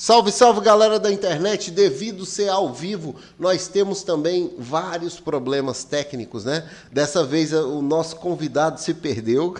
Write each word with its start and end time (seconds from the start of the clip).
Salve, 0.00 0.30
salve 0.30 0.60
galera 0.60 1.00
da 1.00 1.10
internet! 1.10 1.72
Devido 1.72 2.24
ser 2.24 2.48
ao 2.50 2.72
vivo, 2.72 3.16
nós 3.36 3.66
temos 3.66 4.04
também 4.04 4.54
vários 4.56 5.18
problemas 5.18 5.82
técnicos, 5.82 6.44
né? 6.44 6.70
Dessa 6.92 7.24
vez 7.24 7.52
o 7.52 7.82
nosso 7.82 8.14
convidado 8.14 8.78
se 8.80 8.94
perdeu. 8.94 9.56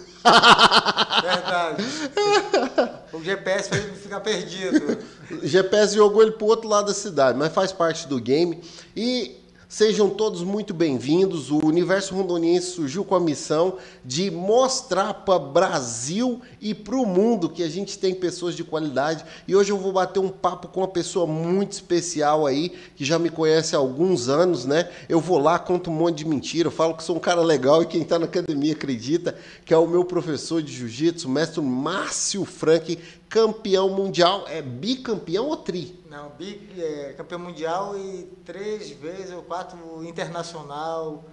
Verdade. 1.23 1.83
O 3.11 3.25
GPS 3.25 3.71
fez 3.71 3.99
ficar 3.99 4.21
perdido. 4.21 4.99
O 5.43 5.47
GPS 5.47 5.95
jogou 5.95 6.23
ele 6.23 6.33
pro 6.33 6.47
outro 6.47 6.69
lado 6.69 6.89
da 6.89 6.95
cidade, 6.95 7.39
mas 7.39 7.53
faz 7.53 7.73
parte 7.73 8.07
do 8.07 8.21
game. 8.21 8.63
E 8.95 9.35
Sejam 9.71 10.09
todos 10.09 10.43
muito 10.43 10.73
bem-vindos. 10.73 11.51
O 11.51 11.59
Universo 11.59 12.15
Rondoniense 12.15 12.71
surgiu 12.71 13.05
com 13.05 13.15
a 13.15 13.21
missão 13.21 13.77
de 14.03 14.31
mostrar 14.31 15.13
para 15.13 15.37
o 15.37 15.53
Brasil 15.53 16.41
e 16.59 16.73
para 16.73 16.97
o 16.97 17.05
mundo 17.05 17.51
que 17.51 17.63
a 17.63 17.69
gente 17.69 17.99
tem 17.99 18.15
pessoas 18.15 18.55
de 18.55 18.65
qualidade. 18.65 19.27
E 19.47 19.55
hoje 19.55 19.71
eu 19.71 19.77
vou 19.77 19.93
bater 19.93 20.21
um 20.21 20.31
papo 20.31 20.69
com 20.69 20.81
uma 20.81 20.89
pessoa 20.89 21.27
muito 21.27 21.73
especial 21.73 22.47
aí, 22.47 22.73
que 22.97 23.05
já 23.05 23.19
me 23.19 23.29
conhece 23.29 23.77
há 23.77 23.79
alguns 23.79 24.31
anos, 24.31 24.65
né? 24.65 24.89
Eu 25.07 25.21
vou 25.21 25.39
lá, 25.39 25.59
conto 25.59 25.91
um 25.91 25.95
monte 25.95 26.17
de 26.17 26.25
mentira, 26.25 26.71
falo 26.71 26.95
que 26.95 27.05
sou 27.05 27.17
um 27.17 27.21
cara 27.21 27.43
legal 27.43 27.83
e 27.83 27.87
quem 27.87 28.01
está 28.01 28.19
na 28.19 28.25
academia 28.25 28.73
acredita, 28.73 29.37
que 29.67 29.75
é 29.75 29.77
o 29.77 29.87
meu 29.87 30.03
professor 30.03 30.63
de 30.63 30.73
jiu-jitsu, 30.73 31.29
mestre 31.29 31.61
Márcio 31.61 32.47
Frank, 32.47 32.99
campeão 33.29 33.91
mundial. 33.91 34.45
É 34.49 34.63
bicampeão 34.63 35.47
ou 35.47 35.57
tri? 35.57 35.99
Não, 36.11 36.31
bi, 36.31 36.69
é, 36.79 37.15
campeão 37.17 37.39
mundial 37.39 37.99
e 37.99 38.25
três 38.45 38.91
vezes 38.91 39.33
ou 39.33 39.43
quatro 39.43 39.79
internacional. 40.05 41.25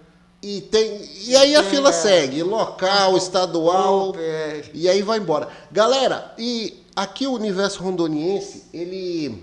E, 0.42 0.60
tem, 0.60 1.00
e 1.24 1.34
aí 1.34 1.56
a 1.56 1.62
tem, 1.62 1.70
fila 1.70 1.88
é, 1.88 1.92
segue, 1.92 2.42
local, 2.42 3.16
estadual, 3.16 4.14
é. 4.16 4.64
e 4.74 4.88
aí 4.88 5.02
vai 5.02 5.18
embora. 5.18 5.48
Galera, 5.72 6.34
e 6.38 6.84
aqui 6.94 7.26
o 7.26 7.32
Universo 7.32 7.82
Rondoniense, 7.82 8.64
ele 8.72 9.42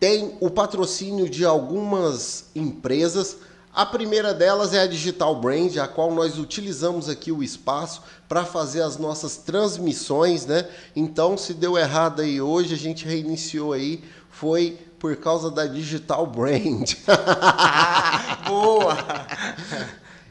tem 0.00 0.36
o 0.40 0.50
patrocínio 0.50 1.28
de 1.28 1.44
algumas 1.44 2.46
empresas 2.56 3.36
a 3.72 3.86
primeira 3.86 4.34
delas 4.34 4.74
é 4.74 4.80
a 4.80 4.86
Digital 4.86 5.40
Brand, 5.40 5.76
a 5.76 5.86
qual 5.86 6.12
nós 6.12 6.38
utilizamos 6.38 7.08
aqui 7.08 7.30
o 7.30 7.42
espaço 7.42 8.02
para 8.28 8.44
fazer 8.44 8.82
as 8.82 8.96
nossas 8.96 9.36
transmissões, 9.36 10.44
né? 10.44 10.68
Então, 10.94 11.38
se 11.38 11.54
deu 11.54 11.78
errado 11.78 12.20
aí 12.20 12.40
hoje, 12.40 12.74
a 12.74 12.78
gente 12.78 13.06
reiniciou 13.06 13.72
aí, 13.72 14.02
foi 14.28 14.76
por 14.98 15.16
causa 15.16 15.50
da 15.50 15.66
Digital 15.66 16.26
Brand. 16.26 16.94
Boa! 18.46 18.96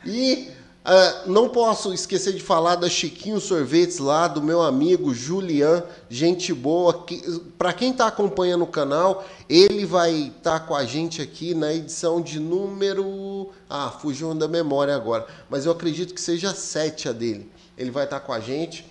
e 0.05 0.51
Uh, 0.89 1.29
não 1.29 1.47
posso 1.47 1.93
esquecer 1.93 2.33
de 2.33 2.41
falar 2.41 2.73
da 2.73 2.89
Chiquinho 2.89 3.39
Sorvetes 3.39 3.99
lá, 3.99 4.27
do 4.27 4.41
meu 4.41 4.59
amigo 4.59 5.13
Julian, 5.13 5.83
gente 6.09 6.51
boa. 6.51 7.03
Que, 7.03 7.21
Para 7.59 7.71
quem 7.73 7.91
está 7.91 8.07
acompanhando 8.07 8.63
o 8.63 8.67
canal, 8.67 9.23
ele 9.47 9.85
vai 9.85 10.33
estar 10.35 10.59
tá 10.59 10.65
com 10.65 10.73
a 10.73 10.83
gente 10.85 11.21
aqui 11.21 11.53
na 11.53 11.71
edição 11.71 12.19
de 12.19 12.39
número. 12.39 13.51
Ah, 13.69 13.91
fugiu 13.91 14.33
da 14.33 14.47
memória 14.47 14.95
agora, 14.95 15.27
mas 15.47 15.67
eu 15.67 15.71
acredito 15.71 16.11
que 16.11 16.19
seja 16.19 16.55
7 16.55 17.09
a 17.09 17.11
dele. 17.11 17.51
Ele 17.77 17.91
vai 17.91 18.05
estar 18.05 18.19
tá 18.19 18.25
com 18.25 18.33
a 18.33 18.39
gente. 18.39 18.83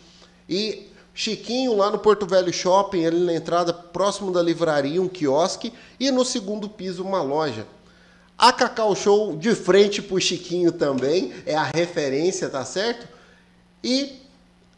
E 0.48 0.86
Chiquinho 1.12 1.76
lá 1.76 1.90
no 1.90 1.98
Porto 1.98 2.28
Velho 2.28 2.52
Shopping, 2.52 3.02
ele 3.02 3.24
na 3.24 3.34
entrada 3.34 3.72
próximo 3.72 4.30
da 4.30 4.40
livraria, 4.40 5.02
um 5.02 5.08
quiosque, 5.08 5.72
e 5.98 6.12
no 6.12 6.24
segundo 6.24 6.68
piso 6.68 7.02
uma 7.02 7.20
loja. 7.22 7.66
A 8.38 8.52
Cacau 8.52 8.94
Show 8.94 9.36
de 9.36 9.52
frente 9.52 10.00
pro 10.00 10.20
Chiquinho 10.20 10.70
também, 10.70 11.32
é 11.44 11.56
a 11.56 11.64
referência, 11.64 12.48
tá 12.48 12.64
certo? 12.64 13.08
E 13.82 14.22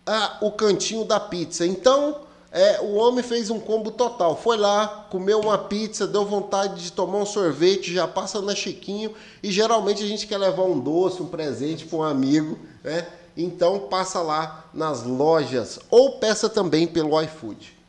a, 0.07 0.39
o 0.41 0.51
cantinho 0.51 1.05
da 1.05 1.21
pizza. 1.21 1.67
Então, 1.67 2.23
é, 2.51 2.81
o 2.81 2.95
homem 2.95 3.23
fez 3.23 3.51
um 3.51 3.61
combo 3.61 3.91
total. 3.91 4.35
Foi 4.35 4.57
lá, 4.57 5.07
comeu 5.11 5.41
uma 5.41 5.59
pizza, 5.59 6.07
deu 6.07 6.25
vontade 6.25 6.83
de 6.83 6.91
tomar 6.91 7.19
um 7.19 7.27
sorvete, 7.27 7.93
já 7.93 8.09
passa 8.09 8.41
na 8.41 8.55
Chiquinho. 8.55 9.15
E 9.43 9.53
geralmente 9.53 10.03
a 10.03 10.07
gente 10.07 10.27
quer 10.27 10.39
levar 10.39 10.63
um 10.63 10.81
doce, 10.81 11.23
um 11.23 11.27
presente 11.27 11.85
para 11.85 11.99
um 11.99 12.03
amigo, 12.03 12.59
né? 12.83 13.07
Então 13.37 13.81
passa 13.91 14.23
lá 14.23 14.65
nas 14.73 15.03
lojas 15.05 15.79
ou 15.91 16.19
peça 16.19 16.49
também 16.49 16.87
pelo 16.87 17.21
iFood. 17.21 17.80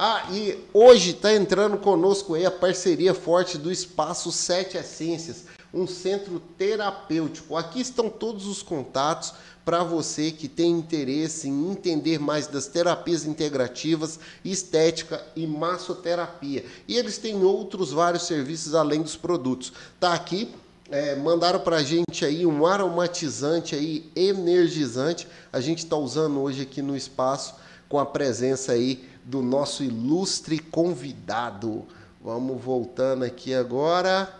Ah, 0.00 0.28
e 0.30 0.56
hoje 0.72 1.10
está 1.10 1.34
entrando 1.34 1.76
conosco 1.76 2.34
aí 2.34 2.46
a 2.46 2.52
parceria 2.52 3.12
forte 3.12 3.58
do 3.58 3.68
Espaço 3.68 4.30
Sete 4.30 4.76
Essências, 4.76 5.46
um 5.74 5.88
centro 5.88 6.38
terapêutico. 6.56 7.56
Aqui 7.56 7.80
estão 7.80 8.08
todos 8.08 8.46
os 8.46 8.62
contatos 8.62 9.34
para 9.64 9.82
você 9.82 10.30
que 10.30 10.46
tem 10.46 10.70
interesse 10.70 11.48
em 11.48 11.72
entender 11.72 12.20
mais 12.20 12.46
das 12.46 12.68
terapias 12.68 13.24
integrativas, 13.24 14.20
estética 14.44 15.20
e 15.34 15.48
massoterapia. 15.48 16.64
E 16.86 16.96
eles 16.96 17.18
têm 17.18 17.42
outros 17.42 17.90
vários 17.90 18.22
serviços 18.22 18.76
além 18.76 19.02
dos 19.02 19.16
produtos. 19.16 19.72
Tá 19.98 20.14
aqui 20.14 20.48
é, 20.92 21.16
mandaram 21.16 21.58
para 21.58 21.78
a 21.78 21.82
gente 21.82 22.24
aí 22.24 22.46
um 22.46 22.64
aromatizante 22.64 23.74
aí 23.74 24.08
energizante. 24.14 25.26
A 25.52 25.60
gente 25.60 25.78
está 25.78 25.96
usando 25.96 26.40
hoje 26.40 26.62
aqui 26.62 26.80
no 26.80 26.96
espaço 26.96 27.56
com 27.88 27.98
a 27.98 28.06
presença 28.06 28.72
aí 28.72 29.04
do 29.28 29.42
nosso 29.42 29.84
ilustre 29.84 30.58
convidado. 30.58 31.86
Vamos 32.18 32.62
voltando 32.62 33.26
aqui 33.26 33.54
agora. 33.54 34.34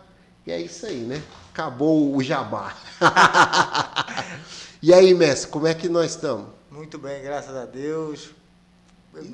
E 0.47 0.51
é 0.51 0.59
isso 0.59 0.87
aí, 0.87 1.01
né? 1.01 1.23
Acabou 1.53 2.17
o 2.17 2.23
jabá. 2.23 2.75
e 4.83 4.95
aí, 4.95 5.13
mestre, 5.13 5.51
como 5.51 5.67
é 5.67 5.75
que 5.75 5.91
nós 5.91 6.13
estamos? 6.13 6.49
Muito 6.71 6.99
bem, 6.99 7.23
graças 7.23 7.55
a 7.55 7.67
Deus. 7.67 8.31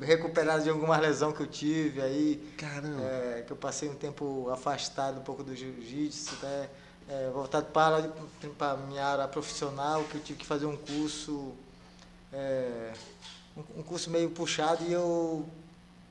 Recuperado 0.01 0.63
de 0.63 0.69
alguma 0.69 0.97
lesão 0.97 1.31
que 1.31 1.41
eu 1.41 1.47
tive 1.47 2.01
aí. 2.01 2.53
Caramba. 2.57 3.01
É, 3.01 3.43
que 3.47 3.53
eu 3.53 3.57
passei 3.57 3.87
um 3.87 3.95
tempo 3.95 4.49
afastado 4.49 5.19
um 5.19 5.23
pouco 5.23 5.41
do 5.41 5.55
jiu-jitsu, 5.55 6.35
né? 6.43 6.69
É, 7.07 7.29
voltado 7.33 7.67
para, 7.67 8.11
para 8.57 8.71
a 8.71 8.77
minha 8.77 9.05
área 9.05 9.27
profissional, 9.27 10.03
que 10.03 10.15
eu 10.15 10.21
tive 10.21 10.39
que 10.39 10.45
fazer 10.45 10.65
um 10.65 10.75
curso. 10.75 11.53
É, 12.33 12.91
um 13.75 13.83
curso 13.83 14.09
meio 14.09 14.29
puxado 14.29 14.83
e 14.87 14.91
eu 14.91 15.45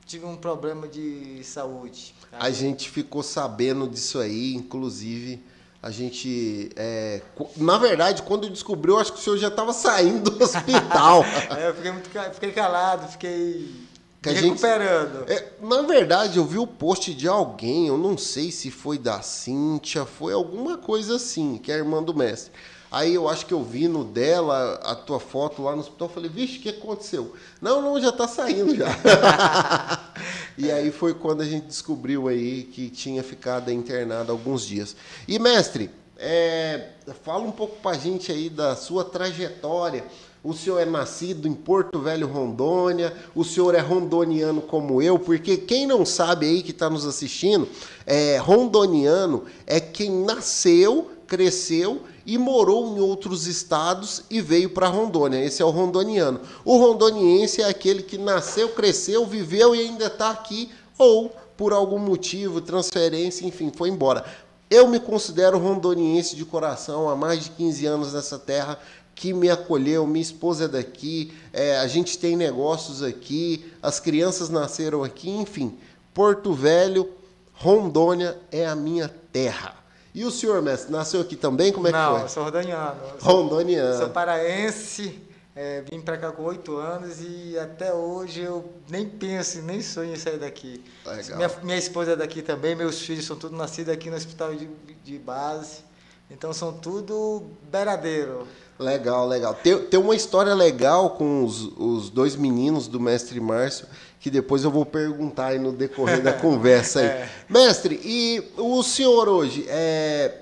tive 0.05 0.25
um 0.25 0.35
problema 0.35 0.87
de 0.87 1.41
saúde. 1.43 2.13
A 2.31 2.49
gente 2.51 2.89
ficou 2.89 3.23
sabendo 3.23 3.87
disso 3.87 4.19
aí, 4.19 4.53
inclusive 4.53 5.43
a 5.81 5.91
gente, 5.91 6.71
é, 6.75 7.21
na 7.57 7.77
verdade, 7.77 8.23
quando 8.23 8.49
descobriu, 8.49 8.97
acho 8.97 9.13
que 9.13 9.19
o 9.19 9.21
senhor 9.21 9.37
já 9.37 9.49
estava 9.49 9.71
saindo 9.71 10.31
do 10.31 10.41
hospital. 10.43 11.23
é, 11.55 11.69
eu 11.69 11.75
fiquei 11.75 11.91
muito, 11.91 12.09
fiquei 12.33 12.51
calado, 12.51 13.07
fiquei 13.07 13.85
que 14.19 14.29
recuperando. 14.31 15.27
Gente, 15.27 15.31
é, 15.31 15.53
na 15.61 15.83
verdade, 15.83 16.37
eu 16.37 16.45
vi 16.45 16.57
o 16.57 16.65
post 16.65 17.13
de 17.13 17.27
alguém, 17.27 17.87
eu 17.87 17.99
não 17.99 18.17
sei 18.17 18.51
se 18.51 18.71
foi 18.71 18.97
da 18.97 19.21
Cíntia, 19.21 20.05
foi 20.05 20.33
alguma 20.33 20.75
coisa 20.75 21.17
assim, 21.17 21.59
que 21.59 21.71
é 21.71 21.75
a 21.75 21.77
irmã 21.77 22.01
do 22.01 22.15
mestre 22.15 22.51
Aí 22.95 23.13
eu 23.13 23.27
acho 23.27 23.45
que 23.45 23.53
eu 23.53 23.61
vi 23.61 23.89
no 23.89 24.05
dela 24.05 24.79
a 24.81 24.95
tua 24.95 25.19
foto 25.19 25.61
lá 25.61 25.73
no 25.73 25.81
hospital. 25.81 26.07
Falei, 26.07 26.29
vixe, 26.29 26.59
o 26.59 26.61
que 26.61 26.69
aconteceu? 26.69 27.33
Não, 27.61 27.81
não, 27.81 27.99
já 27.99 28.07
está 28.07 28.25
saindo 28.25 28.73
já. 28.73 28.87
e 30.57 30.71
aí 30.71 30.89
foi 30.91 31.13
quando 31.13 31.41
a 31.41 31.45
gente 31.45 31.67
descobriu 31.67 32.29
aí 32.29 32.63
que 32.63 32.89
tinha 32.89 33.21
ficado 33.21 33.69
internado 33.69 34.31
alguns 34.31 34.65
dias. 34.65 34.95
E 35.27 35.37
mestre, 35.37 35.91
é, 36.17 36.91
fala 37.21 37.43
um 37.43 37.51
pouco 37.51 37.75
para 37.81 37.97
a 37.97 37.99
gente 37.99 38.31
aí 38.31 38.49
da 38.49 38.77
sua 38.77 39.03
trajetória. 39.03 40.05
O 40.41 40.53
senhor 40.53 40.79
é 40.79 40.85
nascido 40.85 41.49
em 41.49 41.53
Porto 41.53 41.99
Velho, 41.99 42.27
Rondônia. 42.27 43.11
O 43.35 43.43
senhor 43.43 43.75
é 43.75 43.79
rondoniano 43.79 44.61
como 44.61 45.01
eu, 45.01 45.19
porque 45.19 45.57
quem 45.57 45.85
não 45.85 46.05
sabe 46.05 46.45
aí 46.45 46.63
que 46.63 46.71
está 46.71 46.89
nos 46.89 47.05
assistindo, 47.05 47.67
é, 48.05 48.37
rondoniano 48.37 49.43
é 49.67 49.81
quem 49.81 50.09
nasceu, 50.23 51.11
cresceu 51.27 52.03
e 52.25 52.37
morou 52.37 52.95
em 52.95 52.99
outros 52.99 53.47
estados 53.47 54.23
e 54.29 54.41
veio 54.41 54.69
para 54.69 54.87
Rondônia. 54.87 55.43
Esse 55.43 55.61
é 55.61 55.65
o 55.65 55.69
rondoniano. 55.69 56.41
O 56.63 56.77
rondoniense 56.77 57.61
é 57.61 57.65
aquele 57.65 58.03
que 58.03 58.17
nasceu, 58.17 58.69
cresceu, 58.69 59.25
viveu 59.25 59.75
e 59.75 59.81
ainda 59.81 60.05
está 60.05 60.31
aqui, 60.31 60.71
ou 60.97 61.35
por 61.57 61.73
algum 61.73 61.99
motivo, 61.99 62.61
transferência, 62.61 63.45
enfim, 63.45 63.71
foi 63.75 63.89
embora. 63.89 64.25
Eu 64.69 64.87
me 64.87 64.99
considero 64.99 65.57
rondoniense 65.57 66.35
de 66.35 66.43
coração 66.43 67.07
há 67.07 67.15
mais 67.15 67.43
de 67.43 67.51
15 67.51 67.85
anos 67.85 68.13
nessa 68.13 68.39
terra 68.39 68.79
que 69.13 69.33
me 69.33 69.49
acolheu, 69.49 70.05
minha 70.05 70.21
esposa 70.21 70.65
é 70.65 70.67
daqui, 70.67 71.33
é, 71.53 71.77
a 71.77 71.87
gente 71.87 72.17
tem 72.17 72.35
negócios 72.35 73.01
aqui, 73.01 73.71
as 73.81 73.97
crianças 73.99 74.49
nasceram 74.49 75.03
aqui, 75.03 75.29
enfim. 75.29 75.77
Porto 76.13 76.51
Velho, 76.51 77.09
Rondônia 77.53 78.37
é 78.51 78.67
a 78.67 78.75
minha 78.75 79.07
terra. 79.31 79.84
E 80.15 80.23
o 80.23 80.31
senhor, 80.31 80.61
mestre, 80.61 80.89
nasceu 80.93 81.19
aqui 81.19 81.35
também? 81.35 81.73
Como 81.73 81.89
é 81.89 81.91
Não, 81.91 81.99
que 81.99 82.11
foi? 82.11 82.21
Não, 82.21 82.29
sou 82.29 82.43
rondoniano. 82.45 83.01
Rondoniano. 83.19 83.97
Sou 83.97 84.09
paraense, 84.09 85.21
é, 85.53 85.81
vim 85.81 85.99
para 85.99 86.17
cá 86.17 86.31
com 86.31 86.43
oito 86.43 86.77
anos 86.77 87.17
e 87.19 87.59
até 87.59 87.93
hoje 87.93 88.39
eu 88.39 88.63
nem 88.89 89.05
penso, 89.09 89.61
nem 89.61 89.81
sonho 89.81 90.13
em 90.13 90.15
sair 90.15 90.37
daqui. 90.37 90.81
Legal. 91.05 91.35
Minha, 91.35 91.51
minha 91.63 91.77
esposa 91.77 92.13
é 92.13 92.15
daqui 92.15 92.41
também, 92.41 92.75
meus 92.75 93.01
filhos 93.01 93.25
são 93.25 93.35
todos 93.35 93.57
nascidos 93.57 93.93
aqui 93.93 94.09
no 94.09 94.15
hospital 94.15 94.55
de, 94.55 94.69
de 95.03 95.19
base. 95.19 95.83
Então 96.31 96.53
são 96.53 96.71
tudo 96.71 97.43
beiradeiro. 97.69 98.47
Legal, 98.79 99.27
legal. 99.27 99.53
Tem, 99.53 99.77
tem 99.77 99.99
uma 99.99 100.15
história 100.15 100.53
legal 100.53 101.11
com 101.11 101.43
os, 101.43 101.61
os 101.77 102.09
dois 102.09 102.37
meninos 102.37 102.87
do 102.87 103.01
mestre 103.01 103.39
Márcio, 103.41 103.85
que 104.25 104.31
depois 104.31 104.63
eu 104.63 104.71
vou 104.71 104.83
perguntar 104.83 105.49
aí 105.49 105.59
no 105.59 105.71
decorrer 105.71 106.19
da 106.19 106.33
conversa 106.41 106.99
aí. 106.99 107.05
É. 107.05 107.29
Mestre, 107.47 108.01
e 108.03 108.41
o 108.57 108.81
senhor 108.81 109.29
hoje 109.29 109.67
é 109.67 110.39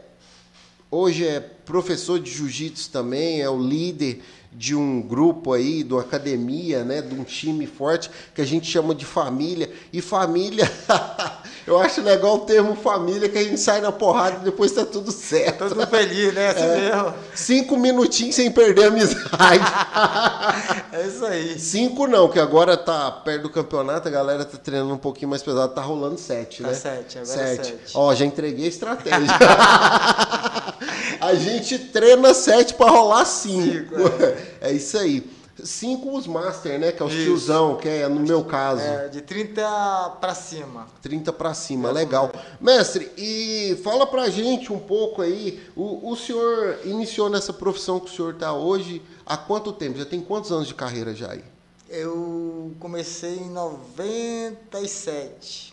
hoje 0.89 1.27
é 1.27 1.41
professor 1.41 2.18
de 2.18 2.31
jiu-jitsu 2.31 2.89
também, 2.89 3.41
é 3.41 3.50
o 3.50 3.62
líder 3.62 4.21
de 4.53 4.74
um 4.74 5.01
grupo 5.01 5.51
aí, 5.51 5.83
de 5.83 5.94
uma 5.94 6.00
academia, 6.00 6.85
né, 6.85 7.01
de 7.01 7.13
um 7.13 7.25
time 7.25 7.68
forte 7.68 8.09
que 8.33 8.41
a 8.41 8.45
gente 8.45 8.68
chama 8.68 8.95
de 8.95 9.03
família. 9.03 9.69
E 9.91 10.00
família, 10.00 10.71
eu 11.65 11.80
acho 11.80 12.01
legal 12.01 12.36
o 12.36 12.39
termo 12.39 12.75
família, 12.75 13.30
que 13.30 13.38
a 13.38 13.44
gente 13.44 13.60
sai 13.60 13.80
na 13.81 13.92
porrada 13.92 14.38
e 14.42 14.45
depois 14.45 14.71
tá 14.71 14.86
tudo 14.86 15.12
certo. 15.12 15.60
Todo 15.60 15.75
mundo 15.75 15.88
feliz, 15.88 16.33
né? 16.33 16.50
Assim 16.50 16.68
mesmo. 16.68 17.13
Cinco 17.33 17.77
minutinhos 17.77 18.36
sem 18.36 18.51
perder 18.51 18.86
a 18.86 18.88
amizade. 18.88 19.63
É 20.94 21.07
isso 21.07 21.25
aí. 21.25 21.60
Cinco 21.60 22.06
não, 22.06 22.30
que 22.30 22.39
agora 22.39 22.77
tá 22.77 23.10
perto 23.10 23.44
do 23.44 23.50
campeonato, 23.50 24.07
a 24.07 24.12
galera 24.12 24.45
tá 24.45 24.60
treinando 24.60 24.94
um 24.94 24.98
pouquinho 24.98 25.27
mais 25.30 25.42
pesado, 25.42 25.74
tá 25.74 25.81
rolando 25.81 26.19
sete, 26.19 26.62
Tá 26.62 26.69
né? 26.69 26.75
sete, 26.75 27.18
agora 27.18 27.42
é 27.42 27.56
sete. 27.56 27.75
Ó, 27.95 28.13
já 28.13 28.25
entreguei 28.25 28.66
a 28.66 28.69
estratégia. 28.69 29.18
a 31.19 31.33
gente 31.33 31.80
treina 31.80 32.33
sete 32.33 32.75
pra 32.75 32.89
rolar 32.89 33.25
cinco. 33.25 33.95
Cinco, 33.95 34.24
é. 34.62 34.71
isso 34.74 34.98
aí. 34.98 35.24
Cinco 35.64 36.18
os 36.18 36.26
master, 36.26 36.80
né? 36.80 36.92
Que 36.92 37.04
é 37.04 37.06
os 37.06 37.14
Isso. 37.14 37.24
tiozão, 37.26 37.78
que 37.78 37.88
é 37.88 38.08
no 38.08 38.22
meu 38.22 38.44
caso. 38.44 38.82
É, 38.82 39.08
de 39.08 39.22
30 39.22 40.18
pra 40.20 40.34
cima. 40.34 40.88
30 41.02 41.32
pra 41.32 41.54
cima, 41.54 41.90
Essa 41.90 41.94
legal. 42.00 42.32
Mestre, 42.60 43.12
e 43.18 43.80
fala 43.84 44.08
pra 44.08 44.30
gente 44.30 44.74
um 44.74 44.80
pouco 44.80 45.22
aí, 45.22 45.62
o, 45.76 46.10
o 46.12 46.16
senhor 46.16 46.80
iniciou 46.86 47.30
nessa 47.30 47.54
profissão 47.54 48.00
que 48.00 48.10
o 48.12 48.16
senhor 48.16 48.34
tá 48.36 48.52
hoje 48.54 49.00
há 49.26 49.38
quanto 49.38 49.72
tempo? 49.72 49.98
Já 50.00 50.06
tem 50.06 50.22
quantos 50.22 50.52
anos 50.52 50.68
de 50.68 50.74
carreira 50.74 51.14
já 51.14 51.32
aí? 51.32 51.44
Eu 51.88 52.72
comecei 52.80 53.36
em 53.38 53.52
97. 53.52 55.72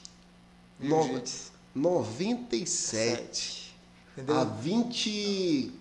Nova- 0.78 1.04
Jiu-jitsu. 1.04 1.50
97. 1.74 3.60
Entendeu? 4.16 4.36
Há 4.38 4.44
20, 4.44 5.72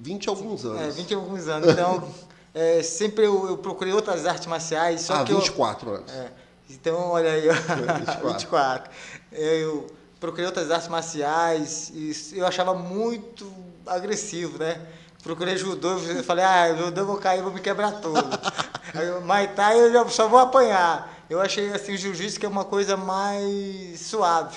20 0.00 0.24
e 0.24 0.28
alguns 0.28 0.64
anos. 0.64 0.80
É, 0.80 0.90
20 0.90 1.10
e 1.10 1.14
alguns 1.14 1.46
anos. 1.48 1.68
Então, 1.70 2.02
é, 2.54 2.82
sempre 2.82 3.26
eu, 3.26 3.48
eu 3.48 3.58
procurei 3.58 3.92
outras 3.92 4.24
artes 4.24 4.46
marciais. 4.46 5.00
Só 5.00 5.14
Há 5.14 5.24
que 5.24 5.32
eu, 5.32 5.40
24 5.40 5.90
anos. 5.90 6.12
É, 6.12 6.30
então, 6.70 7.10
olha 7.10 7.32
aí, 7.32 7.48
ó, 7.48 7.52
24. 7.52 8.28
24. 8.28 8.90
Eu 9.32 9.88
procurei 10.20 10.46
outras 10.46 10.70
artes 10.70 10.88
marciais 10.88 11.90
e 11.92 12.38
eu 12.38 12.46
achava 12.46 12.72
muito 12.72 13.52
agressivo, 13.84 14.58
né? 14.58 14.80
Procurei 15.22 15.56
judô, 15.56 15.98
eu 15.98 16.22
falei, 16.22 16.44
ah, 16.44 16.72
judô 16.74 17.00
eu 17.00 17.06
vou 17.06 17.16
cair, 17.16 17.42
vou 17.42 17.52
me 17.52 17.60
quebrar 17.60 18.00
todo. 18.00 18.22
Thai 19.56 19.78
eu 19.78 20.08
só 20.08 20.28
vou 20.28 20.38
apanhar. 20.38 21.12
Eu 21.28 21.40
achei 21.40 21.72
assim, 21.72 21.94
o 21.94 21.96
jiu-jitsu 21.96 22.38
que 22.38 22.46
é 22.46 22.48
uma 22.48 22.64
coisa 22.64 22.96
mais 22.96 24.00
suave. 24.00 24.56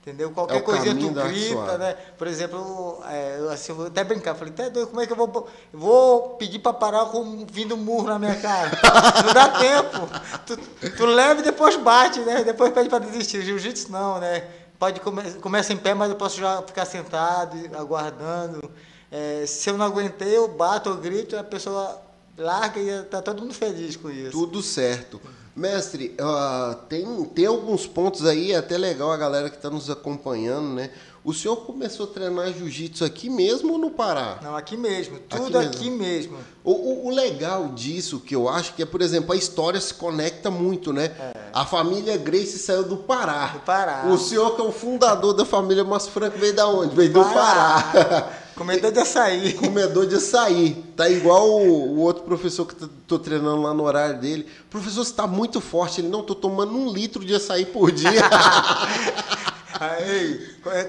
Entendeu? 0.00 0.30
Qualquer 0.30 0.56
É 0.56 0.60
coisinha 0.62 0.94
tu 0.94 1.10
grita, 1.10 1.76
né? 1.76 1.94
Por 2.16 2.26
exemplo, 2.26 3.02
é, 3.06 3.36
eu, 3.38 3.50
assim, 3.50 3.72
eu 3.72 3.76
vou 3.76 3.86
até 3.86 4.02
brincar, 4.02 4.34
falei, 4.34 4.50
até 4.50 4.70
doido, 4.70 4.88
como 4.88 5.00
é 5.02 5.06
que 5.06 5.12
eu 5.12 5.16
vou. 5.16 5.48
Vou 5.74 6.30
pedir 6.36 6.58
pra 6.58 6.72
parar 6.72 7.04
com 7.06 7.44
vindo 7.52 7.76
murro 7.76 8.06
na 8.06 8.18
minha 8.18 8.34
cara. 8.36 8.70
Não 9.26 9.34
dá 9.34 9.48
tempo. 9.58 10.08
Tu, 10.46 10.56
tu 10.96 11.04
leva 11.04 11.40
e 11.40 11.44
depois 11.44 11.76
bate, 11.76 12.18
né? 12.20 12.42
Depois 12.42 12.72
pede 12.72 12.88
pra 12.88 12.98
desistir. 12.98 13.42
Jiu-jitsu 13.42 13.92
não, 13.92 14.18
né? 14.18 14.42
Pode 14.78 15.00
come, 15.00 15.22
começa 15.34 15.74
em 15.74 15.76
pé, 15.76 15.92
mas 15.92 16.08
eu 16.08 16.16
posso 16.16 16.40
já 16.40 16.62
ficar 16.62 16.86
sentado, 16.86 17.58
aguardando. 17.76 18.70
É, 19.10 19.44
se 19.46 19.68
eu 19.68 19.76
não 19.76 19.84
aguentei, 19.84 20.34
eu 20.34 20.48
bato, 20.48 20.88
eu 20.88 20.96
grito, 20.96 21.36
a 21.36 21.44
pessoa 21.44 22.00
larga 22.38 22.80
e 22.80 23.02
tá 23.02 23.20
todo 23.20 23.42
mundo 23.42 23.52
feliz 23.52 23.96
com 23.96 24.08
isso. 24.08 24.30
Tudo 24.30 24.62
certo. 24.62 25.20
Mestre, 25.54 26.14
ah, 26.20 26.78
tem, 26.88 27.24
tem 27.26 27.46
alguns 27.46 27.86
pontos 27.86 28.24
aí, 28.24 28.52
é 28.52 28.56
até 28.56 28.78
legal 28.78 29.10
a 29.10 29.16
galera 29.16 29.50
que 29.50 29.56
está 29.56 29.68
nos 29.68 29.90
acompanhando, 29.90 30.74
né? 30.74 30.90
O 31.22 31.34
senhor 31.34 31.56
começou 31.56 32.06
a 32.06 32.08
treinar 32.08 32.50
jiu-jitsu 32.50 33.04
aqui 33.04 33.28
mesmo 33.28 33.72
ou 33.74 33.78
no 33.78 33.90
Pará? 33.90 34.38
Não, 34.42 34.56
aqui 34.56 34.74
mesmo, 34.74 35.16
Aqui 35.16 35.36
tudo 35.36 35.58
mesmo. 35.58 35.70
aqui 35.74 35.90
mesmo. 35.90 36.38
O, 36.64 36.72
o- 36.72 37.06
o 37.08 37.10
legal 37.14 37.68
disso, 37.68 38.20
que 38.20 38.34
eu 38.34 38.48
acho 38.48 38.72
que 38.74 38.82
é, 38.82 38.86
por 38.86 39.02
exemplo, 39.02 39.32
a 39.34 39.36
história 39.36 39.78
se 39.78 39.92
conecta 39.92 40.50
muito, 40.50 40.94
né? 40.94 41.12
A 41.52 41.66
família 41.66 42.16
Grace 42.16 42.58
saiu 42.58 42.84
do 42.84 42.96
Pará. 42.96 43.50
É. 43.50 43.58
Do 43.58 43.60
Pará. 43.64 44.06
O 44.06 44.16
senhor, 44.16 44.56
que 44.56 44.62
é 44.62 44.64
o 44.64 44.72
fundador 44.72 45.34
da 45.34 45.44
família 45.44 45.84
Mas 45.84 46.08
Franco, 46.08 46.38
veio 46.38 46.54
da 46.54 46.66
onde? 46.66 46.94
Veio 46.96 47.12
do 47.12 47.22
Pará. 47.22 47.82
Pará. 47.92 48.32
Comedor 48.56 48.90
de 48.92 48.98
açaí. 49.00 49.52
Comedor 49.60 50.06
de 50.06 50.14
açaí. 50.16 50.82
Tá 50.96 51.08
igual 51.08 51.48
o, 51.50 51.96
o 51.96 51.98
outro 52.00 52.22
professor 52.24 52.64
que 52.66 52.74
t- 52.74 52.88
tô 53.06 53.18
treinando 53.18 53.60
lá 53.62 53.74
no 53.74 53.82
horário 53.84 54.18
dele. 54.18 54.46
Professor, 54.70 55.04
você 55.04 55.12
tá 55.12 55.26
muito 55.26 55.60
forte. 55.60 56.00
Ele, 56.00 56.08
não, 56.08 56.22
tô 56.22 56.34
tomando 56.34 56.72
um 56.74 56.90
litro 56.90 57.22
de 57.24 57.34
açaí 57.34 57.66
por 57.66 57.90
dia. 57.92 58.10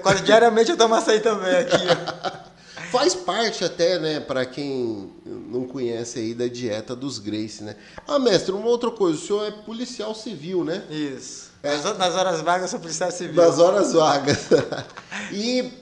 Quase 0.02 0.22
diariamente 0.22 0.70
eu 0.70 0.76
tomo 0.76 0.94
açaí 0.94 1.20
também 1.20 1.56
aqui. 1.56 1.76
Faz 2.90 3.14
parte 3.14 3.64
até, 3.64 3.98
né, 3.98 4.20
para 4.20 4.44
quem 4.44 5.10
não 5.24 5.64
conhece 5.64 6.18
aí 6.18 6.34
da 6.34 6.46
dieta 6.46 6.94
dos 6.94 7.18
Grace, 7.18 7.64
né? 7.64 7.74
Ah, 8.06 8.18
mestre, 8.18 8.52
uma 8.52 8.66
outra 8.66 8.90
coisa. 8.90 9.18
O 9.18 9.22
senhor 9.22 9.46
é 9.46 9.50
policial 9.50 10.14
civil, 10.14 10.62
né? 10.62 10.82
Isso. 10.90 11.52
É. 11.62 11.74
Nas, 11.74 11.96
nas 11.96 12.14
horas 12.14 12.40
vagas 12.42 12.62
eu 12.62 12.68
sou 12.68 12.80
policial 12.80 13.10
civil. 13.10 13.34
Das 13.34 13.58
horas 13.58 13.94
vagas. 13.94 14.40
e, 15.32 15.72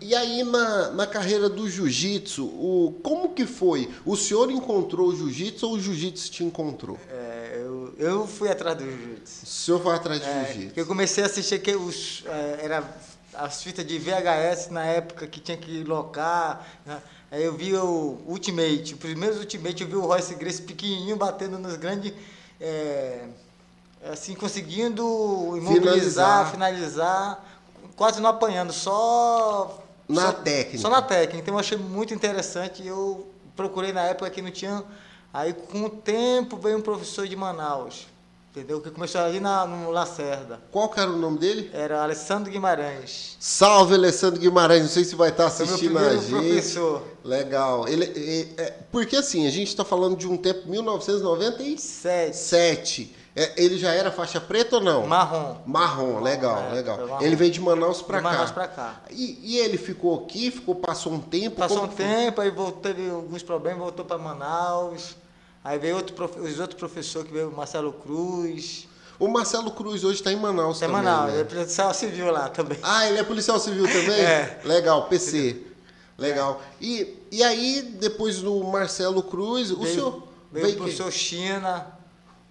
e 0.00 0.14
aí, 0.14 0.42
na, 0.44 0.90
na 0.90 1.06
carreira 1.06 1.48
do 1.48 1.68
jiu-jitsu, 1.68 2.94
como 3.02 3.30
que 3.30 3.46
foi? 3.46 3.90
O 4.04 4.16
senhor 4.16 4.50
encontrou 4.50 5.08
o 5.08 5.16
jiu-jitsu 5.16 5.66
ou 5.68 5.74
o 5.74 5.80
jiu-jitsu 5.80 6.30
te 6.30 6.44
encontrou? 6.44 6.98
É, 7.10 7.52
eu, 7.64 7.94
eu 7.98 8.26
fui 8.26 8.48
atrás 8.50 8.76
do 8.76 8.84
jiu-jitsu. 8.84 9.44
O 9.44 9.46
senhor 9.46 9.82
foi 9.82 9.94
atrás 9.94 10.20
de 10.20 10.26
É, 10.28 10.44
jiu-jitsu. 10.52 10.72
eu 10.80 10.86
comecei 10.86 11.22
a 11.24 11.26
assistir 11.26 11.60
que 11.60 11.74
os, 11.74 12.22
é, 12.26 12.60
era 12.62 12.96
as 13.34 13.62
fitas 13.62 13.86
de 13.86 13.98
VHS 13.98 14.68
na 14.70 14.84
época 14.84 15.26
que 15.26 15.40
tinha 15.40 15.56
que 15.56 15.82
locar. 15.84 16.66
né? 16.86 17.00
Aí 17.30 17.42
eu 17.44 17.54
vi 17.54 17.74
o 17.74 18.18
Ultimate, 18.26 18.94
os 18.94 19.00
primeiros 19.00 19.38
Ultimate, 19.38 19.82
eu 19.82 19.88
vi 19.88 19.96
o 19.96 20.06
Royce 20.06 20.34
Grace 20.36 20.62
pequenininho 20.62 21.16
batendo 21.16 21.58
nos 21.58 21.76
grandes. 21.76 22.12
é, 22.60 23.24
assim, 24.12 24.34
conseguindo 24.34 25.02
imobilizar, 25.56 26.50
Finalizar. 26.50 26.50
finalizar, 26.52 27.44
quase 27.96 28.20
não 28.20 28.30
apanhando, 28.30 28.72
só. 28.72 29.82
Na 30.08 30.26
só- 30.26 30.32
técnica. 30.32 30.78
Só 30.78 30.88
na 30.90 31.02
técnica. 31.02 31.38
Então 31.38 31.54
eu 31.54 31.58
achei 31.60 31.76
muito 31.78 32.14
interessante 32.14 32.86
eu 32.86 33.26
procurei 33.54 33.92
na 33.92 34.02
época 34.02 34.30
que 34.30 34.40
não 34.42 34.50
tinha. 34.50 34.84
Aí 35.32 35.52
com 35.52 35.84
o 35.84 35.90
tempo 35.90 36.56
veio 36.56 36.78
um 36.78 36.82
professor 36.82 37.26
de 37.26 37.34
Manaus. 37.36 38.06
Entendeu? 38.50 38.80
Que 38.80 38.90
começou 38.90 39.20
ali 39.20 39.38
na, 39.38 39.66
no 39.66 39.90
Lacerda. 39.90 40.58
Qual 40.72 40.88
que 40.88 40.98
era 40.98 41.10
o 41.10 41.16
nome 41.18 41.36
dele? 41.38 41.70
Era 41.74 42.02
Alessandro 42.02 42.50
Guimarães. 42.50 43.36
Salve, 43.38 43.92
Alessandro 43.92 44.40
Guimarães. 44.40 44.80
Não 44.80 44.88
sei 44.88 45.04
se 45.04 45.14
vai 45.14 45.28
estar 45.28 45.44
assistindo 45.48 45.98
a 45.98 46.16
gente. 46.16 46.30
professor. 46.30 47.02
Legal. 47.22 47.86
Ele, 47.86 48.04
é- 48.56 48.62
é- 48.62 48.74
porque 48.90 49.14
assim, 49.16 49.46
a 49.46 49.50
gente 49.50 49.68
está 49.68 49.84
falando 49.84 50.16
de 50.16 50.26
um 50.26 50.38
tempo 50.38 50.70
1997. 50.70 52.34
Sete. 52.36 53.14
É, 53.36 53.52
ele 53.62 53.76
já 53.76 53.92
era 53.92 54.10
faixa 54.10 54.40
preta 54.40 54.76
ou 54.76 54.82
não? 54.82 55.06
Marrom. 55.06 55.58
Marrom, 55.66 56.20
legal, 56.22 56.58
é, 56.70 56.72
legal. 56.72 57.06
marrom. 57.06 57.22
Ele 57.22 57.36
veio 57.36 57.50
de 57.50 57.60
Manaus 57.60 57.98
De 57.98 58.04
cá. 58.04 58.20
Manaus 58.22 58.50
pra 58.50 58.66
cá. 58.66 59.02
E, 59.10 59.38
e 59.42 59.58
ele 59.58 59.76
ficou 59.76 60.24
aqui, 60.24 60.50
ficou, 60.50 60.74
passou 60.74 61.12
um 61.12 61.20
tempo. 61.20 61.56
Passou 61.56 61.84
um 61.84 61.88
tempo, 61.88 62.40
aí 62.40 62.50
voltou, 62.50 62.80
teve 62.80 63.10
alguns 63.10 63.42
problemas, 63.42 63.80
voltou 63.80 64.06
para 64.06 64.16
Manaus. 64.16 65.14
Aí 65.62 65.78
veio 65.78 65.96
outro, 65.96 66.14
os 66.40 66.58
outros 66.58 66.78
professores 66.78 67.28
que 67.28 67.34
veio, 67.34 67.50
o 67.50 67.54
Marcelo 67.54 67.92
Cruz. 67.92 68.88
O 69.18 69.28
Marcelo 69.28 69.70
Cruz 69.70 70.02
hoje 70.02 70.20
está 70.20 70.32
em 70.32 70.36
Manaus 70.36 70.78
Até 70.78 70.86
também. 70.86 71.02
Manaus, 71.02 71.26
né? 71.26 71.32
ele 71.34 71.42
é 71.42 71.44
policial 71.44 71.92
civil 71.92 72.30
lá 72.30 72.48
também. 72.48 72.78
Ah, 72.82 73.06
ele 73.06 73.18
é 73.18 73.22
policial 73.22 73.60
civil 73.60 73.86
também? 73.86 74.18
É. 74.18 74.60
Legal, 74.64 75.08
PC. 75.08 75.60
Legal. 76.16 76.62
E, 76.80 77.22
e 77.30 77.42
aí, 77.42 77.82
depois 78.00 78.38
do 78.38 78.64
Marcelo 78.64 79.22
Cruz, 79.22 79.70
o 79.70 79.80
veio, 79.80 79.94
senhor. 79.94 80.22
veio 80.50 80.66
veio 80.66 80.74
o 80.76 80.78
professor 80.78 81.12
China. 81.12 81.95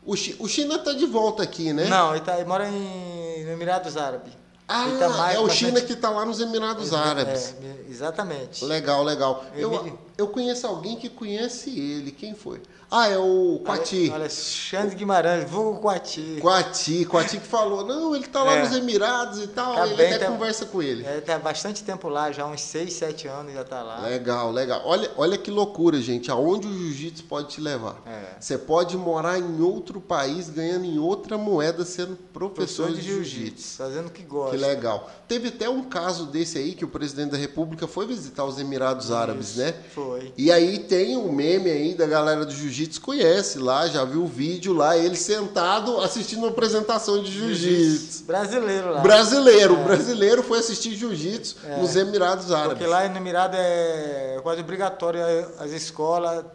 O, 0.05 0.15
Chi- 0.15 0.35
o 0.39 0.47
China 0.47 0.77
tá 0.79 0.93
de 0.93 1.05
volta 1.05 1.43
aqui, 1.43 1.73
né? 1.73 1.85
Não, 1.85 2.11
ele, 2.15 2.23
tá, 2.23 2.35
ele 2.35 2.45
mora 2.45 2.67
em, 2.69 3.43
no 3.45 3.51
Emirados 3.51 3.97
Árabes. 3.97 4.33
Ah, 4.67 4.85
tá 4.99 5.33
é 5.33 5.39
o 5.39 5.49
China 5.49 5.79
que 5.81 5.95
tá 5.95 6.09
lá 6.09 6.25
nos 6.25 6.39
Emirados 6.39 6.93
Árabes. 6.93 7.55
É, 7.61 7.89
exatamente. 7.89 8.63
Legal, 8.65 9.03
legal. 9.03 9.45
Eu 9.55 9.71
Eu, 9.73 9.99
Eu 10.17 10.29
conheço 10.29 10.65
alguém 10.65 10.95
que 10.95 11.09
conhece 11.09 11.77
ele. 11.77 12.11
Quem 12.11 12.33
foi? 12.33 12.61
Ah, 12.89 13.09
é 13.09 13.17
o 13.17 13.59
Quati. 13.65 14.11
Alexandre 14.11 14.95
Guimarães, 14.95 15.49
vulgo 15.49 15.81
Quati. 15.81 16.37
Quati, 16.39 17.05
Quati 17.05 17.39
que 17.39 17.47
falou, 17.47 17.83
não, 17.85 18.15
ele 18.15 18.27
tá 18.27 18.43
lá 18.43 18.53
é. 18.53 18.63
nos 18.63 18.75
Emirados 18.75 19.41
e 19.41 19.47
tal, 19.47 19.75
tá 19.75 19.87
ele 19.87 19.95
bem, 19.95 20.13
até 20.13 20.25
tá, 20.25 20.31
conversa 20.31 20.65
com 20.65 20.81
ele. 20.81 21.03
É, 21.05 21.19
tá 21.19 21.39
bastante 21.39 21.83
tempo 21.83 22.07
lá, 22.07 22.31
já 22.31 22.45
uns 22.45 22.61
6, 22.61 22.93
7 22.93 23.27
anos 23.27 23.53
já 23.53 23.63
tá 23.63 23.81
lá. 23.81 23.99
Legal, 24.01 24.51
legal. 24.51 24.81
Olha, 24.85 25.11
olha 25.17 25.37
que 25.37 25.49
loucura, 25.49 25.99
gente, 25.99 26.29
aonde 26.29 26.67
o 26.67 26.71
jiu-jitsu 26.71 27.23
pode 27.23 27.49
te 27.49 27.61
levar. 27.61 28.01
É. 28.05 28.39
Você 28.39 28.57
pode 28.57 28.95
morar 28.95 29.39
em 29.39 29.61
outro 29.61 29.99
país, 29.99 30.49
ganhando 30.49 30.85
em 30.85 30.99
outra 30.99 31.37
moeda, 31.37 31.83
sendo 31.83 32.15
professor, 32.31 32.85
professor 32.85 32.91
de, 32.91 33.01
de 33.01 33.07
jiu-jitsu. 33.07 33.77
Fazendo 33.77 34.07
o 34.07 34.11
que 34.11 34.23
gosta. 34.23 34.55
Que 34.55 34.63
legal. 34.63 35.09
Teve 35.27 35.49
até 35.49 35.67
um 35.67 35.83
caso 35.83 36.27
desse 36.27 36.59
aí, 36.59 36.73
que 36.73 36.85
o 36.85 36.87
presidente 36.87 37.31
da 37.31 37.37
república 37.37 37.87
foi 37.87 38.05
visitar 38.05 38.45
os 38.45 38.59
Emirados 38.59 39.05
Isso, 39.05 39.15
Árabes, 39.15 39.55
né? 39.55 39.73
Foi. 39.93 40.04
E 40.37 40.51
aí 40.51 40.79
tem 40.79 41.17
um 41.17 41.31
meme 41.31 41.69
aí 41.69 41.93
da 41.93 42.05
galera 42.05 42.45
do 42.45 42.51
jiu-jitsu 42.51 43.01
conhece 43.01 43.59
lá, 43.59 43.87
já 43.87 44.03
viu 44.03 44.23
o 44.23 44.27
vídeo 44.27 44.73
lá, 44.73 44.97
ele 44.97 45.15
sentado 45.15 45.99
assistindo 46.01 46.39
uma 46.39 46.49
apresentação 46.49 47.21
de 47.21 47.31
jiu-jitsu. 47.31 48.23
Brasileiro 48.25 48.91
lá. 48.91 49.01
Brasileiro, 49.01 49.75
é. 49.75 49.83
brasileiro 49.83 50.43
foi 50.43 50.59
assistir 50.59 50.95
jiu-jitsu 50.95 51.57
é. 51.65 51.77
nos 51.77 51.95
Emirados 51.95 52.51
Árabes. 52.51 52.77
Porque 52.77 52.87
lá 52.87 53.07
no 53.07 53.17
Emirado 53.17 53.55
é 53.57 54.39
quase 54.43 54.61
obrigatório 54.61 55.21
as 55.59 55.71
escolas 55.71 56.45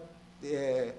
é, 0.45 0.93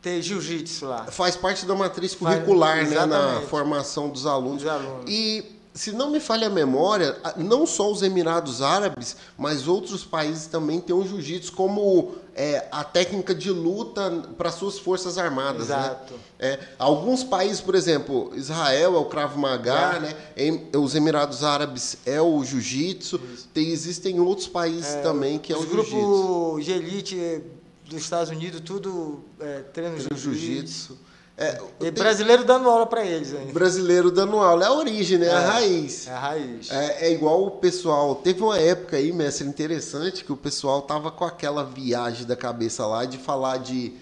ter 0.00 0.20
jiu-jitsu 0.20 0.86
lá. 0.86 1.06
Faz 1.06 1.36
parte 1.36 1.64
da 1.64 1.74
matriz 1.74 2.14
curricular, 2.14 2.76
Faz, 2.76 2.90
né, 2.90 3.06
na 3.06 3.40
formação 3.42 4.08
dos 4.08 4.26
alunos. 4.26 4.62
Dos 4.62 4.70
alunos. 4.70 5.04
E 5.08 5.53
se 5.74 5.90
não 5.90 6.08
me 6.08 6.20
falha 6.20 6.46
a 6.46 6.50
memória, 6.50 7.16
não 7.36 7.66
só 7.66 7.90
os 7.90 8.00
Emirados 8.00 8.62
Árabes, 8.62 9.16
mas 9.36 9.66
outros 9.66 10.04
países 10.04 10.46
também 10.46 10.80
têm 10.80 10.94
um 10.94 11.04
jiu-jitsu 11.04 11.52
como 11.52 12.14
é, 12.32 12.68
a 12.70 12.84
técnica 12.84 13.34
de 13.34 13.50
luta 13.50 14.08
para 14.38 14.52
suas 14.52 14.78
forças 14.78 15.18
armadas. 15.18 15.68
Né? 15.68 15.76
Exato. 15.76 16.14
Né? 16.14 16.20
É, 16.38 16.60
alguns 16.78 17.24
países, 17.24 17.60
por 17.60 17.74
exemplo, 17.74 18.30
Israel 18.36 18.94
é 18.94 18.98
o 18.98 19.06
Krav 19.06 19.36
Maga, 19.36 19.98
né? 19.98 20.16
Em, 20.36 20.70
os 20.76 20.94
Emirados 20.94 21.42
Árabes 21.42 21.98
é 22.06 22.20
o 22.20 22.44
jiu-jitsu. 22.44 23.20
Existem 23.56 24.20
outros 24.20 24.46
países 24.46 24.94
é, 24.94 25.02
também 25.02 25.40
que 25.40 25.52
é 25.52 25.56
o 25.56 25.62
jiu-jitsu. 25.62 25.80
Os 25.80 25.88
grupos 25.90 26.64
de 26.64 26.70
elite 26.70 27.42
dos 27.84 28.00
Estados 28.00 28.30
Unidos, 28.30 28.60
tudo 28.60 29.24
é, 29.40 29.60
treino 29.72 29.96
jiu-jitsu. 29.98 30.96
É, 31.36 31.60
e 31.80 31.90
brasileiro 31.90 32.44
dando 32.44 32.70
aula 32.70 32.86
para 32.86 33.04
eles 33.04 33.34
ainda. 33.34 33.52
Brasileiro 33.52 34.10
dando 34.10 34.36
aula. 34.36 34.64
É 34.64 34.68
a 34.68 34.72
origem, 34.72 35.18
né? 35.18 35.26
É, 35.26 35.32
a 35.32 35.40
raiz. 35.40 36.06
É 36.06 36.10
a 36.12 36.18
raiz. 36.18 36.70
É, 36.70 37.06
é, 37.06 37.12
igual 37.12 37.44
o 37.44 37.50
pessoal. 37.52 38.14
Teve 38.14 38.40
uma 38.40 38.56
época 38.56 38.96
aí, 38.96 39.12
mestre, 39.12 39.46
interessante, 39.46 40.24
que 40.24 40.32
o 40.32 40.36
pessoal 40.36 40.82
tava 40.82 41.10
com 41.10 41.24
aquela 41.24 41.64
viagem 41.64 42.24
da 42.24 42.36
cabeça 42.36 42.86
lá 42.86 43.04
de 43.04 43.18
falar 43.18 43.56
de 43.56 43.94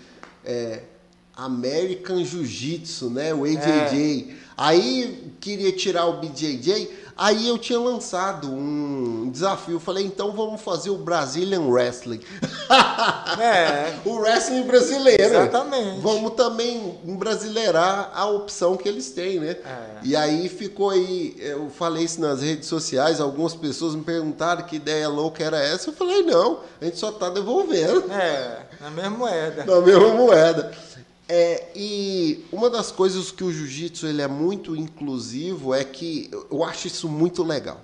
é, 0.45 0.83
American 1.35 2.23
Jiu-Jitsu, 2.23 3.09
né? 3.09 3.33
O 3.33 3.45
AJJ. 3.45 4.29
É. 4.31 4.43
Aí 4.55 5.33
queria 5.41 5.73
tirar 5.73 6.07
o 6.07 6.21
BJJ. 6.21 6.91
Aí 7.16 7.49
eu 7.49 7.59
tinha 7.59 7.78
lançado 7.78 8.49
um 8.50 9.31
desafio. 9.31 9.78
Falei, 9.78 10.04
então 10.04 10.33
vamos 10.33 10.61
fazer 10.61 10.90
o 10.90 10.97
Brazilian 10.97 11.62
Wrestling. 11.62 12.21
É. 13.40 13.95
o 14.09 14.16
wrestling 14.16 14.62
brasileiro. 14.62 15.23
Exatamente. 15.23 16.00
Vamos 16.00 16.33
também 16.35 16.99
brasileirar 17.04 18.11
a 18.14 18.26
opção 18.26 18.76
que 18.76 18.88
eles 18.88 19.11
têm, 19.11 19.38
né? 19.40 19.57
É. 19.64 20.00
E 20.02 20.16
aí 20.16 20.49
ficou 20.49 20.90
aí, 20.90 21.37
eu 21.38 21.71
falei 21.71 22.04
isso 22.04 22.21
nas 22.21 22.42
redes 22.42 22.69
sociais, 22.69 23.21
algumas 23.21 23.54
pessoas 23.54 23.95
me 23.95 24.02
perguntaram 24.02 24.64
que 24.64 24.76
ideia 24.76 25.09
louca 25.09 25.45
era 25.45 25.59
essa. 25.59 25.90
Eu 25.90 25.95
falei, 25.95 26.23
não, 26.23 26.61
a 26.81 26.85
gente 26.85 26.99
só 26.99 27.11
está 27.11 27.28
devolvendo. 27.28 28.11
É, 28.12 28.66
na 28.81 28.90
mesma 28.90 29.11
moeda. 29.11 29.64
Na 29.64 29.81
mesma 29.81 30.09
moeda. 30.09 30.73
É, 31.29 31.69
e 31.75 32.45
uma 32.52 32.69
das 32.69 32.91
coisas 32.91 33.31
que 33.31 33.45
o 33.45 33.52
jiu-jitsu 33.52 34.07
ele 34.07 34.21
é 34.21 34.29
muito 34.29 34.76
inclusivo 34.76 35.73
é 35.75 35.85
que 35.85 36.31
eu 36.50 36.64
acho 36.64 36.87
isso 36.88 37.09
muito 37.09 37.43
legal. 37.43 37.81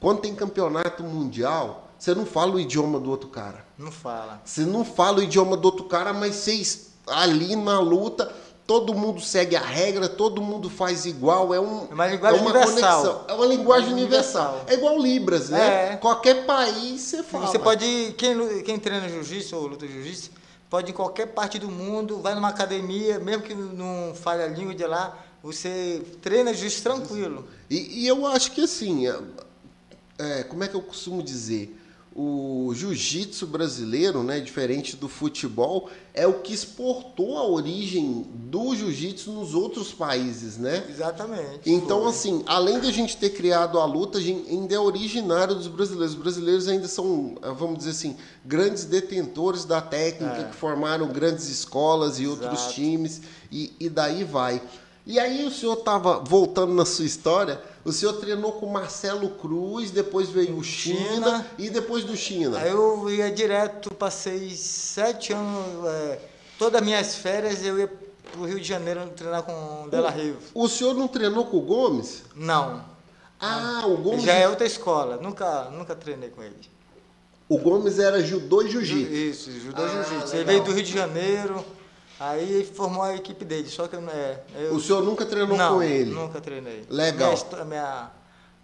Quando 0.00 0.20
tem 0.20 0.34
campeonato 0.34 1.02
mundial, 1.02 1.90
você 1.98 2.14
não 2.14 2.24
fala 2.24 2.54
o 2.54 2.60
idioma 2.60 3.00
do 3.00 3.10
outro 3.10 3.28
cara. 3.28 3.64
Não 3.78 3.90
fala. 3.90 4.40
Você 4.44 4.62
não 4.62 4.84
fala 4.84 5.18
o 5.18 5.22
idioma 5.22 5.56
do 5.56 5.64
outro 5.64 5.84
cara, 5.84 6.12
mas 6.12 6.36
você 6.36 6.86
ali 7.06 7.54
na 7.56 7.80
luta, 7.80 8.32
todo 8.66 8.94
mundo 8.94 9.20
segue 9.20 9.56
a 9.56 9.60
regra, 9.60 10.08
todo 10.08 10.42
mundo 10.42 10.68
faz 10.68 11.06
igual, 11.06 11.54
é, 11.54 11.60
um, 11.60 11.86
é 11.90 11.94
uma 11.94 12.06
linguagem 12.06 12.38
é 12.38 12.42
uma 12.42 12.50
universal. 12.50 13.02
Conexão, 13.02 13.24
é 13.28 13.32
uma 13.32 13.46
linguagem 13.46 13.92
universal. 13.92 14.42
universal. 14.42 14.64
É 14.66 14.74
igual 14.74 14.98
Libras, 14.98 15.50
né? 15.50 15.92
É. 15.92 15.96
Qualquer 15.96 16.44
país 16.44 17.00
você 17.00 17.22
fala. 17.22 17.46
Você 17.46 17.58
pode, 17.58 18.14
quem, 18.18 18.62
quem 18.62 18.78
treina 18.78 19.08
jiu-jitsu 19.08 19.56
ou 19.56 19.66
luta 19.68 19.86
jiu-jitsu, 19.86 20.30
pode 20.68 20.90
ir 20.90 20.94
qualquer 20.94 21.26
parte 21.26 21.58
do 21.58 21.70
mundo, 21.70 22.20
vai 22.20 22.34
numa 22.34 22.48
academia, 22.48 23.18
mesmo 23.18 23.42
que 23.42 23.54
não 23.54 24.14
fale 24.14 24.42
a 24.42 24.48
língua 24.48 24.74
de 24.74 24.84
lá, 24.84 25.24
você 25.42 26.02
treina 26.20 26.52
jiu-jitsu 26.52 26.82
tranquilo. 26.82 27.48
E, 27.70 28.02
e, 28.02 28.06
eu 28.06 28.26
acho 28.26 28.52
que 28.52 28.62
assim, 28.62 29.06
é, 29.06 29.18
é, 30.18 30.42
como 30.44 30.64
é 30.64 30.68
que 30.68 30.74
eu 30.74 30.82
costumo 30.82 31.22
dizer? 31.22 31.76
O 32.18 32.72
jiu-jitsu 32.74 33.46
brasileiro, 33.46 34.22
né, 34.22 34.40
diferente 34.40 34.96
do 34.96 35.06
futebol, 35.06 35.90
é 36.14 36.26
o 36.26 36.40
que 36.40 36.54
exportou 36.54 37.36
a 37.36 37.46
origem 37.46 38.24
do 38.32 38.74
jiu-jitsu 38.74 39.32
nos 39.32 39.52
outros 39.52 39.92
países, 39.92 40.56
né? 40.56 40.82
Exatamente. 40.88 41.60
Então, 41.66 42.00
foi. 42.00 42.08
assim, 42.08 42.42
além 42.46 42.80
de 42.80 42.88
a 42.88 42.92
gente 42.92 43.18
ter 43.18 43.30
criado 43.30 43.78
a 43.78 43.84
luta, 43.84 44.16
a 44.16 44.20
gente 44.20 44.48
ainda 44.48 44.74
é 44.74 44.78
originário 44.78 45.54
dos 45.54 45.66
brasileiros. 45.66 46.14
Os 46.14 46.18
brasileiros 46.18 46.68
ainda 46.68 46.88
são, 46.88 47.36
vamos 47.58 47.76
dizer 47.76 47.90
assim, 47.90 48.16
grandes 48.42 48.86
detentores 48.86 49.66
da 49.66 49.82
técnica, 49.82 50.36
é. 50.36 50.44
que 50.44 50.56
formaram 50.56 51.08
grandes 51.08 51.50
escolas 51.50 52.18
e 52.18 52.22
Exato. 52.22 52.42
outros 52.44 52.72
times, 52.72 53.20
e, 53.52 53.74
e 53.78 53.90
daí 53.90 54.24
vai. 54.24 54.62
E 55.04 55.18
aí 55.18 55.44
o 55.44 55.50
senhor 55.50 55.74
estava 55.74 56.18
voltando 56.18 56.72
na 56.72 56.86
sua 56.86 57.04
história 57.04 57.60
o 57.86 57.92
senhor 57.92 58.14
treinou 58.14 58.52
com 58.54 58.66
Marcelo 58.66 59.30
Cruz, 59.30 59.92
depois 59.92 60.28
veio 60.28 60.58
o 60.58 60.64
China, 60.64 60.98
China, 60.98 61.46
e 61.56 61.70
depois 61.70 62.02
do 62.02 62.16
China. 62.16 62.58
Eu 62.66 63.08
ia 63.08 63.30
direto, 63.30 63.94
passei 63.94 64.50
sete 64.56 65.32
anos, 65.32 65.86
é, 65.86 66.18
todas 66.58 66.80
as 66.80 66.84
minhas 66.84 67.14
férias 67.14 67.64
eu 67.64 67.78
ia 67.78 67.86
para 67.86 68.40
o 68.40 68.44
Rio 68.44 68.58
de 68.58 68.66
Janeiro 68.66 69.08
treinar 69.14 69.44
com 69.44 69.84
o 69.84 69.88
Della 69.88 70.10
Riva. 70.10 70.38
O 70.52 70.68
senhor 70.68 70.94
não 70.94 71.06
treinou 71.06 71.46
com 71.46 71.58
o 71.58 71.60
Gomes? 71.60 72.24
Não. 72.34 72.84
Ah, 73.38 73.84
o 73.86 73.96
Gomes. 73.98 74.24
Já 74.24 74.32
é 74.32 74.48
outra 74.48 74.66
escola, 74.66 75.18
nunca, 75.18 75.70
nunca 75.70 75.94
treinei 75.94 76.30
com 76.30 76.42
ele. 76.42 76.56
O 77.48 77.56
Gomes 77.56 78.00
era 78.00 78.20
judô 78.20 78.62
e 78.62 78.68
jiu-jitsu. 78.68 79.14
Isso, 79.14 79.60
judô 79.60 79.82
e 79.82 79.84
ah, 79.84 80.02
jiu-jitsu. 80.02 80.34
Ele 80.34 80.44
veio 80.44 80.64
do 80.64 80.72
Rio 80.72 80.82
de 80.82 80.92
Janeiro. 80.92 81.64
Aí 82.18 82.64
formou 82.64 83.02
a 83.02 83.14
equipe 83.14 83.44
dele, 83.44 83.68
só 83.68 83.86
que 83.86 83.96
é, 83.96 84.40
eu, 84.56 84.74
O 84.74 84.80
senhor 84.80 85.04
nunca 85.04 85.26
treinou 85.26 85.56
não, 85.56 85.74
com 85.74 85.82
ele? 85.82 86.10
nunca 86.10 86.40
treinei. 86.40 86.84
Legal. 86.88 87.34
Minha, 87.66 88.10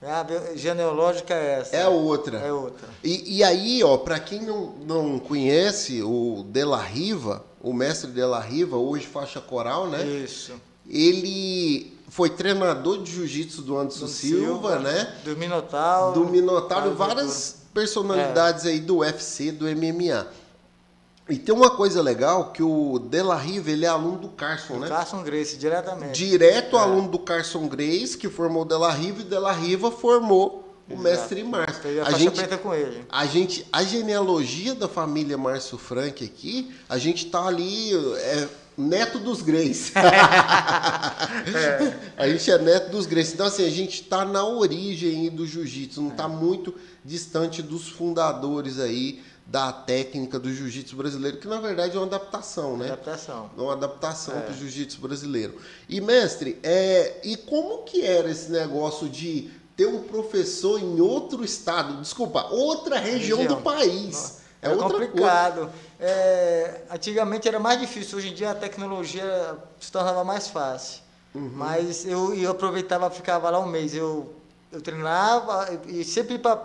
minha, 0.01 0.25
minha 0.25 0.57
genealógica 0.57 1.35
é 1.35 1.61
essa. 1.61 1.77
É 1.77 1.87
outra. 1.87 2.39
É 2.39 2.53
outra. 2.53 2.89
E, 3.05 3.39
e 3.39 3.45
aí, 3.45 3.85
ó, 3.85 3.99
para 3.99 4.19
quem 4.19 4.41
não, 4.41 4.73
não 4.87 5.19
conhece 5.19 6.03
o 6.03 6.45
De 6.49 6.65
La 6.65 6.83
Riva, 6.83 7.45
o 7.61 7.75
mestre 7.75 8.11
De 8.11 8.25
La 8.25 8.41
Riva, 8.41 8.77
hoje 8.77 9.07
faixa 9.07 9.41
coral, 9.41 9.87
né? 9.87 10.03
Isso. 10.03 10.55
Ele 10.89 11.97
foi 12.09 12.31
treinador 12.31 13.03
de 13.03 13.13
jiu-jitsu 13.13 13.63
do 13.63 13.79
Anderson 13.79 14.07
do 14.07 14.11
Silva, 14.11 14.45
Silva, 14.45 14.79
né? 14.81 15.15
Do 15.25 15.37
Minotauro. 15.37 16.21
Do 16.21 16.29
Minotauro, 16.29 16.95
várias 16.95 17.63
personalidades 17.73 18.67
é. 18.67 18.71
aí 18.71 18.81
do 18.81 18.99
UFC, 18.99 19.53
do 19.53 19.67
MMA. 19.67 20.27
E 21.29 21.37
tem 21.39 21.55
uma 21.55 21.71
coisa 21.71 22.03
legal 22.03 22.51
que 22.51 22.63
o 22.63 22.99
De 22.99 23.23
La 23.23 23.37
Riva, 23.37 23.71
ele 23.71 23.85
é 23.85 23.89
aluno 23.89 24.19
do 24.19 24.29
Carson, 24.29 24.75
do 24.75 24.81
né? 24.81 24.89
Carson 24.89 25.23
Grace, 25.23 25.57
diretamente. 25.57 26.13
Direto 26.13 26.77
é. 26.77 26.81
aluno 26.81 27.09
do 27.09 27.19
Carson 27.19 27.69
Grace, 27.69 28.19
que 28.19 28.29
formou 28.29 28.67
o 28.69 28.89
Riva, 28.91 29.21
e 29.21 29.25
De 29.25 29.39
La 29.39 29.53
Riva 29.53 29.91
formou 29.91 30.69
o 30.89 30.95
Exato. 30.95 31.03
mestre 31.03 31.45
Márcio. 31.45 32.03
a, 32.05 32.09
a 32.09 32.13
gente 32.13 32.37
preta 32.37 32.59
com 32.59 32.75
ele. 32.75 33.05
A 33.09 33.25
gente, 33.25 33.67
a 33.73 33.85
genealogia 33.85 34.75
da 34.75 34.89
família 34.89 35.39
Márcio 35.39 35.79
Frank 35.79 36.25
aqui, 36.25 36.75
a 36.89 36.99
gente 36.99 37.27
tá 37.27 37.47
ali 37.47 37.95
é, 37.95 38.49
neto 38.77 39.21
dos 39.21 39.43
Greys. 39.43 39.93
é. 39.97 40.03
A 42.23 42.29
gente 42.29 42.51
é 42.51 42.59
neto 42.59 42.91
dos 42.91 43.07
Greys. 43.07 43.33
Então 43.33 43.47
assim, 43.47 43.65
a 43.67 43.71
gente 43.71 44.03
tá 44.05 44.25
na 44.25 44.45
origem 44.45 45.29
do 45.31 45.47
jiu-jitsu, 45.47 46.03
não 46.03 46.11
é. 46.13 46.15
tá 46.15 46.29
muito 46.29 46.75
distante 47.05 47.63
dos 47.63 47.89
fundadores 47.89 48.79
aí 48.79 49.23
da 49.53 49.71
técnica 49.71 50.39
do 50.39 50.51
jiu-jitsu 50.51 50.97
brasileiro, 50.97 51.37
que 51.37 51.47
na 51.47 51.61
verdade 51.61 51.95
é 51.95 52.01
uma 52.01 52.07
adaptação, 52.07 52.75
né? 52.79 52.87
Adaptação. 52.87 53.51
É 53.55 53.61
uma 53.61 53.75
adaptação 53.75 54.39
é. 54.39 54.41
para 54.41 54.55
o 54.55 54.57
jiu-jitsu 54.57 54.99
brasileiro. 54.99 55.61
E 55.87 56.01
mestre, 56.01 56.59
é, 56.63 57.21
e 57.23 57.37
como 57.37 57.83
que 57.83 58.03
era 58.03 58.31
esse 58.31 58.51
negócio 58.51 59.11
de 59.11 59.51
ter 59.77 59.85
um 59.87 60.05
professor 60.05 60.81
em 60.81 61.03
outro 61.03 61.45
estado, 61.45 62.01
desculpa, 62.01 62.47
outra 62.47 62.99
região, 62.99 63.41
região. 63.41 63.59
do 63.59 63.63
país? 63.63 64.39
É, 64.63 64.73
é 64.73 64.75
complicado. 64.75 65.71
É, 66.01 66.81
antigamente 66.91 67.47
era 67.47 67.61
mais 67.61 67.79
difícil, 67.79 68.17
hoje 68.17 68.31
em 68.31 68.35
dia 68.35 68.53
a 68.53 68.55
tecnologia 68.55 69.59
se 69.79 69.93
tornava 69.93 70.25
mais 70.25 70.49
fácil. 70.49 71.03
Uhum. 71.35 71.51
Mas 71.53 72.07
eu, 72.07 72.35
eu 72.35 72.51
aproveitava, 72.51 73.11
ficava 73.11 73.51
lá 73.51 73.61
um 73.61 73.67
mês. 73.67 73.95
Eu 73.95 74.35
eu 74.73 74.81
treinava 74.81 75.69
e 75.87 76.03
sempre 76.05 76.39
pra, 76.39 76.61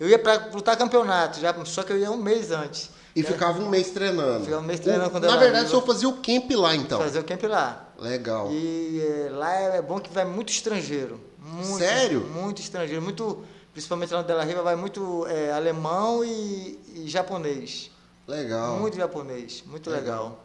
eu 0.00 0.08
ia 0.08 0.18
para 0.18 0.50
lutar 0.52 0.76
campeonato, 0.76 1.40
já, 1.40 1.54
só 1.64 1.82
que 1.82 1.92
eu 1.92 1.98
ia 1.98 2.10
um 2.10 2.16
mês 2.16 2.50
antes. 2.50 2.90
E 3.14 3.22
ficava 3.22 3.58
um 3.62 3.68
mês 3.68 3.90
treinando. 3.90 4.44
Ficava 4.44 4.60
um 4.62 4.66
mês 4.66 4.80
treinando 4.80 5.06
O- 5.08 5.10
com 5.12 5.16
o 5.16 5.20
Na 5.20 5.26
Della 5.28 5.40
verdade, 5.40 5.64
o 5.66 5.68
senhor 5.70 5.82
fazia 5.86 6.08
o 6.08 6.14
camp 6.18 6.50
lá, 6.54 6.74
então. 6.76 6.98
Fazer 7.00 7.18
o 7.20 7.24
camp 7.24 7.44
lá. 7.44 7.88
Legal. 7.98 8.50
E 8.52 9.00
é, 9.00 9.30
lá 9.30 9.52
é 9.54 9.80
bom 9.80 9.98
que 9.98 10.12
vai 10.12 10.24
muito 10.26 10.50
estrangeiro. 10.50 11.18
Muito, 11.38 11.78
Sério? 11.78 12.20
Muito 12.20 12.60
estrangeiro. 12.60 13.00
Muito, 13.00 13.42
principalmente 13.72 14.12
lá 14.12 14.20
no 14.20 14.26
Della 14.26 14.44
Riva, 14.44 14.62
vai 14.62 14.76
muito 14.76 15.26
é, 15.28 15.50
alemão 15.52 16.22
e, 16.22 16.78
e 16.94 17.08
japonês. 17.08 17.90
Legal. 18.28 18.78
Muito 18.80 18.96
japonês. 18.98 19.62
Muito 19.66 19.88
legal. 19.88 20.44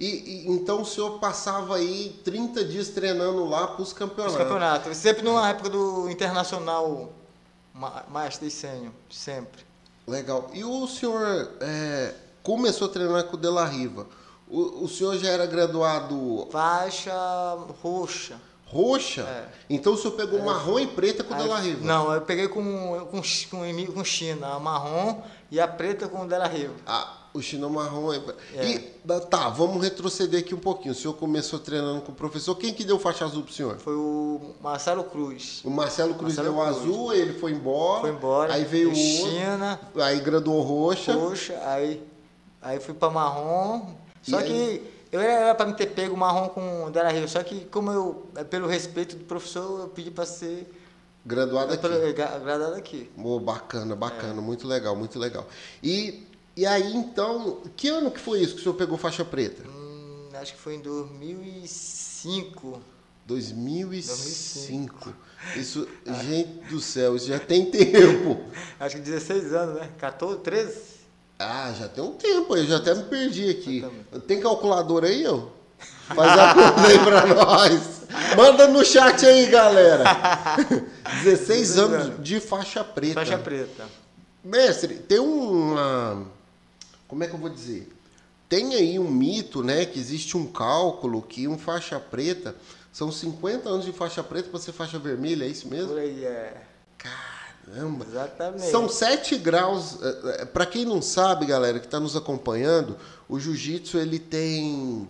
E, 0.00 0.06
e- 0.06 0.48
então 0.50 0.80
o 0.80 0.86
senhor 0.86 1.18
passava 1.18 1.76
aí 1.76 2.18
30 2.24 2.64
dias 2.64 2.88
treinando 2.88 3.44
lá 3.44 3.66
para 3.68 3.82
os 3.82 3.88
Os 3.88 3.92
campeonatos. 3.94 4.36
campeonatos. 4.38 4.96
Sempre 4.96 5.22
numa 5.22 5.46
época 5.50 5.68
do 5.68 6.08
Internacional 6.10 7.12
Ma- 7.74 8.04
Master 8.08 8.48
e 8.48 8.50
Sênior. 8.50 8.92
Sempre. 9.10 9.62
Legal. 10.06 10.50
E 10.54 10.64
o 10.64 10.86
senhor 10.88 11.50
é, 11.60 12.14
começou 12.42 12.88
a 12.88 12.90
treinar 12.90 13.24
com 13.24 13.36
o 13.36 13.38
De 13.40 13.48
La 13.48 13.66
Riva. 13.66 14.06
O, 14.48 14.84
o 14.84 14.88
senhor 14.88 15.16
já 15.18 15.28
era 15.28 15.46
graduado 15.46 16.48
Faixa 16.50 17.12
roxa. 17.82 18.40
roxa? 18.66 19.20
É. 19.22 19.48
Então 19.68 19.92
o 19.92 19.96
senhor 19.96 20.14
pegou 20.16 20.40
marrom 20.42 20.78
e 20.80 20.86
preta 20.86 21.22
com 21.22 21.34
o 21.34 21.36
De 21.36 21.46
La 21.46 21.60
Riva? 21.60 21.84
Não, 21.86 22.12
eu 22.12 22.22
peguei 22.22 22.48
com, 22.48 22.62
com, 23.10 23.20
com, 23.22 23.92
com 23.94 24.04
China, 24.04 24.54
a 24.54 24.58
marrom 24.58 25.22
e 25.50 25.60
a 25.60 25.68
preta 25.68 26.08
com 26.08 26.22
o 26.24 26.26
Della 26.26 26.46
Riva. 26.48 26.74
Ah, 26.86 27.18
o 27.32 27.40
chinão 27.40 27.70
marrom. 27.70 28.12
É... 28.12 28.20
É. 28.54 28.66
E, 28.70 28.78
tá, 29.30 29.48
vamos 29.48 29.82
retroceder 29.82 30.40
aqui 30.40 30.54
um 30.54 30.58
pouquinho. 30.58 30.92
O 30.92 30.96
senhor 30.96 31.14
começou 31.14 31.58
treinando 31.58 32.00
com 32.02 32.12
o 32.12 32.14
professor. 32.14 32.54
Quem 32.56 32.72
que 32.74 32.84
deu 32.84 32.98
faixa 32.98 33.24
azul 33.24 33.42
pro 33.42 33.52
senhor? 33.52 33.76
Foi 33.78 33.94
o 33.94 34.54
Marcelo 34.60 35.04
Cruz. 35.04 35.60
O 35.64 35.70
Marcelo 35.70 36.14
Cruz 36.14 36.36
Marcelo 36.36 36.56
deu 36.56 36.64
Cruz. 36.66 36.78
azul, 36.78 37.12
ele 37.14 37.32
foi 37.38 37.52
embora. 37.52 38.00
Foi 38.00 38.10
embora. 38.10 38.52
Aí 38.54 38.64
veio 38.64 38.90
o 38.90 38.94
China, 38.94 39.80
aí 39.96 40.18
graduou 40.20 40.60
roxa. 40.62 41.12
roxa, 41.14 41.58
aí, 41.64 42.02
aí 42.60 42.80
fui 42.80 42.94
pra 42.94 43.10
marrom. 43.10 43.94
Só 44.22 44.42
que 44.42 44.82
eu 45.12 45.20
era 45.20 45.54
pra 45.54 45.66
me 45.66 45.74
ter 45.74 45.86
pego 45.86 46.16
marrom 46.16 46.48
com 46.48 46.84
o 46.84 46.90
Della 46.90 47.10
Riva. 47.10 47.26
Só 47.28 47.42
que 47.42 47.64
como 47.66 47.90
eu, 47.90 48.26
é 48.36 48.44
pelo 48.44 48.66
respeito 48.68 49.16
do 49.16 49.24
professor, 49.24 49.80
eu 49.82 49.88
pedi 49.88 50.10
pra 50.10 50.26
ser 50.26 50.68
Graduado 51.24 51.72
aqui. 51.74 51.82
pelo- 51.82 52.12
gra- 52.14 52.34
agradado 52.34 52.74
aqui. 52.74 53.10
Oh, 53.22 53.38
bacana, 53.38 53.92
É. 53.92 53.96
bacana, 53.96 54.40
muito 54.40 54.66
legal, 54.66 54.96
muito 54.96 55.18
legal. 55.18 55.46
E, 55.82 56.26
e 56.56 56.66
aí, 56.66 56.94
então, 56.94 57.58
que 57.76 57.88
ano 57.88 58.10
que 58.10 58.20
foi 58.20 58.40
isso 58.40 58.54
que 58.54 58.60
o 58.60 58.62
senhor 58.62 58.74
pegou 58.74 58.98
faixa 58.98 59.24
preta? 59.24 59.62
Hum, 59.68 60.28
acho 60.34 60.52
que 60.54 60.58
foi 60.58 60.74
em 60.74 60.80
2005. 60.80 62.80
2005. 63.26 65.14
Isso, 65.56 65.88
gente 66.28 66.50
do 66.68 66.80
céu, 66.80 67.16
isso 67.16 67.26
já 67.28 67.38
tem 67.38 67.70
tempo. 67.70 68.40
Acho 68.78 68.96
que 68.96 69.02
16 69.02 69.54
anos, 69.54 69.80
né? 69.80 69.88
14, 69.98 70.40
13? 70.40 70.78
Ah, 71.38 71.72
já 71.78 71.88
tem 71.88 72.04
um 72.04 72.12
tempo, 72.12 72.54
eu 72.56 72.66
já 72.66 72.76
até 72.76 72.94
me 72.94 73.04
perdi 73.04 73.48
aqui. 73.48 73.82
Tem 74.26 74.40
calculadora 74.40 75.06
aí, 75.06 75.26
ó? 75.26 75.44
Faz 76.14 76.38
a 76.38 76.54
conta 76.54 76.86
aí 76.86 76.98
pra 76.98 77.24
nós. 77.34 78.00
Manda 78.36 78.68
no 78.68 78.84
chat 78.84 79.24
aí, 79.24 79.46
galera. 79.46 80.04
16 81.24 81.78
anos 81.78 82.22
de 82.22 82.38
faixa 82.40 82.84
preta. 82.84 83.14
Faixa 83.14 83.38
preta. 83.38 83.86
Mestre, 84.44 84.96
tem 84.96 85.18
uma. 85.18 86.26
Como 87.10 87.24
é 87.24 87.26
que 87.26 87.34
eu 87.34 87.38
vou 87.40 87.50
dizer? 87.50 87.92
Tem 88.48 88.72
aí 88.76 88.96
um 89.00 89.10
mito, 89.10 89.64
né? 89.64 89.84
Que 89.84 89.98
existe 89.98 90.36
um 90.36 90.46
cálculo 90.46 91.20
que 91.20 91.48
um 91.48 91.58
faixa 91.58 91.98
preta 91.98 92.54
são 92.92 93.10
50 93.10 93.68
anos 93.68 93.84
de 93.84 93.92
faixa 93.92 94.22
preta 94.22 94.48
para 94.48 94.60
ser 94.60 94.70
faixa 94.70 94.96
vermelha, 94.96 95.44
é 95.44 95.48
isso 95.48 95.66
mesmo? 95.66 95.88
Por 95.88 95.98
aí, 95.98 96.24
é. 96.24 96.62
Caramba! 96.96 98.06
Exatamente. 98.08 98.70
São 98.70 98.88
7 98.88 99.38
graus. 99.38 99.98
Para 100.52 100.64
quem 100.66 100.84
não 100.84 101.02
sabe, 101.02 101.46
galera, 101.46 101.80
que 101.80 101.86
está 101.86 101.98
nos 101.98 102.14
acompanhando, 102.14 102.96
o 103.28 103.40
jiu-jitsu 103.40 103.98
ele 103.98 104.20
tem 104.20 105.08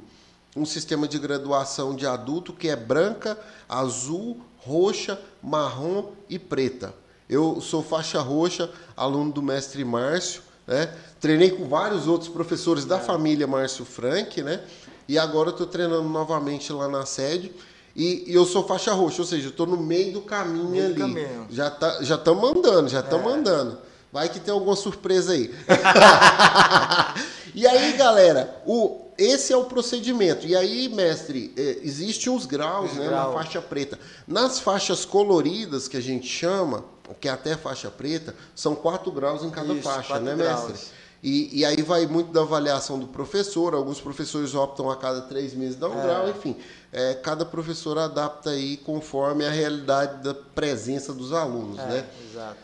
um 0.56 0.64
sistema 0.64 1.06
de 1.06 1.18
graduação 1.18 1.94
de 1.94 2.06
adulto 2.06 2.54
que 2.54 2.70
é 2.70 2.76
branca, 2.76 3.38
azul, 3.68 4.40
roxa, 4.56 5.20
marrom 5.42 6.12
e 6.30 6.38
preta. 6.38 6.94
Eu 7.28 7.60
sou 7.60 7.82
faixa 7.82 8.20
roxa, 8.20 8.70
aluno 8.96 9.30
do 9.32 9.42
mestre 9.42 9.84
Márcio, 9.84 10.48
né? 10.70 10.88
Treinei 11.20 11.50
com 11.50 11.68
vários 11.68 12.06
outros 12.06 12.30
professores 12.30 12.84
da 12.86 12.98
família 12.98 13.46
Márcio 13.46 13.84
Frank, 13.84 14.40
né? 14.42 14.60
E 15.08 15.18
agora 15.18 15.48
eu 15.48 15.52
estou 15.52 15.66
treinando 15.66 16.08
novamente 16.08 16.72
lá 16.72 16.88
na 16.88 17.04
sede. 17.04 17.52
E, 17.96 18.24
e 18.30 18.34
eu 18.34 18.46
sou 18.46 18.64
faixa 18.66 18.92
roxa, 18.92 19.20
ou 19.22 19.26
seja, 19.26 19.46
eu 19.46 19.50
estou 19.50 19.66
no 19.66 19.76
meio 19.76 20.12
do 20.12 20.22
caminho 20.22 20.68
Meio 20.70 20.84
ali. 20.86 20.94
do 20.94 21.00
caminho. 21.00 21.46
Já 21.50 21.68
tá, 21.68 21.98
já 22.02 22.14
estamos 22.14 22.48
andando, 22.56 22.88
já 22.88 23.00
estamos 23.00 23.32
É. 23.32 23.36
andando. 23.36 23.78
Vai 24.12 24.28
que 24.28 24.38
tem 24.40 24.54
alguma 24.54 24.76
surpresa 24.76 25.32
aí. 25.32 25.52
e 27.54 27.66
aí, 27.66 27.92
galera, 27.94 28.62
o, 28.66 29.06
esse 29.18 29.52
é 29.52 29.56
o 29.56 29.64
procedimento. 29.64 30.46
E 30.46 30.54
aí, 30.56 30.88
mestre, 30.88 31.52
é, 31.56 31.78
existe 31.82 32.30
uns 32.30 32.46
graus 32.46 32.92
Os 32.92 32.96
né, 32.96 33.04
na 33.04 33.10
graus. 33.10 33.34
faixa 33.34 33.60
preta. 33.60 33.98
Nas 34.26 34.58
faixas 34.60 35.04
coloridas, 35.04 35.88
que 35.88 35.96
a 35.96 36.00
gente 36.00 36.26
chama, 36.26 36.84
que 37.14 37.28
é 37.28 37.30
até 37.30 37.56
faixa 37.56 37.90
preta, 37.90 38.34
são 38.54 38.74
quatro 38.74 39.10
graus 39.10 39.42
em 39.42 39.50
cada 39.50 39.72
Isso, 39.72 39.82
faixa, 39.82 40.18
né, 40.20 40.34
graus. 40.36 40.68
mestre? 40.70 41.00
E, 41.22 41.58
e 41.60 41.64
aí 41.66 41.82
vai 41.82 42.06
muito 42.06 42.32
da 42.32 42.40
avaliação 42.40 42.98
do 42.98 43.06
professor. 43.06 43.74
Alguns 43.74 44.00
professores 44.00 44.54
optam 44.54 44.90
a 44.90 44.96
cada 44.96 45.20
três 45.22 45.52
meses 45.52 45.76
dar 45.76 45.88
um 45.90 45.98
É. 45.98 46.02
grau, 46.02 46.28
enfim. 46.30 46.56
É, 46.90 47.12
cada 47.14 47.44
professor 47.44 47.98
adapta 47.98 48.50
aí 48.50 48.78
conforme 48.78 49.44
a 49.44 49.50
realidade 49.50 50.22
da 50.24 50.32
presença 50.34 51.12
dos 51.12 51.32
alunos, 51.32 51.78
É, 51.78 51.86
né? 51.86 52.06
exato. 52.30 52.56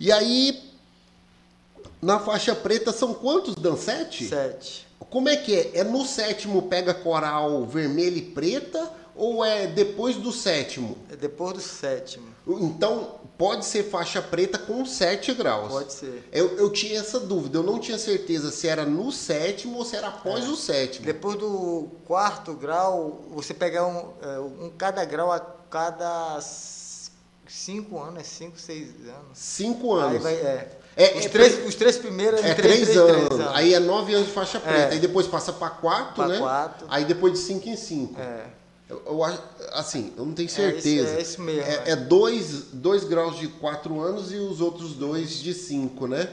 E 0.00 0.10
aí, 0.10 0.58
na 2.00 2.18
faixa 2.18 2.54
preta 2.54 2.92
são 2.92 3.12
quantos, 3.12 3.54
Dan? 3.56 3.76
Sete? 3.76 4.26
Sete. 4.28 4.86
Como 5.10 5.28
é 5.28 5.36
que 5.36 5.54
é? 5.54 5.78
É 5.78 5.84
no 5.84 6.04
sétimo 6.06 6.62
pega 6.62 6.94
coral 6.94 7.64
vermelha 7.66 8.16
e 8.18 8.22
preta 8.22 8.90
ou 9.14 9.44
é 9.44 9.66
depois 9.66 10.16
do 10.16 10.32
sétimo? 10.32 10.96
É 11.10 11.16
depois 11.16 11.52
do 11.54 11.60
sétimo. 11.60 12.26
Então, 12.48 13.18
pode 13.36 13.64
ser 13.66 13.84
faixa 13.84 14.22
preta 14.22 14.58
com 14.58 14.84
7 14.86 15.34
graus. 15.34 15.68
Pode 15.70 15.92
ser. 15.92 16.28
Eu, 16.32 16.56
eu 16.56 16.70
tinha 16.70 16.98
essa 17.00 17.20
dúvida, 17.20 17.58
eu 17.58 17.62
não 17.62 17.78
tinha 17.78 17.98
certeza 17.98 18.50
se 18.50 18.66
era 18.66 18.84
no 18.86 19.12
sétimo 19.12 19.76
ou 19.78 19.84
se 19.84 19.96
era 19.96 20.08
após 20.08 20.44
É. 20.44 20.48
o 20.48 20.56
sétimo. 20.56 21.04
Depois 21.06 21.36
do 21.38 21.88
quarto 22.06 22.54
grau, 22.54 23.22
você 23.30 23.52
pegar 23.52 23.86
um, 23.86 24.12
é, 24.22 24.38
um 24.40 24.70
cada 24.76 25.04
grau 25.04 25.30
a 25.30 25.40
cada 25.40 26.36
s- 26.38 27.10
cinco 27.46 28.00
anos, 28.00 28.20
é 28.20 28.24
cinco, 28.24 28.58
seis 28.58 28.88
anos. 29.06 29.36
Cinco 29.38 29.92
anos. 29.94 30.14
Aí 30.14 30.18
vai, 30.18 30.34
é. 30.34 30.78
É- 30.96 31.16
os, 31.18 31.26
é 31.26 31.28
três, 31.28 31.66
os 31.66 31.74
três 31.76 31.96
primeiros 31.96 32.42
É 32.42 32.54
três, 32.54 32.80
três, 32.80 32.96
anos. 32.96 33.28
três 33.28 33.48
Aí 33.52 33.72
é 33.74 33.78
nove 33.78 34.14
anos 34.14 34.26
de 34.28 34.32
faixa 34.32 34.58
preta. 34.58 34.78
É. 34.78 34.90
Aí 34.92 34.98
depois 34.98 35.26
passa 35.28 35.52
para 35.52 35.70
quatro, 35.70 36.14
Pra 36.14 36.26
né? 36.28 36.38
quatro. 36.38 36.86
Aí 36.90 37.04
depois 37.04 37.34
de 37.34 37.38
cinco 37.40 37.68
em 37.68 37.76
cinco. 37.76 38.20
É. 38.20 38.46
Eu, 38.88 39.22
assim, 39.72 40.12
eu 40.16 40.24
não 40.24 40.32
tenho 40.32 40.46
É 40.46 40.50
certeza. 40.50 41.16
é 41.16 41.20
isso 41.22 41.40
mesmo, 41.42 41.62
É, 41.62 41.82
é. 41.86 41.90
é 41.90 41.96
dois, 41.96 42.64
dois 42.72 43.04
graus 43.04 43.38
de 43.38 43.48
quatro 43.48 44.00
anos 44.00 44.32
e 44.32 44.36
os 44.36 44.60
outros 44.60 44.94
dois 44.94 45.30
de 45.40 45.52
cinco, 45.52 46.06
né? 46.06 46.28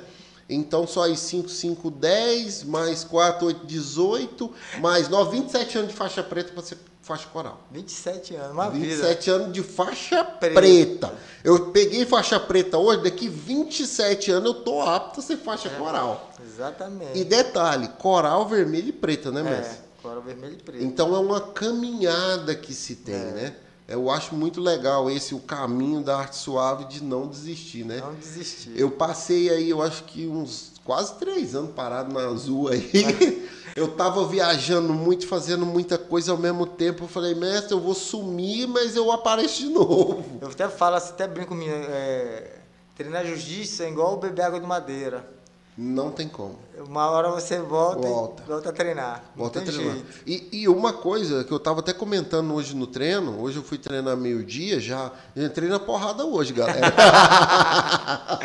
Então 0.48 0.86
só 0.86 1.04
aí 1.04 1.18
5, 1.18 1.50
5, 1.50 1.90
10, 1.90 2.64
mais 2.66 3.04
4, 3.04 3.48
8, 3.48 3.66
18, 3.66 4.52
mais 4.80 5.10
9, 5.10 5.38
27 5.42 5.78
anos 5.80 5.90
de 5.92 5.98
faixa 5.98 6.22
preta 6.24 6.54
para 6.54 6.62
ser 6.62 6.78
faixa 7.02 7.28
coral. 7.28 7.60
27 7.72 8.36
anos, 8.36 8.52
uma 8.52 8.70
vida. 8.70 8.86
27 8.86 9.30
anos 9.32 9.52
de 9.54 9.64
faixa 9.64 10.24
preta. 10.24 10.54
Preta. 10.56 11.14
Eu 11.44 11.72
peguei 11.72 12.06
faixa 12.06 12.40
preta 12.40 12.78
hoje, 12.78 13.02
daqui 13.04 13.28
27 13.28 14.32
anos 14.32 14.54
eu 14.56 14.62
tô 14.64 14.82
apto 14.82 15.20
a 15.20 15.24
ser 15.24 15.38
faixa 15.38 15.68
É. 15.68 15.72
coral. 15.72 16.30
Exatamente. 16.46 17.18
E 17.18 17.24
detalhe, 17.24 17.88
coral 17.98 18.48
vermelho 18.48 18.90
e 18.90 18.94
preta, 18.94 19.32
né, 19.32 19.42
mestre? 19.42 19.78
é, 19.80 19.85
coral 20.06 20.22
vermelho 20.22 20.54
e 20.54 20.62
preto. 20.62 20.84
Então 20.84 21.16
é 21.16 21.20
uma 21.20 21.42
caminhada 21.42 22.56
que 22.56 22.74
se 22.74 22.96
tem, 22.98 23.16
É. 23.16 23.32
né? 23.32 23.56
Eu 23.88 24.10
acho 24.10 24.34
muito 24.34 24.60
legal 24.60 25.12
esse 25.12 25.36
o 25.36 25.40
caminho 25.40 26.02
da 26.02 26.18
arte 26.18 26.38
suave 26.38 26.86
de 26.86 27.04
não 27.04 27.28
desistir, 27.28 27.86
né? 27.86 27.98
Não 27.98 28.16
desistir. 28.16 28.72
Eu 28.76 28.90
passei 28.90 29.48
aí, 29.52 29.70
eu 29.70 29.80
acho 29.80 30.06
que 30.06 30.26
uns 30.26 30.72
quase 30.84 31.14
três 31.20 31.54
anos 31.54 31.72
parado 31.76 32.12
na 32.14 32.22
azul 32.28 32.68
aí. 32.70 32.90
Eu 33.76 33.90
tava 33.90 34.26
viajando 34.26 34.94
muito, 34.94 35.28
fazendo 35.28 35.66
muita 35.66 35.98
coisa 35.98 36.32
ao 36.32 36.38
mesmo 36.38 36.66
tempo. 36.66 37.04
Eu 37.04 37.08
falei, 37.10 37.36
mestre, 37.36 37.74
eu 37.74 37.80
vou 37.82 37.94
sumir, 37.94 38.66
mas 38.70 38.96
eu 38.96 39.12
apareço 39.12 39.64
de 39.64 39.70
novo. 39.70 40.24
Eu 40.40 40.48
até 40.48 40.70
falo, 40.70 40.96
assim, 40.96 41.10
até 41.10 41.28
brinco 41.28 41.50
comigo, 41.50 41.70
é, 41.74 42.60
treinar 42.96 43.26
jiu-jitsu 43.26 43.84
é 43.84 43.90
igual 43.90 44.16
beber 44.16 44.44
água 44.44 44.62
de 44.62 44.66
madeira. 44.66 45.30
Não 45.78 46.10
tem 46.10 46.28
como. 46.28 46.58
Uma 46.88 47.10
hora 47.10 47.30
você 47.30 47.60
volta 47.60 48.08
Volta. 48.08 48.44
e 48.44 48.50
volta 48.50 48.70
a 48.70 48.72
treinar. 48.72 49.24
Volta 49.36 49.60
a 49.60 49.62
treinar. 49.62 49.98
E, 50.26 50.48
e 50.52 50.68
uma 50.70 50.94
coisa 50.94 51.44
que 51.44 51.52
eu 51.52 51.60
tava 51.60 51.82
até 51.82 51.92
comentando 51.92 52.54
hoje 52.54 52.74
no 52.76 52.88
treino, 52.88 53.42
hoje 53.42 53.58
eu 53.58 53.64
fui 53.64 53.78
treinar 53.78 54.16
meio-dia, 54.16 54.80
já 54.80 55.12
eu 55.36 55.46
entrei 55.46 55.68
na 55.68 55.80
porrada 55.80 56.26
hoje, 56.26 56.54
galera. 56.54 56.94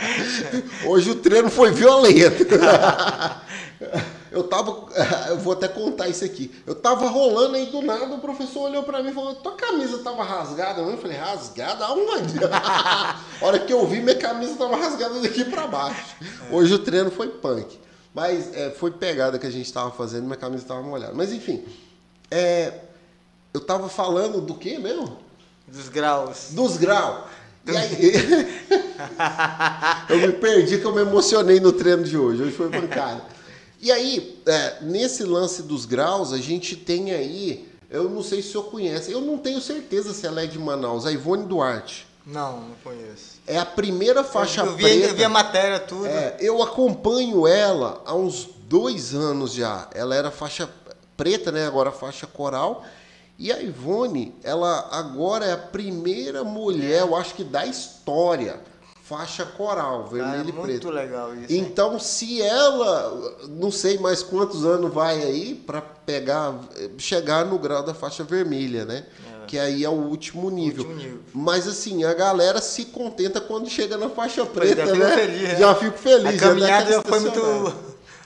hoje 0.86 1.10
o 1.10 1.14
treino 1.16 1.50
foi 1.50 1.70
violento. 1.70 2.44
Eu 4.30 4.44
tava, 4.44 4.86
eu 5.28 5.38
vou 5.38 5.52
até 5.52 5.66
contar 5.68 6.08
isso 6.08 6.24
aqui. 6.24 6.50
Eu 6.66 6.74
tava 6.74 7.08
rolando 7.08 7.56
aí 7.56 7.66
do 7.66 7.82
nada, 7.82 8.14
o 8.14 8.18
professor 8.18 8.62
olhou 8.62 8.82
pra 8.82 9.02
mim 9.02 9.10
e 9.10 9.14
falou: 9.14 9.34
"Tua 9.34 9.52
camisa 9.52 9.98
tava 9.98 10.22
rasgada?" 10.22 10.80
Eu 10.80 10.98
falei: 10.98 11.16
"Rasgada 11.16 11.84
aonde?" 11.86 12.34
A 12.44 13.20
hora 13.40 13.58
que 13.58 13.72
eu 13.72 13.86
vi, 13.86 14.00
minha 14.00 14.16
camisa 14.16 14.54
tava 14.56 14.76
rasgada 14.76 15.20
daqui 15.20 15.44
pra 15.44 15.66
baixo. 15.66 16.16
Hoje 16.50 16.74
o 16.74 16.78
treino 16.78 17.10
foi 17.10 17.28
punk. 17.28 17.78
Mas 18.14 18.54
é, 18.54 18.70
foi 18.70 18.90
pegada 18.90 19.38
que 19.38 19.46
a 19.46 19.50
gente 19.50 19.66
estava 19.66 19.90
fazendo, 19.90 20.24
minha 20.24 20.36
camisa 20.36 20.62
estava 20.62 20.82
molhada. 20.82 21.12
Mas 21.14 21.32
enfim, 21.32 21.64
é, 22.30 22.72
eu 23.52 23.60
estava 23.60 23.88
falando 23.88 24.40
do 24.40 24.54
que 24.54 24.78
mesmo? 24.78 25.16
Dos 25.66 25.88
graus. 25.88 26.48
Dos 26.50 26.76
graus. 26.76 27.24
E 27.66 27.76
aí, 27.76 28.12
eu 30.08 30.18
me 30.18 30.32
perdi 30.32 30.78
que 30.78 30.84
eu 30.84 30.94
me 30.94 31.02
emocionei 31.02 31.60
no 31.60 31.72
treino 31.72 32.02
de 32.02 32.16
hoje. 32.16 32.42
Hoje 32.42 32.52
foi 32.52 32.68
bancada. 32.68 33.22
E 33.80 33.90
aí, 33.90 34.42
é, 34.46 34.78
nesse 34.82 35.24
lance 35.24 35.62
dos 35.62 35.86
graus, 35.86 36.32
a 36.32 36.38
gente 36.38 36.76
tem 36.76 37.12
aí, 37.12 37.68
eu 37.88 38.10
não 38.10 38.22
sei 38.22 38.42
se 38.42 38.48
o 38.48 38.52
senhor 38.52 38.64
conhece, 38.64 39.10
eu 39.10 39.20
não 39.20 39.38
tenho 39.38 39.60
certeza 39.60 40.12
se 40.12 40.26
ela 40.26 40.42
é 40.42 40.46
de 40.46 40.58
Manaus, 40.58 41.06
a 41.06 41.12
Ivone 41.12 41.46
Duarte. 41.46 42.06
Não, 42.26 42.60
não 42.60 42.74
conheço. 42.84 43.40
É 43.46 43.58
a 43.58 43.64
primeira 43.64 44.22
faixa 44.22 44.60
eu 44.60 44.76
vi, 44.76 44.82
preta. 44.82 45.06
Eu 45.06 45.14
vi 45.14 45.24
a 45.24 45.28
matéria, 45.28 45.80
tudo. 45.80 46.06
É, 46.06 46.36
eu 46.38 46.62
acompanho 46.62 47.46
ela 47.46 48.02
há 48.04 48.14
uns 48.14 48.48
dois 48.68 49.14
anos 49.14 49.52
já. 49.54 49.88
Ela 49.94 50.14
era 50.14 50.30
faixa 50.30 50.68
preta, 51.16 51.50
né? 51.50 51.66
Agora 51.66 51.90
faixa 51.90 52.26
coral. 52.26 52.84
E 53.38 53.50
a 53.50 53.62
Ivone, 53.62 54.34
ela 54.44 54.90
agora 54.92 55.46
é 55.46 55.52
a 55.52 55.56
primeira 55.56 56.44
mulher, 56.44 57.00
eu 57.00 57.16
acho 57.16 57.34
que 57.34 57.42
da 57.42 57.64
história, 57.64 58.60
faixa 59.10 59.44
coral, 59.44 60.06
vermelho 60.06 60.44
ah, 60.46 60.48
e 60.48 60.52
preto. 60.52 60.66
Muito 60.86 60.90
legal 60.90 61.34
isso. 61.34 61.52
Hein? 61.52 61.58
Então, 61.58 61.98
se 61.98 62.40
ela, 62.40 63.36
não 63.48 63.72
sei 63.72 63.98
mais 63.98 64.22
quantos 64.22 64.64
anos 64.64 64.94
vai 64.94 65.20
aí 65.20 65.56
para 65.66 65.80
pegar, 65.80 66.54
chegar 66.96 67.44
no 67.44 67.58
grau 67.58 67.82
da 67.82 67.92
faixa 67.92 68.22
vermelha, 68.22 68.84
né? 68.84 69.04
É. 69.42 69.46
Que 69.46 69.58
aí 69.58 69.84
é 69.84 69.88
o 69.88 69.94
último 69.94 70.48
nível. 70.48 70.84
último 70.84 71.02
nível. 71.02 71.20
Mas 71.34 71.66
assim, 71.66 72.04
a 72.04 72.14
galera 72.14 72.60
se 72.60 72.84
contenta 72.84 73.40
quando 73.40 73.68
chega 73.68 73.96
na 73.96 74.08
faixa 74.08 74.46
preta, 74.46 74.86
já 74.86 74.94
né? 74.94 75.16
Feliz, 75.16 75.42
né? 75.42 75.56
Já 75.56 75.74
fico 75.74 75.98
feliz. 75.98 76.40
A 76.40 76.46
caminhada 76.46 76.92
já 76.92 77.02
foi 77.02 77.18
muito. 77.18 77.74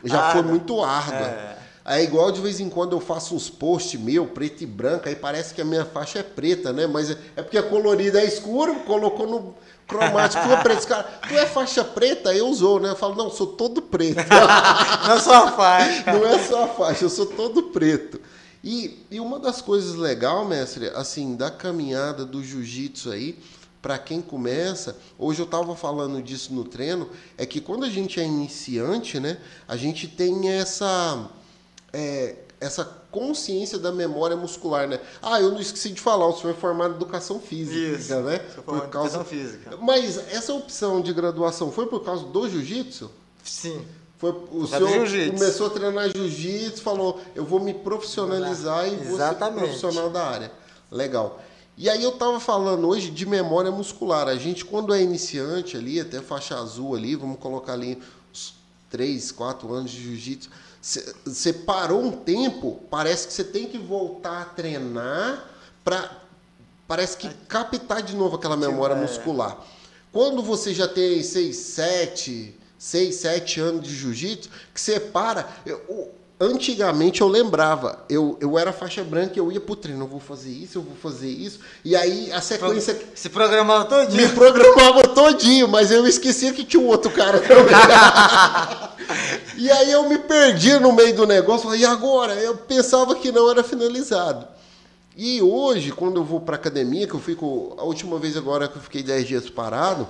Já 0.05 0.33
foi 0.33 0.43
muito 0.43 0.85
árdua. 0.85 1.27
É. 1.27 1.54
É 1.87 2.03
igual 2.03 2.33
de 2.33 2.41
vez 2.41 2.61
em 2.61 2.71
quando 2.71 2.97
eu 2.97 3.01
faço 3.01 3.35
uns 3.35 3.51
posts 3.51 4.01
meu, 4.01 4.27
preto 4.27 4.63
e 4.63 4.67
branco, 4.67 5.07
aí 5.07 5.15
parece 5.15 5.53
que 5.53 5.61
a 5.61 5.65
minha 5.67 5.85
faixa 5.85 6.21
é 6.21 6.23
preta, 6.23 6.73
né? 6.73 6.87
Mas 6.87 7.11
é 7.11 7.43
porque 7.43 7.59
a 7.59 7.63
colorida 7.63 8.21
é 8.21 8.25
escuro, 8.25 8.75
colocou 8.87 9.27
no 9.27 9.55
cromático, 9.87 10.43
tua 10.45 10.57
preto. 10.59 10.87
Cara, 10.87 11.03
tu 11.03 11.35
é 11.35 11.45
faixa 11.45 11.85
preta? 11.85 12.35
Eu 12.35 12.49
usou, 12.49 12.81
né? 12.81 12.91
Eu 12.91 12.97
falo, 12.97 13.15
não, 13.15 13.31
sou 13.31 13.49
todo 13.49 13.83
preto. 13.83 14.17
não 15.07 15.15
é 15.15 15.21
só 15.21 15.47
a 15.47 15.53
faixa. 15.53 16.13
Não 16.13 16.27
é 16.27 16.39
só 16.39 16.65
a 16.65 16.69
faixa, 16.69 17.05
eu 17.05 17.11
sou 17.11 17.27
todo 17.27 17.65
preto. 17.65 18.19
E, 18.63 19.05
e 19.11 19.21
uma 19.21 19.39
das 19.39 19.61
coisas 19.61 19.95
legais, 19.95 20.47
mestre, 20.47 20.89
assim, 20.95 21.37
da 21.37 21.51
caminhada 21.51 22.25
do 22.25 22.43
jiu-jitsu 22.43 23.11
aí, 23.11 23.39
para 23.83 23.99
quem 23.99 24.23
começa, 24.23 24.97
hoje 25.19 25.41
eu 25.41 25.45
estava 25.45 25.77
falando 25.77 26.23
disso 26.23 26.55
no 26.55 26.65
treino, 26.65 27.11
é 27.37 27.45
que 27.45 27.61
quando 27.61 27.85
a 27.85 27.91
gente 27.91 28.19
é 28.19 28.25
iniciante, 28.25 29.21
né, 29.21 29.37
a 29.69 29.77
gente 29.77 30.09
tem 30.09 30.49
essa 30.49 31.29
é, 31.95 32.35
essa 32.61 32.85
consciência 33.11 33.79
da 33.79 33.93
memória 33.93 34.37
muscular, 34.37 34.89
né? 34.89 34.99
Ah, 35.23 35.41
eu 35.41 35.53
não 35.53 35.61
esqueci 35.61 35.91
de 35.91 36.01
falar, 36.01 36.27
o 36.27 36.37
senhor 36.37 36.51
é 36.51 36.55
formado 36.55 36.95
em 36.95 36.97
educação 36.97 37.39
física, 37.39 37.99
Isso, 37.99 38.21
né? 38.21 38.39
Por 38.39 38.89
causa... 38.89 39.19
educação 39.19 39.25
física. 39.25 39.77
Mas 39.81 40.19
essa 40.33 40.53
opção 40.53 41.01
de 41.01 41.13
graduação 41.13 41.71
foi 41.71 41.87
por 41.87 42.01
causa 42.05 42.25
do 42.25 42.49
jiu-jitsu? 42.49 43.11
Sim. 43.45 43.85
Foi, 44.19 44.31
o 44.51 44.67
senhor 44.67 45.07
começou 45.33 45.67
a 45.69 45.71
treinar 45.71 46.11
jiu-jitsu, 46.11 46.83
falou, 46.83 47.21
eu 47.35 47.45
vou 47.45 47.61
me 47.61 47.75
profissionalizar 47.75 48.89
e 48.89 48.97
vou 48.97 49.19
ser 49.19 49.35
profissional 49.35 50.11
da 50.11 50.27
área. 50.27 50.53
Legal. 50.91 51.41
E 51.77 51.91
aí 51.91 52.03
eu 52.03 52.11
estava 52.11 52.39
falando 52.39 52.89
hoje 52.89 53.11
de 53.11 53.27
memória 53.27 53.71
muscular. 53.71 54.29
A 54.29 54.37
gente, 54.37 54.65
quando 54.65 54.95
é 54.95 55.03
iniciante 55.03 55.77
ali, 55.77 56.01
até 56.01 56.21
faixa 56.21 56.57
azul 56.57 56.95
ali, 56.95 57.17
vamos 57.17 57.39
colocar 57.39 57.73
ali 57.73 58.01
uns 58.33 58.55
3, 58.91 59.33
4 59.33 59.75
anos 59.75 59.91
de 59.91 60.03
jiu-jitsu, 60.03 60.49
você 61.25 61.51
parou 61.51 62.03
um 62.03 62.11
tempo, 62.11 62.79
parece 62.91 63.27
que 63.27 63.33
você 63.33 63.43
tem 63.43 63.67
que 63.67 63.79
voltar 63.79 64.43
a 64.43 64.45
treinar 64.45 65.43
para 65.83 66.21
parece 66.87 67.17
que 67.17 67.31
captar 67.49 68.03
de 68.03 68.15
novo 68.15 68.37
aquela 68.37 68.57
memória 68.57 68.95
muscular. 68.95 69.57
Quando 70.13 70.43
você 70.43 70.75
já 70.75 70.87
tem 70.87 71.23
6, 71.23 71.57
7, 71.57 72.61
6, 72.79 73.15
7 73.15 73.61
anos 73.61 73.89
de 73.89 73.95
jiu-jitsu, 73.97 74.51
que 74.75 74.79
você 74.79 75.01
para, 75.01 75.49
eu, 75.65 76.13
antigamente 76.45 77.21
eu 77.21 77.29
lembrava, 77.29 78.05
eu, 78.09 78.37
eu 78.41 78.59
era 78.59 78.73
faixa 78.73 79.03
branca, 79.03 79.39
eu 79.39 79.51
ia 79.51 79.61
pro 79.61 79.77
treino, 79.77 80.05
eu 80.05 80.09
vou 80.09 80.21
fazer 80.21 80.51
isso, 80.51 80.79
eu 80.79 80.83
vou 80.83 80.97
fazer 80.97 81.29
isso, 81.29 81.61
e 81.85 81.97
aí 81.97 82.31
a 82.33 82.41
sequência... 82.41 82.99
Se 83.15 83.29
programava 83.29 83.85
todinho. 83.85 84.23
Me 84.23 84.29
programava 84.35 85.03
todinho, 85.09 85.69
mas 85.69 85.91
eu 85.91 86.07
esquecia 86.07 86.53
que 86.53 86.65
tinha 86.65 86.83
um 86.83 86.87
outro 86.87 87.11
cara 87.11 87.41
também. 87.47 87.75
e 89.57 89.71
aí 89.71 89.91
eu 89.91 90.09
me 90.09 90.19
perdi 90.19 90.79
no 90.79 90.93
meio 90.93 91.15
do 91.15 91.27
negócio, 91.27 91.75
e 91.75 91.85
agora? 91.85 92.35
Eu 92.35 92.57
pensava 92.57 93.15
que 93.15 93.33
não 93.33 93.51
era 93.51 93.63
finalizado. 93.63 94.55
E 95.17 95.41
hoje, 95.41 95.93
quando 95.93 96.17
eu 96.17 96.25
vou 96.25 96.41
para 96.41 96.57
academia, 96.57 97.07
que 97.07 97.15
eu 97.15 97.21
fico, 97.21 97.75
a 97.79 97.85
última 97.85 98.19
vez 98.19 98.37
agora 98.37 98.67
que 98.67 98.77
eu 98.77 98.83
fiquei 98.83 99.03
10 99.03 99.29
dias 99.29 99.51
parado, 99.51 100.09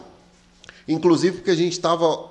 inclusive 0.88 1.36
porque 1.36 1.50
a 1.50 1.56
gente 1.56 1.72
estava 1.72 2.30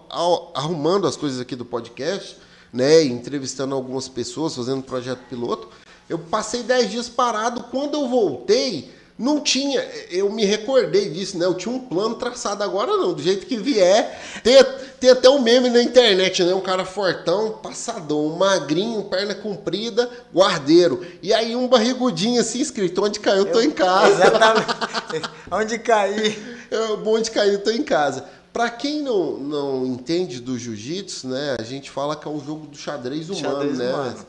arrumando 0.55 1.05
as 1.05 1.15
coisas 1.15 1.39
aqui 1.39 1.55
do 1.55 1.65
podcast, 1.65 2.37
né, 2.73 3.03
entrevistando 3.03 3.75
algumas 3.75 4.09
pessoas, 4.09 4.55
fazendo 4.55 4.81
projeto 4.81 5.19
piloto. 5.29 5.69
Eu 6.09 6.17
passei 6.17 6.63
10 6.63 6.91
dias 6.91 7.09
parado. 7.09 7.65
Quando 7.71 7.93
eu 7.93 8.09
voltei, 8.09 8.91
não 9.17 9.39
tinha. 9.39 9.79
Eu 10.09 10.31
me 10.31 10.43
recordei 10.43 11.09
disso, 11.09 11.37
né? 11.37 11.45
Eu 11.45 11.53
tinha 11.53 11.73
um 11.73 11.79
plano 11.79 12.15
traçado 12.15 12.63
agora, 12.63 12.97
não. 12.97 13.13
Do 13.13 13.21
jeito 13.21 13.45
que 13.45 13.57
vier. 13.57 14.19
Tem, 14.43 14.55
tem 14.99 15.11
até 15.11 15.29
um 15.29 15.39
meme 15.39 15.69
na 15.69 15.81
internet, 15.81 16.43
né? 16.43 16.53
Um 16.53 16.61
cara 16.61 16.83
fortão, 16.83 17.59
passador, 17.61 18.33
um 18.33 18.35
magrinho, 18.35 19.03
perna 19.03 19.35
comprida, 19.35 20.09
guardeiro. 20.33 21.05
E 21.21 21.33
aí 21.33 21.55
um 21.55 21.67
barrigudinho 21.67 22.41
assim 22.41 22.59
escrito: 22.59 23.03
onde 23.03 23.19
caiu, 23.19 23.45
eu 23.45 23.51
tô 23.51 23.61
em 23.61 23.71
casa. 23.71 24.23
Exatamente. 24.25 25.29
onde 25.51 25.79
cair. 25.79 26.67
É, 26.71 26.77
onde 27.07 27.31
caiu, 27.31 27.63
tô 27.63 27.69
em 27.69 27.83
casa. 27.83 28.25
Para 28.53 28.69
quem 28.69 29.01
não, 29.01 29.37
não 29.39 29.85
entende 29.85 30.39
do 30.39 30.59
jiu-jitsu, 30.59 31.27
né, 31.27 31.57
a 31.59 31.63
gente 31.63 31.89
fala 31.89 32.15
que 32.15 32.27
é 32.27 32.31
um 32.31 32.39
jogo 32.39 32.67
do 32.67 32.77
xadrez 32.77 33.27
humano, 33.27 33.55
xadrez 33.55 33.77
né? 33.79 33.91
Humano. 33.91 34.25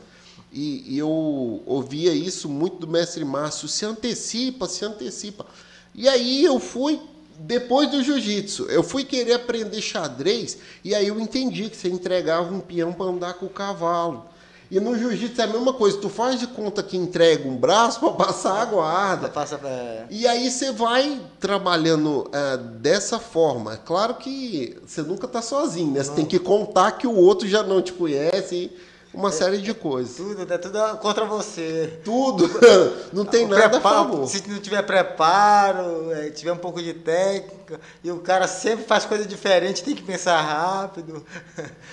E, 0.51 0.95
e, 0.95 0.97
eu 0.97 1.61
ouvia 1.65 2.11
isso 2.11 2.49
muito 2.49 2.77
do 2.77 2.87
mestre 2.87 3.23
Márcio, 3.23 3.67
se 3.67 3.85
antecipa, 3.85 4.67
se 4.67 4.83
antecipa. 4.83 5.45
E 5.93 6.09
aí 6.09 6.43
eu 6.43 6.59
fui, 6.59 6.99
depois 7.37 7.91
do 7.91 8.01
jiu-jitsu, 8.01 8.63
eu 8.63 8.81
fui 8.81 9.03
querer 9.03 9.33
aprender 9.33 9.79
xadrez, 9.79 10.57
e 10.83 10.95
aí 10.95 11.07
eu 11.07 11.19
entendi 11.19 11.69
que 11.69 11.77
você 11.77 11.89
entregava 11.89 12.51
um 12.51 12.61
peão 12.61 12.93
para 12.93 13.05
andar 13.05 13.33
com 13.35 13.45
o 13.45 13.49
cavalo. 13.49 14.25
E 14.69 14.79
no 14.79 14.97
jiu-jitsu 14.97 15.41
é 15.41 15.43
a 15.43 15.47
mesma 15.47 15.73
coisa, 15.73 15.97
tu 15.97 16.09
faz 16.09 16.39
de 16.39 16.47
conta 16.47 16.81
que 16.81 16.97
entrega 16.97 17.47
um 17.47 17.55
braço 17.55 17.99
para 17.99 18.11
passar 18.11 18.61
a 18.61 18.65
guarda. 18.65 19.29
Passa 19.29 19.57
pra... 19.57 20.05
E 20.09 20.27
aí 20.27 20.49
você 20.49 20.71
vai 20.71 21.21
trabalhando 21.39 22.29
é, 22.33 22.57
dessa 22.57 23.19
forma. 23.19 23.73
É 23.73 23.77
claro 23.77 24.15
que 24.15 24.77
você 24.85 25.01
nunca 25.01 25.27
está 25.27 25.41
sozinho, 25.41 25.91
né? 25.91 26.03
Você 26.03 26.11
tem 26.11 26.25
que 26.25 26.39
contar 26.39 26.93
que 26.93 27.05
o 27.05 27.15
outro 27.15 27.47
já 27.47 27.63
não 27.63 27.81
te 27.81 27.93
conhece 27.93 28.71
uma 29.15 29.29
é, 29.29 29.31
série 29.31 29.57
de 29.59 29.73
coisas. 29.73 30.15
Tudo, 30.15 30.53
é 30.53 30.57
tudo 30.57 30.97
contra 30.97 31.25
você. 31.25 31.99
Tudo. 32.03 32.49
Não 33.13 33.25
tem 33.25 33.45
o 33.45 33.47
nada 33.47 33.69
preparo, 33.69 33.95
a 33.95 34.03
favor. 34.03 34.27
Se 34.27 34.47
não 34.47 34.59
tiver 34.59 34.81
preparo, 34.81 36.11
é, 36.11 36.29
tiver 36.29 36.51
um 36.51 36.57
pouco 36.57 36.81
de 36.81 36.93
técnica, 36.93 37.79
e 38.03 38.11
o 38.11 38.19
cara 38.19 38.47
sempre 38.47 38.85
faz 38.85 39.05
coisa 39.05 39.25
diferente, 39.25 39.83
tem 39.83 39.95
que 39.95 40.03
pensar 40.03 40.41
rápido. 40.41 41.25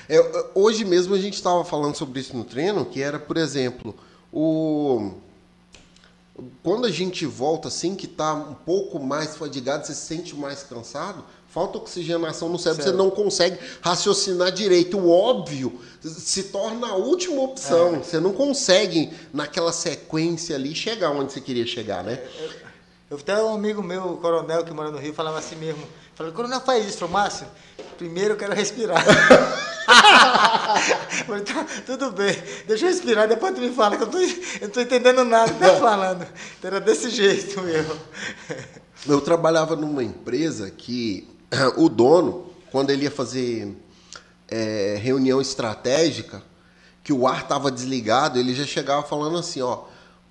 É, 0.08 0.50
hoje 0.54 0.84
mesmo 0.84 1.14
a 1.14 1.18
gente 1.18 1.34
estava 1.34 1.64
falando 1.64 1.96
sobre 1.96 2.20
isso 2.20 2.36
no 2.36 2.44
treino, 2.44 2.84
que 2.84 3.00
era, 3.02 3.18
por 3.18 3.36
exemplo, 3.36 3.94
o 4.32 5.12
quando 6.62 6.86
a 6.86 6.90
gente 6.90 7.26
volta 7.26 7.68
assim, 7.68 7.94
que 7.94 8.06
está 8.06 8.34
um 8.34 8.54
pouco 8.54 8.98
mais 8.98 9.36
fadigado, 9.36 9.86
você 9.86 9.94
se 9.94 10.06
sente 10.06 10.34
mais 10.34 10.62
cansado, 10.62 11.24
falta 11.52 11.76
oxigenação 11.76 12.48
no 12.48 12.58
cérebro, 12.58 12.82
certo. 12.82 12.96
você 12.96 13.02
não 13.02 13.10
consegue 13.10 13.58
raciocinar 13.82 14.50
direito. 14.50 14.98
O 14.98 15.10
óbvio 15.10 15.78
se 16.00 16.44
torna 16.44 16.88
a 16.88 16.94
última 16.94 17.42
opção. 17.42 17.96
É. 17.96 17.98
Você 17.98 18.18
não 18.18 18.32
consegue, 18.32 19.12
naquela 19.34 19.70
sequência 19.70 20.56
ali, 20.56 20.74
chegar 20.74 21.10
onde 21.10 21.32
você 21.32 21.42
queria 21.42 21.66
chegar, 21.66 22.02
né? 22.02 22.14
É, 22.14 22.44
é. 22.44 22.62
Eu 23.10 23.18
tenho 23.18 23.46
um 23.48 23.54
amigo 23.54 23.82
meu, 23.82 24.14
o 24.14 24.16
coronel, 24.16 24.64
que 24.64 24.72
mora 24.72 24.90
no 24.90 24.96
Rio, 24.96 25.12
falava 25.12 25.38
assim 25.38 25.56
mesmo. 25.56 25.86
Falei, 26.14 26.32
coronel, 26.32 26.62
faz 26.62 26.88
isso. 26.88 26.96
Falei, 26.96 27.12
Márcio, 27.12 27.46
primeiro 27.98 28.32
eu 28.32 28.38
quero 28.38 28.54
respirar. 28.54 29.04
Falei, 31.26 31.42
tá, 31.42 31.66
tudo 31.84 32.12
bem, 32.12 32.34
deixa 32.66 32.86
eu 32.86 32.90
respirar, 32.90 33.28
depois 33.28 33.54
tu 33.54 33.60
me 33.60 33.70
fala, 33.72 33.96
que 33.96 34.04
eu, 34.04 34.06
tô, 34.06 34.16
eu 34.18 34.28
não 34.62 34.70
tô 34.70 34.80
entendendo 34.80 35.24
nada 35.24 35.52
que 35.52 35.58
tá 35.58 35.76
falando. 35.76 36.26
Então 36.58 36.70
era 36.70 36.80
desse 36.80 37.10
jeito 37.10 37.60
mesmo. 37.60 37.94
Eu 39.06 39.20
trabalhava 39.20 39.76
numa 39.76 40.02
empresa 40.02 40.70
que 40.70 41.31
o 41.76 41.88
dono, 41.88 42.46
quando 42.70 42.90
ele 42.90 43.04
ia 43.04 43.10
fazer 43.10 43.76
é, 44.48 44.98
reunião 45.00 45.40
estratégica, 45.40 46.42
que 47.04 47.12
o 47.12 47.26
ar 47.26 47.42
estava 47.42 47.70
desligado, 47.70 48.38
ele 48.38 48.54
já 48.54 48.64
chegava 48.64 49.02
falando 49.02 49.36
assim, 49.38 49.60
ó, 49.60 49.84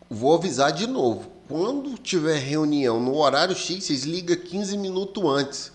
vou 0.10 0.36
avisar 0.36 0.72
de 0.72 0.88
novo. 0.88 1.30
Quando 1.48 1.98
tiver 1.98 2.38
reunião 2.38 3.00
no 3.00 3.18
horário 3.18 3.56
X, 3.56 3.84
vocês 3.84 4.04
ligam 4.04 4.36
15 4.38 4.78
minutos 4.78 5.24
antes. 5.26 5.72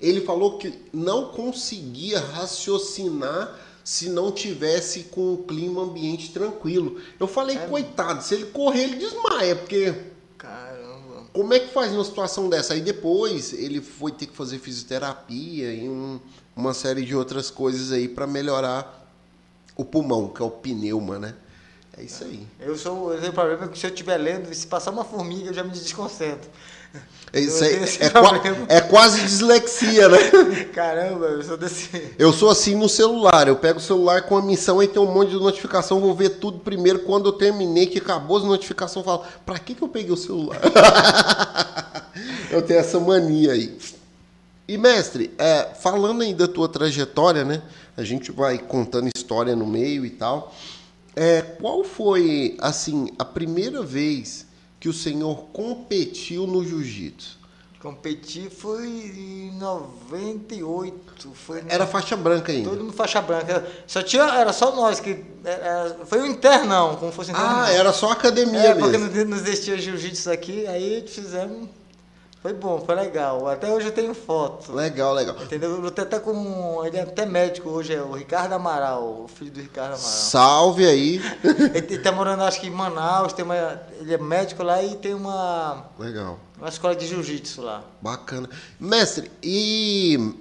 Ele 0.00 0.20
falou 0.20 0.58
que 0.58 0.74
não 0.92 1.26
conseguia 1.26 2.18
raciocinar 2.18 3.56
se 3.84 4.08
não 4.08 4.32
tivesse 4.32 5.04
com 5.04 5.34
o 5.34 5.38
clima 5.44 5.82
ambiente 5.82 6.32
tranquilo. 6.32 7.00
Eu 7.18 7.26
falei, 7.28 7.56
É. 7.56 7.66
coitado, 7.66 8.22
se 8.22 8.34
ele 8.34 8.46
correr, 8.46 8.82
ele 8.84 8.96
desmaia, 8.96 9.54
porque. 9.56 9.94
Como 11.32 11.52
é 11.54 11.60
que 11.60 11.72
faz 11.72 11.92
numa 11.92 12.04
situação 12.04 12.48
dessa? 12.48 12.74
Aí 12.74 12.80
depois 12.80 13.52
ele 13.52 13.80
foi 13.80 14.12
ter 14.12 14.26
que 14.26 14.36
fazer 14.36 14.58
fisioterapia 14.58 15.72
e 15.72 15.88
um- 15.88 16.20
uma 16.54 16.74
série 16.74 17.04
de 17.04 17.14
outras 17.16 17.50
coisas 17.50 17.92
aí 17.92 18.06
para 18.08 18.26
melhorar 18.26 19.00
o 19.76 19.84
pulmão, 19.84 20.28
que 20.28 20.42
é 20.42 20.44
o 20.44 20.50
pneuma, 20.50 21.18
né? 21.18 21.34
É 21.96 22.02
isso 22.02 22.24
aí. 22.24 22.46
Eu 22.60 22.76
sou, 22.76 23.12
eu 23.12 23.20
tenho 23.20 23.32
problema 23.32 23.68
que 23.68 23.78
se 23.78 23.86
eu 23.86 23.90
estiver 23.90 24.16
lendo, 24.16 24.52
se 24.54 24.66
passar 24.66 24.90
uma 24.90 25.04
formiga, 25.04 25.48
eu 25.50 25.54
já 25.54 25.62
me 25.64 25.70
desconcentro. 25.70 26.50
É, 27.32 27.40
isso 27.40 27.64
aí 27.64 27.76
é, 27.76 28.76
é 28.76 28.80
quase 28.82 29.22
dislexia, 29.22 30.06
né? 30.08 30.18
Caramba, 30.74 31.26
eu 31.26 31.42
sou 31.42 31.56
desse. 31.56 32.12
Eu 32.18 32.30
sou 32.30 32.50
assim 32.50 32.74
no 32.74 32.90
celular. 32.90 33.48
Eu 33.48 33.56
pego 33.56 33.78
o 33.78 33.82
celular 33.82 34.22
com 34.22 34.36
a 34.36 34.42
missão 34.42 34.82
e 34.82 34.86
tem 34.86 35.00
um 35.00 35.10
monte 35.10 35.30
de 35.30 35.36
notificação. 35.36 35.98
Vou 35.98 36.14
ver 36.14 36.30
tudo 36.30 36.58
primeiro. 36.58 36.98
Quando 37.00 37.26
eu 37.26 37.32
terminei, 37.32 37.86
que 37.86 37.98
acabou 37.98 38.36
as 38.36 38.44
notificações, 38.44 39.06
eu 39.06 39.10
falo: 39.10 39.24
pra 39.46 39.58
que, 39.58 39.74
que 39.74 39.82
eu 39.82 39.88
peguei 39.88 40.12
o 40.12 40.16
celular? 40.16 40.60
eu 42.52 42.60
tenho 42.60 42.80
essa 42.80 43.00
mania 43.00 43.52
aí. 43.52 43.78
E 44.68 44.76
mestre, 44.76 45.32
é, 45.38 45.70
falando 45.80 46.22
aí 46.22 46.34
da 46.34 46.46
tua 46.46 46.68
trajetória, 46.68 47.44
né? 47.44 47.62
A 47.96 48.04
gente 48.04 48.30
vai 48.30 48.58
contando 48.58 49.08
história 49.14 49.56
no 49.56 49.66
meio 49.66 50.04
e 50.04 50.10
tal. 50.10 50.54
É, 51.16 51.40
qual 51.42 51.82
foi, 51.82 52.56
assim, 52.60 53.08
a 53.18 53.24
primeira 53.24 53.82
vez 53.82 54.46
que 54.82 54.88
o 54.88 54.92
senhor 54.92 55.44
competiu 55.52 56.44
no 56.44 56.64
jiu-jitsu? 56.64 57.38
Competi 57.80 58.50
foi 58.50 58.84
em 58.88 59.52
98. 59.56 61.30
Foi 61.34 61.62
Era 61.68 61.86
faixa 61.86 62.16
branca 62.16 62.50
ainda. 62.50 62.68
todo 62.70 62.80
mundo 62.82 62.92
faixa 62.92 63.20
branca. 63.20 63.64
Só 63.86 64.02
tinha, 64.02 64.24
era 64.24 64.52
só 64.52 64.74
nós 64.74 64.98
que. 64.98 65.24
era- 65.44 65.96
foi 66.04 66.20
um 66.20 66.26
internam, 66.26 66.96
como 66.96 67.12
fosse 67.12 67.30
internam. 67.30 67.60
Ah, 67.62 67.70
era 67.70 67.92
só 67.92 68.10
academia 68.10 68.58
É, 68.58 68.74
mesmo. 68.74 68.80
porque 68.80 68.98
não, 68.98 69.24
não 69.30 69.36
existia 69.36 69.78
jiu-jitsu 69.78 70.30
aqui, 70.32 70.66
aí 70.66 71.04
fizemos. 71.06 71.68
Foi 72.42 72.52
bom, 72.52 72.82
foi 72.84 72.96
legal. 72.96 73.46
Até 73.46 73.72
hoje 73.72 73.86
eu 73.86 73.92
tenho 73.92 74.12
foto. 74.12 74.72
Legal, 74.72 75.14
legal. 75.14 75.36
Entendeu? 75.40 75.80
Eu 75.80 75.86
até 75.86 76.04
tá 76.04 76.18
com. 76.18 76.84
Ele 76.84 76.96
é 76.96 77.02
até 77.02 77.24
médico 77.24 77.68
hoje, 77.68 77.94
é 77.94 78.02
o 78.02 78.10
Ricardo 78.14 78.52
Amaral, 78.52 79.22
o 79.22 79.28
filho 79.28 79.52
do 79.52 79.60
Ricardo 79.60 79.94
Amaral. 79.94 80.00
Salve 80.00 80.84
aí. 80.84 81.22
Ele, 81.72 81.98
tá 81.98 82.10
morando, 82.10 82.42
acho 82.42 82.60
que 82.60 82.66
em 82.66 82.70
Manaus, 82.70 83.32
tem 83.32 83.44
uma, 83.44 83.80
ele 84.00 84.12
é 84.12 84.18
médico 84.18 84.64
lá 84.64 84.82
e 84.82 84.96
tem 84.96 85.14
uma, 85.14 85.86
Legal. 85.96 86.36
uma 86.58 86.68
escola 86.68 86.96
de 86.96 87.06
jiu-jitsu 87.06 87.62
lá. 87.62 87.84
Bacana. 88.00 88.50
Mestre, 88.80 89.30
e 89.40 90.34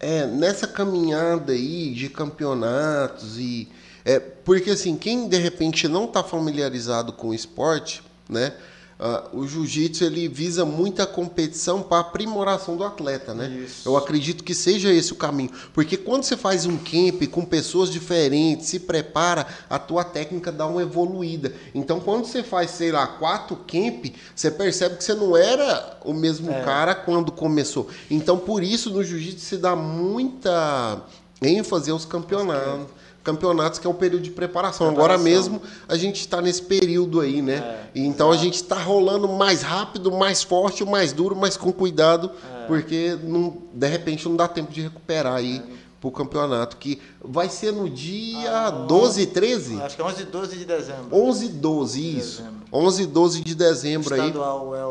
é, 0.00 0.26
nessa 0.26 0.66
caminhada 0.66 1.52
aí 1.52 1.92
de 1.92 2.08
campeonatos 2.08 3.38
e. 3.38 3.68
É, 4.06 4.18
porque 4.18 4.70
assim, 4.70 4.96
quem 4.96 5.28
de 5.28 5.36
repente 5.36 5.86
não 5.86 6.06
está 6.06 6.22
familiarizado 6.22 7.12
com 7.12 7.28
o 7.28 7.34
esporte, 7.34 8.02
né? 8.26 8.54
Ah, 8.98 9.24
o 9.32 9.46
jiu-jitsu 9.46 10.04
ele 10.04 10.26
visa 10.26 10.64
muita 10.64 11.06
competição 11.06 11.82
para 11.82 12.00
aprimoração 12.00 12.76
do 12.76 12.84
atleta, 12.84 13.34
né? 13.34 13.48
Isso. 13.48 13.86
Eu 13.86 13.96
acredito 13.96 14.42
que 14.42 14.54
seja 14.54 14.90
esse 14.90 15.12
o 15.12 15.16
caminho, 15.16 15.50
porque 15.74 15.96
quando 15.98 16.22
você 16.22 16.36
faz 16.36 16.64
um 16.64 16.78
camp 16.78 17.28
com 17.30 17.44
pessoas 17.44 17.90
diferentes, 17.90 18.68
se 18.68 18.80
prepara, 18.80 19.46
a 19.68 19.78
tua 19.78 20.02
técnica 20.02 20.50
dá 20.50 20.66
uma 20.66 20.80
evoluída. 20.80 21.52
Então, 21.74 22.00
quando 22.00 22.24
você 22.24 22.42
faz, 22.42 22.70
sei 22.70 22.90
lá, 22.90 23.06
quatro 23.06 23.56
camp, 23.66 24.06
você 24.34 24.50
percebe 24.50 24.96
que 24.96 25.04
você 25.04 25.14
não 25.14 25.36
era 25.36 25.98
o 26.02 26.14
mesmo 26.14 26.50
É. 26.50 26.62
cara 26.62 26.94
quando 26.94 27.30
começou. 27.30 27.88
Então, 28.10 28.38
por 28.38 28.62
isso 28.62 28.90
no 28.90 29.04
jiu-jitsu 29.04 29.44
se 29.44 29.56
dá 29.58 29.76
muita 29.76 31.02
ênfase 31.42 31.90
aos 31.90 32.04
campeonatos. 32.06 32.86
Campeonatos 33.26 33.80
que 33.80 33.86
é 33.88 33.90
o 33.90 33.94
período 33.94 34.22
de 34.22 34.30
preparação. 34.30 34.86
Agora 34.88 35.18
Preparação. 35.18 35.52
mesmo 35.54 35.62
a 35.88 35.96
gente 35.96 36.20
está 36.20 36.40
nesse 36.40 36.62
período 36.62 37.20
aí, 37.20 37.42
né? 37.42 37.56
É, 37.56 37.90
então 37.98 38.28
a 38.28 38.34
exato. 38.34 38.44
gente 38.44 38.54
está 38.54 38.76
rolando 38.78 39.26
mais 39.26 39.62
rápido, 39.62 40.12
mais 40.12 40.44
forte, 40.44 40.84
mais 40.84 41.12
duro, 41.12 41.34
mas 41.34 41.56
com 41.56 41.72
cuidado, 41.72 42.30
É. 42.62 42.66
porque 42.68 43.18
não, 43.24 43.56
de 43.72 43.88
repente 43.88 44.28
não 44.28 44.36
dá 44.36 44.46
tempo 44.46 44.72
de 44.72 44.80
recuperar 44.82 45.34
aí 45.34 45.60
pro 46.00 46.10
campeonato, 46.12 46.76
que 46.76 47.00
vai 47.20 47.48
ser 47.48 47.72
no 47.72 47.90
dia 47.90 48.48
Ah, 48.48 48.70
12 48.70 49.22
e 49.22 49.26
13? 49.26 49.80
Acho 49.82 49.96
que 49.96 50.02
é 50.02 50.04
11 50.04 50.22
e 50.22 50.24
12 50.26 50.56
de 50.56 50.64
dezembro. 50.64 51.08
11 51.10 51.44
e 51.46 51.48
12, 51.48 52.00
isso. 52.18 52.36
Dezembro. 52.42 52.62
11 52.72 53.02
e 53.02 53.06
12 53.06 53.40
de 53.42 53.52
O 53.52 53.56
dezembro 53.56 54.14
aí, 54.14 54.20
estadual 54.20 54.76
é 54.76 54.84
o, 54.86 54.90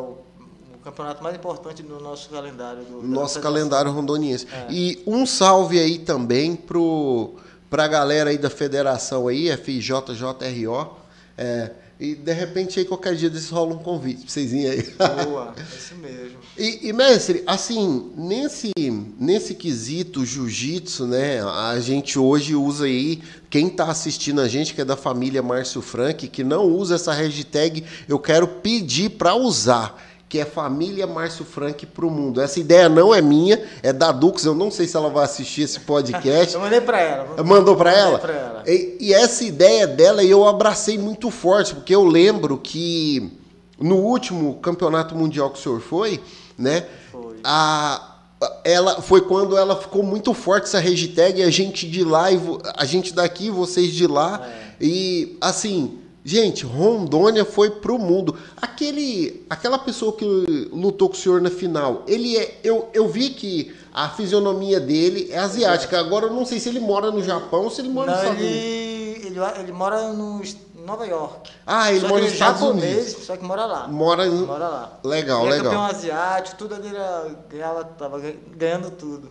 o 0.75 0.77
campeonato 0.83 1.23
mais 1.23 1.35
importante 1.35 1.81
do 1.83 2.01
nosso 2.01 2.29
calendário. 2.29 2.83
Do, 2.83 3.01
nosso 3.01 3.39
calendário 3.39 3.91
rondoniense. 3.91 4.45
É. 4.51 4.67
E 4.69 5.01
um 5.07 5.25
salve 5.25 5.79
aí 5.79 5.99
também 5.99 6.53
pro, 6.55 7.35
pra 7.69 7.87
galera 7.87 8.29
aí 8.29 8.37
da 8.37 8.49
federação 8.49 9.27
aí, 9.27 9.55
FIJJRO, 9.57 10.97
é, 11.37 11.71
e 11.97 12.13
de 12.13 12.33
repente 12.33 12.77
aí 12.77 12.85
qualquer 12.85 13.15
dia 13.15 13.29
desses 13.29 13.49
rola 13.49 13.73
um 13.73 13.77
convite 13.77 14.21
pra 14.21 14.29
vocês 14.29 14.51
irem 14.51 14.69
aí. 14.69 14.93
Boa, 15.25 15.53
é 15.57 15.61
isso 15.61 15.95
mesmo. 15.95 16.37
E, 16.57 16.89
e, 16.89 16.93
mestre, 16.93 17.43
assim, 17.47 18.11
nesse, 18.17 18.71
nesse 19.17 19.55
quesito 19.55 20.25
jiu-jitsu, 20.25 21.07
né, 21.07 21.41
a 21.41 21.79
gente 21.79 22.19
hoje 22.19 22.53
usa 22.53 22.85
aí, 22.85 23.21
quem 23.49 23.69
tá 23.69 23.85
assistindo 23.85 24.41
a 24.41 24.47
gente, 24.47 24.73
que 24.73 24.81
é 24.81 24.85
da 24.85 24.97
família 24.97 25.41
Márcio 25.41 25.81
Frank, 25.81 26.27
que 26.27 26.43
não 26.43 26.65
usa 26.65 26.95
essa 26.95 27.13
hashtag, 27.13 27.83
eu 28.07 28.19
quero 28.19 28.47
pedir 28.47 29.11
para 29.11 29.35
usar, 29.35 30.01
que 30.27 30.39
é 30.39 30.45
família 30.45 31.05
Márcio 31.05 31.45
Frank 31.45 31.85
pro 31.85 32.09
mundo. 32.09 32.41
Essa 32.41 32.59
ideia 32.59 32.89
não 32.89 33.13
é 33.13 33.21
minha, 33.21 33.63
é 33.83 33.93
da 33.93 34.11
Dux, 34.11 34.43
eu 34.43 34.55
não 34.55 34.71
sei 34.71 34.87
se 34.87 34.97
ela 34.97 35.09
vai 35.09 35.23
assistir 35.23 35.61
esse 35.61 35.79
podcast. 35.81 36.55
Eu 36.55 36.61
mandei 36.61 36.81
pra 36.81 36.99
ela. 36.99 37.43
Mandou 37.43 37.75
para 37.75 37.93
ela? 37.93 38.19
pra 38.19 38.33
ela. 38.33 38.63
E, 38.65 38.97
e 38.99 39.13
essa 39.13 39.43
ideia 39.43 39.85
dela 39.85 40.23
eu 40.23 40.47
abracei 40.47 40.97
muito 40.97 41.29
forte, 41.29 41.75
porque 41.75 41.93
eu 41.93 42.03
lembro 42.03 42.57
que 42.57 43.31
no 43.79 43.97
último 43.97 44.55
campeonato 44.55 45.15
mundial 45.15 45.49
que 45.51 45.59
o 45.59 45.61
senhor 45.61 45.81
foi, 45.81 46.19
né? 46.57 46.85
Foi. 47.11 47.35
A, 47.43 48.15
ela 48.63 49.01
foi 49.01 49.21
quando 49.21 49.57
ela 49.57 49.75
ficou 49.75 50.03
muito 50.03 50.33
forte 50.33 50.65
essa 50.65 50.79
hashtag, 50.79 51.43
a 51.43 51.49
gente 51.49 51.87
de 51.89 52.03
lá 52.03 52.31
e 52.31 52.39
a 52.75 52.85
gente 52.85 53.13
daqui, 53.13 53.49
vocês 53.49 53.91
de 53.93 54.07
lá. 54.07 54.41
É. 54.43 54.75
E 54.81 55.37
assim, 55.39 55.99
gente, 56.25 56.65
Rondônia 56.65 57.45
foi 57.45 57.69
pro 57.69 57.99
mundo. 57.99 58.35
Aquele, 58.59 59.45
aquela 59.49 59.77
pessoa 59.77 60.11
que 60.13 60.25
lutou 60.73 61.07
com 61.09 61.15
o 61.15 61.17
senhor 61.17 61.39
na 61.39 61.51
final, 61.51 62.03
ele 62.07 62.35
é, 62.35 62.59
eu, 62.63 62.89
eu 62.93 63.07
vi 63.07 63.29
que 63.29 63.73
a 63.93 64.09
fisionomia 64.09 64.79
dele 64.79 65.29
é 65.31 65.37
asiática. 65.37 65.99
Agora 65.99 66.25
eu 66.25 66.33
não 66.33 66.45
sei 66.45 66.59
se 66.59 66.67
ele 66.67 66.79
mora 66.79 67.11
no 67.11 67.23
Japão 67.23 67.63
ou 67.65 67.69
se 67.69 67.79
ele 67.81 67.89
mora 67.89 68.11
nos 68.11 68.23
Não, 68.23 68.31
Estados 68.33 68.41
Unidos. 68.43 68.61
ele, 68.65 69.27
ele, 69.27 69.39
ele 69.59 69.71
mora 69.71 70.11
no, 70.11 70.41
Nova 70.85 71.05
York. 71.07 71.49
Ah, 71.65 71.91
ele 71.91 72.01
só 72.01 72.07
mora 72.09 72.21
nos 72.21 72.29
é 72.31 72.33
Estados 72.33 72.59
japonês, 72.61 73.05
Unidos. 73.07 73.25
só 73.25 73.37
que 73.37 73.43
mora 73.45 73.65
lá. 73.65 73.87
Mora 73.87 74.27
em- 74.27 74.45
Mora 74.45 74.67
lá. 74.67 74.99
Legal, 75.03 75.41
ele 75.45 75.53
é 75.53 75.57
legal. 75.57 75.71
campeão 75.71 75.85
asiático, 75.85 76.57
tudo 76.57 76.75
ali 76.75 76.89
era, 76.89 77.35
ganhava, 77.49 77.83
tava 77.85 78.19
gan- 78.19 78.33
ganhando 78.55 78.91
tudo. 78.91 79.29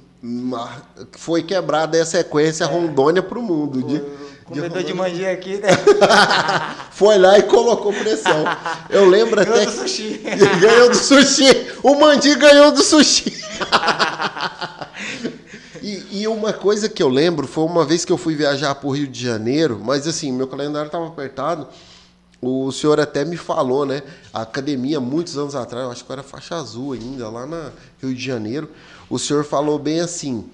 Foi 1.12 1.42
quebrada 1.42 2.00
a 2.00 2.06
sequência 2.06 2.66
Rondônia 2.66 3.22
pro 3.22 3.42
mundo. 3.42 3.78
O 3.80 3.82
de 3.82 4.02
comedor 4.44 4.82
de 4.82 4.94
mandia 4.94 5.32
aqui, 5.32 5.56
né? 5.56 5.68
Foi 6.92 7.18
lá 7.18 7.38
e 7.38 7.42
colocou 7.44 7.92
pressão. 7.92 8.44
Eu 8.90 9.08
lembro 9.08 9.44
Ganhou 9.44 9.54
até 9.54 9.66
do 9.66 9.72
que 9.72 9.78
sushi. 9.78 10.22
ganhou 10.60 10.90
do 10.90 10.96
sushi. 10.96 11.66
O 11.82 11.94
Mandi 11.94 12.34
ganhou 12.34 12.70
do 12.72 12.82
sushi. 12.82 13.44
E, 15.82 16.22
e 16.22 16.28
uma 16.28 16.52
coisa 16.52 16.88
que 16.88 17.02
eu 17.02 17.08
lembro 17.08 17.46
foi 17.46 17.64
uma 17.64 17.84
vez 17.84 18.04
que 18.04 18.12
eu 18.12 18.16
fui 18.16 18.34
viajar 18.34 18.74
para 18.74 18.88
o 18.88 18.90
Rio 18.90 19.06
de 19.06 19.22
Janeiro, 19.22 19.80
mas 19.82 20.06
assim, 20.06 20.32
meu 20.32 20.46
calendário 20.46 20.86
estava 20.86 21.06
apertado. 21.06 21.68
O 22.40 22.70
senhor 22.72 23.00
até 23.00 23.24
me 23.24 23.36
falou, 23.36 23.86
né? 23.86 24.02
A 24.32 24.42
academia, 24.42 25.00
muitos 25.00 25.36
anos 25.36 25.54
atrás, 25.54 25.84
eu 25.84 25.90
acho 25.90 26.04
que 26.04 26.10
eu 26.10 26.14
era 26.14 26.22
faixa 26.22 26.56
azul 26.56 26.92
ainda, 26.92 27.28
lá 27.28 27.46
na 27.46 27.70
Rio 28.02 28.14
de 28.14 28.22
Janeiro. 28.22 28.70
O 29.08 29.18
senhor 29.18 29.44
falou 29.44 29.78
bem 29.78 30.00
assim: 30.00 30.48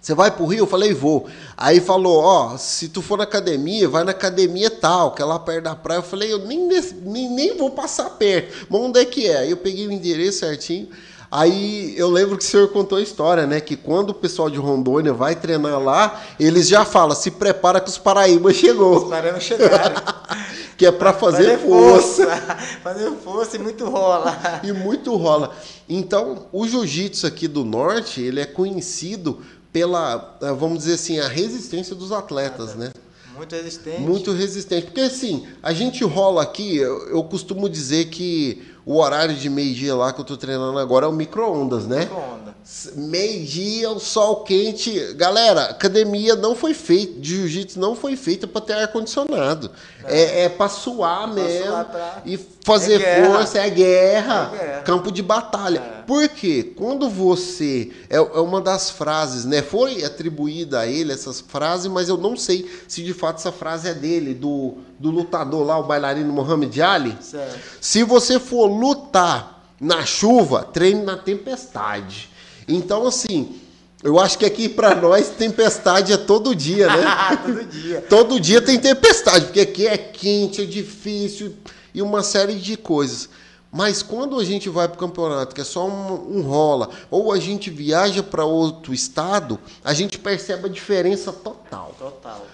você 0.00 0.14
vai 0.14 0.30
pro 0.30 0.46
Rio? 0.46 0.60
Eu 0.60 0.66
falei, 0.66 0.94
vou. 0.94 1.28
Aí 1.56 1.78
falou, 1.78 2.22
ó, 2.22 2.56
se 2.56 2.88
tu 2.88 3.02
for 3.02 3.18
na 3.18 3.24
academia, 3.24 3.86
vai 3.86 4.02
na 4.02 4.12
academia 4.12 4.70
tal, 4.70 5.12
que 5.12 5.20
é 5.20 5.24
lá 5.24 5.38
perto 5.38 5.64
da 5.64 5.76
praia. 5.76 5.98
Eu 5.98 6.02
falei, 6.02 6.32
eu 6.32 6.38
nem, 6.38 6.68
nem, 7.02 7.28
nem 7.28 7.56
vou 7.56 7.70
passar 7.70 8.08
perto. 8.10 8.66
Mas 8.70 8.80
onde 8.80 8.98
é 8.98 9.04
que 9.04 9.28
é? 9.28 9.38
Aí 9.38 9.50
eu 9.50 9.58
peguei 9.58 9.86
o 9.86 9.92
endereço 9.92 10.38
certinho. 10.38 10.88
Aí 11.30 11.94
eu 11.96 12.10
lembro 12.10 12.36
que 12.36 12.42
o 12.42 12.46
senhor 12.46 12.68
contou 12.68 12.96
a 12.96 13.02
história, 13.02 13.46
né? 13.46 13.60
Que 13.60 13.76
quando 13.76 14.10
o 14.10 14.14
pessoal 14.14 14.48
de 14.48 14.58
Rondônia 14.58 15.12
vai 15.12 15.36
treinar 15.36 15.78
lá, 15.78 16.20
eles 16.40 16.66
já 16.66 16.84
falam, 16.84 17.14
se 17.14 17.30
prepara 17.30 17.78
que 17.78 17.90
os 17.90 17.98
Paraíba 17.98 18.52
chegou. 18.54 19.08
Paramos 19.08 19.44
chegaram. 19.44 19.96
Que 20.76 20.86
é 20.86 20.90
pra 20.90 21.12
fazer, 21.12 21.58
força. 21.58 22.26
Fazer 22.82 23.12
força 23.22 23.56
e 23.56 23.58
muito 23.58 23.84
rola. 23.84 24.34
E 24.64 24.72
muito 24.72 25.14
rola. 25.14 25.54
Então, 25.86 26.46
o 26.50 26.66
jiu-jitsu 26.66 27.26
aqui 27.26 27.46
do 27.46 27.66
norte, 27.66 28.22
ele 28.22 28.40
é 28.40 28.46
conhecido 28.46 29.42
pela, 29.72 30.36
eh, 30.40 30.52
vamos 30.52 30.78
dizer 30.78 30.94
assim, 30.94 31.18
a 31.18 31.28
resistência 31.28 31.94
dos 31.94 32.12
atletas, 32.12 32.74
né? 32.74 32.90
Muito 33.36 33.54
resistente. 33.54 34.00
Muito 34.00 34.32
resistente. 34.32 34.86
Porque 34.86 35.00
assim, 35.00 35.46
a 35.62 35.72
gente 35.72 36.04
rola 36.04 36.42
aqui, 36.42 36.76
eu, 36.76 37.08
eu 37.08 37.24
costumo 37.24 37.68
dizer 37.68 38.06
que 38.06 38.62
o 38.84 38.96
horário 38.98 39.34
de 39.34 39.48
meio-dia 39.48 39.94
lá 39.94 40.12
que 40.12 40.20
eu 40.20 40.24
tô 40.24 40.36
treinando 40.36 40.78
agora 40.78 41.06
é 41.06 41.08
o 41.08 41.12
micro-ondas, 41.12 41.86
né? 41.86 42.00
Micro-onda. 42.00 42.49
Meio-dia, 42.94 43.90
o 43.90 43.98
sol 43.98 44.44
quente. 44.44 45.14
Galera, 45.14 45.64
academia 45.64 46.36
não 46.36 46.54
foi 46.54 46.74
feita, 46.74 47.18
de 47.20 47.36
jiu-jitsu 47.36 47.78
não 47.80 47.94
foi 47.96 48.16
feita 48.16 48.46
para 48.46 48.60
ter 48.60 48.72
ar-condicionado. 48.74 49.70
É, 50.04 50.44
é 50.44 50.48
para 50.48 50.68
suar 50.68 51.26
mesmo. 51.32 51.66
suar 51.66 51.84
pra- 51.86 52.22
E 52.24 52.38
fazer 52.64 53.00
É 53.02 53.24
força, 53.26 53.58
é 53.58 53.68
guerra, 53.70 54.50
É 54.54 54.58
guerra. 54.58 54.82
campo 54.82 55.10
de 55.10 55.22
batalha. 55.22 55.78
É. 55.78 56.02
Por 56.02 56.28
quê? 56.28 56.72
Quando 56.76 57.08
você. 57.08 57.90
É, 58.08 58.16
é 58.16 58.20
uma 58.40 58.60
das 58.60 58.90
frases, 58.90 59.44
né? 59.44 59.62
Foi 59.62 60.04
atribuída 60.04 60.80
a 60.80 60.86
ele 60.86 61.12
essas 61.12 61.40
frases, 61.40 61.86
mas 61.86 62.08
eu 62.08 62.16
não 62.16 62.36
sei 62.36 62.70
se 62.88 63.02
de 63.02 63.12
fato 63.12 63.38
essa 63.38 63.52
frase 63.52 63.88
é 63.88 63.94
dele, 63.94 64.34
do, 64.34 64.74
do 64.98 65.10
lutador 65.10 65.64
lá, 65.66 65.78
o 65.78 65.84
bailarino 65.84 66.32
Muhammad 66.32 66.78
Ali. 66.80 67.16
Certo. 67.20 67.58
Se 67.80 68.02
você 68.04 68.38
for 68.38 68.66
lutar 68.66 69.58
na 69.80 70.04
chuva, 70.04 70.62
treine 70.72 71.02
na 71.02 71.16
tempestade. 71.16 72.29
Então, 72.68 73.06
assim, 73.06 73.60
eu 74.02 74.18
acho 74.18 74.38
que 74.38 74.46
aqui 74.46 74.68
pra 74.68 74.94
nós 74.94 75.28
tempestade 75.30 76.12
é 76.12 76.16
todo 76.16 76.54
dia, 76.54 76.86
né? 76.86 77.04
Todo 77.44 77.64
dia. 77.64 78.00
todo 78.08 78.40
dia 78.40 78.62
tem 78.62 78.78
tempestade, 78.78 79.46
porque 79.46 79.60
aqui 79.60 79.86
é 79.86 79.98
quente, 79.98 80.62
é 80.62 80.64
difícil 80.64 81.54
e 81.94 82.00
uma 82.00 82.22
série 82.22 82.54
de 82.54 82.76
coisas. 82.76 83.28
Mas 83.72 84.02
quando 84.02 84.38
a 84.38 84.44
gente 84.44 84.68
vai 84.68 84.88
para 84.88 84.96
o 84.96 84.98
campeonato, 84.98 85.54
que 85.54 85.60
é 85.60 85.64
só 85.64 85.86
um, 85.86 86.38
um 86.38 86.42
rola, 86.42 86.90
ou 87.10 87.32
a 87.32 87.38
gente 87.38 87.70
viaja 87.70 88.22
para 88.22 88.44
outro 88.44 88.92
estado, 88.92 89.58
a 89.84 89.94
gente 89.94 90.18
percebe 90.18 90.66
a 90.66 90.68
diferença 90.68 91.32
total. 91.32 91.94
Total. 91.98 92.46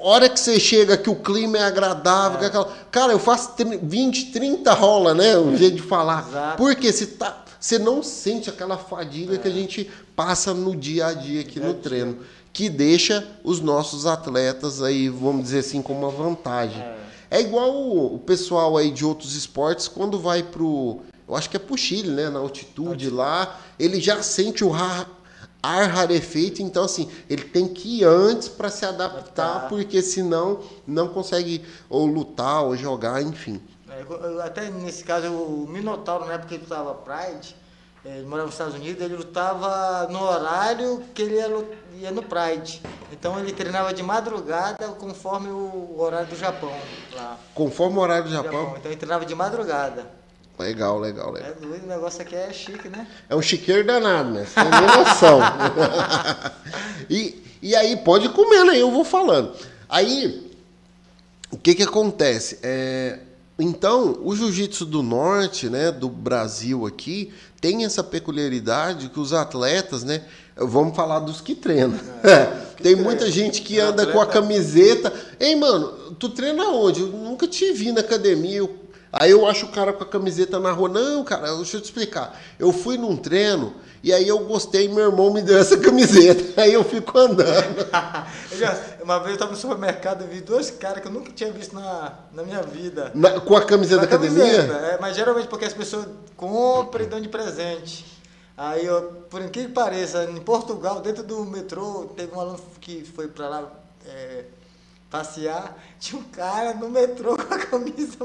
Hora 0.00 0.28
que 0.28 0.38
você 0.38 0.60
chega 0.60 0.96
que 0.96 1.10
o 1.10 1.16
clima 1.16 1.58
é 1.58 1.64
agradável, 1.64 2.38
que 2.38 2.44
aquela... 2.44 2.70
cara, 2.92 3.12
eu 3.12 3.18
faço 3.18 3.54
30, 3.56 3.84
20, 3.84 4.30
30 4.30 4.72
rola, 4.72 5.14
né? 5.14 5.36
Um 5.36 5.56
jeito 5.56 5.76
de 5.76 5.82
falar. 5.82 6.24
Exato. 6.28 6.56
Porque 6.56 6.92
você, 6.92 7.06
tá, 7.06 7.43
você 7.64 7.78
não 7.78 8.02
sente 8.02 8.50
aquela 8.50 8.76
fadiga 8.76 9.38
que 9.38 9.48
a 9.48 9.50
gente 9.50 9.90
passa 10.14 10.52
no 10.52 10.76
dia 10.76 11.06
a 11.06 11.14
dia 11.14 11.40
aqui 11.40 11.58
no 11.58 11.72
treino, 11.72 12.18
que 12.52 12.68
deixa 12.68 13.26
os 13.42 13.58
nossos 13.58 14.04
atletas 14.04 14.82
aí, 14.82 15.08
vamos 15.08 15.44
dizer 15.44 15.60
assim, 15.60 15.80
com 15.80 15.94
uma 15.98 16.10
vantagem. 16.10 16.84
É, 17.30 17.40
igual 17.40 17.72
o, 17.74 18.16
o 18.16 18.18
pessoal 18.18 18.76
aí 18.76 18.90
de 18.90 19.02
outros 19.02 19.34
esportes 19.34 19.88
quando 19.88 20.18
vai 20.20 20.42
pro, 20.42 21.00
eu 21.26 21.34
acho 21.34 21.48
que 21.48 21.56
é 21.56 21.58
pro 21.58 21.74
Chile, 21.78 22.10
né, 22.10 22.28
na 22.28 22.38
altitude 22.38 23.08
lá, 23.08 23.58
ele 23.78 23.98
já 23.98 24.22
sente 24.22 24.62
o 24.62 24.68
ra- 24.68 25.06
ar 25.62 25.88
rarefeito, 25.88 26.60
então 26.60 26.84
assim, 26.84 27.08
ele 27.30 27.44
tem 27.44 27.66
que 27.66 28.00
ir 28.00 28.04
antes 28.04 28.46
para 28.46 28.68
se 28.68 28.84
adaptar, 28.84 29.46
Adaptar. 29.52 29.68
porque 29.70 30.02
senão 30.02 30.60
não 30.86 31.08
consegue 31.08 31.62
ou 31.88 32.04
lutar 32.04 32.62
ou 32.62 32.76
jogar, 32.76 33.22
enfim. 33.22 33.58
É, 33.94 34.46
Até 34.46 34.70
nesse 34.70 35.04
caso, 35.04 35.28
o 35.32 35.66
Minotauro, 35.68 36.26
na 36.26 36.34
época 36.34 36.48
que 36.48 36.54
ele 36.54 36.62
lutava 36.64 36.94
Pride, 36.94 37.54
eh, 38.04 38.18
ele 38.18 38.26
morava 38.26 38.46
nos 38.46 38.54
Estados 38.54 38.74
Unidos, 38.74 39.02
ele 39.02 39.16
lutava 39.16 40.08
no 40.10 40.22
horário 40.22 41.02
que 41.14 41.22
ele 41.22 41.36
ia, 42.00 42.10
no 42.10 42.22
Pride. 42.22 42.82
Então 43.12 43.38
ele 43.38 43.52
treinava 43.52 43.94
de 43.94 44.02
madrugada 44.02 44.88
conforme 44.88 45.48
o 45.48 45.94
horário 45.98 46.26
do 46.26 46.36
Japão. 46.36 46.72
Lá, 47.14 47.38
Conforme 47.54 47.96
o 47.96 48.00
horário 48.00 48.24
do 48.24 48.30
do 48.30 48.34
Japão. 48.34 48.74
Então 48.76 48.90
ele 48.90 48.96
treinava 48.96 49.24
de 49.24 49.34
madrugada. 49.34 50.06
Legal, 50.58 51.00
legal, 51.00 51.32
legal. 51.32 51.50
É 51.50 51.54
doido, 51.54 51.84
o 51.84 51.88
negócio 51.88 52.22
aqui 52.22 52.36
é 52.36 52.52
chique, 52.52 52.88
né? 52.88 53.08
É 53.28 53.34
um 53.34 53.42
chiqueiro 53.42 53.84
danado, 53.84 54.30
né? 54.30 54.46
Nem 54.56 55.04
noção. 55.04 55.40
e, 57.10 57.42
e 57.60 57.74
aí, 57.74 57.96
pode 57.96 58.28
comendo 58.28 58.70
aí, 58.70 58.78
eu 58.78 58.90
vou 58.90 59.04
falando. 59.04 59.52
Aí, 59.88 60.52
o 61.50 61.56
que 61.58 61.74
que 61.74 61.82
acontece? 61.82 62.60
É, 62.62 63.18
então, 63.58 64.18
o 64.22 64.34
jiu-jitsu 64.34 64.84
do 64.84 65.02
norte, 65.02 65.68
né, 65.68 65.92
do 65.92 66.08
Brasil 66.08 66.86
aqui, 66.86 67.32
tem 67.60 67.84
essa 67.84 68.02
peculiaridade 68.02 69.08
que 69.08 69.20
os 69.20 69.32
atletas, 69.32 70.02
né, 70.02 70.22
vamos 70.56 70.96
falar 70.96 71.20
dos 71.20 71.40
que 71.40 71.54
treinam. 71.54 71.98
tem 72.82 72.96
muita 72.96 73.30
gente 73.30 73.62
que 73.62 73.78
anda 73.78 74.06
com 74.06 74.18
a 74.18 74.24
atleta- 74.24 74.40
camiseta. 74.40 75.12
Ei, 75.38 75.54
mano, 75.54 76.14
tu 76.18 76.28
treina 76.28 76.64
onde? 76.68 77.00
Eu 77.02 77.06
nunca 77.08 77.46
te 77.46 77.72
vi 77.72 77.92
na 77.92 78.00
academia. 78.00 78.58
Eu- 78.58 78.84
Aí 79.16 79.30
eu 79.30 79.46
acho 79.46 79.66
o 79.66 79.68
cara 79.68 79.92
com 79.92 80.02
a 80.02 80.06
camiseta 80.06 80.58
na 80.58 80.72
rua. 80.72 80.88
Não, 80.88 81.22
cara, 81.22 81.54
deixa 81.54 81.76
eu 81.76 81.80
te 81.80 81.84
explicar. 81.84 82.36
Eu 82.58 82.72
fui 82.72 82.98
num 82.98 83.16
treino 83.16 83.72
e 84.04 84.12
aí 84.12 84.28
eu 84.28 84.38
gostei, 84.40 84.86
meu 84.86 85.06
irmão 85.06 85.32
me 85.32 85.40
deu 85.42 85.58
essa 85.58 85.76
camiseta. 85.80 86.60
Aí 86.62 86.72
eu 86.74 86.84
fico 86.84 87.18
andando. 87.18 87.86
Uma 89.02 89.18
vez 89.18 89.30
eu 89.30 89.34
estava 89.34 89.50
no 89.50 89.56
supermercado 89.56 90.24
e 90.24 90.26
vi 90.34 90.40
dois 90.40 90.70
caras 90.70 91.00
que 91.02 91.08
eu 91.08 91.12
nunca 91.12 91.32
tinha 91.32 91.50
visto 91.50 91.74
na, 91.74 92.12
na 92.32 92.42
minha 92.42 92.62
vida. 92.62 93.10
Na- 93.14 93.40
com 93.40 93.56
a 93.56 93.64
camiseta 93.64 94.02
da 94.02 94.06
Na 94.06 94.14
academia? 94.16 94.44
camiseta, 94.44 94.74
é, 94.86 94.98
mas 95.00 95.16
geralmente 95.16 95.48
porque 95.48 95.64
as 95.64 95.72
pessoas 95.72 96.06
compram 96.36 97.04
e 97.04 97.08
dão 97.08 97.20
de 97.20 97.28
presente. 97.28 98.04
Aí, 98.56 98.86
eu, 98.86 99.24
por 99.28 99.42
incrível 99.42 99.70
que 99.70 99.74
pareça, 99.74 100.24
em 100.24 100.36
Portugal, 100.36 101.00
dentro 101.00 101.22
do 101.24 101.44
metrô, 101.44 102.10
teve 102.16 102.34
um 102.36 102.40
aluno 102.40 102.60
que 102.80 103.02
foi 103.04 103.26
pra 103.26 103.48
lá 103.48 103.72
é, 104.06 104.44
passear, 105.10 105.76
tinha 106.00 106.20
um 106.20 106.24
cara 106.24 106.74
no 106.74 106.90
metrô 106.90 107.36
com 107.36 107.54
a 107.54 107.58
camisa. 107.58 108.18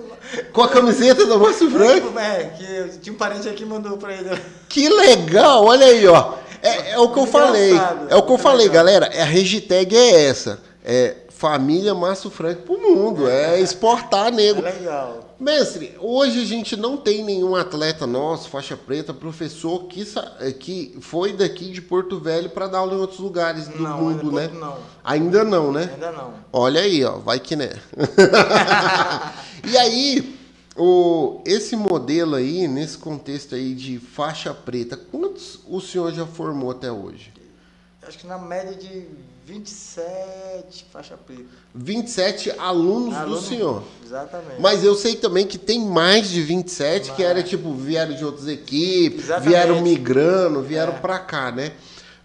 Com 0.52 0.64
a 0.64 0.70
camiseta 0.70 1.26
do 1.26 1.40
Márcio 1.40 1.70
Franco? 1.70 2.18
É, 2.20 2.46
que 2.46 2.98
tinha 3.00 3.14
um 3.14 3.18
parente 3.18 3.48
aqui 3.48 3.58
que 3.58 3.66
mandou 3.66 3.98
pra 3.98 4.14
ele. 4.14 4.30
Que 4.68 4.90
legal, 4.90 5.66
olha 5.66 5.86
aí, 5.86 6.08
ó. 6.08 6.34
É, 6.62 6.92
é 6.92 7.00
o 7.00 7.14
que 7.14 7.20
eu 7.20 7.28
falei. 7.28 7.74
É 8.10 8.16
o 8.16 8.24
que 8.24 8.32
eu 8.32 8.38
falei, 8.38 8.68
galera. 8.70 9.06
É, 9.08 9.22
a 9.22 9.26
hashtag 9.26 9.96
é 9.96 10.26
essa. 10.26 10.60
É 10.84 11.16
família 11.40 11.96
Márcio 11.96 12.30
Franco 12.30 12.64
pro 12.64 12.78
mundo. 12.78 13.30
É 13.30 13.60
exportar 13.64 14.28
É 14.28 14.32
nego. 14.32 14.62
legal. 14.62 15.36
Mestre, 15.40 15.96
hoje 16.02 16.42
a 16.42 16.46
gente 16.46 16.76
não 16.76 16.98
tem 16.98 17.24
nenhum 17.24 17.56
atleta 17.56 18.06
nosso, 18.06 18.50
faixa 18.50 18.76
preta, 18.76 19.14
professor, 19.14 19.86
que, 19.86 20.06
eh, 20.42 20.52
que 20.52 20.98
foi 21.00 21.32
daqui 21.32 21.72
de 21.72 21.82
Porto 21.82 22.20
Velho 22.20 22.50
para 22.50 22.68
dar 22.68 22.80
aula 22.80 22.94
em 22.94 22.98
outros 22.98 23.20
lugares 23.22 23.70
do 23.70 23.82
Não, 23.82 24.02
mundo, 24.02 24.34
né? 24.34 24.50
não. 24.54 24.78
Ainda 25.02 25.46
não, 25.46 25.72
né? 25.72 25.90
Ainda 25.94 26.12
não. 26.12 26.34
Olha 26.52 26.82
aí, 26.82 27.06
ó, 27.06 27.20
vai 27.20 27.40
que 27.40 27.56
né. 27.56 27.70
e 29.66 29.78
aí, 29.78 30.38
o, 30.76 31.42
esse 31.46 31.74
modelo 31.78 32.36
aí, 32.36 32.68
nesse 32.68 32.98
contexto 32.98 33.56
aí 33.56 33.74
de 33.74 33.98
faixa 33.98 34.54
preta, 34.54 34.98
quantos 34.98 35.62
o 35.70 35.80
senhor 35.80 36.12
já 36.14 36.26
formou 36.26 36.72
até 36.72 36.92
hoje? 36.92 37.32
Acho 38.06 38.18
que 38.18 38.28
na 38.28 38.38
média 38.38 38.76
de 38.76 39.08
27 39.50 40.86
faixa 40.92 41.18
preta. 41.18 41.44
27 41.74 42.52
alunos 42.58 43.16
Aluno- 43.16 43.36
do 43.36 43.42
senhor. 43.42 43.84
Exatamente. 44.06 44.60
Mas 44.62 44.84
eu 44.84 44.96
sei 44.96 45.16
também 45.16 45.46
que 45.46 45.58
tem 45.58 45.80
mais 45.84 46.30
de 46.30 46.42
27 46.42 47.12
que 47.14 47.22
Mais. 47.24 47.32
era 47.38 47.44
tipo, 47.44 47.74
vieram 47.74 48.16
de 48.16 48.24
outras 48.24 48.48
equipes, 48.48 49.26
Exatamente. 49.26 49.50
vieram 49.50 49.82
migrando, 49.82 50.62
vieram 50.62 50.94
É. 50.94 50.98
pra 51.00 51.20
cá, 51.20 51.52
né? 51.52 51.72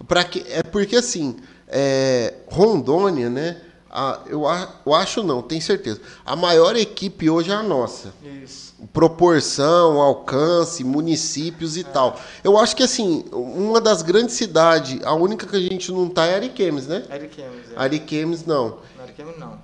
Pra 0.07 0.23
que, 0.25 0.45
é 0.49 0.63
porque 0.63 0.97
assim, 0.97 1.37
é, 1.69 2.35
Rondônia, 2.49 3.29
né? 3.31 3.61
a- 3.97 4.23
eu, 4.27 4.45
a- 4.49 4.75
eu 4.85 4.93
acho 4.93 5.23
não, 5.23 5.41
tenho 5.41 5.63
certeza. 5.63 6.01
A 6.27 6.35
maior 6.35 6.75
equipe 6.75 7.31
hoje 7.31 7.53
é 7.53 7.55
a 7.55 7.63
nossa. 7.63 8.13
Isso. 8.43 8.64
Proporção, 8.93 10.01
alcance, 10.01 10.85
municípios 10.85 11.77
e 11.77 11.85
tal. 11.85 12.19
Eu 12.43 12.59
acho 12.59 12.77
que 12.77 12.83
assim, 12.83 13.25
uma 13.33 13.81
das 13.81 14.03
grandes 14.03 14.35
cidades, 14.35 15.01
a 15.05 15.15
única 15.15 15.47
que 15.47 15.57
a 15.57 15.61
gente 15.61 15.91
não 15.91 16.09
tá 16.09 16.27
é 16.27 16.35
Ariquemes, 16.35 16.87
né? 16.87 17.05
Ariquemes, 17.11 17.73
é. 17.75 17.81
Ariquemes 17.81 18.45
não. 18.47 18.79
Ariquemes 19.01 19.39
não. 19.39 19.59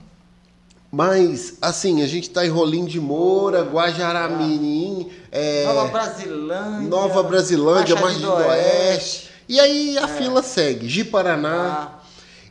Mas, 0.92 1.56
assim, 1.62 2.02
a 2.02 2.06
gente 2.08 2.30
tá 2.30 2.44
em 2.44 2.48
Rolim 2.48 2.84
de 2.84 2.98
Moura, 3.00 3.62
Guajaramirim, 3.62 5.08
é, 5.30 5.64
Nova 5.66 5.86
Brasilândia. 5.88 6.88
Nova 6.88 7.22
Brasilândia, 7.22 7.94
Maggi 8.00 8.18
do 8.20 8.32
Oeste. 8.32 9.30
E 9.48 9.60
aí 9.60 9.98
a 9.98 10.08
fila 10.08 10.42
segue, 10.42 10.88
Ji-Paraná. 10.88 11.92
Ah, 11.94 12.00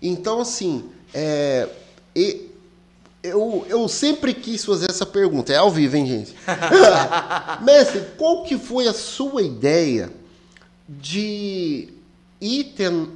Então, 0.02 0.40
assim, 0.40 0.86
é, 1.14 1.68
e- 2.16 2.49
eu, 3.22 3.66
eu 3.68 3.88
sempre 3.88 4.34
quis 4.34 4.64
fazer 4.64 4.90
essa 4.90 5.06
pergunta. 5.06 5.52
É 5.52 5.58
ao 5.58 5.72
vivo, 5.72 5.98
hein, 5.98 6.06
gente? 6.06 6.36
Mestre, 7.62 8.02
qual 8.18 8.44
que 8.44 8.58
foi 8.58 8.88
a 8.88 8.94
sua 8.94 9.42
ideia 9.42 10.12
de 10.88 11.90
ir 12.40 12.74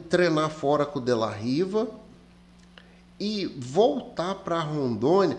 treinar 0.10 0.50
fora 0.50 0.86
com 0.86 1.00
o 1.00 1.02
De 1.02 1.14
La 1.14 1.32
Riva 1.32 1.88
e 3.20 3.46
voltar 3.58 4.36
para 4.36 4.60
Rondônia? 4.60 5.38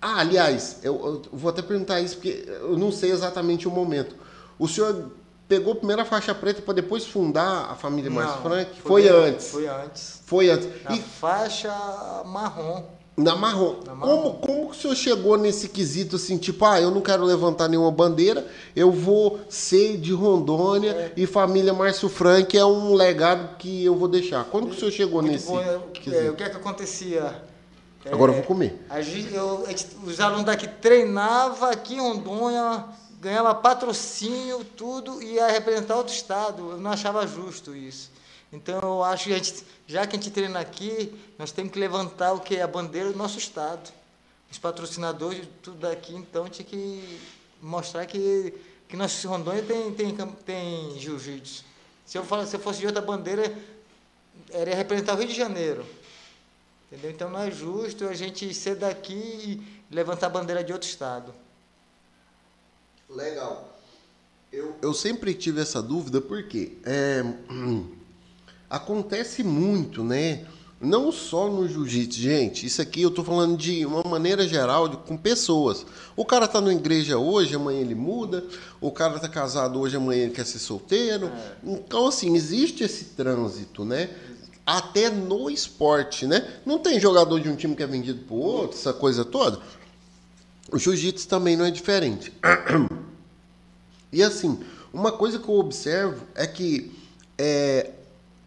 Ah, 0.00 0.20
aliás, 0.20 0.78
eu, 0.82 0.94
eu 0.94 1.22
vou 1.32 1.50
até 1.50 1.60
perguntar 1.60 2.00
isso 2.00 2.16
porque 2.16 2.44
eu 2.46 2.78
não 2.78 2.92
sei 2.92 3.10
exatamente 3.10 3.66
o 3.66 3.70
momento. 3.70 4.14
O 4.58 4.68
senhor 4.68 5.10
pegou 5.48 5.74
primeiro 5.74 6.00
a 6.00 6.04
faixa 6.04 6.32
preta 6.32 6.62
para 6.62 6.74
depois 6.74 7.04
fundar 7.04 7.70
a 7.70 7.74
família 7.74 8.10
Márcio 8.10 8.36
não, 8.36 8.42
Frank? 8.42 8.80
Foi, 8.80 9.08
antes. 9.08 9.48
Foi 9.50 9.66
antes. 9.66 10.22
Foi 10.24 10.48
antes. 10.48 10.68
Na 10.84 10.94
E 10.94 11.00
faixa 11.00 11.74
marrom. 12.24 12.84
Na 13.16 13.34
marrom. 13.36 13.76
Na 13.84 13.94
marrom. 13.94 14.16
Como, 14.22 14.34
como 14.38 14.70
que 14.70 14.76
o 14.78 14.80
senhor 14.80 14.94
chegou 14.96 15.36
nesse 15.36 15.68
quesito 15.68 16.16
assim, 16.16 16.38
tipo, 16.38 16.64
ah, 16.64 16.80
eu 16.80 16.90
não 16.90 17.00
quero 17.00 17.24
levantar 17.24 17.68
nenhuma 17.68 17.90
bandeira, 17.90 18.46
eu 18.74 18.90
vou 18.90 19.40
ser 19.48 19.96
de 19.98 20.12
Rondônia 20.12 20.90
É. 20.92 21.12
e 21.16 21.26
família 21.26 21.72
Márcio 21.74 22.08
Frank 22.08 22.56
é 22.56 22.64
um 22.64 22.94
legado 22.94 23.56
que 23.58 23.84
eu 23.84 23.94
vou 23.94 24.08
deixar. 24.08 24.44
Quando 24.44 24.68
que 24.68 24.76
o 24.76 24.78
senhor 24.78 24.90
chegou 24.92 25.20
Muito 25.20 25.32
nesse 25.34 25.46
bom, 25.48 25.60
é, 25.60 25.76
o 25.76 25.80
que- 25.92 26.00
quesito? 26.02 26.22
é, 26.26 26.30
o 26.30 26.34
que 26.34 26.42
é 26.44 26.48
que 26.48 26.56
acontecia? 26.56 27.42
É, 28.04 28.12
Agora 28.12 28.30
eu 28.32 28.36
vou 28.36 28.44
comer. 28.44 28.80
A 28.88 29.02
gente, 29.02 29.34
eu- 29.34 29.64
os 30.04 30.18
alunos 30.20 30.44
daqui 30.46 30.66
treinavam 30.66 31.68
aqui 31.68 31.94
em 31.96 32.00
Rondônia 32.00 32.84
ganhava 33.20 33.54
patrocínio, 33.54 34.64
tudo, 34.64 35.22
e 35.22 35.34
ia 35.34 35.46
representar 35.48 35.96
outro 35.96 36.14
estado. 36.14 36.70
Eu 36.70 36.78
não 36.78 36.90
achava 36.90 37.26
justo 37.26 37.76
isso. 37.76 38.10
Então 38.52 38.78
eu 38.80 39.04
acho 39.04 39.24
que 39.24 39.32
a 39.32 39.36
gente, 39.36 39.64
já 39.86 40.06
que 40.06 40.16
a 40.16 40.18
gente 40.18 40.30
treina 40.30 40.58
aqui, 40.58 41.12
nós 41.38 41.52
temos 41.52 41.72
que 41.72 41.78
levantar 41.78 42.32
o 42.32 42.40
que 42.40 42.56
é 42.56 42.62
a 42.62 42.66
bandeira 42.66 43.12
do 43.12 43.18
nosso 43.18 43.38
estado. 43.38 43.92
Os 44.50 44.58
patrocinadores, 44.58 45.46
tudo 45.62 45.78
daqui, 45.78 46.14
então 46.14 46.48
tinha 46.48 46.66
que 46.66 47.20
mostrar 47.62 48.04
que, 48.06 48.52
que 48.88 48.96
nosso 48.96 49.28
Rondônia 49.28 49.62
tem, 49.62 49.92
tem, 49.92 50.16
tem 50.44 50.98
jiu-jitsu. 50.98 51.64
Se 52.04 52.18
eu, 52.18 52.24
se 52.44 52.56
eu 52.56 52.60
fosse 52.60 52.80
de 52.80 52.86
outra 52.86 53.00
bandeira, 53.00 53.56
era 54.50 54.74
representar 54.74 55.14
o 55.14 55.18
Rio 55.18 55.28
de 55.28 55.34
Janeiro. 55.34 55.86
Entendeu? 56.90 57.12
Então 57.12 57.30
não 57.30 57.40
é 57.40 57.50
justo 57.52 58.08
a 58.08 58.14
gente 58.14 58.52
ser 58.52 58.74
daqui 58.74 59.14
e 59.14 59.94
levantar 59.94 60.26
a 60.26 60.30
bandeira 60.30 60.64
de 60.64 60.72
outro 60.72 60.88
estado. 60.88 61.32
Legal. 63.08 63.78
Eu, 64.52 64.76
eu 64.82 64.92
sempre 64.92 65.32
tive 65.34 65.60
essa 65.60 65.80
dúvida 65.80 66.20
porque 66.20 66.78
é, 66.84 67.22
acontece 68.70 69.42
muito, 69.42 70.04
né? 70.04 70.46
Não 70.80 71.12
só 71.12 71.50
no 71.50 71.68
jiu-jitsu, 71.68 72.18
gente. 72.18 72.64
Isso 72.64 72.80
aqui 72.80 73.02
eu 73.02 73.10
tô 73.10 73.22
falando 73.22 73.54
de 73.54 73.84
uma 73.84 74.02
maneira 74.02 74.48
geral, 74.48 74.88
de, 74.88 74.96
com 74.96 75.14
pessoas. 75.14 75.84
O 76.16 76.24
cara 76.24 76.48
tá 76.48 76.58
na 76.58 76.72
igreja 76.72 77.18
hoje, 77.18 77.54
amanhã 77.54 77.80
ele 77.80 77.94
muda. 77.94 78.44
O 78.80 78.90
cara 78.90 79.18
tá 79.18 79.28
casado 79.28 79.78
hoje, 79.78 79.96
amanhã 79.96 80.22
ele 80.22 80.32
quer 80.32 80.46
ser 80.46 80.58
solteiro. 80.58 81.26
É. 81.26 81.56
Então, 81.64 82.06
assim, 82.06 82.34
existe 82.34 82.82
esse 82.82 83.06
trânsito, 83.06 83.84
né? 83.84 84.08
Até 84.64 85.10
no 85.10 85.50
esporte, 85.50 86.26
né? 86.26 86.48
Não 86.64 86.78
tem 86.78 86.98
jogador 86.98 87.40
de 87.40 87.48
um 87.50 87.56
time 87.56 87.76
que 87.76 87.82
é 87.82 87.86
vendido 87.86 88.22
pro 88.24 88.36
outro, 88.36 88.78
essa 88.78 88.94
coisa 88.94 89.22
toda. 89.22 89.60
O 90.72 90.78
jiu-jitsu 90.78 91.28
também 91.28 91.56
não 91.56 91.64
é 91.66 91.70
diferente. 91.70 92.32
E 94.12 94.24
assim, 94.24 94.58
uma 94.92 95.12
coisa 95.12 95.38
que 95.38 95.48
eu 95.48 95.54
observo 95.54 96.26
é 96.34 96.44
que 96.44 96.90
é, 97.38 97.92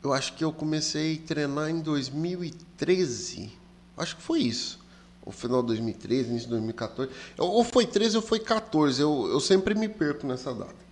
eu 0.04 0.12
acho 0.12 0.34
que 0.34 0.44
eu 0.44 0.52
comecei 0.52 1.22
a 1.24 1.28
treinar 1.28 1.70
em 1.70 1.80
2013. 1.80 3.52
Acho 3.98 4.18
que 4.18 4.22
foi 4.22 4.40
isso. 4.40 4.80
O 5.26 5.32
final 5.32 5.62
de 5.62 5.68
2013, 5.68 6.30
início 6.30 6.48
de 6.48 6.52
2014. 6.52 7.10
Ou 7.38 7.64
foi 7.64 7.86
13 7.86 8.18
ou 8.18 8.22
foi 8.22 8.40
14. 8.40 9.02
Eu, 9.02 9.30
eu 9.32 9.40
sempre 9.40 9.74
me 9.74 9.88
perco 9.88 10.28
nessa 10.28 10.54
data. 10.54 10.84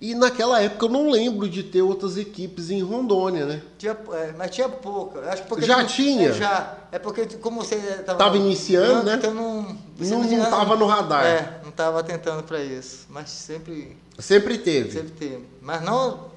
E 0.00 0.14
naquela 0.14 0.60
época 0.60 0.86
eu 0.86 0.88
não 0.88 1.10
lembro 1.10 1.48
de 1.48 1.62
ter 1.62 1.82
outras 1.82 2.16
equipes 2.16 2.70
em 2.70 2.82
Rondônia, 2.82 3.46
né? 3.46 3.62
Tinha, 3.78 3.96
é, 4.12 4.34
mas 4.36 4.50
tinha 4.50 4.68
pouca. 4.68 5.20
Acho 5.30 5.44
porque 5.44 5.64
já 5.64 5.84
tinha? 5.84 6.30
É, 6.30 6.32
já. 6.32 6.76
É 6.90 6.98
porque 6.98 7.24
como 7.36 7.64
você 7.64 7.76
estava 7.76 8.36
iniciando, 8.36 9.04
né? 9.04 9.14
Então 9.14 9.32
não 9.32 9.78
não 9.98 10.24
estava 10.24 10.76
no 10.76 10.86
radar. 10.86 11.24
É, 11.24 11.60
não 11.62 11.70
estava 11.70 12.02
tentando 12.02 12.42
para 12.42 12.60
isso. 12.60 13.06
Mas 13.10 13.30
sempre. 13.30 13.96
Sempre 14.18 14.58
teve. 14.58 14.90
Sempre 14.90 15.12
teve. 15.12 15.44
Mas 15.60 15.82
não 15.82 16.31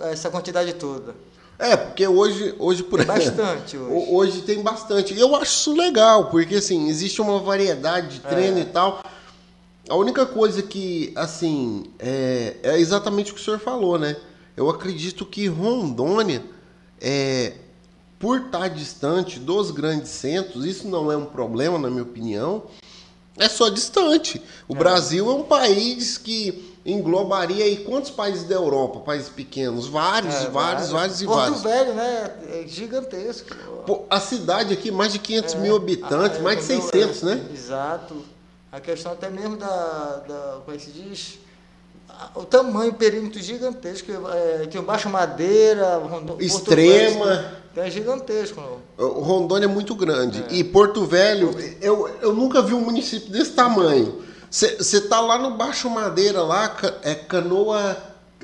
essa 0.00 0.30
quantidade 0.30 0.72
toda. 0.74 1.14
É, 1.58 1.76
porque 1.76 2.06
hoje, 2.08 2.54
hoje 2.58 2.82
por 2.82 2.98
tem 3.00 3.06
bastante 3.06 3.76
hoje. 3.76 4.06
hoje 4.08 4.42
tem 4.42 4.62
bastante. 4.62 5.18
Eu 5.18 5.36
acho 5.36 5.52
isso 5.52 5.74
legal, 5.74 6.30
porque 6.30 6.54
assim, 6.54 6.88
existe 6.88 7.20
uma 7.20 7.38
variedade 7.38 8.14
de 8.14 8.20
treino 8.20 8.58
é. 8.58 8.62
e 8.62 8.64
tal. 8.64 9.02
A 9.86 9.94
única 9.94 10.24
coisa 10.24 10.62
que, 10.62 11.12
assim, 11.14 11.84
é, 11.98 12.56
é, 12.62 12.78
exatamente 12.78 13.32
o 13.32 13.34
que 13.34 13.40
o 13.40 13.44
senhor 13.44 13.58
falou, 13.58 13.98
né? 13.98 14.16
Eu 14.56 14.70
acredito 14.70 15.26
que 15.26 15.48
Rondônia, 15.48 16.42
é, 17.00 17.54
por 18.18 18.40
estar 18.40 18.68
distante 18.68 19.38
dos 19.38 19.70
grandes 19.70 20.10
centros, 20.10 20.64
isso 20.64 20.88
não 20.88 21.10
é 21.12 21.16
um 21.16 21.26
problema, 21.26 21.78
na 21.78 21.90
minha 21.90 22.04
opinião, 22.04 22.64
é 23.36 23.48
só 23.48 23.68
distante. 23.68 24.40
O 24.68 24.74
é. 24.74 24.78
Brasil 24.78 25.30
é 25.30 25.34
um 25.34 25.42
país 25.42 26.16
que 26.16 26.69
englobaria 26.84 27.64
aí 27.64 27.78
quantos 27.84 28.10
países 28.10 28.44
da 28.44 28.54
Europa? 28.54 29.00
Países 29.00 29.28
pequenos? 29.28 29.86
Vários, 29.86 30.34
é, 30.34 30.48
vários, 30.48 30.90
vários, 30.90 31.20
e 31.20 31.26
Porto 31.26 31.38
vários. 31.38 31.62
Porto 31.62 31.72
Velho, 31.72 31.94
né? 31.94 32.30
É 32.48 32.64
gigantesco. 32.66 33.54
Pô, 33.86 34.04
a 34.08 34.20
cidade 34.20 34.72
aqui, 34.72 34.90
mais 34.90 35.12
de 35.12 35.18
500 35.18 35.54
é, 35.54 35.58
mil 35.58 35.76
habitantes, 35.76 36.38
ah, 36.38 36.42
mais 36.42 36.58
de 36.58 36.64
600, 36.64 37.22
né? 37.22 37.46
Exato. 37.52 38.24
A 38.72 38.80
questão 38.80 39.12
até 39.12 39.28
mesmo 39.28 39.56
da, 39.56 40.22
da 40.26 40.60
como 40.64 40.76
é 40.76 40.78
que 40.78 40.84
se 40.84 40.90
diz? 40.90 41.38
O 42.34 42.44
tamanho, 42.44 42.90
o 42.90 42.94
perímetro 42.94 43.40
gigantesco, 43.40 44.12
é, 44.12 44.66
tem 44.66 44.80
o 44.80 44.84
Baixo 44.84 45.08
Madeira, 45.08 45.96
Rondônia, 45.96 46.44
Extrema. 46.44 47.60
É 47.74 47.88
gigantesco. 47.88 48.60
O 48.98 49.20
Rondônia 49.20 49.64
é 49.64 49.68
muito 49.68 49.94
grande. 49.94 50.44
É. 50.50 50.54
E 50.56 50.64
Porto 50.64 51.06
Velho, 51.06 51.50
eu, 51.80 52.08
eu 52.20 52.34
nunca 52.34 52.60
vi 52.60 52.74
um 52.74 52.80
município 52.80 53.30
desse 53.30 53.52
tamanho. 53.52 54.22
Você 54.50 55.00
tá 55.02 55.20
lá 55.20 55.38
no 55.38 55.52
Baixo 55.52 55.88
Madeira, 55.88 56.42
lá, 56.42 56.76
é 57.02 57.14
Canoa. 57.14 57.96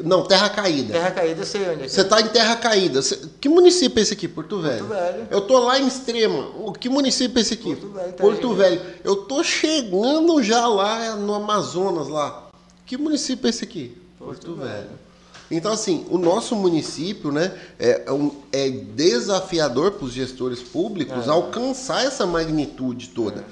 Não, 0.05 0.23
Terra 0.25 0.49
Caída. 0.51 0.93
Terra 0.93 1.11
Caída, 1.11 1.41
eu 1.41 1.47
sei 1.47 1.71
onde 1.71 1.85
é. 1.85 1.89
Você 1.89 2.05
tá 2.05 2.21
em 2.21 2.29
Terra 2.29 2.55
Caída. 2.57 3.01
Cê, 3.03 3.19
que 3.41 3.49
município 3.49 3.99
é 3.99 4.03
esse 4.03 4.13
aqui? 4.13 4.29
Porto 4.29 4.61
Velho. 4.61 4.85
Porto 4.85 4.91
Velho. 4.91 5.29
Eu 5.31 5.41
tô 5.41 5.59
lá 5.59 5.81
em 5.81 5.87
Extrema. 5.87 6.53
Que 6.79 6.89
município 6.89 7.39
é 7.39 7.41
esse 7.41 7.55
aqui? 7.55 7.75
Porto 7.75 7.93
Velho. 7.93 8.13
Porto 8.13 8.55
Velho. 8.55 8.81
Eu 9.03 9.17
tô 9.17 9.43
chegando 9.43 10.43
já 10.43 10.67
lá 10.69 11.17
no 11.17 11.35
Amazonas 11.35 12.09
lá. 12.09 12.51
Que 12.85 12.97
município 12.97 13.47
é 13.47 13.51
esse 13.51 13.65
aqui? 13.65 13.97
Porto, 14.19 14.47
Porto 14.47 14.55
Velho. 14.55 14.71
Velho. 14.71 15.07
Então, 15.51 15.73
assim, 15.73 16.07
o 16.11 16.19
nosso 16.19 16.55
município 16.57 17.33
né, 17.33 17.53
é, 17.79 18.05
é, 18.07 18.13
um, 18.13 18.33
é 18.53 18.69
desafiador 18.69 19.93
para 19.93 20.05
os 20.05 20.13
gestores 20.13 20.61
públicos 20.61 21.27
é. 21.27 21.31
alcançar 21.31 22.05
essa 22.05 22.27
magnitude 22.27 23.09
toda. 23.11 23.41
É. 23.41 23.45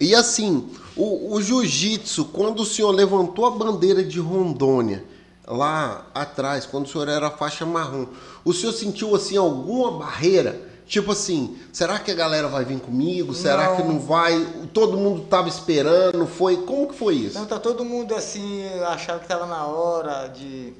E 0.00 0.14
assim, 0.14 0.66
o, 0.96 1.34
o 1.34 1.42
jiu-jitsu, 1.42 2.26
quando 2.26 2.60
o 2.60 2.66
senhor 2.66 2.90
levantou 2.90 3.46
a 3.46 3.50
bandeira 3.50 4.02
de 4.02 4.18
Rondônia, 4.18 5.04
lá 5.46 6.06
atrás, 6.14 6.66
quando 6.66 6.86
o 6.86 6.88
senhor 6.88 7.08
era 7.08 7.30
faixa 7.30 7.66
marrom, 7.66 8.06
o 8.44 8.52
senhor 8.52 8.72
sentiu 8.72 9.14
assim 9.14 9.36
alguma 9.36 9.98
barreira? 9.98 10.68
Tipo 10.86 11.12
assim, 11.12 11.56
será 11.72 12.00
que 12.00 12.10
a 12.10 12.14
galera 12.14 12.48
vai 12.48 12.64
vir 12.64 12.80
comigo? 12.80 13.28
Não. 13.28 13.34
Será 13.34 13.76
que 13.76 13.82
não 13.82 14.00
vai? 14.00 14.44
Todo 14.72 14.96
mundo 14.96 15.22
tava 15.30 15.48
esperando? 15.48 16.26
Foi 16.26 16.56
como 16.58 16.88
que 16.88 16.96
foi 16.96 17.14
isso? 17.14 17.38
Não, 17.38 17.46
tá 17.46 17.60
todo 17.60 17.84
mundo 17.84 18.12
assim, 18.12 18.64
achava 18.88 19.20
que 19.20 19.24
estava 19.24 19.46
na 19.46 19.66
hora 19.66 20.26
de, 20.26 20.72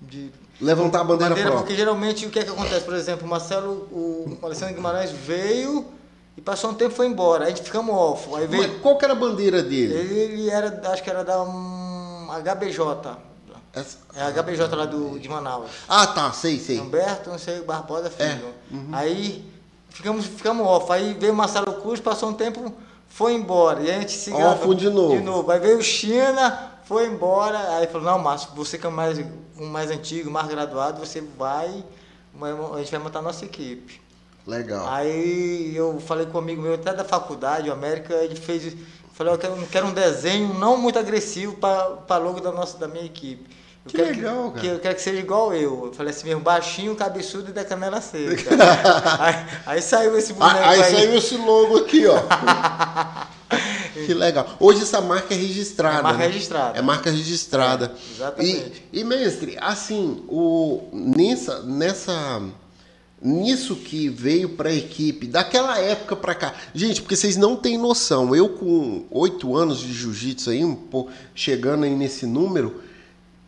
de 0.00 0.30
levantar 0.58 1.00
a 1.00 1.04
bandeira, 1.04 1.34
bandeira 1.34 1.56
Porque 1.58 1.76
geralmente 1.76 2.24
o 2.24 2.30
que 2.30 2.38
é 2.38 2.44
que 2.44 2.50
acontece? 2.50 2.82
Por 2.82 2.94
exemplo, 2.94 3.26
o 3.26 3.28
Marcelo, 3.28 3.86
o 3.92 4.38
Alessandro 4.42 4.74
Guimarães 4.74 5.10
veio 5.10 5.84
e 6.38 6.40
passou 6.40 6.70
um 6.70 6.74
tempo 6.74 6.92
e 6.92 6.94
foi 6.94 7.08
embora. 7.08 7.46
A 7.46 7.48
gente 7.48 7.62
ficamos 7.62 7.92
off. 7.92 8.32
Aí 8.36 8.46
veio... 8.46 8.62
Mas 8.62 8.80
qual 8.80 8.96
que 8.96 9.04
era 9.04 9.12
a 9.12 9.16
bandeira 9.16 9.60
dele? 9.60 9.92
Ele 9.92 10.48
era, 10.48 10.88
acho 10.92 11.02
que 11.02 11.10
era 11.10 11.24
da 11.24 11.42
um, 11.42 12.28
HBJ. 12.30 12.78
Essa... 13.72 13.98
É 14.14 14.22
a 14.22 14.30
HBJ 14.30 14.72
lá 14.76 14.86
do, 14.86 15.18
de 15.18 15.28
Manaus. 15.28 15.68
Ah, 15.88 16.06
tá, 16.06 16.30
sei, 16.30 16.60
sei. 16.60 16.78
Humberto, 16.78 17.28
não 17.28 17.40
sei, 17.40 17.60
Barbosa 17.62 18.08
Filho. 18.08 18.54
É. 18.70 18.72
Uhum. 18.72 18.88
Aí 18.92 19.44
ficamos, 19.88 20.26
ficamos 20.26 20.64
off. 20.64 20.92
Aí 20.92 21.12
veio 21.18 21.32
o 21.32 21.36
Marcelo 21.36 21.72
Cruz, 21.80 21.98
passou 21.98 22.28
um 22.28 22.34
tempo, 22.34 22.72
foi 23.08 23.34
embora. 23.34 23.80
E 23.80 23.90
a 23.90 23.98
gente 23.98 24.12
se 24.12 24.32
Off 24.32 24.74
de 24.76 24.88
novo. 24.88 25.16
De 25.16 25.20
novo. 25.20 25.50
Aí 25.50 25.58
veio 25.58 25.78
o 25.78 25.82
China, 25.82 26.70
foi 26.84 27.08
embora. 27.08 27.58
Aí 27.78 27.88
falou, 27.88 28.12
não, 28.12 28.18
Márcio, 28.20 28.50
você 28.54 28.78
que 28.78 28.86
é 28.86 28.90
mais, 28.90 29.18
um 29.58 29.66
mais 29.66 29.90
antigo, 29.90 30.30
mais 30.30 30.46
graduado, 30.46 31.04
você 31.04 31.20
vai, 31.20 31.84
a 32.74 32.78
gente 32.78 32.92
vai 32.92 33.00
montar 33.00 33.18
a 33.18 33.22
nossa 33.22 33.44
equipe. 33.44 34.06
Legal. 34.48 34.88
Aí 34.88 35.76
eu 35.76 36.00
falei 36.00 36.24
com 36.24 36.38
um 36.38 36.40
amigo 36.40 36.62
meu, 36.62 36.72
até 36.72 36.94
da 36.94 37.04
faculdade, 37.04 37.68
o 37.68 37.72
América, 37.72 38.14
ele 38.14 38.34
fez. 38.34 38.74
Falei, 39.12 39.34
eu 39.34 39.38
quero, 39.38 39.54
quero 39.70 39.86
um 39.88 39.92
desenho 39.92 40.54
não 40.54 40.78
muito 40.78 40.98
agressivo 40.98 41.54
para 41.54 42.16
logo 42.16 42.40
da, 42.40 42.50
nossa, 42.50 42.78
da 42.78 42.88
minha 42.88 43.04
equipe. 43.04 43.44
Eu 43.84 43.90
que 43.90 43.96
legal, 43.98 44.44
que, 44.44 44.54
cara. 44.54 44.60
Que, 44.60 44.66
eu 44.68 44.78
quero 44.78 44.94
que 44.94 45.02
seja 45.02 45.20
igual 45.20 45.52
eu. 45.52 45.86
Eu 45.86 45.92
falei 45.92 46.14
assim 46.14 46.28
mesmo, 46.28 46.40
baixinho, 46.40 46.96
cabeçudo 46.96 47.50
e 47.50 47.52
da 47.52 47.62
canela 47.62 48.00
seca. 48.00 48.48
aí, 49.20 49.46
aí, 49.66 49.82
saiu 49.82 50.16
esse 50.16 50.32
boneco 50.32 50.58
aí. 50.60 50.82
Aí 50.82 50.94
saiu 50.94 51.14
esse 51.18 51.36
logo 51.36 51.76
aqui, 51.76 52.06
ó. 52.06 52.18
que 54.06 54.14
legal. 54.14 54.46
Hoje 54.58 54.80
essa 54.80 55.02
marca 55.02 55.34
é 55.34 55.36
registrada. 55.36 55.98
É 55.98 56.02
marca 56.02 56.18
né? 56.18 56.26
registrada. 56.26 56.78
É 56.78 56.82
marca 56.82 57.10
registrada. 57.10 57.92
É, 57.94 58.14
exatamente. 58.14 58.84
E, 58.94 59.00
e 59.00 59.04
mestre, 59.04 59.58
assim, 59.60 60.24
o, 60.26 60.88
nessa, 60.90 61.62
nessa 61.64 62.40
nisso 63.20 63.76
que 63.76 64.08
veio 64.08 64.50
para 64.50 64.68
a 64.68 64.74
equipe, 64.74 65.26
daquela 65.26 65.78
época 65.78 66.14
para 66.14 66.34
cá. 66.34 66.54
Gente, 66.74 67.02
porque 67.02 67.16
vocês 67.16 67.36
não 67.36 67.56
têm 67.56 67.76
noção. 67.76 68.34
Eu 68.34 68.48
com 68.48 69.04
oito 69.10 69.56
anos 69.56 69.80
de 69.80 69.92
jiu-jitsu 69.92 70.50
aí, 70.50 70.64
um 70.64 70.74
pouco, 70.74 71.10
chegando 71.34 71.84
aí 71.84 71.94
nesse 71.94 72.26
número, 72.26 72.80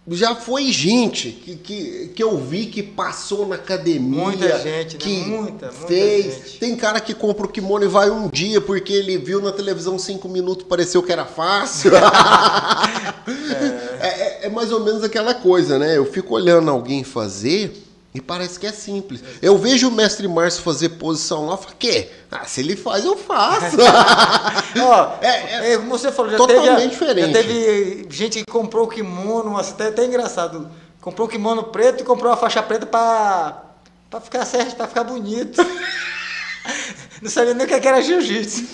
já 0.09 0.35
foi 0.35 0.73
gente 0.73 1.31
que, 1.31 1.55
que, 1.57 2.13
que 2.17 2.23
eu 2.23 2.37
vi 2.39 2.67
que 2.67 2.83
passou 2.83 3.47
na 3.47 3.55
academia. 3.55 4.25
Muita 4.25 4.59
gente, 4.59 4.95
né? 4.95 4.99
que 4.99 5.21
né? 5.21 5.27
muita, 5.27 5.67
muita 5.67 5.87
fez. 5.87 6.35
Gente. 6.35 6.59
Tem 6.59 6.75
cara 6.75 7.01
que 7.01 7.15
compra 7.15 7.47
o 7.47 7.49
kimono 7.49 7.85
e 7.85 7.89
vai 7.89 8.11
um 8.11 8.29
dia 8.29 8.61
porque 8.61 8.93
ele 8.93 9.19
viu 9.19 9.41
na 9.41 9.53
televisão 9.53 9.99
cinco 9.99 10.29
minutos, 10.29 10.67
pareceu 10.67 11.03
que 11.03 11.13
era 11.13 11.27
fácil. 11.27 11.93
é. 11.95 12.01
É, 14.01 14.07
é, 14.07 14.47
é 14.47 14.49
mais 14.49 14.73
ou 14.73 14.81
menos 14.81 15.05
aquela 15.05 15.35
coisa, 15.35 15.79
né? 15.79 15.97
Eu 15.97 16.07
fico 16.07 16.35
olhando 16.35 16.71
alguém 16.71 17.05
fazer 17.05 17.90
E 18.13 18.21
parece 18.21 18.59
que 18.59 18.67
é 18.67 18.73
simples. 18.73 19.23
Eu 19.41 19.57
vejo 19.57 19.89
o 19.89 19.93
mestre 19.93 20.27
Márcio 20.27 20.65
fazer 20.65 20.89
posição 20.91 21.47
lá, 21.47 21.53
eu 21.53 21.59
falo, 21.59 21.75
quê? 21.79 22.11
Ah, 22.29 22.45
se 22.45 22.61
ele 22.61 22.75
faz, 22.75 23.05
eu 23.05 23.17
faço. 23.17 23.77
Ó, 24.83 25.13
é, 25.23 25.73
é, 25.73 25.77
como 25.77 25.91
você 25.91 26.11
falou, 26.11 26.33
já 26.33 26.37
totalmente 26.37 26.77
teve, 26.77 26.89
diferente. 26.89 27.27
Já 27.27 27.33
teve 27.33 28.07
gente 28.11 28.39
que 28.41 28.51
comprou 28.51 28.87
o 28.87 28.89
kimono, 28.89 29.57
até, 29.57 29.89
até 29.89 30.05
engraçado. 30.05 30.69
Comprou 31.01 31.29
o 31.29 31.31
kimono 31.31 31.65
preto 31.65 32.01
e 32.01 32.05
comprou 32.05 32.33
a 32.33 32.37
faixa 32.37 32.61
preta 32.63 32.85
pra 32.85 34.21
ficar 34.21 34.45
certo, 34.45 34.75
pra 34.75 34.89
ficar 34.89 35.05
bonito. 35.05 35.65
Não 37.23 37.31
sabia 37.31 37.55
nem 37.55 37.67
o 37.67 37.69
que 37.69 37.75
era 37.87 38.01
jiu-jitsu. 38.01 38.65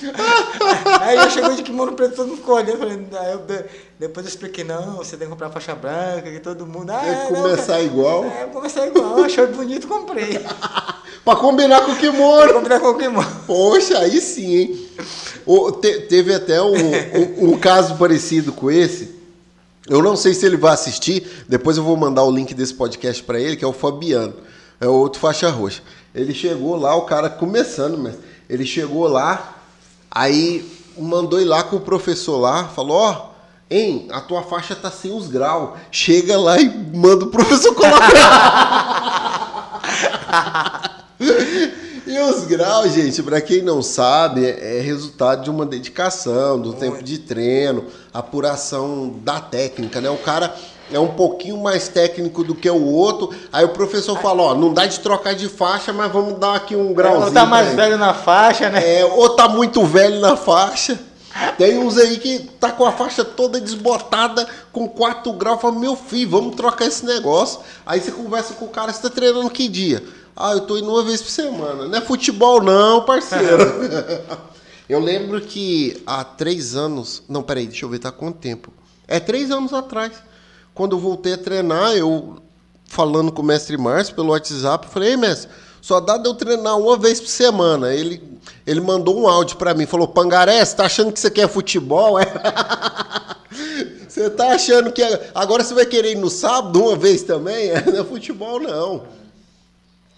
aí 1.00 1.16
eu 1.16 1.30
chegou 1.30 1.52
de 1.54 1.62
kimono 1.62 1.92
preto, 1.92 2.14
todo 2.14 2.28
mundo 2.28 2.38
ficou 2.38 2.54
olhando. 2.54 2.78
Falei, 2.78 3.06
aí 3.18 3.32
eu, 3.32 3.40
depois 3.98 4.26
eu 4.26 4.30
expliquei, 4.30 4.62
não, 4.62 4.96
você 4.96 5.16
tem 5.16 5.26
que 5.26 5.32
comprar 5.32 5.50
faixa 5.50 5.74
branca, 5.74 6.30
que 6.30 6.38
todo 6.40 6.66
mundo. 6.66 6.90
Ah, 6.90 7.06
é, 7.06 7.26
começar 7.26 7.80
igual? 7.80 8.24
É, 8.24 8.44
começar 8.44 8.86
igual, 8.86 9.22
achou 9.24 9.46
bonito, 9.48 9.88
comprei. 9.88 10.38
pra 11.24 11.36
combinar 11.36 11.84
com 11.84 11.92
o 11.92 11.96
kimono. 11.96 12.42
Pra 12.42 12.52
combinar 12.52 12.80
com 12.80 12.88
o 12.88 12.98
kimono. 12.98 13.26
Poxa, 13.46 13.98
aí 13.98 14.20
sim, 14.20 14.54
hein? 14.54 14.88
O, 15.46 15.72
te, 15.72 16.00
teve 16.02 16.34
até 16.34 16.60
um, 16.60 16.74
um, 16.74 17.52
um 17.52 17.58
caso 17.58 17.96
parecido 17.96 18.52
com 18.52 18.70
esse. 18.70 19.16
Eu 19.88 20.02
não 20.02 20.14
sei 20.14 20.34
se 20.34 20.44
ele 20.44 20.56
vai 20.56 20.74
assistir, 20.74 21.44
depois 21.48 21.76
eu 21.76 21.84
vou 21.84 21.96
mandar 21.96 22.24
o 22.24 22.30
link 22.30 22.52
desse 22.52 22.74
podcast 22.74 23.22
para 23.22 23.40
ele, 23.40 23.56
que 23.56 23.64
é 23.64 23.68
o 23.68 23.72
Fabiano. 23.72 24.34
É 24.80 24.86
outro 24.86 25.20
faixa 25.20 25.48
roxa. 25.48 25.82
Ele 26.14 26.34
chegou 26.34 26.76
lá, 26.76 26.94
o 26.94 27.02
cara 27.02 27.30
começando, 27.30 27.96
mas 27.96 28.16
ele 28.48 28.66
chegou 28.66 29.06
lá, 29.06 29.56
aí 30.10 30.68
mandou 30.98 31.40
ir 31.40 31.44
lá 31.44 31.62
com 31.62 31.76
o 31.76 31.80
professor 31.80 32.36
lá, 32.38 32.64
falou, 32.68 32.96
ó, 32.96 33.12
oh, 33.12 33.35
hein, 33.70 34.08
a 34.10 34.20
tua 34.20 34.42
faixa 34.42 34.74
tá 34.74 34.90
sem 34.90 35.12
os 35.12 35.28
graus. 35.28 35.78
Chega 35.90 36.38
lá 36.38 36.58
e 36.60 36.68
manda 36.68 37.24
o 37.24 37.28
professor 37.28 37.74
colocar. 37.74 38.06
e 42.06 42.18
os 42.18 42.44
graus, 42.44 42.92
gente, 42.92 43.22
para 43.22 43.40
quem 43.40 43.62
não 43.62 43.82
sabe, 43.82 44.46
é 44.46 44.80
resultado 44.80 45.44
de 45.44 45.50
uma 45.50 45.66
dedicação, 45.66 46.60
do 46.60 46.72
tempo 46.72 47.02
de 47.02 47.18
treino, 47.18 47.84
apuração 48.12 49.14
da 49.22 49.40
técnica, 49.40 50.00
né? 50.00 50.10
O 50.10 50.18
cara 50.18 50.54
é 50.92 51.00
um 51.00 51.08
pouquinho 51.08 51.56
mais 51.56 51.88
técnico 51.88 52.44
do 52.44 52.54
que 52.54 52.70
o 52.70 52.84
outro. 52.84 53.30
Aí 53.52 53.64
o 53.64 53.70
professor 53.70 54.18
fala, 54.20 54.42
ó, 54.42 54.54
não 54.54 54.72
dá 54.72 54.86
de 54.86 55.00
trocar 55.00 55.34
de 55.34 55.48
faixa, 55.48 55.92
mas 55.92 56.12
vamos 56.12 56.38
dar 56.38 56.54
aqui 56.54 56.76
um 56.76 56.94
grauzinho. 56.94 57.26
Ou 57.26 57.32
tá 57.32 57.44
mais 57.44 57.74
velho 57.74 57.98
na 57.98 58.14
faixa, 58.14 58.70
né? 58.70 59.00
É, 59.00 59.04
ou 59.04 59.30
tá 59.30 59.48
muito 59.48 59.84
velho 59.84 60.20
na 60.20 60.36
faixa. 60.36 60.98
Tem 61.58 61.78
uns 61.78 61.98
aí 61.98 62.18
que 62.18 62.40
tá 62.60 62.72
com 62.72 62.84
a 62.84 62.92
faixa 62.92 63.24
toda 63.24 63.60
desbotada, 63.60 64.46
com 64.72 64.88
4 64.88 65.32
graus, 65.32 65.60
fala, 65.60 65.78
meu 65.78 65.96
filho, 65.96 66.30
vamos 66.30 66.56
trocar 66.56 66.86
esse 66.86 67.04
negócio. 67.04 67.60
Aí 67.84 68.00
você 68.00 68.10
conversa 68.10 68.54
com 68.54 68.66
o 68.66 68.68
cara, 68.68 68.92
você 68.92 69.02
tá 69.02 69.10
treinando 69.10 69.50
que 69.50 69.68
dia? 69.68 70.02
Ah, 70.34 70.52
eu 70.52 70.60
tô 70.60 70.76
indo 70.76 70.90
uma 70.90 71.02
vez 71.02 71.22
por 71.22 71.30
semana. 71.30 71.86
Não 71.86 71.98
é 71.98 72.00
futebol 72.00 72.62
não, 72.62 73.04
parceiro. 73.04 73.64
eu 74.88 75.00
lembro 75.00 75.40
que 75.40 76.02
há 76.06 76.22
três 76.24 76.76
anos... 76.76 77.22
Não, 77.28 77.42
peraí, 77.42 77.66
deixa 77.66 77.84
eu 77.84 77.88
ver, 77.88 77.98
tá 77.98 78.12
quanto 78.12 78.38
tempo? 78.38 78.72
É 79.08 79.18
três 79.18 79.50
anos 79.50 79.72
atrás 79.72 80.12
quando 80.76 80.94
eu 80.94 81.00
voltei 81.00 81.32
a 81.32 81.38
treinar, 81.38 81.96
eu 81.96 82.36
falando 82.84 83.32
com 83.32 83.40
o 83.40 83.44
mestre 83.44 83.78
Márcio 83.78 84.14
pelo 84.14 84.28
WhatsApp, 84.28 84.86
falei, 84.88 85.12
ei, 85.12 85.16
mestre, 85.16 85.50
só 85.86 86.00
dá 86.00 86.18
de 86.18 86.28
eu 86.28 86.34
treinar 86.34 86.76
uma 86.76 86.98
vez 86.98 87.20
por 87.20 87.28
semana. 87.28 87.94
Ele, 87.94 88.20
ele 88.66 88.80
mandou 88.80 89.20
um 89.20 89.28
áudio 89.28 89.56
para 89.56 89.72
mim, 89.72 89.86
falou, 89.86 90.08
Pangaré, 90.08 90.64
você 90.64 90.74
tá 90.74 90.86
achando 90.86 91.12
que 91.12 91.20
você 91.20 91.30
quer 91.30 91.48
futebol? 91.48 92.16
É? 93.48 94.08
você 94.08 94.28
tá 94.28 94.52
achando 94.52 94.92
que 94.92 95.00
agora 95.34 95.62
você 95.62 95.72
vai 95.72 95.86
querer 95.86 96.12
ir 96.12 96.16
no 96.16 96.28
sábado 96.28 96.82
uma 96.82 96.96
vez 96.96 97.22
também? 97.22 97.70
É, 97.70 97.84
não 97.86 98.00
é 98.00 98.04
futebol, 98.04 98.58
não. 98.58 99.06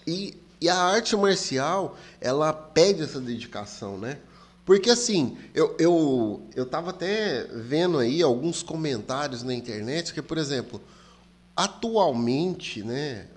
E, 0.07 0.35
e 0.59 0.67
a 0.67 0.75
arte 0.75 1.15
marcial, 1.15 1.95
ela 2.19 2.51
pede 2.51 3.03
essa 3.03 3.19
dedicação, 3.19 3.97
né? 3.97 4.17
Porque 4.65 4.89
assim, 4.89 5.37
eu, 5.53 5.75
eu, 5.77 6.41
eu 6.55 6.65
tava 6.65 6.89
até 6.89 7.45
vendo 7.53 7.99
aí 7.99 8.23
alguns 8.23 8.63
comentários 8.63 9.43
na 9.43 9.53
internet 9.53 10.13
que, 10.13 10.21
por 10.21 10.39
exemplo, 10.39 10.81
atualmente, 11.55 12.81
né, 12.83 13.27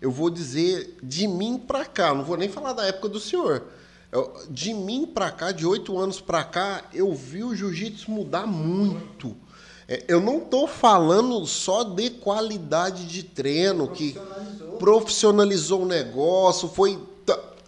eu, 0.00 0.10
vou 0.10 0.30
dizer 0.30 0.96
de 1.02 1.26
mim 1.26 1.58
para 1.58 1.84
cá, 1.84 2.14
não 2.14 2.24
vou 2.24 2.36
nem 2.36 2.48
falar 2.48 2.72
da 2.72 2.86
época 2.86 3.08
do 3.08 3.20
senhor. 3.20 3.64
Eu, 4.12 4.32
de 4.50 4.74
mim 4.74 5.06
para 5.06 5.30
cá, 5.30 5.52
de 5.52 5.66
oito 5.66 5.98
anos 5.98 6.20
para 6.20 6.42
cá, 6.42 6.84
eu 6.92 7.14
vi 7.14 7.44
o 7.44 7.54
jiu-jitsu 7.54 8.10
mudar 8.10 8.46
muito. 8.46 9.36
É, 9.86 10.04
eu 10.08 10.20
não 10.20 10.38
estou 10.38 10.66
falando 10.66 11.44
só 11.46 11.82
de 11.82 12.10
qualidade 12.10 13.06
de 13.06 13.22
treino, 13.22 13.88
que 13.88 14.16
profissionalizou 14.78 15.82
o 15.82 15.86
negócio, 15.86 16.68
foi 16.68 16.98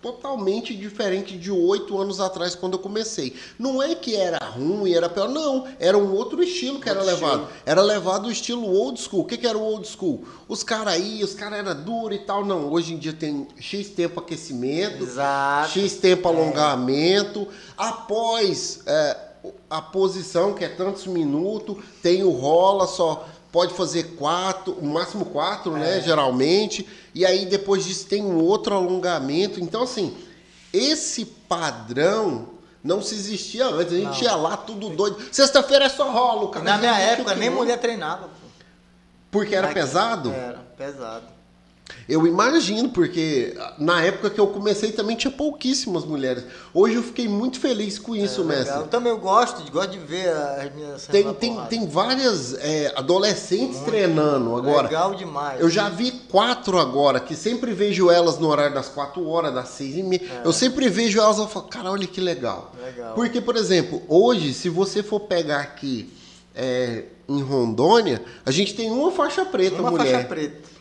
totalmente 0.02 0.74
diferente 0.74 1.38
de 1.38 1.50
oito 1.50 1.96
anos 1.96 2.18
atrás, 2.18 2.56
quando 2.56 2.72
eu 2.72 2.80
comecei. 2.80 3.36
Não 3.56 3.80
é 3.80 3.94
que 3.94 4.16
era 4.16 4.44
ruim, 4.44 4.92
era 4.92 5.08
pior, 5.08 5.28
não. 5.28 5.64
Era 5.78 5.96
um 5.96 6.12
outro 6.12 6.42
estilo 6.42 6.80
que 6.80 6.88
outro 6.88 7.02
era 7.02 7.02
levado. 7.02 7.42
Estilo. 7.42 7.62
Era 7.64 7.80
levado 7.80 8.26
o 8.26 8.30
estilo 8.30 8.66
old 8.66 9.00
school. 9.00 9.20
O 9.20 9.24
que, 9.24 9.38
que 9.38 9.46
era 9.46 9.56
o 9.56 9.62
old 9.62 9.86
school? 9.86 10.24
Os 10.48 10.64
caras 10.64 10.94
aí, 10.94 11.22
os 11.22 11.34
caras 11.34 11.60
eram 11.60 11.80
duros 11.82 12.16
e 12.16 12.20
tal. 12.20 12.44
Não, 12.44 12.70
hoje 12.72 12.94
em 12.94 12.98
dia 12.98 13.12
tem 13.12 13.46
X 13.58 13.90
tempo 13.90 14.18
aquecimento, 14.18 15.04
Exato. 15.04 15.70
X 15.70 15.94
tempo 15.94 16.28
é. 16.28 16.32
alongamento. 16.32 17.46
Após 17.78 18.80
é, 18.84 19.16
a 19.70 19.80
posição, 19.80 20.52
que 20.52 20.64
é 20.64 20.68
tantos 20.68 21.06
minutos, 21.06 21.76
tem 22.02 22.24
o 22.24 22.30
rola 22.30 22.88
só 22.88 23.26
pode 23.52 23.74
fazer 23.74 24.16
quatro, 24.16 24.72
o 24.72 24.86
máximo 24.86 25.26
quatro, 25.26 25.72
né, 25.72 25.92
é. 25.92 25.94
né? 25.96 26.00
Geralmente. 26.00 26.88
E 27.14 27.24
aí 27.24 27.44
depois 27.44 27.84
disso 27.84 28.06
tem 28.06 28.22
um 28.22 28.42
outro 28.42 28.74
alongamento. 28.74 29.60
Então, 29.60 29.82
assim, 29.82 30.16
esse 30.72 31.26
padrão 31.26 32.48
não 32.82 33.02
se 33.02 33.14
existia 33.14 33.66
antes. 33.66 33.92
A 33.92 33.96
gente 33.96 34.24
não. 34.24 34.30
ia 34.30 34.34
lá 34.34 34.56
tudo 34.56 34.88
doido. 34.88 35.18
Sexta-feira 35.30 35.84
é 35.84 35.88
só 35.90 36.10
rolo, 36.10 36.48
cara. 36.48 36.64
Na 36.64 36.78
minha 36.78 36.98
época, 36.98 37.34
nem 37.34 37.50
mulher 37.50 37.78
treinava. 37.78 38.28
Pô. 38.28 38.42
Porque 39.30 39.54
era 39.54 39.68
pesado? 39.68 40.32
Era, 40.32 40.58
pesado. 40.76 41.26
Eu 42.08 42.26
imagino, 42.26 42.88
porque 42.88 43.56
na 43.78 44.02
época 44.02 44.30
que 44.30 44.40
eu 44.40 44.48
comecei 44.48 44.92
também 44.92 45.16
tinha 45.16 45.30
pouquíssimas 45.30 46.04
mulheres. 46.04 46.44
Hoje 46.74 46.96
eu 46.96 47.02
fiquei 47.02 47.28
muito 47.28 47.60
feliz 47.60 47.98
com 47.98 48.14
isso, 48.14 48.42
é, 48.42 48.44
mestre. 48.44 48.76
Eu 48.76 48.86
também 48.88 49.14
gosto, 49.16 49.70
gosto 49.70 49.90
de 49.90 49.98
ver 49.98 50.28
as 50.28 50.74
minhas 50.74 51.06
Tem, 51.06 51.32
tem, 51.34 51.56
tem 51.66 51.86
várias 51.86 52.54
é, 52.54 52.92
adolescentes 52.96 53.76
muito 53.76 53.84
treinando 53.84 54.56
agora. 54.56 54.88
Legal 54.88 55.14
demais. 55.14 55.60
Eu 55.60 55.70
já 55.70 55.88
vi 55.88 56.10
quatro 56.28 56.78
agora, 56.78 57.20
que 57.20 57.36
sempre 57.36 57.72
vejo 57.72 58.10
elas 58.10 58.38
no 58.38 58.48
horário 58.48 58.74
das 58.74 58.88
quatro 58.88 59.26
horas, 59.28 59.54
das 59.54 59.68
seis 59.68 59.96
e 59.96 60.02
meia. 60.02 60.22
É. 60.22 60.46
Eu 60.46 60.52
sempre 60.52 60.88
vejo 60.88 61.20
elas 61.20 61.38
e 61.38 61.46
falo, 61.48 61.66
cara, 61.66 61.90
olha 61.90 62.06
que 62.06 62.20
legal. 62.20 62.72
legal. 62.82 63.14
Porque, 63.14 63.40
por 63.40 63.56
exemplo, 63.56 64.02
hoje, 64.08 64.52
se 64.52 64.68
você 64.68 65.02
for 65.02 65.20
pegar 65.20 65.60
aqui 65.60 66.12
é, 66.54 67.04
em 67.28 67.40
Rondônia, 67.42 68.22
a 68.44 68.50
gente 68.50 68.74
tem 68.74 68.90
uma 68.90 69.10
faixa 69.10 69.44
preta, 69.44 69.80
uma 69.80 69.90
mulher. 69.90 70.12
Faixa 70.12 70.28
preta 70.28 70.71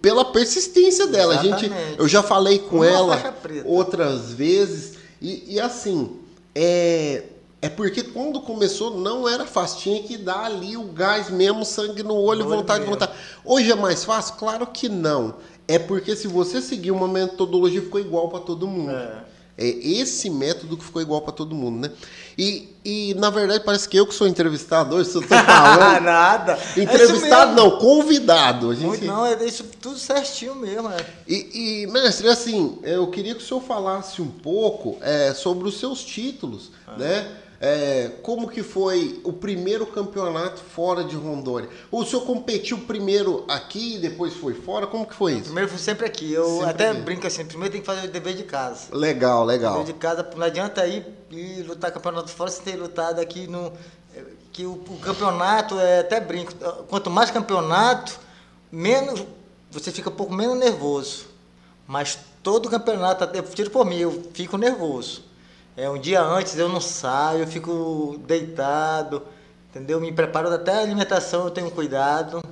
pela 0.00 0.24
persistência 0.24 1.06
dela. 1.06 1.38
A 1.38 1.42
gente, 1.42 1.70
eu 1.98 2.08
já 2.08 2.22
falei 2.22 2.58
com 2.58 2.76
Uma 2.76 2.86
ela 2.86 3.34
outras 3.64 4.32
vezes 4.32 4.98
e, 5.20 5.54
e, 5.54 5.60
assim 5.60 6.16
é 6.54 7.24
é 7.60 7.68
porque 7.68 8.04
quando 8.04 8.40
começou 8.40 8.98
não 8.98 9.28
era 9.28 9.44
fácil, 9.44 9.80
tinha 9.80 10.02
que 10.04 10.16
dar 10.16 10.44
ali 10.44 10.76
o 10.76 10.84
gás 10.84 11.28
mesmo, 11.28 11.64
sangue 11.64 12.04
no 12.04 12.14
olho, 12.14 12.44
no 12.44 12.50
vontade 12.50 12.84
de 12.84 12.90
vontade. 12.90 13.12
Hoje 13.44 13.72
é 13.72 13.74
mais 13.74 14.04
fácil? 14.04 14.36
Claro 14.36 14.64
que 14.68 14.88
não. 14.88 15.34
É 15.66 15.76
porque 15.76 16.14
se 16.14 16.28
você 16.28 16.62
seguir 16.62 16.92
uma 16.92 17.08
metodologia 17.08 17.82
ficou 17.82 18.00
igual 18.00 18.28
para 18.28 18.38
todo 18.38 18.66
mundo. 18.68 18.92
É. 18.92 19.24
É 19.58 19.66
esse 19.66 20.30
método 20.30 20.76
que 20.76 20.84
ficou 20.84 21.02
igual 21.02 21.20
para 21.20 21.32
todo 21.32 21.52
mundo, 21.52 21.80
né? 21.80 21.90
E, 22.38 22.68
e, 22.84 23.14
na 23.14 23.28
verdade, 23.28 23.64
parece 23.64 23.88
que 23.88 23.96
eu 23.96 24.06
que 24.06 24.14
sou 24.14 24.28
entrevistado 24.28 24.94
hoje, 24.94 25.10
se 25.10 25.16
eu 25.16 25.22
tô 25.22 25.34
falando. 25.34 26.04
Nada. 26.04 26.56
Entrevistado 26.76 27.52
é 27.52 27.54
não, 27.56 27.78
convidado. 27.78 28.70
A 28.70 28.74
gente... 28.74 28.86
Muito 28.86 29.04
não, 29.04 29.26
é 29.26 29.44
isso 29.44 29.64
tudo 29.80 29.98
certinho 29.98 30.54
mesmo, 30.54 30.88
né? 30.88 30.98
E, 31.26 31.82
e, 31.82 31.86
mestre, 31.88 32.28
assim, 32.28 32.78
eu 32.84 33.08
queria 33.08 33.34
que 33.34 33.42
o 33.42 33.44
senhor 33.44 33.60
falasse 33.60 34.22
um 34.22 34.28
pouco 34.28 34.96
é, 35.00 35.34
sobre 35.34 35.66
os 35.66 35.80
seus 35.80 36.04
títulos, 36.04 36.70
ah. 36.86 36.96
né? 36.96 37.26
É, 37.60 38.12
como 38.22 38.48
que 38.48 38.62
foi 38.62 39.20
o 39.24 39.32
primeiro 39.32 39.84
campeonato 39.84 40.60
fora 40.60 41.02
de 41.02 41.16
Rondônia? 41.16 41.68
O 41.90 42.04
senhor 42.04 42.22
competiu 42.24 42.78
primeiro 42.78 43.44
aqui 43.48 43.96
e 43.96 43.98
depois 43.98 44.34
foi 44.34 44.54
fora? 44.54 44.86
Como 44.86 45.04
que 45.04 45.14
foi 45.14 45.32
isso? 45.32 45.44
Primeiro 45.44 45.68
fui 45.68 45.78
sempre 45.78 46.06
aqui. 46.06 46.32
Eu 46.32 46.48
sempre 46.48 46.70
até 46.70 46.90
aqui. 46.90 47.00
brinco 47.00 47.26
assim, 47.26 47.44
primeiro 47.44 47.72
tem 47.72 47.80
que 47.80 47.86
fazer 47.86 48.06
o 48.06 48.10
dever 48.10 48.36
de 48.36 48.44
casa. 48.44 48.94
Legal, 48.94 49.44
legal. 49.44 49.74
O 49.74 49.78
dever 49.80 49.92
de 49.92 49.98
casa, 49.98 50.30
não 50.36 50.46
adianta 50.46 50.86
ir 50.86 51.04
e 51.32 51.62
lutar 51.62 51.90
campeonato 51.90 52.30
fora 52.30 52.50
sem 52.50 52.62
ter 52.62 52.76
lutado 52.76 53.20
aqui 53.20 53.48
no. 53.48 53.72
Que 54.52 54.64
o, 54.64 54.72
o 54.72 54.98
campeonato 55.00 55.78
é 55.80 56.00
até 56.00 56.20
brinco. 56.20 56.52
Quanto 56.88 57.10
mais 57.10 57.30
campeonato, 57.30 58.20
menos. 58.70 59.24
Você 59.72 59.90
fica 59.90 60.10
um 60.10 60.14
pouco 60.14 60.32
menos 60.32 60.56
nervoso. 60.56 61.26
Mas 61.88 62.18
todo 62.40 62.70
campeonato, 62.70 63.24
até 63.24 63.42
tiro 63.42 63.70
por 63.70 63.84
mim, 63.84 63.98
eu 63.98 64.30
fico 64.32 64.56
nervoso. 64.56 65.27
É, 65.78 65.88
um 65.88 65.96
dia 65.96 66.20
antes 66.20 66.58
eu 66.58 66.68
não 66.68 66.80
saio, 66.80 67.42
eu 67.42 67.46
fico 67.46 68.16
deitado, 68.26 69.22
entendeu? 69.70 70.00
Me 70.00 70.10
preparo 70.10 70.52
até 70.52 70.72
a 70.72 70.80
alimentação, 70.80 71.44
eu 71.44 71.50
tenho 71.52 71.70
cuidado. 71.70 72.42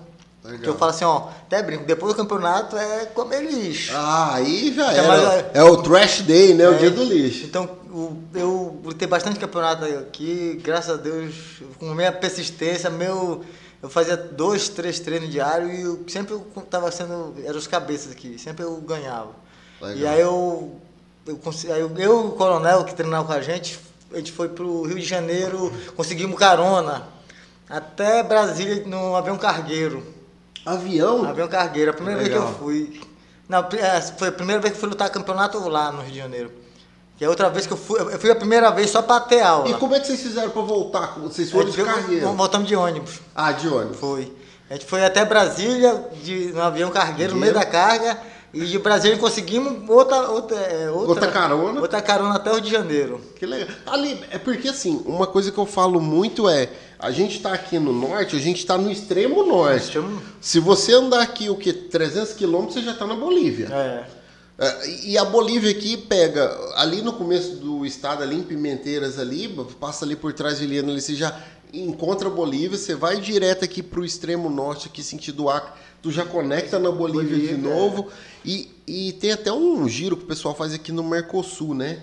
Legal. 0.44 0.60
Que 0.60 0.68
eu 0.68 0.76
falo 0.78 0.92
assim, 0.92 1.04
ó, 1.04 1.26
até 1.44 1.60
brinco, 1.60 1.84
depois 1.84 2.12
do 2.14 2.16
campeonato 2.16 2.76
é 2.76 3.06
comer 3.06 3.42
lixo. 3.42 3.92
Ah, 3.96 4.34
aí 4.34 4.72
já 4.72 4.92
Então, 4.92 5.12
era. 5.12 5.50
É 5.54 5.62
o 5.64 5.76
trash 5.82 6.20
day, 6.20 6.54
né? 6.54 6.68
O 6.68 6.74
É, 6.74 6.78
dia 6.78 6.90
do 6.92 7.02
lixo. 7.02 7.46
Então, 7.46 7.68
o- 7.90 8.16
eu 8.32 8.80
lutei 8.84 9.08
bastante 9.08 9.40
campeonato 9.40 9.84
aqui, 9.86 10.60
graças 10.62 10.90
a 10.96 10.96
Deus, 11.02 11.34
com 11.80 11.92
minha 11.94 12.12
persistência, 12.12 12.88
meu. 12.90 13.44
Eu 13.82 13.88
fazia 13.90 14.16
dois, 14.16 14.68
três 14.68 15.00
treinos 15.00 15.28
diários 15.30 15.76
e 15.76 15.82
eu 15.82 16.04
sempre 16.06 16.32
eu 16.34 16.40
tava 16.70 16.92
sendo. 16.92 17.34
Eram 17.44 17.58
os 17.58 17.66
cabeças 17.66 18.12
aqui, 18.12 18.38
sempre 18.38 18.64
eu 18.64 18.76
ganhava. 18.76 19.32
Legal. 19.82 19.96
E 19.96 20.06
aí 20.06 20.20
eu. 20.20 20.80
Eu, 21.26 21.40
eu, 21.64 21.96
eu 21.98 21.98
e 21.98 22.06
o 22.06 22.30
coronel 22.32 22.84
que 22.84 22.94
treinava 22.94 23.26
com 23.26 23.32
a 23.32 23.40
gente, 23.40 23.80
a 24.12 24.16
gente 24.16 24.30
foi 24.30 24.48
pro 24.48 24.82
Rio 24.82 24.96
de 24.98 25.04
Janeiro, 25.04 25.72
conseguimos 25.96 26.38
carona. 26.38 27.02
Até 27.68 28.22
Brasília 28.22 28.84
no 28.86 29.16
avião 29.16 29.36
cargueiro. 29.36 30.06
Avião? 30.64 31.24
Avião 31.24 31.48
cargueiro, 31.48 31.90
a 31.90 31.94
primeira 31.94 32.20
vez 32.20 32.32
que 32.32 32.38
Legal. 32.38 32.52
eu 32.52 32.58
fui. 32.58 33.00
Não, 33.48 33.58
é, 33.58 34.00
foi 34.00 34.28
a 34.28 34.32
primeira 34.32 34.60
vez 34.60 34.72
que 34.72 34.76
eu 34.76 34.80
fui 34.80 34.88
lutar 34.88 35.10
campeonato 35.10 35.58
lá 35.68 35.90
no 35.90 36.02
Rio 36.02 36.12
de 36.12 36.18
Janeiro. 36.18 36.52
Que 37.16 37.24
é 37.24 37.28
outra 37.28 37.50
vez 37.50 37.66
que 37.66 37.72
eu 37.72 37.76
fui. 37.76 38.00
Eu 38.00 38.18
fui 38.20 38.30
a 38.30 38.36
primeira 38.36 38.70
vez 38.70 38.90
só 38.90 39.02
pra 39.02 39.18
ter 39.18 39.40
aula. 39.40 39.68
E 39.68 39.74
como 39.74 39.94
é 39.96 40.00
que 40.00 40.06
vocês 40.06 40.20
fizeram 40.20 40.50
pra 40.50 40.62
voltar? 40.62 41.18
Vocês 41.18 41.50
foram 41.50 41.70
de 41.70 41.82
carreira? 41.82 42.26
Voltamos 42.28 42.68
de 42.68 42.76
ônibus. 42.76 43.20
Ah, 43.34 43.50
de 43.50 43.66
ônibus. 43.66 43.98
Foi. 43.98 44.32
A 44.68 44.74
gente 44.74 44.86
foi 44.86 45.04
até 45.04 45.24
Brasília, 45.24 46.08
de, 46.22 46.52
no 46.52 46.60
avião 46.60 46.90
cargueiro, 46.90 47.34
no 47.34 47.40
meio 47.40 47.54
da 47.54 47.64
carga. 47.64 48.18
E 48.54 48.64
de 48.64 48.78
Brasília 48.78 49.18
conseguimos 49.18 49.88
outra, 49.88 50.30
outra, 50.30 50.56
é, 50.58 50.90
outra, 50.90 51.08
Outra 51.08 51.26
carona? 51.30 51.80
Outra 51.80 52.00
carona 52.00 52.36
até 52.36 52.50
o 52.50 52.54
Rio 52.54 52.62
de 52.62 52.70
Janeiro. 52.70 53.20
Que 53.36 53.44
legal. 53.44 53.68
Ali, 53.86 54.18
é 54.30 54.38
porque 54.38 54.68
assim, 54.68 55.02
uma 55.04 55.26
coisa 55.26 55.50
que 55.52 55.58
eu 55.58 55.66
falo 55.66 56.00
muito 56.00 56.48
é, 56.48 56.70
a 56.98 57.10
gente 57.10 57.40
tá 57.40 57.52
aqui 57.52 57.78
no 57.78 57.92
norte, 57.92 58.34
a 58.34 58.38
gente 58.38 58.64
tá 58.64 58.78
no 58.78 58.90
extremo 58.90 59.44
norte. 59.44 59.84
Extremo- 59.84 60.22
Se 60.40 60.58
você 60.58 60.92
andar 60.94 61.20
aqui 61.20 61.50
o 61.50 61.56
que 61.56 61.72
300 61.72 62.32
quilômetros, 62.32 62.74
você 62.74 62.82
já 62.82 62.94
tá 62.94 63.06
na 63.06 63.14
Bolívia. 63.14 63.68
É. 63.70 64.04
É, 64.58 64.88
E 65.04 65.18
a 65.18 65.24
Bolívia 65.24 65.70
aqui 65.70 65.98
pega, 65.98 66.50
ali 66.76 67.02
no 67.02 67.12
começo 67.12 67.56
do 67.56 67.84
estado, 67.84 68.22
ali 68.22 68.36
em 68.36 68.42
Pimenteiras 68.42 69.18
ali, 69.18 69.48
passa 69.78 70.04
ali 70.06 70.16
por 70.16 70.32
trás 70.32 70.58
de 70.58 70.64
Eliana, 70.64 70.92
ali, 70.92 71.00
você 71.02 71.14
já 71.14 71.38
encontra 71.74 72.28
a 72.28 72.30
Bolívia, 72.30 72.78
você 72.78 72.94
vai 72.94 73.20
direto 73.20 73.64
aqui 73.66 73.82
pro 73.82 74.02
extremo 74.02 74.48
norte, 74.48 74.86
aqui 74.88 75.02
sentido 75.02 75.50
Acre, 75.50 75.72
tu 76.06 76.12
já 76.12 76.24
conecta 76.24 76.78
na 76.78 76.92
Bolívia, 76.92 77.36
de 77.36 77.48
Bolívia, 77.54 77.56
novo, 77.74 78.06
e, 78.44 78.68
e 78.86 79.12
tem 79.14 79.32
até 79.32 79.50
um 79.52 79.88
giro 79.88 80.16
que 80.16 80.22
o 80.22 80.26
pessoal 80.26 80.54
faz 80.54 80.72
aqui 80.72 80.92
no 80.92 81.02
Mercosul, 81.02 81.74
né? 81.74 81.98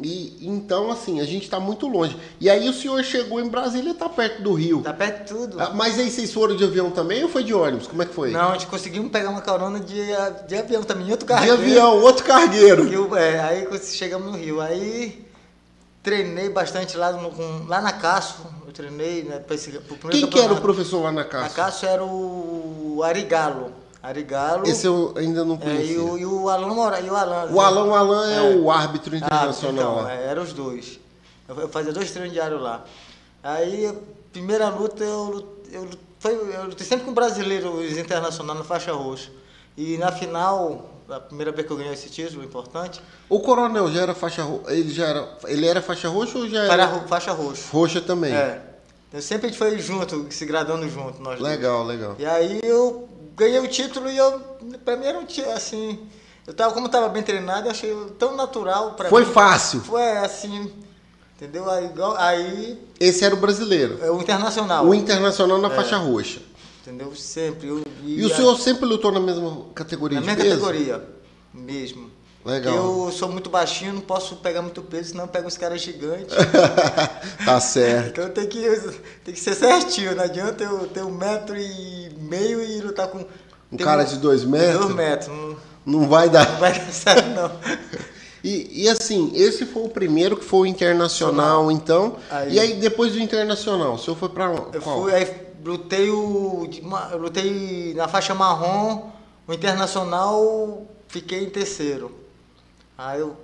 E 0.00 0.36
então, 0.46 0.92
assim, 0.92 1.20
a 1.20 1.24
gente 1.24 1.50
tá 1.50 1.58
muito 1.58 1.88
longe. 1.88 2.16
E 2.40 2.48
aí 2.48 2.68
o 2.68 2.72
senhor 2.72 3.02
chegou 3.02 3.40
em 3.40 3.48
Brasília, 3.48 3.92
tá 3.94 4.08
perto 4.08 4.42
do 4.42 4.52
Rio. 4.54 4.80
Tá 4.80 4.92
perto 4.92 5.22
de 5.24 5.28
tudo. 5.40 5.60
Ah, 5.60 5.70
Mas 5.74 5.98
aí 5.98 6.08
vocês 6.08 6.32
foram 6.32 6.54
de 6.54 6.62
avião 6.62 6.88
também 6.92 7.24
ou 7.24 7.28
foi 7.28 7.42
de 7.42 7.52
ônibus? 7.52 7.88
Como 7.88 8.00
é 8.00 8.06
que 8.06 8.14
foi? 8.14 8.30
Não, 8.30 8.50
a 8.50 8.52
gente 8.52 8.68
conseguimu 8.68 9.10
pegar 9.10 9.30
uma 9.30 9.40
carona 9.40 9.80
de, 9.80 9.96
de 10.46 10.54
avião 10.54 10.84
também, 10.84 11.08
em 11.08 11.10
outro 11.10 11.26
de 11.26 11.32
cargueiro. 11.32 11.60
avião, 11.60 12.00
outro 12.00 12.24
cargueiro. 12.24 12.86
E 12.86 12.96
o- 12.96 13.16
é, 13.16 13.40
aí 13.40 13.66
chegamos 13.82 14.30
no 14.30 14.38
Rio, 14.38 14.60
aí 14.60 15.26
treinei 16.08 16.48
bastante 16.48 16.96
lá, 16.96 17.12
no, 17.12 17.30
com- 17.30 17.64
lá 17.68 17.80
na 17.80 17.92
Caço, 17.92 18.46
eu 18.66 18.72
treinei, 18.72 19.24
né, 19.24 19.38
pra 19.38 19.54
esse, 19.54 19.70
pro 19.72 19.96
primeiro 19.96 20.26
Quem 20.28 20.30
que 20.30 20.44
era 20.44 20.52
o 20.54 20.60
professor 20.60 21.02
lá 21.02 21.12
na 21.12 21.22
Na 21.22 21.28
casa? 21.28 21.54
Caço 21.54 21.84
era 21.86 22.02
o 22.04 23.00
Arigalo. 23.04 23.72
Arigalo. 24.02 24.66
Esse 24.66 24.86
eu 24.86 25.12
ainda 25.16 25.44
não 25.44 25.56
é, 25.56 25.58
conhecia. 25.58 25.94
e, 25.94 25.98
o, 25.98 26.18
e 26.18 26.24
o 26.24 26.48
Alan 26.48 26.68
Moraes. 26.72 27.04
E 27.06 27.10
o 27.10 27.16
Alan. 27.16 27.50
O 27.52 27.60
Alan, 27.60 27.84
o 27.84 27.94
Alan 27.94 28.30
é, 28.30 28.36
É. 28.52 28.56
o 28.56 28.70
árbitro 28.70 29.12
Ah, 29.14 29.18
internacional. 29.18 29.92
então, 29.94 30.02
lá. 30.04 30.12
é, 30.12 30.26
eram 30.28 30.42
os 30.42 30.52
dois. 30.52 30.98
Eu, 31.48 31.68
fazia 31.68 31.92
dois 31.92 32.10
treinos 32.10 32.32
diários 32.32 32.60
lá. 32.62 32.84
Aí, 33.42 33.86
a 33.86 33.94
primeira 34.32 34.68
luta, 34.68 35.02
eu, 35.04 35.46
eu, 35.72 35.88
foi, 36.20 36.32
eu 36.32 36.64
lutei 36.66 36.86
sempre 36.86 37.04
com 37.06 37.12
brasileiros 37.12 37.96
internacionais 37.98 38.58
na 38.58 38.64
faixa 38.64 38.92
roxa. 38.92 39.30
E 39.76 39.96
na 39.98 40.10
final, 40.12 40.88
a 41.10 41.20
primeira 41.20 41.50
vez 41.52 41.66
que 41.66 41.72
eu 41.72 41.76
ganhei 41.76 41.92
esse 41.92 42.08
título 42.10 42.44
importante, 42.44 43.00
O 43.28 43.40
coronel 43.40 43.90
já 43.90 44.02
era 44.02 44.14
faixa 44.14 44.42
roxa? 44.42 44.72
Ele 44.72 44.92
já 44.92 45.06
era. 45.06 45.38
Ele 45.46 45.66
era 45.66 45.80
faixa 45.82 46.08
roxa 46.08 46.38
ou 46.38 46.48
já 46.48 46.64
era 46.64 46.88
faixa 47.06 47.32
roxa. 47.32 47.62
roxa 47.72 48.00
também? 48.00 48.34
É. 48.34 48.62
Então, 49.08 49.20
sempre 49.22 49.46
a 49.46 49.50
gente 49.50 49.58
foi 49.58 49.78
junto, 49.78 50.26
se 50.30 50.44
gradando 50.44 50.86
junto, 50.88 51.22
nós 51.22 51.38
dois. 51.38 51.40
Legal, 51.40 51.84
legal. 51.84 52.14
E 52.18 52.26
aí 52.26 52.60
eu 52.62 53.08
ganhei 53.34 53.58
o 53.58 53.66
título 53.68 54.10
e 54.10 54.16
eu, 54.18 54.38
pra 54.84 54.96
mim 54.98 55.06
era 55.06 55.18
um 55.18 55.24
título, 55.24 55.54
assim, 55.54 55.98
eu 56.46 56.52
tava, 56.52 56.74
como 56.74 56.86
eu 56.86 56.90
tava 56.90 57.08
bem 57.08 57.22
treinado, 57.22 57.68
eu 57.68 57.70
achei 57.70 57.94
tão 58.18 58.36
natural 58.36 58.92
pra 58.92 59.08
Foi 59.08 59.24
mim. 59.24 59.32
fácil. 59.32 59.80
Foi 59.80 60.02
assim, 60.18 60.70
entendeu? 61.34 61.70
Aí, 61.70 61.90
aí 62.18 62.78
Esse 63.00 63.24
era 63.24 63.34
o 63.34 63.38
brasileiro. 63.38 63.98
é 64.02 64.10
o 64.10 64.20
internacional, 64.20 64.84
O 64.86 64.94
internacional 64.94 65.56
na 65.58 65.70
faixa 65.70 65.96
roxa. 65.96 66.40
Entendeu? 66.88 67.14
Sempre. 67.14 67.68
Eu, 67.68 67.82
E 68.02 68.24
o 68.24 68.34
senhor 68.34 68.56
sempre 68.58 68.86
lutou 68.86 69.12
na 69.12 69.20
mesma 69.20 69.66
categoria 69.74 70.18
Na 70.20 70.24
minha 70.24 70.36
peso? 70.36 70.48
categoria, 70.50 71.04
mesmo. 71.52 72.10
Legal. 72.44 72.74
Eu 73.06 73.12
sou 73.12 73.28
muito 73.28 73.50
baixinho, 73.50 73.92
não 73.92 74.00
posso 74.00 74.36
pegar 74.36 74.62
muito 74.62 74.80
peso, 74.80 75.10
senão 75.10 75.24
eu 75.24 75.28
pego 75.28 75.48
os 75.48 75.58
caras 75.58 75.82
gigantes. 75.82 76.34
tá 77.44 77.60
certo. 77.60 78.08
então 78.08 78.30
tem 78.30 78.46
que, 78.46 78.60
tem 79.24 79.34
que 79.34 79.40
ser 79.40 79.54
certinho, 79.54 80.14
não 80.14 80.24
adianta 80.24 80.64
eu 80.64 80.86
ter 80.86 81.02
um 81.02 81.10
metro 81.10 81.56
e 81.56 82.10
meio 82.18 82.62
e 82.64 82.80
lutar 82.80 83.08
com... 83.08 83.24
Um 83.70 83.76
cara 83.76 84.02
de 84.04 84.16
dois 84.16 84.44
metros? 84.44 84.80
Dois 84.80 84.94
metros, 84.94 85.28
não, 85.28 85.56
Não 85.84 86.08
vai 86.08 86.30
dar. 86.30 86.48
não 86.52 86.58
vai 86.58 86.72
dar 86.78 86.90
certo 86.90 87.28
não. 87.30 87.50
E, 88.42 88.84
e 88.84 88.88
assim, 88.88 89.30
esse 89.34 89.66
foi 89.66 89.82
o 89.82 89.88
primeiro 89.88 90.36
que 90.36 90.44
foi 90.44 90.60
o 90.60 90.66
internacional, 90.66 91.70
então. 91.70 92.16
Aí- 92.30 92.54
E 92.54 92.60
aí, 92.60 92.74
depois 92.74 93.12
do 93.12 93.18
internacional, 93.18 93.94
o 93.94 93.98
senhor 93.98 94.16
foi 94.16 94.28
pra 94.30 94.46
Eu 94.72 94.80
qual? 94.80 95.02
fui, 95.02 95.12
aí 95.14 95.26
lutei 95.64 96.10
o. 96.10 96.68
lutei 97.18 97.94
na 97.94 98.08
faixa 98.08 98.34
marrom, 98.34 99.10
o 99.46 99.52
internacional 99.52 100.86
fiquei 101.08 101.44
em 101.44 101.50
terceiro. 101.50 102.14
Aí 102.96 103.20
eu. 103.20 103.36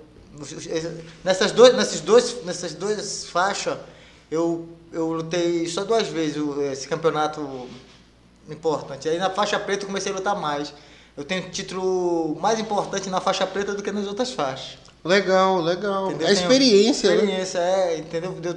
Nessas 1.23 1.51
duas, 1.53 1.73
nesses 1.75 2.01
dois, 2.01 2.43
nessas 2.43 2.73
duas 2.73 3.25
faixas, 3.27 3.77
eu, 4.29 4.67
eu 4.91 5.13
lutei 5.13 5.65
só 5.67 5.85
duas 5.85 6.07
vezes 6.07 6.37
esse 6.71 6.87
campeonato 6.87 7.67
importante. 8.49 9.07
Aí 9.07 9.17
na 9.17 9.29
faixa 9.29 9.57
preta 9.57 9.83
eu 9.83 9.87
comecei 9.87 10.11
a 10.11 10.15
lutar 10.15 10.35
mais. 10.35 10.73
Eu 11.15 11.23
tenho 11.23 11.49
título 11.49 12.37
mais 12.41 12.59
importante 12.59 13.09
na 13.09 13.21
faixa 13.21 13.47
preta 13.47 13.73
do 13.73 13.81
que 13.81 13.91
nas 13.91 14.07
outras 14.07 14.31
faixas. 14.31 14.77
Legal, 15.05 15.61
legal. 15.61 16.07
Entendeu? 16.07 16.27
A 16.27 16.31
experiência, 16.31 17.09
né? 17.09 17.15
Experiência, 17.15 17.59
é, 17.59 17.97
entendeu? 17.99 18.37
Eu 18.43 18.55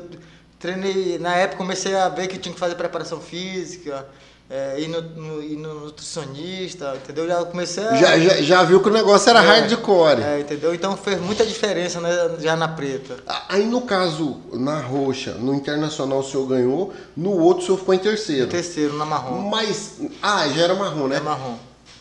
treinei, 0.59 1.19
na 1.19 1.35
época 1.37 1.59
comecei 1.59 1.95
a 1.95 2.09
ver 2.09 2.27
que 2.27 2.39
tinha 2.39 2.53
que 2.53 2.61
fazer 2.61 2.75
preparação 2.75 3.21
física, 3.21 4.07
é, 4.51 4.81
ir, 4.81 4.89
no, 4.89 5.03
no, 5.03 5.43
ir 5.43 5.57
no 5.57 5.75
nutricionista, 5.85 6.97
entendeu? 6.97 7.29
Já 7.29 7.45
comecei 7.45 7.85
a... 7.85 7.95
Já, 7.97 8.19
já, 8.19 8.43
já 8.43 8.63
viu 8.63 8.81
que 8.81 8.89
o 8.89 8.93
negócio 8.93 9.29
era 9.29 9.43
é, 9.43 9.47
hardcore. 9.47 10.23
É, 10.23 10.41
entendeu? 10.41 10.75
Então 10.75 10.97
fez 10.97 11.21
muita 11.21 11.45
diferença 11.45 12.01
né, 12.01 12.11
já 12.41 12.57
na 12.57 12.67
preta. 12.67 13.17
Aí 13.49 13.67
no 13.67 13.83
caso, 13.83 14.39
na 14.55 14.81
roxa, 14.81 15.35
no 15.35 15.55
internacional 15.55 16.21
o 16.21 16.25
senhor 16.25 16.47
ganhou, 16.47 16.95
no 17.15 17.33
outro 17.33 17.63
o 17.63 17.67
senhor 17.67 17.79
ficou 17.79 17.95
em 17.95 17.99
terceiro. 17.99 18.47
No 18.47 18.51
terceiro, 18.51 18.97
na 18.97 19.05
marrom. 19.05 19.43
Mas. 19.43 20.01
Ah, 20.23 20.49
já 20.49 20.63
era 20.63 20.75
marrom, 20.75 21.09
né? 21.09 21.17
É 21.17 21.21
marrom. 21.21 21.57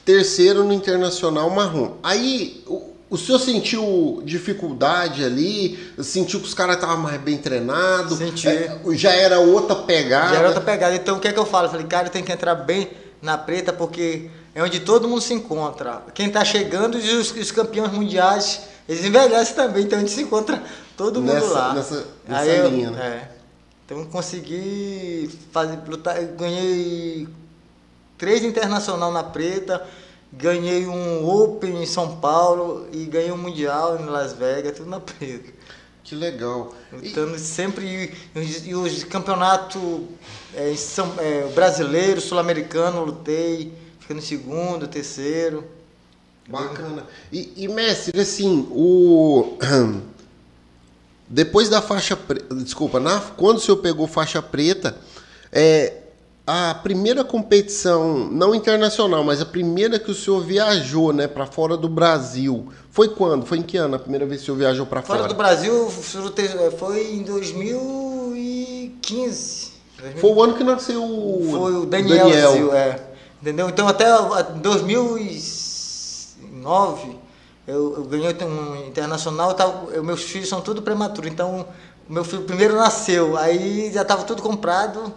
Terceiro 0.05 0.63
no 0.63 0.71
internacional 0.71 1.49
marrom. 1.49 1.97
Aí 2.01 2.63
o, 2.65 2.95
o 3.09 3.17
senhor 3.17 3.39
sentiu 3.39 4.21
dificuldade 4.25 5.23
ali? 5.23 5.93
Sentiu 6.01 6.39
que 6.39 6.45
os 6.47 6.53
caras 6.53 6.75
estavam 6.75 6.97
mais 6.97 7.19
bem 7.21 7.37
treinados? 7.37 8.17
Senti. 8.17 8.47
É, 8.47 8.79
já 8.93 9.11
era 9.11 9.39
outra 9.39 9.75
pegada. 9.75 10.29
Já 10.33 10.39
era 10.39 10.47
outra 10.49 10.61
pegada. 10.63 10.95
Então 10.95 11.17
o 11.17 11.19
que 11.19 11.27
é 11.27 11.33
que 11.33 11.39
eu 11.39 11.45
falo? 11.45 11.67
Eu 11.67 11.71
falei, 11.71 11.85
cara, 11.87 12.09
tem 12.09 12.23
que 12.23 12.31
entrar 12.31 12.55
bem 12.55 12.89
na 13.21 13.37
preta 13.37 13.71
porque 13.73 14.29
é 14.53 14.61
onde 14.61 14.79
todo 14.81 15.07
mundo 15.07 15.21
se 15.21 15.33
encontra. 15.33 16.03
Quem 16.13 16.29
tá 16.29 16.43
chegando 16.43 16.99
e 16.99 17.15
os, 17.15 17.31
os 17.31 17.51
campeões 17.51 17.91
mundiais, 17.91 18.61
eles 18.89 19.03
envelhecem 19.05 19.55
também, 19.55 19.83
então 19.85 19.97
a 19.97 20.01
gente 20.01 20.11
se 20.11 20.21
encontra 20.21 20.61
todo 20.95 21.21
mundo 21.21 21.33
Nessa- 21.33 21.53
lá. 21.53 21.73
nessa- 21.73 22.05
nessa 22.27 22.41
Aí 22.41 22.57
eu- 22.57 22.69
linha, 22.69 22.91
né? 22.91 23.05
É. 23.33 23.37
Então 23.85 24.03
consegui 24.05 25.29
fazer, 25.51 25.79
lutar, 25.87 26.21
ganhei 26.37 27.27
três 28.17 28.43
internacional 28.43 29.11
na 29.11 29.23
preta, 29.23 29.81
ganhei 30.31 30.85
um 30.87 31.27
Open 31.27 31.81
em 31.81 31.85
São 31.85 32.17
Paulo 32.17 32.87
e 32.91 33.05
ganhei 33.05 33.31
um 33.31 33.37
Mundial 33.37 33.97
em 33.99 34.05
Las 34.05 34.33
Vegas, 34.33 34.77
tudo 34.77 34.89
na 34.89 34.99
preta. 34.99 35.51
Que 36.03 36.15
legal. 36.15 36.73
Lutando 36.91 37.37
sempre. 37.37 38.13
E, 38.35 38.39
os- 38.39 38.65
e 38.67 38.73
os 38.73 39.03
campeonatos 39.03 39.81
é, 40.55 40.73
São- 40.75 41.13
é, 41.17 41.43
brasileiro, 41.53 42.21
sul-americano, 42.21 43.03
lutei, 43.03 43.73
ficando 43.99 44.19
em 44.19 44.23
segundo, 44.23 44.87
terceiro. 44.87 45.65
Bacana. 46.47 47.03
E, 47.29 47.51
e, 47.57 47.67
mestre, 47.67 48.17
assim, 48.21 48.65
o. 48.71 49.57
Depois 51.29 51.67
da 51.67 51.81
faixa 51.81 52.15
preta. 52.15 52.55
Desculpa, 52.55 52.99
na, 53.01 53.19
quando 53.19 53.57
o 53.57 53.59
senhor 53.59 53.77
pegou 53.77 54.07
faixa 54.07 54.41
preta, 54.41 54.97
é, 55.51 55.93
a 56.47 56.73
primeira 56.73 57.23
competição, 57.25 58.29
não 58.31 58.55
internacional, 58.55 59.21
mas 59.21 59.41
a 59.41 59.45
primeira 59.45 59.99
que 59.99 60.09
o 60.09 60.15
senhor 60.15 60.39
viajou, 60.39 61.11
né, 61.11 61.27
para 61.27 61.45
fora 61.45 61.75
do 61.75 61.89
Brasil, 61.89 62.69
foi 62.89 63.09
quando? 63.09 63.45
Foi 63.45 63.57
em 63.57 63.61
que 63.61 63.75
ano 63.75 63.97
a 63.97 63.99
primeira 63.99 64.25
vez 64.25 64.39
que 64.39 64.43
o 64.43 64.45
senhor 64.45 64.59
viajou 64.59 64.85
para 64.85 65.01
fora? 65.01 65.19
Fora 65.19 65.27
do 65.27 65.35
Brasil, 65.35 65.91
é, 66.37 66.71
foi 66.71 67.15
em 67.15 67.23
2015. 67.23 69.73
Foi 70.21 70.31
o 70.31 70.41
ano 70.41 70.53
que 70.53 70.63
nasceu 70.63 71.03
o, 71.03 71.49
Foi 71.51 71.73
o 71.73 71.85
Daniel, 71.85 72.53
Zil, 72.53 72.73
é. 72.73 72.97
Entendeu? 73.41 73.67
Então 73.67 73.85
até 73.85 74.05
2009 74.55 77.17
eu, 77.67 77.97
eu 77.97 78.05
ganhei 78.05 78.33
um 78.43 78.87
internacional, 78.87 79.53
tava, 79.53 79.91
eu, 79.91 80.01
meus 80.01 80.23
filhos 80.23 80.47
são 80.47 80.61
tudo 80.61 80.81
prematuro, 80.81 81.27
então 81.27 81.67
meu 82.07 82.23
filho 82.23 82.43
primeiro 82.43 82.77
nasceu, 82.77 83.35
aí 83.35 83.91
já 83.91 84.03
estava 84.03 84.23
tudo 84.23 84.41
comprado. 84.41 85.13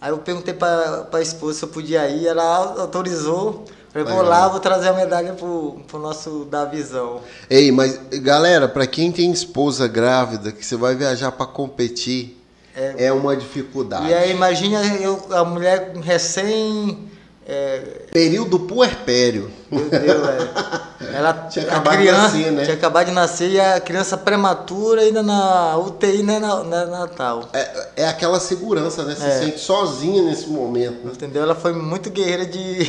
Aí 0.00 0.10
eu 0.10 0.18
perguntei 0.18 0.54
para 0.54 1.08
a 1.12 1.20
esposa 1.20 1.58
se 1.58 1.64
eu 1.64 1.68
podia 1.68 2.08
ir, 2.08 2.26
ela 2.26 2.80
autorizou. 2.80 3.64
Falei, 3.90 4.06
vou 4.12 4.22
lá, 4.22 4.48
vou 4.48 4.60
trazer 4.60 4.88
a 4.88 4.92
medalha 4.92 5.32
pro, 5.32 5.80
pro 5.88 5.98
nosso 5.98 6.44
Davizão. 6.44 7.20
Ei, 7.48 7.72
mas 7.72 7.98
galera, 8.20 8.68
para 8.68 8.86
quem 8.86 9.10
tem 9.10 9.30
esposa 9.32 9.88
grávida, 9.88 10.52
que 10.52 10.64
você 10.64 10.76
vai 10.76 10.94
viajar 10.94 11.32
para 11.32 11.46
competir, 11.46 12.38
é, 12.76 13.06
é, 13.06 13.12
uma 13.12 13.36
dificuldade. 13.36 14.08
E 14.08 14.14
aí 14.14 14.30
imagina 14.30 14.84
eu, 15.00 15.20
a 15.30 15.44
mulher 15.44 15.94
recém 15.96 17.08
é... 17.48 17.78
Período 18.12 18.60
puerpério. 18.60 19.50
Meu 19.70 19.88
Deus, 19.88 20.28
é. 20.28 21.16
Ela 21.16 21.32
tinha 21.48 21.64
acabado 21.64 21.96
criança, 21.96 22.36
de 22.36 22.38
nascer, 22.38 22.52
né? 22.52 22.64
Tinha 22.64 22.76
acabado 22.76 23.06
de 23.06 23.12
nascer 23.12 23.50
e 23.50 23.58
a 23.58 23.80
criança 23.80 24.18
prematura 24.18 25.00
ainda 25.00 25.22
na 25.22 25.78
UTI, 25.78 26.22
né, 26.22 26.38
na, 26.38 26.62
na 26.62 26.84
Natal. 26.84 27.48
É, 27.54 27.88
é 27.96 28.08
aquela 28.08 28.38
segurança, 28.38 29.02
né? 29.02 29.14
Você 29.14 29.24
é. 29.24 29.38
sente 29.38 29.60
sozinha 29.60 30.22
nesse 30.22 30.46
momento. 30.48 31.06
Né? 31.06 31.12
Entendeu? 31.14 31.42
Ela 31.42 31.54
foi 31.54 31.72
muito 31.72 32.10
guerreira 32.10 32.44
de, 32.44 32.84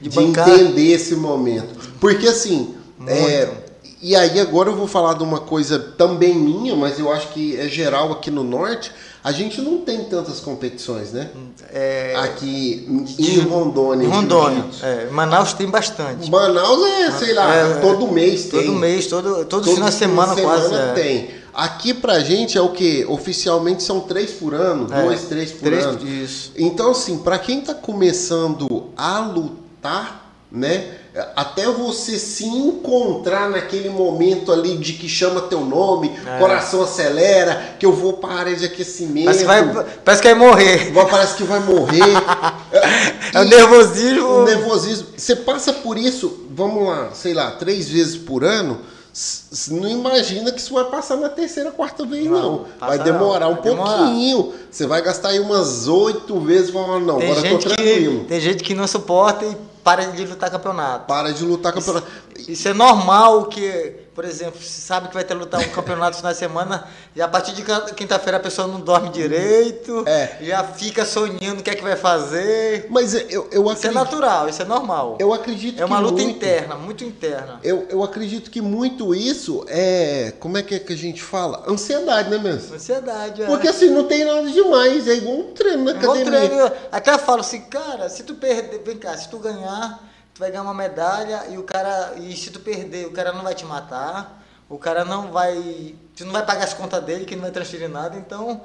de, 0.00 0.08
de 0.08 0.18
entender 0.18 0.92
esse 0.92 1.14
momento. 1.14 1.90
Porque 2.00 2.26
assim, 2.26 2.74
é, 3.06 3.50
e 4.00 4.16
aí 4.16 4.40
agora 4.40 4.70
eu 4.70 4.76
vou 4.76 4.86
falar 4.86 5.12
de 5.12 5.22
uma 5.22 5.40
coisa 5.40 5.78
também 5.78 6.34
minha, 6.34 6.74
mas 6.74 6.98
eu 6.98 7.12
acho 7.12 7.28
que 7.28 7.60
é 7.60 7.68
geral 7.68 8.12
aqui 8.12 8.30
no 8.30 8.42
norte 8.42 8.90
a 9.22 9.32
gente 9.32 9.60
não 9.60 9.78
tem 9.78 10.04
tantas 10.04 10.40
competições, 10.40 11.12
né? 11.12 11.30
É, 11.72 12.14
Aqui 12.16 12.86
em 13.18 13.40
Rondônia. 13.40 14.08
Rondônia. 14.08 14.64
É, 14.82 15.08
Manaus 15.10 15.52
tem 15.52 15.68
bastante. 15.68 16.30
Manaus 16.30 16.86
é, 16.86 17.10
sei 17.12 17.34
lá, 17.34 17.54
é, 17.54 17.74
todo 17.80 18.08
mês 18.08 18.46
tem. 18.46 18.64
Todo 18.64 18.72
mês, 18.78 19.06
todo, 19.06 19.44
todo, 19.44 19.46
todo 19.64 19.74
final 19.74 19.90
de 19.90 19.94
semana, 19.94 20.34
semana 20.34 20.58
quase. 20.58 20.74
É. 20.74 20.92
tem. 20.92 21.40
Aqui 21.52 21.92
pra 21.92 22.20
gente 22.20 22.56
é 22.56 22.60
o 22.60 22.70
que? 22.70 23.04
Oficialmente 23.06 23.82
são 23.82 24.00
três 24.00 24.30
por 24.30 24.54
ano, 24.54 24.86
é, 24.90 25.02
dois, 25.02 25.22
três 25.24 25.50
por 25.52 25.64
três, 25.64 25.84
ano. 25.84 26.08
Isso. 26.08 26.52
Então, 26.56 26.92
assim, 26.92 27.18
para 27.18 27.38
quem 27.38 27.60
tá 27.60 27.74
começando 27.74 28.90
a 28.96 29.18
lutar, 29.18 30.32
né? 30.50 30.99
Até 31.34 31.66
você 31.66 32.18
se 32.18 32.44
encontrar 32.44 33.50
naquele 33.50 33.88
momento 33.88 34.52
ali 34.52 34.76
de 34.76 34.92
que 34.92 35.08
chama 35.08 35.40
teu 35.42 35.60
nome, 35.60 36.16
é. 36.24 36.38
coração 36.38 36.82
acelera, 36.82 37.74
que 37.78 37.84
eu 37.84 37.92
vou 37.92 38.14
para 38.14 38.34
a 38.34 38.38
área 38.38 38.56
de 38.56 38.64
aquecimento. 38.64 39.24
Parece 39.24 39.40
que 39.40 39.46
vai, 39.46 39.86
parece 40.04 40.22
que 40.22 40.28
vai 40.28 40.38
morrer. 40.38 40.92
Parece 41.10 41.34
que 41.34 41.44
vai 41.44 41.60
morrer. 41.60 42.00
é 43.34 43.40
o 43.40 43.44
nervosismo. 43.44 44.28
O 44.28 44.44
nervosismo. 44.44 45.08
Você 45.16 45.34
passa 45.34 45.72
por 45.72 45.98
isso, 45.98 46.46
vamos 46.50 46.86
lá, 46.86 47.10
sei 47.12 47.34
lá, 47.34 47.50
três 47.52 47.88
vezes 47.88 48.16
por 48.16 48.44
ano. 48.44 48.78
Não 49.68 49.88
imagina 49.88 50.52
que 50.52 50.60
isso 50.60 50.72
vai 50.72 50.84
passar 50.84 51.16
na 51.16 51.28
terceira, 51.28 51.72
quarta 51.72 52.06
vez, 52.06 52.26
não. 52.26 52.40
não. 52.40 52.66
Vai 52.78 52.98
demorar 53.00 53.46
não. 53.46 53.52
um 53.52 53.54
vai 53.54 53.62
pouquinho. 53.62 54.36
Demorar. 54.36 54.58
Você 54.70 54.86
vai 54.86 55.02
gastar 55.02 55.30
aí 55.30 55.40
umas 55.40 55.88
oito 55.88 56.38
vezes 56.38 56.68
e 56.68 56.72
falar, 56.72 57.00
não, 57.00 57.18
tem 57.18 57.32
agora 57.32 57.48
eu 57.48 57.58
tô 57.58 57.68
tranquilo. 57.68 58.20
Que, 58.20 58.26
tem 58.26 58.40
gente 58.40 58.62
que 58.62 58.72
não 58.72 58.86
suporta 58.86 59.44
e 59.44 59.56
para 59.82 60.06
de 60.06 60.24
lutar 60.26 60.50
campeonato. 60.50 61.06
Para 61.06 61.32
de 61.32 61.44
lutar 61.44 61.72
campeonato. 61.72 62.06
Isso, 62.36 62.50
isso 62.50 62.68
é 62.68 62.74
normal 62.74 63.46
que, 63.46 63.94
por 64.20 64.28
exemplo, 64.28 64.60
se 64.60 64.82
sabe 64.82 65.08
que 65.08 65.14
vai 65.14 65.24
ter 65.24 65.32
lutar 65.32 65.58
um 65.62 65.70
campeonato 65.70 66.20
de 66.22 66.34
semana, 66.34 66.86
e 67.16 67.22
a 67.22 67.26
partir 67.26 67.52
de 67.52 67.64
quinta-feira 67.94 68.36
a 68.36 68.40
pessoa 68.40 68.68
não 68.68 68.78
dorme 68.78 69.08
direito, 69.08 70.04
é. 70.06 70.36
já 70.42 70.62
fica 70.62 71.06
sonhando 71.06 71.60
o 71.60 71.62
que 71.62 71.70
é 71.70 71.74
que 71.74 71.82
vai 71.82 71.96
fazer. 71.96 72.86
Mas 72.90 73.14
eu, 73.14 73.48
eu 73.50 73.62
acredito. 73.62 73.78
Isso 73.78 73.86
é 73.86 73.90
natural, 73.92 74.48
isso 74.50 74.60
é 74.60 74.64
normal. 74.66 75.16
Eu 75.18 75.32
acredito 75.32 75.80
É 75.80 75.86
uma 75.86 75.98
luta 76.00 76.20
muito, 76.20 76.36
interna, 76.36 76.74
muito 76.74 77.02
interna. 77.02 77.60
Eu, 77.64 77.86
eu 77.88 78.04
acredito 78.04 78.50
que 78.50 78.60
muito 78.60 79.14
isso 79.14 79.64
é. 79.66 80.34
Como 80.38 80.58
é 80.58 80.62
que, 80.62 80.74
é 80.74 80.78
que 80.78 80.92
a 80.92 80.98
gente 80.98 81.22
fala? 81.22 81.64
Ansiedade, 81.66 82.28
né 82.28 82.36
mesmo? 82.36 82.74
Ansiedade, 82.74 83.42
é. 83.44 83.46
Porque 83.46 83.68
assim, 83.68 83.88
não 83.88 84.04
tem 84.04 84.26
nada 84.26 84.50
demais, 84.50 85.08
é 85.08 85.14
igual 85.14 85.36
um 85.36 85.54
treino 85.54 85.84
na 85.84 85.92
academia. 85.92 86.26
Treino, 86.26 86.72
até 86.92 87.16
falo 87.16 87.40
assim, 87.40 87.62
cara, 87.62 88.10
se 88.10 88.22
tu 88.22 88.34
perder, 88.34 88.82
vem 88.84 88.98
cá, 88.98 89.16
se 89.16 89.30
tu 89.30 89.38
ganhar 89.38 90.09
tu 90.40 90.44
vai 90.44 90.50
ganhar 90.50 90.62
uma 90.62 90.72
medalha 90.72 91.44
e 91.50 91.58
o 91.58 91.62
cara. 91.62 92.14
E 92.16 92.34
se 92.34 92.50
tu 92.50 92.60
perder, 92.60 93.06
o 93.06 93.12
cara 93.12 93.30
não 93.32 93.42
vai 93.42 93.54
te 93.54 93.66
matar, 93.66 94.42
o 94.70 94.78
cara 94.78 95.04
não 95.04 95.30
vai. 95.30 95.94
Tu 96.16 96.24
não 96.24 96.32
vai 96.32 96.44
pagar 96.44 96.64
as 96.64 96.72
contas 96.72 97.04
dele, 97.04 97.26
que 97.26 97.36
não 97.36 97.42
vai 97.42 97.50
transferir 97.50 97.90
nada, 97.90 98.16
então. 98.16 98.62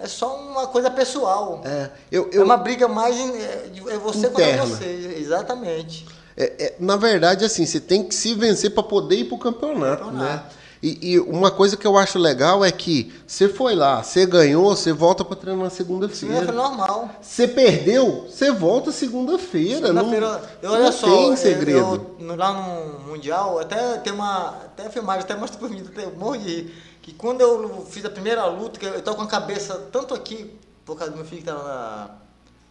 É 0.00 0.06
só 0.06 0.36
uma 0.36 0.68
coisa 0.68 0.88
pessoal. 0.88 1.60
É, 1.64 1.90
eu, 2.12 2.30
eu, 2.32 2.42
é 2.42 2.44
uma 2.44 2.56
briga 2.56 2.86
mais. 2.86 3.16
É, 3.18 3.68
é 3.88 3.98
você 3.98 4.28
interna. 4.28 4.62
contra 4.62 4.66
você, 4.66 5.16
exatamente. 5.18 6.06
É, 6.36 6.66
é, 6.66 6.74
na 6.78 6.94
verdade, 6.94 7.44
assim, 7.44 7.66
você 7.66 7.80
tem 7.80 8.04
que 8.04 8.14
se 8.14 8.32
vencer 8.34 8.70
para 8.70 8.84
poder 8.84 9.16
ir 9.16 9.24
para 9.24 9.34
o 9.34 9.38
campeonato, 9.38 10.04
campeonato, 10.04 10.12
né? 10.12 10.42
E, 10.82 11.12
e, 11.12 11.20
uma 11.20 11.50
coisa 11.50 11.76
que 11.76 11.86
eu 11.86 11.98
acho 11.98 12.18
legal 12.18 12.64
é 12.64 12.70
que 12.70 13.12
você 13.26 13.48
foi 13.48 13.74
lá, 13.74 14.02
você 14.02 14.24
ganhou, 14.24 14.76
você 14.76 14.92
volta 14.92 15.24
para 15.24 15.36
treinar 15.36 15.64
na 15.64 15.70
segunda-feira. 15.70 16.48
É 16.48 16.52
normal. 16.52 17.10
Você 17.20 17.48
perdeu, 17.48 18.26
você 18.28 18.52
volta 18.52 18.92
segunda-feira. 18.92 19.88
Segunda-feira, 19.88 20.42
eu 20.62 20.70
olha 20.70 20.84
não 20.84 20.92
só, 20.92 21.06
tem 21.06 21.36
segredo. 21.36 21.78
Eu, 21.78 22.28
eu, 22.28 22.36
lá 22.36 22.52
no 22.52 23.00
Mundial, 23.08 23.58
até 23.58 23.98
tem 23.98 24.12
uma. 24.12 24.50
Até 24.50 24.88
filmagem, 24.88 25.22
até 25.22 25.34
mostra 25.34 25.58
por 25.58 25.68
mim, 25.68 25.82
até 25.84 26.06
morro 26.06 26.38
de 26.38 26.44
rir. 26.44 26.74
Que 27.02 27.12
quando 27.12 27.40
eu 27.40 27.84
fiz 27.90 28.04
a 28.04 28.10
primeira 28.10 28.46
luta, 28.46 28.78
que 28.78 28.86
eu, 28.86 29.02
tô 29.02 29.14
com 29.16 29.22
a 29.22 29.26
cabeça 29.26 29.88
tanto 29.90 30.14
aqui, 30.14 30.56
por 30.84 30.96
causa 30.96 31.10
do 31.10 31.16
meu 31.16 31.26
filho 31.26 31.40
que 31.40 31.46
tava 31.46 31.64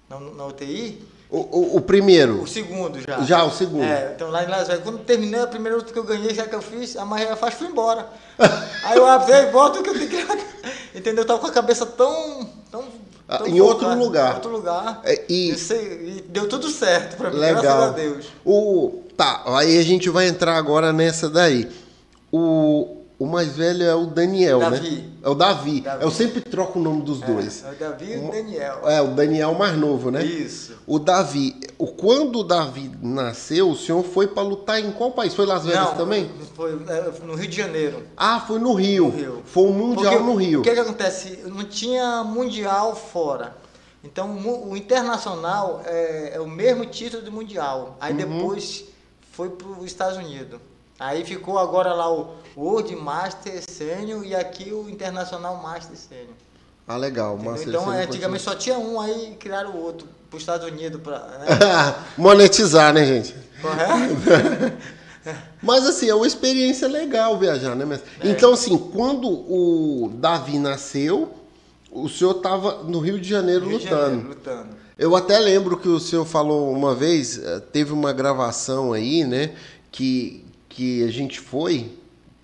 na, 0.10 0.18
na, 0.18 0.32
na 0.32 0.46
UTI, 0.46 1.04
o, 1.30 1.40
o, 1.40 1.78
o, 1.78 1.82
primeiro? 1.82 2.42
O 2.42 2.48
segundo 2.48 3.02
já. 3.02 3.22
Já, 3.22 3.44
o 3.44 3.52
segundo. 3.52 3.84
É, 3.84 4.14
então 4.16 4.30
lá 4.30 4.44
em 4.44 4.48
Las 4.48 4.68
Vegas, 4.68 4.84
quando 4.84 5.00
terminei 5.00 5.42
a 5.42 5.48
primeira 5.48 5.78
luta 5.78 5.92
que 5.92 6.00
eu 6.00 6.04
ganhei, 6.04 6.34
já 6.34 6.46
que 6.46 6.56
eu 6.56 6.62
fiz, 6.62 6.96
a 6.96 7.04
Maria 7.04 7.36
faz 7.36 7.56
fui 7.56 7.68
embora. 7.68 8.08
Aí 8.84 8.98
eu 8.98 9.06
abri 9.06 9.46
volta 9.52 9.84
que 9.84 9.90
eu 9.90 9.94
tenho 9.94 10.10
que. 10.10 10.18
Entendeu? 10.96 11.24
Eu 11.24 11.28
tava 11.28 11.40
com 11.40 11.48
a 11.48 11.52
cabeça 11.52 11.86
tão. 11.86 12.48
tão, 12.72 12.86
ah, 13.28 13.40
tão 13.40 13.48
em 13.48 13.60
outro 13.60 13.94
lugar. 13.94 14.32
Em 14.32 14.36
outro 14.36 14.52
lugar. 14.52 15.02
É, 15.04 15.26
e... 15.28 15.52
e... 15.52 16.24
deu 16.30 16.48
tudo 16.48 16.70
certo 16.70 17.18
pra 17.18 17.30
mim, 17.30 17.40
Legal. 17.40 17.62
graças 17.62 17.84
a 17.84 17.90
Deus. 17.90 18.28
O, 18.46 19.02
tá, 19.18 19.44
aí 19.48 19.78
a 19.78 19.84
gente 19.84 20.10
vai 20.10 20.28
entrar 20.28 20.56
agora 20.56 20.94
nessa 20.94 21.30
daí. 21.30 21.70
O, 22.32 22.97
o 23.20 23.26
mais 23.26 23.56
velho 23.56 23.84
é 23.84 23.96
o 23.96 24.06
Daniel, 24.06 24.60
né? 24.60 24.70
Davi. 24.70 24.92
né? 24.92 25.10
É 25.24 25.30
o 25.30 25.34
Davi. 25.34 25.82
Davi. 25.82 26.04
Eu 26.04 26.12
sempre 26.12 26.40
troco 26.40 26.78
o 26.78 26.82
nome 26.82 27.02
dos 27.02 27.24
é, 27.24 27.26
dois. 27.26 27.64
É 27.66 27.72
o 27.72 27.76
Davi 27.76 28.14
e 28.14 28.18
o 28.18 28.32
Daniel. 28.32 28.82
É, 28.84 29.02
o 29.02 29.08
Daniel 29.08 29.54
mais 29.56 29.76
novo, 29.76 30.12
né? 30.12 30.24
Isso. 30.24 30.78
O 30.86 31.00
Davi. 31.00 31.60
O, 31.80 31.88
quando 31.88 32.40
o 32.40 32.44
Davi 32.44 32.92
nasceu, 33.02 33.72
o 33.72 33.76
senhor 33.76 34.04
foi 34.04 34.28
para 34.28 34.44
lutar 34.44 34.80
em 34.80 34.92
qual 34.92 35.12
país? 35.12 35.34
Foi 35.34 35.48
Las 35.48 35.66
Vegas 35.66 35.86
Não, 35.86 35.96
também? 35.96 36.30
Foi 36.54 36.74
é, 36.74 37.26
no 37.26 37.34
Rio 37.34 37.48
de 37.48 37.58
Janeiro. 37.58 38.04
Ah, 38.16 38.40
foi 38.40 38.60
no 38.60 38.74
Rio. 38.74 39.06
No 39.06 39.18
Rio. 39.18 39.44
Foi 39.46 39.64
o 39.64 39.74
Mundial 39.74 40.14
Porque, 40.14 40.28
no 40.28 40.36
Rio. 40.36 40.60
O 40.60 40.64
que, 40.64 40.72
que 40.72 40.80
acontece? 40.80 41.40
Não 41.48 41.64
tinha 41.64 42.24
Mundial 42.24 42.96
fora. 42.96 43.58
Então, 44.04 44.38
o 44.70 44.78
Internacional 44.78 45.82
é, 45.86 46.34
é 46.36 46.40
o 46.40 46.48
mesmo 46.48 46.86
título 46.86 47.24
do 47.24 47.32
Mundial. 47.32 47.98
Aí 48.00 48.12
uhum. 48.12 48.18
depois 48.18 48.86
foi 49.32 49.50
para 49.50 49.68
os 49.68 49.86
Estados 49.86 50.18
Unidos. 50.18 50.60
Aí 51.00 51.26
ficou 51.26 51.58
agora 51.60 51.94
lá 51.94 52.12
o 52.12 52.36
World 52.58 52.96
Master 52.96 53.62
Sênior 53.70 54.26
e 54.26 54.34
aqui 54.34 54.74
o 54.74 54.90
Internacional 54.90 55.62
Master 55.62 55.96
Sênior. 55.96 56.34
Ah, 56.88 56.98
legal. 56.98 57.38
Master 57.38 57.70
então, 57.70 57.90
antigamente 57.90 58.42
só 58.42 58.56
tinha 58.56 58.80
um, 58.80 59.00
aí 59.00 59.38
criaram 59.40 59.72
o 59.72 59.84
outro 59.84 60.08
para 60.28 60.38
os 60.38 60.42
Estados 60.42 60.68
Unidos. 60.68 61.00
Pra, 61.02 61.20
né? 61.20 61.96
Monetizar, 62.18 62.92
né, 62.94 63.06
gente? 63.06 63.36
Correto? 63.62 64.78
Mas 65.62 65.86
assim, 65.86 66.10
é 66.10 66.16
uma 66.16 66.26
experiência 66.26 66.88
legal 66.88 67.38
viajar, 67.38 67.76
né? 67.76 68.00
É. 68.22 68.30
Então, 68.30 68.54
assim, 68.54 68.78
quando 68.78 69.28
o 69.28 70.10
Davi 70.16 70.58
nasceu, 70.58 71.34
o 71.92 72.08
senhor 72.08 72.38
estava 72.38 72.84
no 72.84 73.00
Rio 73.00 73.20
de 73.20 73.28
Janeiro 73.28 73.68
Rio 73.68 73.78
lutando. 73.78 73.92
De 73.92 74.06
Janeiro, 74.06 74.30
lutando. 74.30 74.68
Eu 74.98 75.16
até 75.16 75.38
lembro 75.38 75.78
que 75.78 75.88
o 75.88 76.00
senhor 76.00 76.26
falou 76.26 76.72
uma 76.72 76.96
vez, 76.96 77.38
eh, 77.38 77.60
teve 77.72 77.94
uma 77.94 78.12
gravação 78.12 78.94
aí, 78.94 79.24
né? 79.26 79.54
Que, 79.92 80.44
que 80.70 81.04
a 81.04 81.12
gente 81.12 81.40
foi, 81.40 81.92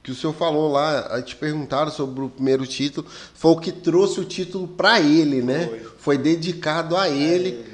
que 0.03 0.11
o 0.11 0.15
senhor 0.15 0.33
falou 0.33 0.69
lá, 0.69 1.21
te 1.21 1.33
perguntaram 1.33 1.89
sobre 1.89 2.25
o 2.25 2.29
primeiro 2.29 2.67
título, 2.67 3.07
foi 3.33 3.51
o 3.51 3.57
que 3.57 3.71
trouxe 3.71 4.19
o 4.19 4.25
título 4.25 4.67
para 4.67 4.99
ele, 4.99 5.41
né? 5.41 5.67
Foi. 5.67 5.79
foi 5.97 6.17
dedicado 6.17 6.97
a 6.97 7.09
ele, 7.09 7.49
ele, 7.49 7.65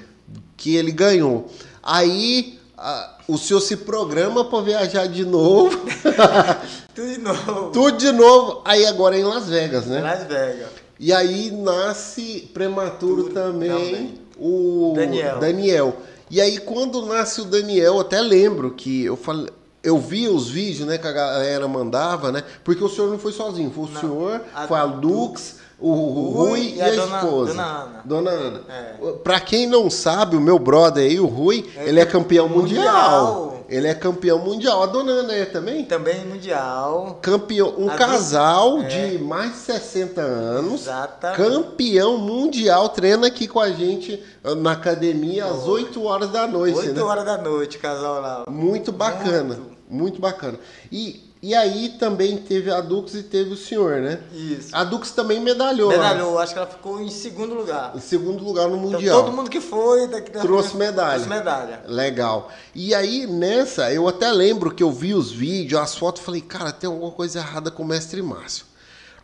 que 0.55 0.75
ele 0.75 0.91
ganhou. 0.91 1.49
Aí 1.81 2.59
a, 2.77 3.17
o 3.27 3.35
senhor 3.35 3.59
se 3.61 3.77
programa 3.77 4.45
para 4.45 4.61
viajar 4.61 5.07
de 5.07 5.25
novo. 5.25 5.75
Tudo 6.93 7.07
de 7.07 7.17
novo. 7.17 7.71
Tudo 7.71 7.97
de 7.97 8.11
novo. 8.11 8.61
Aí 8.63 8.85
agora 8.85 9.17
é 9.17 9.21
em 9.21 9.23
Las 9.23 9.49
Vegas, 9.49 9.87
né? 9.87 9.99
Las 9.99 10.25
Vegas. 10.25 10.69
E 10.99 11.11
aí 11.11 11.49
nasce 11.49 12.49
prematuro 12.53 13.23
Tudo, 13.23 13.33
também, 13.33 13.69
também, 13.69 14.19
o 14.37 14.93
Daniel. 14.95 15.39
Daniel. 15.39 15.97
E 16.29 16.39
aí 16.39 16.59
quando 16.59 17.05
nasce 17.05 17.41
o 17.41 17.45
Daniel, 17.45 17.99
até 17.99 18.21
lembro 18.21 18.71
que 18.71 19.05
eu 19.05 19.15
falei, 19.15 19.49
eu 19.83 19.97
via 19.99 20.31
os 20.31 20.49
vídeos 20.49 20.87
né, 20.87 20.97
que 20.97 21.07
a 21.07 21.11
galera 21.11 21.67
mandava, 21.67 22.31
né? 22.31 22.43
Porque 22.63 22.83
o 22.83 22.89
senhor 22.89 23.09
não 23.09 23.19
foi 23.19 23.31
sozinho, 23.31 23.71
foi 23.71 23.85
o 23.85 23.89
não, 23.89 24.01
senhor, 24.01 24.41
a 24.53 24.67
foi 24.67 24.77
a 24.77 24.85
Dux, 24.85 25.57
o 25.81 25.93
Rui, 25.93 26.49
Rui 26.49 26.73
e, 26.75 26.81
a, 26.81 26.85
a 26.87 26.89
dona- 26.95 27.17
esposa. 27.19 27.51
dona 27.53 27.63
Ana. 27.63 28.01
Dona 28.05 28.31
Ana. 28.31 28.61
É. 28.69 29.11
Pra 29.23 29.39
quem 29.39 29.65
não 29.67 29.89
sabe, 29.89 30.35
o 30.35 30.41
meu 30.41 30.59
brother 30.59 31.03
aí, 31.05 31.19
o 31.19 31.25
Rui, 31.25 31.69
É 31.77 31.87
ele 31.87 31.99
é 31.99 32.05
campeão 32.05 32.47
mundial. 32.49 32.85
mundial. 32.85 33.49
Ele 33.69 33.87
é 33.87 33.93
campeão 33.93 34.39
mundial. 34.39 34.81
A 34.81 34.87
dona 34.87 35.11
Ana 35.11 35.31
é 35.33 35.45
também? 35.45 35.85
Também 35.85 36.25
mundial. 36.25 37.19
Campeão, 37.21 37.73
um 37.77 37.87
A 37.89 37.93
casal 37.95 38.77
dona- 38.77 38.89
de 38.89 39.19
mais 39.19 39.51
de 39.51 39.57
60 39.59 40.21
anos. 40.21 40.81
Exatamente. 40.81 41.37
Campeão 41.37 42.17
mundial, 42.17 42.89
treina 42.89 43.27
aqui 43.27 43.47
com 43.47 43.59
a 43.59 43.69
gente 43.69 44.21
ah, 44.43 44.55
na 44.55 44.71
academia 44.71 45.45
às 45.45 45.67
8 45.67 46.03
horas 46.03 46.31
da 46.31 46.47
noite, 46.47 46.79
8 46.79 46.93
né? 46.93 47.01
horas 47.03 47.23
da 47.25 47.37
noite, 47.37 47.77
casal 47.77 48.19
lá. 48.19 48.43
Muito 48.49 48.91
bacana, 48.91 49.43
muito, 49.55 49.69
Muito. 49.89 50.19
bacana. 50.21 50.59
E, 50.91 51.28
e 51.41 51.55
aí 51.55 51.89
também 51.97 52.37
teve 52.37 52.69
a 52.69 52.81
Dux 52.81 53.13
e 53.15 53.23
teve 53.23 53.51
o 53.53 53.57
senhor, 53.57 54.01
né? 54.01 54.19
Isso. 54.33 54.69
A 54.75 54.83
Dux 54.83 55.11
também 55.11 55.39
medalhou. 55.39 55.89
né? 55.89 55.97
Medalhou, 55.97 56.37
acho 56.37 56.51
que 56.53 56.59
ela 56.59 56.67
ficou 56.67 56.99
em 57.01 57.09
segundo 57.09 57.53
lugar. 57.53 57.93
Em 57.95 57.99
segundo 58.01 58.43
lugar 58.43 58.67
no 58.67 58.75
Então, 58.77 58.91
Mundial. 58.91 59.23
todo 59.23 59.33
mundo 59.35 59.49
que 59.49 59.61
foi 59.61 60.07
daqui 60.07 60.31
da- 60.31 60.41
Trouxe 60.41 60.75
medalha. 60.75 61.13
Trouxe 61.13 61.29
medalha. 61.29 61.83
Legal. 61.87 62.49
E 62.75 62.93
aí, 62.93 63.25
nessa, 63.25 63.91
eu 63.93 64.07
até 64.07 64.29
lembro 64.31 64.73
que 64.73 64.83
eu 64.83 64.91
vi 64.91 65.13
os 65.13 65.31
vídeos, 65.31 65.79
as 65.81 65.95
fotos, 65.95 66.21
falei, 66.21 66.41
cara, 66.41 66.71
tem 66.71 66.89
alguma 66.89 67.11
coisa 67.11 67.39
errada 67.39 67.71
com 67.71 67.83
o 67.83 67.87
mestre 67.87 68.21
Márcio. 68.21 68.65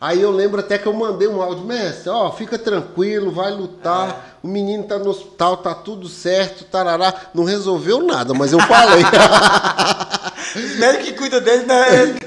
Aí 0.05 0.21
eu 0.21 0.29
lembro 0.29 0.59
até 0.59 0.77
que 0.77 0.85
eu 0.85 0.93
mandei 0.93 1.27
um 1.27 1.41
áudio, 1.41 1.65
mestre, 1.65 2.09
ó, 2.09 2.31
fica 2.31 2.59
tranquilo, 2.59 3.31
vai 3.31 3.51
lutar, 3.51 4.37
o 4.43 4.47
menino 4.47 4.83
tá 4.83 4.99
no 4.99 5.09
hospital, 5.09 5.57
tá 5.57 5.73
tudo 5.73 6.07
certo, 6.07 6.63
tarará. 6.65 7.31
Não 7.33 7.43
resolveu 7.43 8.03
nada, 8.03 8.31
mas 8.31 8.53
eu 8.53 8.59
falei. 8.59 9.01
Médicos 10.77 11.07
que 11.07 11.13
cuidam 11.13 11.41
dele, 11.41 11.65
né? 11.65 12.19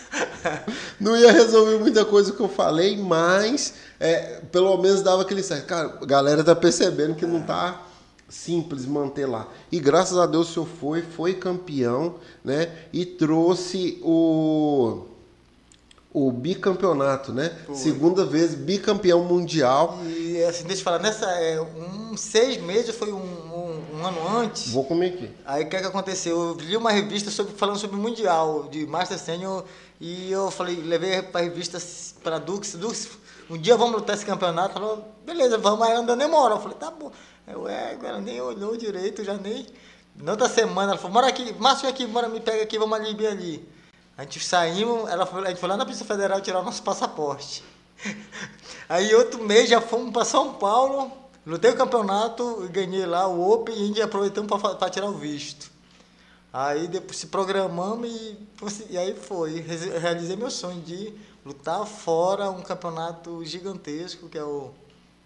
não 0.98 1.14
ia 1.14 1.30
resolver 1.30 1.76
muita 1.76 2.02
coisa 2.02 2.32
que 2.32 2.40
eu 2.40 2.48
falei, 2.48 2.96
mas 2.96 3.74
é, 4.00 4.40
pelo 4.50 4.74
menos 4.78 5.02
dava 5.02 5.20
aquele 5.20 5.42
certo. 5.42 5.66
Cara, 5.66 5.98
a 6.00 6.06
galera 6.06 6.42
tá 6.42 6.56
percebendo 6.56 7.14
que 7.14 7.26
não 7.26 7.42
tá 7.42 7.78
simples 8.26 8.86
manter 8.86 9.26
lá. 9.26 9.48
E 9.70 9.78
graças 9.78 10.16
a 10.16 10.24
Deus 10.24 10.48
o 10.48 10.52
senhor 10.54 10.68
foi, 10.80 11.02
foi 11.02 11.34
campeão, 11.34 12.14
né? 12.42 12.70
E 12.90 13.04
trouxe 13.04 14.00
o 14.02 15.11
o 16.12 16.30
bicampeonato, 16.30 17.32
né? 17.32 17.56
Foi. 17.66 17.74
Segunda 17.74 18.24
vez 18.24 18.54
bicampeão 18.54 19.24
mundial. 19.24 19.98
E 20.04 20.42
assim, 20.44 20.64
deixa 20.64 20.80
eu 20.80 20.84
falar, 20.84 20.98
nessa, 20.98 21.26
é, 21.26 21.60
um, 21.60 22.16
seis 22.16 22.60
meses, 22.60 22.94
foi 22.94 23.12
um, 23.12 23.16
um, 23.16 23.98
um 23.98 24.06
ano 24.06 24.38
antes. 24.38 24.70
Vou 24.70 24.84
comer 24.84 25.14
aqui. 25.14 25.30
Aí 25.46 25.64
o 25.64 25.68
que, 25.68 25.76
é 25.76 25.80
que 25.80 25.86
aconteceu? 25.86 26.38
Eu 26.38 26.54
li 26.56 26.76
uma 26.76 26.90
revista 26.90 27.30
sobre, 27.30 27.54
falando 27.54 27.78
sobre 27.78 27.96
o 27.96 27.98
Mundial 27.98 28.68
de 28.70 28.86
Master 28.86 29.18
Senior 29.18 29.64
e 29.98 30.30
eu 30.30 30.50
falei, 30.50 30.76
levei 30.76 31.22
pra 31.22 31.40
revista 31.40 31.78
para 32.22 32.38
Dux, 32.38 32.74
Dux, 32.74 33.08
um 33.48 33.56
dia 33.56 33.76
vamos 33.76 33.96
lutar 33.96 34.14
esse 34.14 34.26
campeonato. 34.26 34.74
Falou, 34.74 35.02
beleza, 35.24 35.56
vamos, 35.56 35.86
aí 35.86 35.92
ela 35.92 36.02
não 36.02 36.16
demora. 36.16 36.54
Eu 36.54 36.60
falei, 36.60 36.76
tá 36.76 36.90
bom. 36.90 37.10
Eu, 37.46 37.66
é, 37.66 37.96
ela 38.02 38.20
nem 38.20 38.38
olhou 38.40 38.76
direito, 38.76 39.24
já 39.24 39.34
nem. 39.34 39.66
Na 40.14 40.32
outra 40.32 40.48
semana, 40.48 40.92
ela 40.92 40.98
falou, 40.98 41.14
mora 41.14 41.28
aqui, 41.28 41.54
Márcio, 41.58 41.88
aqui, 41.88 42.06
bora, 42.06 42.28
me 42.28 42.38
pega 42.38 42.62
aqui, 42.62 42.78
vamos 42.78 42.98
ali, 42.98 43.14
bem 43.14 43.26
ali. 43.26 43.68
A 44.16 44.22
gente 44.22 44.40
saímos, 44.40 45.08
ela 45.08 45.24
foi, 45.24 45.44
a 45.44 45.48
gente 45.48 45.58
foi 45.58 45.68
lá 45.68 45.76
na 45.76 45.84
Polícia 45.84 46.04
Federal 46.04 46.40
tirar 46.40 46.60
o 46.60 46.64
nosso 46.64 46.82
passaporte. 46.82 47.64
Aí 48.88 49.14
outro 49.14 49.42
mês 49.42 49.68
já 49.68 49.80
fomos 49.80 50.12
para 50.12 50.24
São 50.24 50.54
Paulo, 50.54 51.10
lutei 51.46 51.70
o 51.70 51.76
campeonato, 51.76 52.68
ganhei 52.70 53.06
lá 53.06 53.26
o 53.26 53.50
Open 53.50 53.92
e 53.96 54.02
aproveitamos 54.02 54.50
para 54.60 54.90
tirar 54.90 55.06
o 55.06 55.14
visto. 55.14 55.70
Aí 56.52 56.86
depois 56.86 57.16
se 57.16 57.28
programamos 57.28 58.10
e, 58.10 58.38
e 58.90 58.98
aí 58.98 59.14
foi. 59.14 59.60
Realizei 60.00 60.36
meu 60.36 60.50
sonho 60.50 60.82
de 60.82 61.14
lutar 61.46 61.86
fora 61.86 62.50
um 62.50 62.60
campeonato 62.60 63.42
gigantesco 63.44 64.28
que 64.28 64.36
é 64.36 64.44
o 64.44 64.70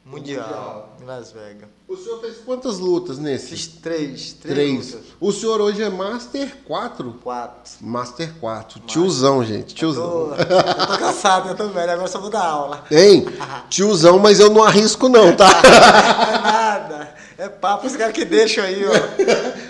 Mundial, 0.09 0.45
Mundial. 0.45 0.97
em 1.01 1.05
Las 1.05 1.33
Vegas. 1.33 1.69
O 1.89 1.97
senhor 1.97 2.21
fez 2.21 2.37
quantas 2.47 2.79
lutas 2.79 3.19
nesse? 3.19 3.49
Fiz 3.49 3.67
três, 3.67 4.33
três, 4.35 4.55
Três. 4.55 4.93
lutas. 4.95 5.07
O 5.19 5.33
senhor 5.33 5.61
hoje 5.61 5.83
é 5.83 5.91
Master 5.91 6.59
4? 6.65 7.13
Quatro. 7.25 7.73
Master 7.81 8.33
4. 8.39 8.79
Tiozão, 8.81 9.45
gente. 9.45 9.73
Eu 9.73 9.77
Tiozão. 9.93 10.09
tô, 10.09 10.35
eu 10.37 10.87
tô 10.87 10.99
cansado, 10.99 11.49
eu 11.49 11.57
tô 11.57 11.67
velho, 11.71 11.91
agora 11.91 12.07
só 12.07 12.21
vou 12.21 12.31
dar 12.31 12.45
aula. 12.45 12.85
Hein? 12.89 13.27
Tiozão, 13.69 14.21
mas 14.21 14.39
eu 14.39 14.49
não 14.49 14.63
arrisco 14.63 15.09
não, 15.09 15.35
tá? 15.35 15.49
É 15.59 16.39
nada. 16.39 17.15
É 17.37 17.49
papo 17.49 17.87
os 17.89 17.97
caras 17.97 18.15
que 18.15 18.25
deixam 18.25 18.63
aí, 18.65 18.85
ó. 18.87 18.93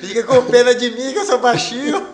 Fica 0.07 0.23
com 0.23 0.45
pena 0.45 0.75
de 0.75 0.91
mim, 0.91 1.13
que 1.13 1.19
eu 1.19 1.25
sou 1.25 1.39
baixinho. 1.39 2.07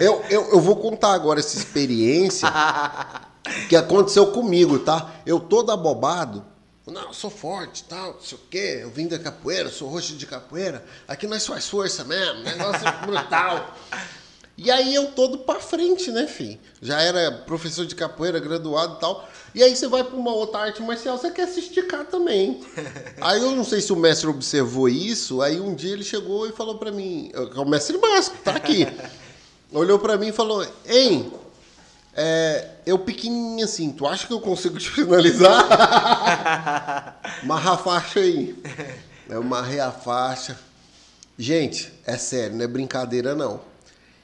Eu, 0.00 0.22
eu, 0.28 0.50
eu 0.52 0.60
vou 0.60 0.74
contar 0.76 1.12
agora 1.12 1.38
essa 1.40 1.56
experiência 1.56 2.48
que 3.68 3.76
aconteceu 3.76 4.28
comigo, 4.28 4.78
tá? 4.78 5.12
Eu 5.24 5.40
todo 5.40 5.70
abobado. 5.70 6.44
Não, 6.86 7.08
eu 7.08 7.12
sou 7.12 7.30
forte, 7.30 7.84
tal, 7.84 8.14
não 8.14 8.20
sei 8.20 8.38
o 8.38 8.40
quê. 8.50 8.78
Eu 8.82 8.90
vim 8.90 9.06
da 9.06 9.18
capoeira, 9.18 9.68
sou 9.70 9.88
roxo 9.88 10.14
de 10.14 10.26
capoeira. 10.26 10.84
Aqui 11.06 11.26
nós 11.26 11.46
faz 11.46 11.68
força 11.68 12.04
mesmo, 12.04 12.42
negócio 12.42 12.84
brutal. 13.04 13.74
E 14.56 14.72
aí 14.72 14.92
eu 14.92 15.12
todo 15.12 15.38
pra 15.38 15.60
frente, 15.60 16.10
né, 16.10 16.26
filho? 16.26 16.58
Já 16.82 17.00
era 17.00 17.30
professor 17.30 17.86
de 17.86 17.94
capoeira, 17.94 18.40
graduado 18.40 18.96
e 18.96 19.00
tal. 19.00 19.28
E 19.54 19.62
aí 19.62 19.76
você 19.76 19.86
vai 19.86 20.02
pra 20.02 20.16
uma 20.16 20.32
outra 20.32 20.60
arte 20.60 20.82
marcial, 20.82 21.16
você 21.16 21.30
quer 21.30 21.46
se 21.46 21.60
esticar 21.60 22.04
também. 22.06 22.60
Aí 23.20 23.40
eu 23.40 23.52
não 23.52 23.64
sei 23.64 23.80
se 23.80 23.92
o 23.92 23.96
mestre 23.96 24.28
observou 24.28 24.88
isso, 24.88 25.40
aí 25.40 25.58
um 25.58 25.74
dia 25.74 25.92
ele 25.92 26.04
chegou 26.04 26.46
e 26.46 26.52
falou 26.52 26.76
pra 26.76 26.92
mim, 26.92 27.32
o 27.56 27.64
mestre 27.64 27.96
Márcio, 27.98 28.34
tá 28.44 28.52
aqui. 28.52 28.86
Olhou 29.72 29.98
pra 29.98 30.16
mim 30.16 30.28
e 30.28 30.32
falou, 30.32 30.66
hein, 30.86 31.32
é, 32.16 32.68
eu 32.86 32.98
pequenininho 32.98 33.64
assim, 33.64 33.92
tu 33.92 34.06
acha 34.06 34.26
que 34.26 34.32
eu 34.32 34.40
consigo 34.40 34.78
te 34.78 34.90
finalizar? 34.90 35.68
Marra 37.44 37.74
a 37.74 37.76
faixa 37.76 38.20
aí. 38.20 38.56
Eu 39.28 39.42
marrei 39.42 39.78
a 39.78 39.92
faixa. 39.92 40.58
Gente, 41.36 41.92
é 42.04 42.16
sério, 42.16 42.56
não 42.56 42.64
é 42.64 42.68
brincadeira 42.68 43.34
não. 43.34 43.60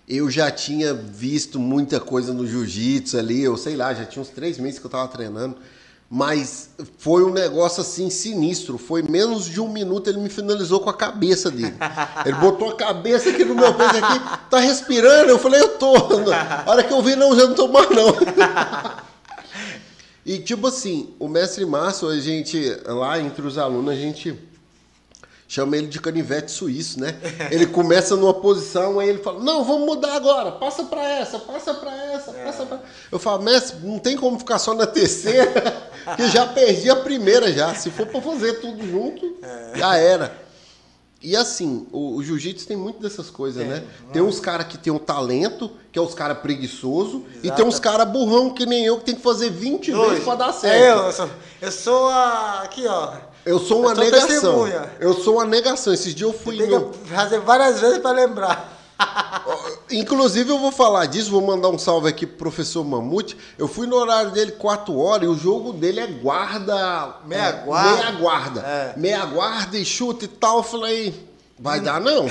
Eu 0.08 0.30
já 0.30 0.50
tinha 0.50 0.92
visto 0.92 1.58
muita 1.58 2.00
coisa 2.00 2.32
no 2.32 2.46
jiu-jitsu 2.46 3.18
ali, 3.18 3.42
eu 3.42 3.56
sei 3.56 3.76
lá, 3.76 3.94
já 3.94 4.04
tinha 4.04 4.20
uns 4.20 4.28
três 4.28 4.58
meses 4.58 4.78
que 4.78 4.86
eu 4.86 4.90
tava 4.90 5.08
treinando. 5.08 5.56
Mas 6.14 6.70
foi 6.98 7.24
um 7.24 7.32
negócio 7.32 7.80
assim 7.80 8.08
sinistro. 8.08 8.78
Foi 8.78 9.02
menos 9.02 9.46
de 9.46 9.60
um 9.60 9.68
minuto, 9.68 10.08
ele 10.08 10.20
me 10.20 10.28
finalizou 10.28 10.78
com 10.78 10.88
a 10.88 10.94
cabeça 10.94 11.50
dele. 11.50 11.74
Ele 12.24 12.36
botou 12.36 12.70
a 12.70 12.76
cabeça 12.76 13.30
aqui 13.30 13.44
no 13.44 13.56
meu 13.56 13.74
peito 13.74 13.96
aqui, 13.96 14.20
tá 14.48 14.60
respirando? 14.60 15.30
Eu 15.30 15.40
falei, 15.40 15.60
eu 15.60 15.70
tô. 15.70 15.92
A 15.96 16.70
hora 16.70 16.84
que 16.84 16.92
eu 16.92 17.02
vi, 17.02 17.16
não, 17.16 17.36
já 17.36 17.48
não 17.48 17.54
tô 17.56 17.66
mais 17.66 17.90
não. 17.90 18.14
E 20.26 20.38
tipo 20.38 20.68
assim, 20.68 21.14
o 21.18 21.28
mestre 21.28 21.66
Márcio, 21.66 22.08
a 22.08 22.18
gente, 22.18 22.58
lá 22.86 23.20
entre 23.20 23.46
os 23.46 23.58
alunos, 23.58 23.92
a 23.92 23.94
gente 23.94 24.34
chama 25.54 25.76
ele 25.76 25.86
de 25.86 26.00
canivete 26.00 26.50
suíço, 26.50 26.98
né? 26.98 27.14
Ele 27.48 27.64
começa 27.66 28.16
numa 28.16 28.34
posição, 28.34 28.98
aí 28.98 29.08
ele 29.08 29.18
fala, 29.22 29.38
não, 29.38 29.62
vamos 29.62 29.86
mudar 29.86 30.14
agora, 30.16 30.50
passa 30.52 30.82
pra 30.84 31.00
essa, 31.08 31.38
passa 31.38 31.72
pra 31.74 31.94
essa, 32.12 32.32
passa 32.32 32.66
pra... 32.66 32.80
Eu 33.12 33.20
falo, 33.20 33.40
mestre, 33.42 33.76
não 33.86 34.00
tem 34.00 34.16
como 34.16 34.36
ficar 34.36 34.58
só 34.58 34.74
na 34.74 34.84
terceira, 34.84 35.88
que 36.16 36.28
já 36.28 36.44
perdi 36.44 36.90
a 36.90 36.96
primeira 36.96 37.52
já. 37.52 37.72
Se 37.72 37.88
for 37.90 38.04
pra 38.06 38.20
fazer 38.20 38.54
tudo 38.54 38.84
junto, 38.84 39.36
já 39.76 39.96
era. 39.96 40.42
E 41.22 41.36
assim, 41.36 41.86
o, 41.92 42.16
o 42.16 42.22
jiu-jitsu 42.22 42.66
tem 42.66 42.76
muito 42.76 43.00
dessas 43.00 43.30
coisas, 43.30 43.62
Tem, 43.62 43.70
né? 43.70 43.84
Tem 44.12 44.20
uns 44.20 44.40
caras 44.40 44.66
que 44.66 44.76
tem 44.76 44.92
o 44.92 44.98
talento, 44.98 45.70
que 45.92 45.98
é 45.98 46.02
os 46.02 46.14
caras 46.14 46.38
preguiçosos, 46.38 47.22
e 47.42 47.46
Exato. 47.46 47.56
tem 47.56 47.64
uns 47.64 47.78
caras 47.78 48.08
burrão 48.08 48.50
que 48.50 48.66
nem 48.66 48.84
eu, 48.84 48.98
que 48.98 49.04
tem 49.04 49.14
que 49.14 49.22
fazer 49.22 49.50
20 49.50 49.92
Dois. 49.92 50.08
vezes 50.10 50.24
pra 50.24 50.34
dar 50.34 50.48
É 50.50 50.52
certo. 50.52 50.98
eu, 50.98 51.04
eu 51.06 51.12
sou, 51.12 51.30
eu 51.62 51.72
sou 51.72 52.08
a. 52.08 52.60
Aqui, 52.64 52.86
ó. 52.88 53.12
Eu 53.44 53.58
sou 53.58 53.80
uma 53.80 53.90
Eu 53.90 53.96
sou 53.96 54.04
negação. 54.04 54.28
testemunha. 54.28 54.92
Eu 55.00 55.14
sou 55.14 55.34
uma 55.34 55.44
negação. 55.44 55.92
Esses 55.92 56.14
dias 56.14 56.32
eu 56.32 56.38
fui 56.38 56.56
Tem 56.56 56.68
no... 56.68 56.90
que 56.90 57.08
fazer 57.08 57.40
várias 57.40 57.80
vezes 57.80 57.98
pra 57.98 58.10
lembrar. 58.10 58.72
Inclusive, 59.90 60.50
eu 60.50 60.58
vou 60.58 60.72
falar 60.72 61.06
disso, 61.06 61.30
vou 61.30 61.42
mandar 61.42 61.68
um 61.68 61.78
salve 61.78 62.08
aqui 62.08 62.26
pro 62.26 62.38
professor 62.38 62.84
Mamute. 62.84 63.36
Eu 63.58 63.68
fui 63.68 63.86
no 63.86 63.96
horário 63.96 64.30
dele 64.30 64.52
4 64.52 64.96
horas 64.98 65.24
e 65.24 65.30
o 65.30 65.36
jogo 65.36 65.72
dele 65.72 66.00
é 66.00 66.06
guarda. 66.06 67.16
Meia 67.26 67.48
é, 67.48 67.52
guarda. 67.64 67.96
Meia 67.96 68.10
guarda. 68.12 68.60
É. 68.60 68.94
Meia 68.96 69.24
guarda 69.26 69.76
e 69.76 69.84
chute 69.84 70.24
e 70.24 70.28
tal. 70.28 70.58
Eu 70.58 70.62
falei, 70.62 71.14
vai 71.58 71.80
dar 71.80 72.00
não? 72.00 72.26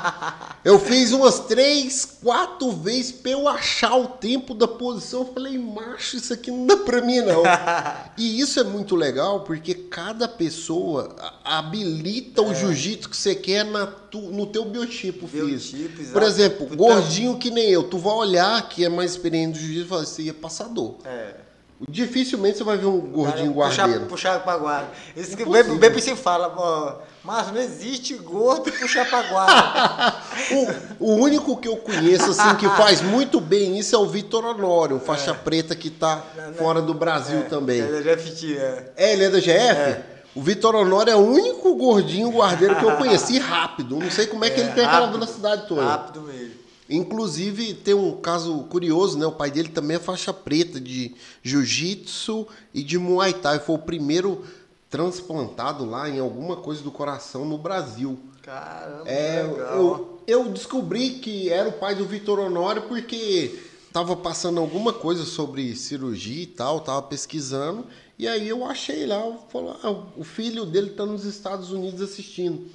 eu 0.64 0.78
fiz 0.78 1.12
umas 1.12 1.40
três, 1.40 2.18
quatro 2.22 2.72
vezes 2.72 3.12
pra 3.12 3.32
eu 3.32 3.46
achar 3.48 3.94
o 3.96 4.06
tempo 4.08 4.54
da 4.54 4.66
posição. 4.66 5.20
Eu 5.20 5.32
falei, 5.34 5.58
macho, 5.58 6.16
isso 6.16 6.32
aqui 6.32 6.50
não 6.50 6.66
dá 6.66 6.76
pra 6.78 7.00
mim 7.02 7.20
não. 7.20 7.42
e 8.16 8.40
isso 8.40 8.58
é 8.58 8.64
muito 8.64 8.96
legal 8.96 9.40
porque 9.40 9.74
cada 9.74 10.26
pessoa 10.26 11.14
habilita 11.44 12.40
É. 12.40 12.44
o 12.44 12.54
jiu-jitsu 12.54 13.08
que 13.10 13.16
você 13.16 13.34
quer 13.34 13.64
na 13.64 13.86
tu- 13.86 14.20
no 14.20 14.46
teu 14.46 14.64
biotipo 14.64 15.26
físico. 15.26 15.46
Biotipo, 15.76 16.00
exato. 16.00 16.12
Por 16.12 16.22
exemplo, 16.22 16.66
Tu 16.66 16.70
tá- 16.70 16.76
gordinho 16.76 17.38
que 17.38 17.50
nem 17.50 17.68
eu, 17.70 17.82
tu 17.84 17.98
vai 17.98 18.14
olhar 18.14 18.68
que 18.68 18.84
é 18.84 18.88
mais 18.88 19.12
experiente 19.12 19.58
do 19.58 19.58
jiu-jitsu 19.58 19.84
e 19.84 19.88
falar, 19.88 20.04
você 20.06 20.28
é 20.28 20.32
passador. 20.32 20.96
É. 21.04 21.43
Dificilmente 21.88 22.58
você 22.58 22.64
vai 22.64 22.76
ver 22.76 22.86
um 22.86 23.00
gordinho 23.00 23.52
guardeiro. 23.52 24.06
Puxar, 24.06 24.38
puxar 24.38 24.40
pra 24.44 24.56
guarda. 24.56 24.88
Isso 25.16 25.36
que 25.36 25.42
o 25.42 25.50
Bem, 25.50 25.76
bem 25.76 25.98
se 25.98 26.14
fala, 26.14 26.52
ó, 26.56 26.96
mas 27.22 27.52
não 27.52 27.60
existe 27.60 28.14
gordo 28.14 28.70
puxar 28.70 29.08
pra 29.08 29.22
guarda. 29.22 30.14
o, 31.00 31.06
o, 31.06 31.14
único 31.16 31.56
que 31.56 31.66
eu 31.66 31.76
conheço 31.76 32.30
assim 32.30 32.54
que 32.56 32.68
faz 32.68 33.02
muito 33.02 33.40
bem 33.40 33.76
isso 33.76 33.94
é 33.94 33.98
o 33.98 34.06
Vitor 34.06 34.44
Honório, 34.44 35.00
faixa 35.00 35.32
é. 35.32 35.34
preta 35.34 35.74
que 35.74 35.90
tá 35.90 36.22
não, 36.36 36.46
não, 36.46 36.54
fora 36.54 36.80
do 36.80 36.94
Brasil 36.94 37.40
é, 37.40 37.42
também. 37.42 37.80
É 37.80 37.86
da 37.86 38.14
GFT, 38.14 38.56
é. 38.56 38.92
É, 38.96 39.12
ele 39.12 39.24
é 39.24 39.30
da 39.30 39.40
GF? 39.40 39.50
É. 39.50 40.04
O 40.34 40.42
Vitor 40.42 40.74
Honório 40.74 41.12
é 41.12 41.16
o 41.16 41.20
único 41.20 41.74
gordinho 41.76 42.30
guardeiro 42.30 42.76
que 42.76 42.84
eu 42.84 42.96
conheci 42.96 43.38
rápido. 43.38 43.98
Não 43.98 44.10
sei 44.10 44.26
como 44.26 44.44
é 44.44 44.50
que 44.50 44.60
ele 44.60 44.70
tem 44.70 44.84
rápido, 44.84 44.96
aquela 44.96 45.12
velocidade 45.12 45.68
toda. 45.68 45.84
Rápido 45.84 46.22
mesmo. 46.22 46.63
Inclusive, 46.88 47.74
tem 47.74 47.94
um 47.94 48.16
caso 48.16 48.64
curioso, 48.64 49.18
né? 49.18 49.26
O 49.26 49.32
pai 49.32 49.50
dele 49.50 49.68
também 49.68 49.96
é 49.96 50.00
faixa 50.00 50.32
preta 50.32 50.80
de 50.80 51.14
jiu-jitsu 51.42 52.46
e 52.74 52.82
de 52.82 52.98
muay 52.98 53.32
thai. 53.32 53.58
Foi 53.58 53.76
o 53.76 53.78
primeiro 53.78 54.44
transplantado 54.90 55.84
lá 55.84 56.08
em 56.08 56.20
alguma 56.20 56.56
coisa 56.56 56.82
do 56.82 56.90
coração 56.90 57.44
no 57.44 57.58
Brasil. 57.58 58.18
Caramba, 58.42 59.08
é, 59.08 59.42
eu, 59.42 60.20
eu, 60.26 60.44
descobri 60.50 61.10
que 61.14 61.48
era 61.48 61.68
o 61.70 61.72
pai 61.72 61.94
do 61.94 62.04
Vitor 62.04 62.38
Honório 62.38 62.82
porque 62.82 63.58
tava 63.90 64.14
passando 64.14 64.60
alguma 64.60 64.92
coisa 64.92 65.24
sobre 65.24 65.74
cirurgia 65.74 66.42
e 66.42 66.46
tal, 66.46 66.80
tava 66.80 67.00
pesquisando, 67.02 67.86
e 68.18 68.28
aí 68.28 68.48
eu 68.48 68.64
achei 68.64 69.06
lá, 69.06 69.20
falou, 69.48 69.76
ah, 69.82 69.90
o 70.16 70.22
filho 70.22 70.66
dele 70.66 70.90
tá 70.90 71.06
nos 71.06 71.24
Estados 71.24 71.72
Unidos 71.72 72.02
assistindo. 72.02 72.66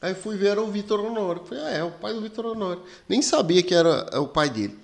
Aí 0.00 0.14
fui 0.14 0.36
ver, 0.36 0.48
era 0.48 0.62
o 0.62 0.70
Vitor 0.70 1.00
Honório. 1.00 1.42
Falei, 1.44 1.64
ah, 1.64 1.70
é, 1.70 1.82
o 1.82 1.90
pai 1.90 2.12
do 2.12 2.20
Vitor 2.20 2.46
Honório. 2.46 2.82
Nem 3.08 3.22
sabia 3.22 3.62
que 3.62 3.74
era 3.74 4.06
é 4.12 4.18
o 4.18 4.28
pai 4.28 4.50
dele. 4.50 4.78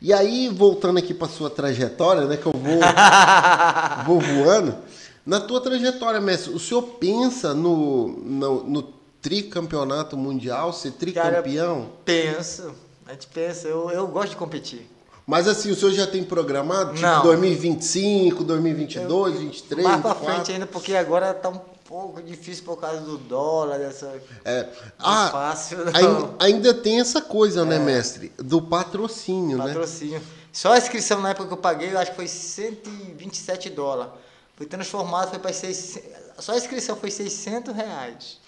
E 0.00 0.12
aí, 0.12 0.48
voltando 0.48 0.98
aqui 0.98 1.14
para 1.14 1.28
sua 1.28 1.48
trajetória, 1.48 2.26
né, 2.26 2.36
que 2.36 2.46
eu 2.46 2.52
vou, 2.52 2.80
vou 4.06 4.20
voando. 4.20 4.76
Na 5.24 5.40
tua 5.40 5.60
trajetória, 5.60 6.20
mestre, 6.20 6.52
o 6.52 6.58
senhor 6.58 6.82
pensa 6.82 7.54
no, 7.54 8.08
no, 8.08 8.64
no 8.64 8.82
tricampeonato 9.22 10.16
mundial, 10.16 10.72
ser 10.72 10.92
tricampeão? 10.92 11.76
Cara, 11.76 11.92
penso. 12.04 12.74
A 13.06 13.12
gente 13.12 13.26
pensa, 13.28 13.68
eu, 13.68 13.90
eu 13.90 14.06
gosto 14.06 14.30
de 14.30 14.36
competir. 14.36 14.86
Mas 15.26 15.48
assim, 15.48 15.70
o 15.70 15.74
senhor 15.74 15.92
já 15.92 16.06
tem 16.06 16.22
programado? 16.22 16.94
Tipo, 16.94 17.06
Não. 17.06 17.22
2025, 17.22 18.44
2022, 18.44 19.10
eu, 19.10 19.40
2023? 19.40 19.86
Mais 19.86 20.02
pra 20.02 20.14
frente 20.14 20.52
ainda, 20.52 20.66
porque 20.66 20.94
agora 20.94 21.32
tá 21.32 21.48
um 21.48 21.58
pouco 21.94 22.20
difícil 22.20 22.64
por 22.64 22.76
causa 22.76 23.02
do 23.02 23.16
dólar, 23.16 23.78
dessa. 23.78 24.20
É, 24.44 24.68
ah, 24.98 25.28
fácil, 25.30 25.78
ainda, 25.94 26.34
ainda, 26.40 26.74
tem 26.74 26.98
essa 26.98 27.22
coisa, 27.22 27.64
né, 27.64 27.76
é. 27.76 27.78
né, 27.78 27.84
mestre? 27.84 28.32
Do 28.36 28.60
patrocínio, 28.60 29.58
patrocínio, 29.58 29.58
né? 29.58 29.66
Patrocínio. 29.68 30.22
Só 30.52 30.72
a 30.72 30.78
inscrição 30.78 31.20
na 31.20 31.30
época 31.30 31.46
que 31.46 31.52
eu 31.52 31.58
paguei, 31.58 31.92
eu 31.92 31.98
acho 31.98 32.10
que 32.10 32.16
foi 32.16 32.26
127 32.26 33.70
dólares. 33.70 34.12
Foi 34.56 34.66
transformado, 34.66 35.30
foi 35.30 35.38
para 35.38 35.52
600. 35.52 36.10
Só 36.40 36.52
a 36.52 36.56
inscrição 36.56 36.96
foi 36.96 37.12
600 37.12 37.72
reais. 37.72 38.40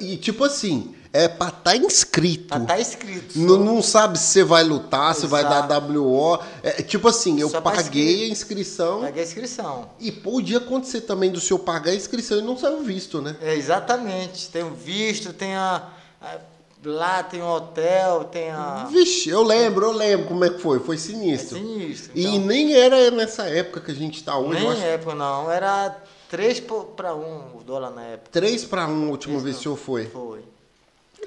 E 0.00 0.16
tipo 0.16 0.44
assim, 0.44 0.94
é 1.12 1.28
pra 1.28 1.48
estar 1.48 1.62
tá 1.62 1.76
inscrito. 1.76 2.48
Pra 2.48 2.60
tá 2.60 2.80
inscrito. 2.80 3.38
Não, 3.38 3.58
não 3.58 3.82
sabe 3.82 4.18
se 4.18 4.26
você 4.26 4.44
vai 4.44 4.64
lutar, 4.64 5.10
Exato. 5.10 5.20
se 5.20 5.26
vai 5.26 5.42
dar 5.42 5.68
WO. 5.80 6.38
É, 6.62 6.82
tipo 6.82 7.08
assim, 7.08 7.40
eu 7.40 7.48
Só 7.48 7.60
paguei 7.60 8.24
a 8.24 8.28
inscrição. 8.28 9.00
Paguei 9.00 9.22
a 9.22 9.26
inscrição. 9.26 9.90
E 10.00 10.10
podia 10.10 10.58
acontecer 10.58 11.02
também 11.02 11.30
do 11.30 11.40
senhor 11.40 11.60
pagar 11.60 11.92
a 11.92 11.94
inscrição 11.94 12.38
e 12.38 12.42
não 12.42 12.58
sair 12.58 12.74
o 12.74 12.82
visto, 12.82 13.22
né? 13.22 13.36
É, 13.40 13.54
exatamente. 13.54 14.50
Tem 14.50 14.64
o 14.64 14.70
visto, 14.70 15.32
tem 15.32 15.54
a, 15.54 15.88
a. 16.20 16.36
Lá 16.84 17.24
tem 17.24 17.42
um 17.42 17.48
hotel, 17.48 18.24
tem 18.24 18.50
a. 18.50 18.88
Vixe, 18.90 19.28
eu 19.28 19.42
lembro, 19.42 19.86
eu 19.86 19.92
lembro 19.92 20.26
como 20.26 20.44
é 20.44 20.50
que 20.50 20.60
foi. 20.60 20.78
Foi 20.78 20.96
sinistro. 20.96 21.56
É 21.56 21.60
sinistro. 21.60 22.12
Então... 22.14 22.34
E 22.34 22.38
nem 22.38 22.74
era 22.74 23.10
nessa 23.10 23.44
época 23.48 23.80
que 23.80 23.90
a 23.90 23.94
gente 23.94 24.22
tá 24.22 24.36
hoje. 24.38 24.60
Nem 24.60 24.82
época, 24.84 25.14
não. 25.14 25.50
Era 25.50 25.96
3 26.28 26.60
para 26.96 27.14
1 27.14 27.56
o 27.56 27.62
dólar 27.64 27.90
na 27.90 28.02
época. 28.02 28.30
3 28.32 28.64
para 28.64 28.86
1 28.86 29.06
a 29.06 29.10
última 29.10 29.40
vez 29.40 29.56
que 29.56 29.60
o 29.60 29.62
senhor 29.62 29.76
foi? 29.76 30.06
Foi. 30.06 30.44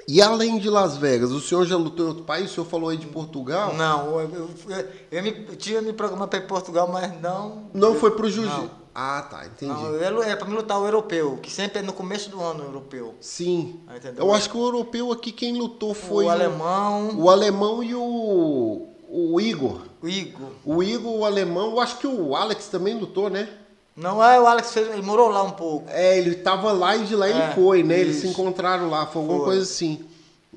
E 0.08 0.20
além 0.20 0.58
de 0.58 0.68
Las 0.68 0.96
Vegas, 0.96 1.30
o 1.30 1.40
senhor 1.40 1.64
já 1.64 1.76
lutou 1.76 2.06
em 2.06 2.08
outro 2.08 2.24
país? 2.24 2.50
O 2.50 2.54
senhor 2.54 2.66
falou 2.66 2.88
aí 2.88 2.96
de 2.96 3.06
Portugal? 3.06 3.74
Não, 3.74 4.20
eu, 4.20 4.30
eu, 4.30 4.50
eu, 4.68 4.88
eu, 5.10 5.22
me, 5.22 5.46
eu 5.48 5.56
tinha 5.56 5.80
me 5.80 5.92
programado 5.92 6.30
para 6.30 6.38
ir 6.38 6.42
para 6.42 6.48
Portugal, 6.48 6.88
mas 6.90 7.20
não. 7.20 7.64
Não 7.72 7.94
foi 7.94 8.10
para 8.10 8.26
o 8.26 8.30
Jiu-Jitsu? 8.30 8.70
Ah, 8.94 9.26
tá, 9.30 9.46
entendi. 9.46 9.72
Não, 9.72 10.22
é 10.22 10.36
para 10.36 10.46
me 10.46 10.54
lutar 10.54 10.78
o 10.78 10.84
europeu, 10.84 11.38
que 11.40 11.50
sempre 11.50 11.78
é 11.78 11.82
no 11.82 11.94
começo 11.94 12.28
do 12.30 12.42
ano 12.42 12.62
o 12.62 12.66
europeu. 12.66 13.14
Sim. 13.20 13.80
Ah, 13.86 13.94
eu 14.16 14.34
acho 14.34 14.50
que 14.50 14.56
o 14.56 14.62
europeu 14.62 15.10
aqui 15.12 15.32
quem 15.32 15.56
lutou 15.56 15.94
foi. 15.94 16.26
O 16.26 16.28
alemão. 16.28 17.18
O 17.18 17.30
alemão 17.30 17.82
e 17.82 17.94
o. 17.94 18.88
O 19.08 19.40
Igor. 19.40 19.82
O 20.02 20.08
Igor. 20.08 20.50
O 20.64 20.82
Igor, 20.82 21.12
o 21.18 21.24
alemão. 21.24 21.70
Eu 21.70 21.80
acho 21.80 21.98
que 21.98 22.06
o 22.06 22.34
Alex 22.34 22.68
também 22.68 22.98
lutou, 22.98 23.30
né? 23.30 23.48
Não 23.96 24.24
é 24.24 24.40
o 24.40 24.46
Alex 24.46 24.72
fez, 24.72 24.88
ele 24.88 25.02
morou 25.02 25.28
lá 25.28 25.42
um 25.42 25.50
pouco. 25.50 25.86
É, 25.90 26.18
ele 26.18 26.36
tava 26.36 26.72
lá 26.72 26.96
e 26.96 27.04
de 27.04 27.14
lá 27.14 27.28
é, 27.28 27.30
ele 27.30 27.54
foi, 27.54 27.82
né? 27.82 27.96
Isso. 27.96 28.04
Eles 28.04 28.16
se 28.22 28.28
encontraram 28.28 28.88
lá, 28.88 29.06
foi 29.06 29.22
alguma 29.22 29.38
foi. 29.40 29.48
coisa 29.48 29.62
assim. 29.62 30.00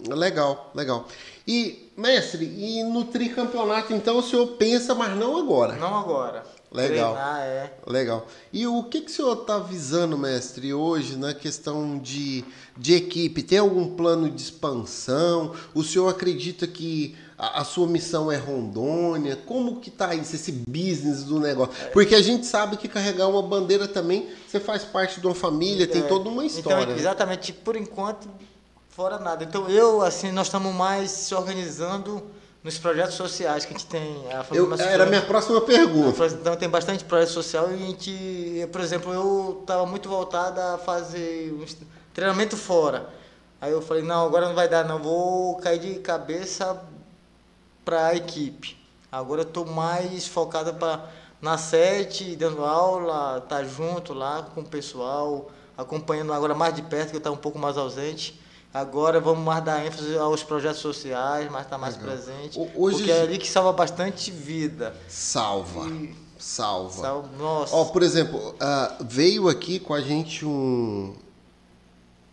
Legal, 0.08 0.72
legal. 0.74 1.08
E, 1.48 1.92
mestre, 1.96 2.46
e 2.46 2.84
no 2.84 3.06
tricampeonato, 3.06 3.94
então, 3.94 4.18
o 4.18 4.24
senhor 4.24 4.48
pensa, 4.58 4.96
mas 4.96 5.16
não 5.18 5.38
agora? 5.38 5.76
Não 5.76 5.96
agora. 5.96 6.44
Legal. 6.72 7.14
Treinar, 7.14 7.42
é. 7.42 7.74
Legal. 7.88 8.28
E 8.52 8.68
o 8.68 8.84
que, 8.84 9.02
que 9.02 9.12
o 9.12 9.14
senhor 9.14 9.42
está 9.42 9.60
visando, 9.60 10.18
mestre, 10.18 10.74
hoje 10.74 11.16
na 11.16 11.34
questão 11.34 11.98
de, 11.98 12.44
de 12.78 12.96
equipe? 12.96 13.44
Tem 13.44 13.60
algum 13.60 13.96
plano 13.96 14.30
de 14.30 14.42
expansão? 14.42 15.54
O 15.74 15.84
senhor 15.84 16.10
acredita 16.10 16.68
que 16.68 17.16
a, 17.38 17.62
a, 17.62 17.64
sua 17.66 17.88
missão 17.88 18.32
é 18.32 18.38
Rondônia? 18.38 19.36
Como 19.36 19.80
que 19.80 19.92
tá 19.92 20.16
isso, 20.16 20.36
esse 20.36 20.52
business 20.52 21.24
do 21.24 21.40
negócio? 21.40 21.74
Porque 21.92 22.16
a 22.16 22.22
gente 22.22 22.46
sabe 22.46 22.78
que 22.78 22.88
carregar 22.88 23.28
uma 23.28 23.42
bandeira 23.42 23.88
também, 23.88 24.30
você 24.48 24.60
faz 24.60 24.84
parte 24.84 25.20
de 25.20 25.28
uma 25.28 25.36
família, 25.36 25.84
é, 25.84 25.88
tem 25.88 26.04
toda 26.04 26.30
uma 26.30 26.46
então, 26.46 26.58
história. 26.58 26.84
Então, 26.84 26.96
exatamente, 26.96 27.52
por 27.52 27.76
enquanto, 27.76 28.30
fora 28.90 29.20
nada. 29.20 29.44
Então 29.44 29.70
eu, 29.70 30.02
assim, 30.02 30.32
nós 30.32 30.48
estamos 30.48 30.74
mais 30.74 31.12
se 31.12 31.36
organizando 31.36 32.24
nos 32.64 32.78
projetos 32.80 33.16
sociais 33.16 33.66
que 33.66 33.74
a 33.74 33.78
gente 33.78 33.88
tem. 33.88 34.26
A 34.32 34.46
eu, 34.56 34.74
era 34.74 35.04
a 35.04 35.08
minha 35.08 35.22
próxima 35.22 35.60
pergunta. 35.62 36.26
Então 36.28 36.56
tem 36.56 36.70
bastante 36.70 37.04
projeto 37.04 37.30
social 37.30 37.70
e 37.70 37.74
a 37.74 37.78
gente, 37.78 38.70
por 38.72 38.80
exemplo, 38.80 39.14
eu 39.14 39.60
estava 39.62 39.86
muito 39.86 40.08
voltada 40.08 40.74
a 40.74 40.78
fazer 40.78 41.54
um 41.54 41.66
treinamento 42.14 42.56
fora. 42.56 43.10
Aí 43.60 43.72
eu 43.72 43.82
falei, 43.82 44.04
não, 44.04 44.26
agora 44.26 44.48
não 44.48 44.56
vai 44.56 44.68
dar, 44.68 44.86
não, 44.86 45.00
vou 45.00 45.58
cair 45.58 45.80
de 45.80 45.96
cabeça 45.96 46.82
para 47.86 48.08
a 48.08 48.16
equipe. 48.16 48.76
Agora 49.12 49.42
eu 49.42 49.48
estou 49.48 49.66
mais 49.66 50.28
focada 50.28 50.74
para 50.74 51.08
na 51.42 51.58
sete, 51.58 52.36
dando 52.36 52.66
aula, 52.66 53.38
estar 53.38 53.58
tá 53.58 53.64
junto 53.64 54.14
lá 54.14 54.44
com 54.56 54.62
o 54.62 54.66
pessoal, 54.66 55.52
acompanhando 55.78 56.34
agora 56.34 56.56
mais 56.56 56.74
de 56.74 56.82
perto, 56.82 57.12
que 57.12 57.16
eu 57.16 57.20
estava 57.20 57.36
um 57.36 57.40
pouco 57.40 57.60
mais 57.60 57.78
ausente. 57.78 58.42
Agora 58.74 59.22
vamos 59.22 59.46
mais 59.46 59.64
dar 59.64 59.86
ênfase 59.86 60.18
aos 60.18 60.44
projetos 60.44 60.82
sociais, 60.82 61.50
mais 61.50 61.66
estar 61.66 61.76
tá 61.76 61.82
mais 61.82 61.96
Legal. 61.98 62.12
presente. 62.12 62.60
Hoje, 62.76 62.98
porque 62.98 63.12
é 63.12 63.22
ali 63.22 63.38
que 63.38 63.48
salva 63.48 63.72
bastante 63.72 64.32
vida. 64.32 64.94
Salva. 65.08 65.88
E... 65.88 66.16
Salva. 66.38 67.02
salva. 67.02 67.30
Nossa. 67.38 67.76
Ó, 67.76 67.86
por 67.86 68.04
exemplo, 68.04 68.50
uh, 68.56 69.06
veio 69.06 69.48
aqui 69.48 69.80
com 69.80 69.94
a 69.94 70.02
gente 70.02 70.46
um, 70.46 71.16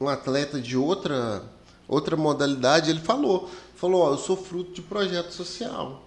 um 0.01 0.09
atleta 0.09 0.61
de 0.61 0.77
outra, 0.77 1.45
outra 1.87 2.17
modalidade, 2.17 2.91
ele 2.91 3.01
falou 3.01 3.49
falou, 3.83 4.03
ó, 4.03 4.13
eu 4.13 4.19
sou 4.19 4.37
fruto 4.37 4.73
de 4.75 4.81
projeto 4.81 5.33
social. 5.33 6.05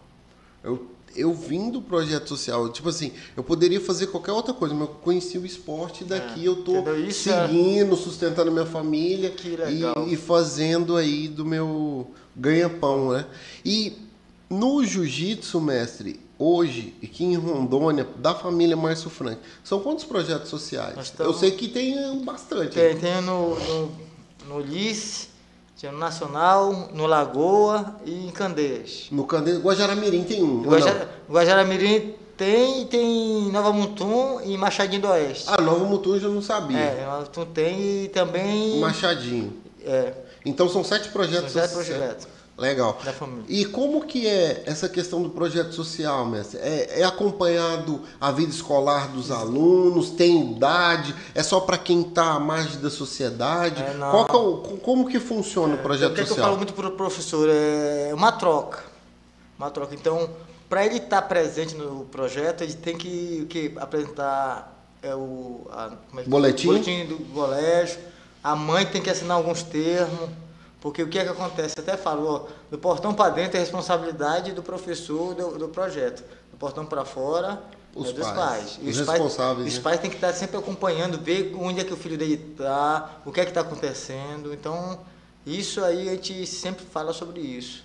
Eu, 0.63 0.87
eu 1.13 1.33
vim 1.33 1.69
do 1.69 1.81
projeto 1.81 2.29
social. 2.29 2.71
Tipo 2.71 2.87
assim, 2.87 3.11
eu 3.35 3.43
poderia 3.43 3.81
fazer 3.81 4.07
qualquer 4.07 4.31
outra 4.31 4.53
coisa, 4.53 4.73
mas 4.73 4.87
eu 4.87 4.95
conheci 4.95 5.37
o 5.37 5.45
esporte 5.45 6.05
daqui 6.05 6.45
é, 6.45 6.47
eu 6.47 6.63
tô 6.63 6.77
é 6.77 7.11
seguindo, 7.11 7.97
sustentando 7.97 8.49
minha 8.49 8.65
família 8.65 9.33
e, 9.69 10.13
e, 10.13 10.15
fazendo 10.15 10.95
aí 10.95 11.27
do 11.27 11.43
meu 11.43 12.11
ganha-pão, 12.33 13.11
né? 13.11 13.25
E 13.65 13.97
no 14.49 14.81
jiu-jitsu, 14.85 15.59
mestre, 15.59 16.17
hoje, 16.39 16.95
aqui 17.03 17.25
em 17.25 17.35
Rondônia, 17.35 18.07
da 18.19 18.33
família 18.33 18.77
Márcio 18.77 19.09
Frank, 19.09 19.41
são 19.65 19.81
quantos 19.81 20.05
projetos 20.05 20.47
sociais? 20.47 20.97
Estamos... 20.97 21.33
Eu 21.33 21.37
sei 21.37 21.51
que 21.51 21.67
tem 21.67 22.23
bastante. 22.23 22.73
Tem, 22.73 22.97
tem 22.97 23.21
no, 23.21 23.59
no, 23.59 23.91
no 24.47 24.59
LIS, 24.61 25.34
tinha 25.75 25.91
no 25.91 25.97
Nacional, 25.97 26.89
no 26.93 27.05
Lagoa 27.05 27.95
e 28.05 28.27
em 28.27 28.31
Candeias. 28.31 29.07
No 29.11 29.25
Candeias, 29.25 29.61
Guajaramirim 29.61 30.23
tem 30.23 30.41
um. 30.41 30.63
Guajar, 30.63 31.07
Guajaramirim 31.29 32.15
tem 32.37 32.83
e 32.83 32.85
tem 32.85 33.51
Nova 33.51 33.73
Mutum 33.73 34.39
e 34.41 34.57
Machadinho 34.57 35.01
do 35.01 35.07
Oeste. 35.09 35.45
Ah, 35.47 35.61
Nova 35.61 35.83
Mutum 35.83 36.15
eu 36.15 36.19
já 36.19 36.27
não 36.29 36.41
sabia. 36.41 36.77
É, 36.77 37.05
Nova 37.05 37.21
Mutum 37.21 37.45
tem 37.45 38.03
e 38.05 38.07
também. 38.07 38.79
Machadinho. 38.79 39.53
É. 39.83 40.13
Então 40.45 40.69
são 40.69 40.83
sete 40.83 41.09
projetos. 41.09 41.51
São 41.51 41.61
sete 41.61 41.73
projetos. 41.73 42.27
Legal. 42.57 42.97
E 43.49 43.65
como 43.65 44.05
que 44.05 44.25
é 44.25 44.63
essa 44.65 44.87
questão 44.87 45.21
do 45.21 45.29
projeto 45.29 45.73
social, 45.73 46.25
mestre? 46.25 46.57
É, 46.59 47.01
é 47.01 47.03
acompanhado 47.03 48.01
a 48.19 48.31
vida 48.31 48.49
escolar 48.49 49.09
dos 49.09 49.29
alunos? 49.29 50.11
Tem 50.11 50.53
idade? 50.53 51.13
É 51.33 51.43
só 51.43 51.59
para 51.59 51.77
quem 51.77 52.01
está 52.01 52.33
à 52.33 52.39
margem 52.39 52.79
da 52.79 52.89
sociedade? 52.89 53.83
É, 53.83 53.97
Qual 53.99 54.25
que 54.25 54.31
é 54.31 54.39
o, 54.39 54.77
como 54.77 55.09
que 55.09 55.19
funciona 55.19 55.73
é, 55.73 55.77
o 55.77 55.81
projeto 55.81 56.13
o 56.13 56.15
que 56.15 56.21
social? 56.21 56.33
É 56.33 56.35
que 56.35 56.39
eu 56.39 56.45
falo 56.45 56.57
muito 56.57 56.73
para 56.73 56.87
o 56.87 56.91
professor? 56.91 57.49
É 57.49 58.13
uma 58.13 58.31
troca. 58.31 58.85
Uma 59.59 59.69
troca. 59.69 59.93
Então, 59.93 60.29
para 60.69 60.85
ele 60.85 60.95
estar 60.95 61.21
tá 61.21 61.27
presente 61.27 61.75
no 61.75 62.05
projeto, 62.05 62.61
ele 62.61 62.73
tem 62.73 62.97
que, 62.97 63.45
que 63.49 63.73
apresentar 63.75 64.75
é, 65.03 65.13
o 65.13 65.67
a, 65.69 65.91
é 66.19 66.23
boletim? 66.23 66.67
boletim 66.67 67.05
do 67.05 67.17
colégio, 67.33 67.99
a 68.41 68.55
mãe 68.55 68.85
tem 68.85 69.01
que 69.01 69.09
assinar 69.09 69.35
alguns 69.35 69.61
termos, 69.61 70.29
porque 70.85 71.01
o 71.01 71.07
que 71.07 71.17
é 71.17 71.23
que 71.23 71.31
acontece? 71.31 71.79
Até 71.79 71.97
falou, 71.97 72.47
do 72.69 72.77
portão 72.77 73.11
para 73.11 73.31
dentro 73.31 73.57
é 73.57 73.59
responsabilidade 73.59 74.51
do 74.51 74.61
professor 74.61 75.33
do, 75.33 75.57
do 75.57 75.67
projeto, 75.67 76.23
do 76.51 76.57
portão 76.59 76.85
para 76.85 77.03
fora 77.03 77.59
os 77.95 78.09
é 78.09 78.13
dos 78.13 78.27
pais. 78.27 78.35
pais. 78.35 78.79
E 78.83 78.89
os, 78.91 78.99
os 78.99 79.07
responsáveis. 79.07 79.57
Pais, 79.57 79.57
né? 79.57 79.65
Os 79.65 79.79
pais 79.79 79.99
têm 79.99 80.11
que 80.11 80.17
estar 80.17 80.31
sempre 80.33 80.57
acompanhando, 80.57 81.17
ver 81.17 81.55
onde 81.59 81.79
é 81.79 81.83
que 81.83 81.91
o 81.91 81.97
filho 81.97 82.19
dele 82.19 82.35
está, 82.51 83.19
o 83.25 83.31
que 83.31 83.41
é 83.41 83.45
que 83.45 83.49
está 83.49 83.61
acontecendo. 83.61 84.53
Então, 84.53 84.99
isso 85.43 85.83
aí 85.83 86.07
a 86.07 86.11
gente 86.11 86.45
sempre 86.45 86.85
fala 86.85 87.13
sobre 87.13 87.41
isso. 87.41 87.83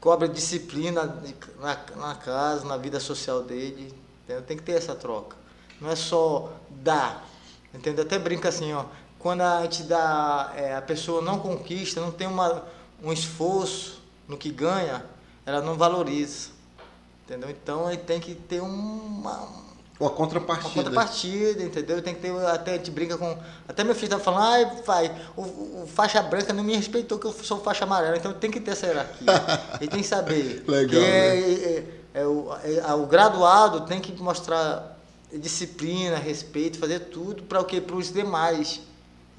Cobra 0.00 0.28
disciplina 0.28 1.20
na, 1.60 1.76
na 1.96 2.14
casa, 2.14 2.64
na 2.66 2.76
vida 2.76 3.00
social 3.00 3.42
dele. 3.42 3.92
Entendeu? 4.22 4.44
Tem 4.44 4.56
que 4.56 4.62
ter 4.62 4.74
essa 4.74 4.94
troca. 4.94 5.36
Não 5.80 5.90
é 5.90 5.96
só 5.96 6.52
dar. 6.70 7.26
Entendeu? 7.74 8.04
Até 8.04 8.16
brinca 8.16 8.48
assim, 8.48 8.72
ó. 8.72 8.84
Quando 9.22 9.42
a 9.42 9.62
gente 9.62 9.84
dá, 9.84 10.52
é, 10.56 10.74
a 10.74 10.82
pessoa 10.82 11.22
não 11.22 11.38
conquista, 11.38 12.00
não 12.00 12.10
tem 12.10 12.26
uma, 12.26 12.64
um 13.00 13.12
esforço 13.12 14.02
no 14.26 14.36
que 14.36 14.50
ganha, 14.50 15.04
ela 15.46 15.60
não 15.60 15.76
valoriza. 15.76 16.50
Entendeu? 17.24 17.48
Então 17.48 17.88
ele 17.88 18.02
tem 18.02 18.18
que 18.18 18.34
ter 18.34 18.60
uma, 18.60 19.48
uma 20.00 20.10
contrapartida. 20.10 20.68
Uma 20.68 20.84
contrapartida, 20.84 21.62
entendeu? 21.62 22.02
Tem 22.02 22.16
que 22.16 22.20
ter, 22.20 22.36
até 22.46 22.72
a 22.72 22.76
gente 22.78 22.90
brinca 22.90 23.16
com. 23.16 23.38
Até 23.68 23.84
meu 23.84 23.94
filho 23.94 24.10
tá 24.10 24.18
falando, 24.18 24.42
ai, 24.42 24.82
pai, 24.82 25.14
o, 25.36 25.42
o, 25.42 25.88
faixa 25.94 26.20
branca 26.20 26.52
não 26.52 26.64
me 26.64 26.74
respeitou 26.74 27.16
que 27.16 27.26
eu 27.26 27.32
sou 27.32 27.60
faixa 27.60 27.84
amarela, 27.84 28.16
então 28.16 28.32
tem 28.32 28.50
que 28.50 28.58
ter 28.58 28.72
essa 28.72 28.88
hierarquia. 28.88 29.26
ele 29.80 29.88
tem 29.88 30.00
que 30.00 30.06
saber. 30.06 30.64
Legal. 30.66 31.00
Que 31.00 31.06
é, 31.06 31.34
né? 31.36 31.86
é, 32.12 32.20
é, 32.22 32.26
o, 32.26 32.48
é, 32.64 32.94
o 32.94 33.06
graduado 33.06 33.82
tem 33.82 34.00
que 34.00 34.20
mostrar 34.20 34.98
disciplina, 35.32 36.16
respeito, 36.16 36.76
fazer 36.78 36.98
tudo 36.98 37.44
para 37.44 37.60
o 37.60 37.64
que? 37.64 37.80
Para 37.80 37.94
os 37.94 38.12
demais. 38.12 38.80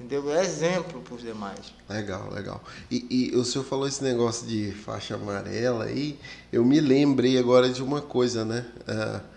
Entendeu? 0.00 0.34
É 0.34 0.42
exemplo 0.42 1.00
para 1.00 1.14
os 1.14 1.22
demais. 1.22 1.72
Legal, 1.88 2.28
legal. 2.32 2.62
E, 2.90 3.30
e, 3.32 3.36
o 3.36 3.44
senhor 3.44 3.64
falou 3.64 3.86
esse 3.86 4.02
negócio 4.02 4.46
de 4.46 4.72
faixa 4.72 5.14
amarela 5.14 5.84
aí, 5.84 6.18
eu 6.52 6.64
me 6.64 6.80
lembrei 6.80 7.38
agora 7.38 7.70
de 7.70 7.82
uma 7.82 8.00
coisa, 8.00 8.44
né? 8.44 8.66
Uh, 8.88 9.34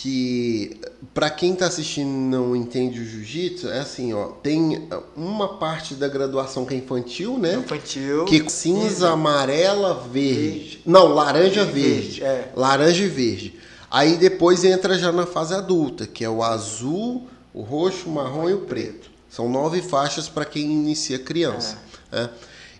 que 0.00 0.80
para 1.12 1.28
quem 1.28 1.52
está 1.52 1.66
assistindo 1.66 2.08
e 2.08 2.30
não 2.30 2.56
entende 2.56 3.00
o 3.00 3.04
jiu-jitsu, 3.04 3.68
é 3.68 3.80
assim, 3.80 4.14
ó, 4.14 4.28
tem 4.28 4.88
uma 5.14 5.58
parte 5.58 5.94
da 5.94 6.08
graduação 6.08 6.64
que 6.64 6.72
é 6.72 6.78
infantil, 6.78 7.36
né? 7.36 7.56
Infantil. 7.56 8.24
Que 8.24 8.40
é 8.40 8.48
cinza, 8.48 9.10
amarela, 9.10 9.94
verde. 10.10 10.40
verde. 10.40 10.82
Não, 10.86 11.08
laranja, 11.08 11.64
verde. 11.64 12.20
verde 12.20 12.24
é. 12.24 12.52
Laranja 12.56 13.02
e 13.02 13.08
verde. 13.08 13.60
Aí 13.90 14.16
depois 14.16 14.64
entra 14.64 14.96
já 14.96 15.12
na 15.12 15.26
fase 15.26 15.52
adulta, 15.52 16.06
que 16.06 16.24
é 16.24 16.30
o 16.30 16.42
azul, 16.42 17.28
o 17.52 17.60
roxo, 17.60 18.08
o 18.08 18.12
marrom 18.12 18.48
e 18.48 18.54
o 18.54 18.60
preto. 18.60 19.09
São 19.30 19.48
nove 19.48 19.80
faixas 19.80 20.28
para 20.28 20.44
quem 20.44 20.64
inicia 20.64 21.18
criança. 21.18 21.78
É. 22.12 22.22
É. 22.22 22.28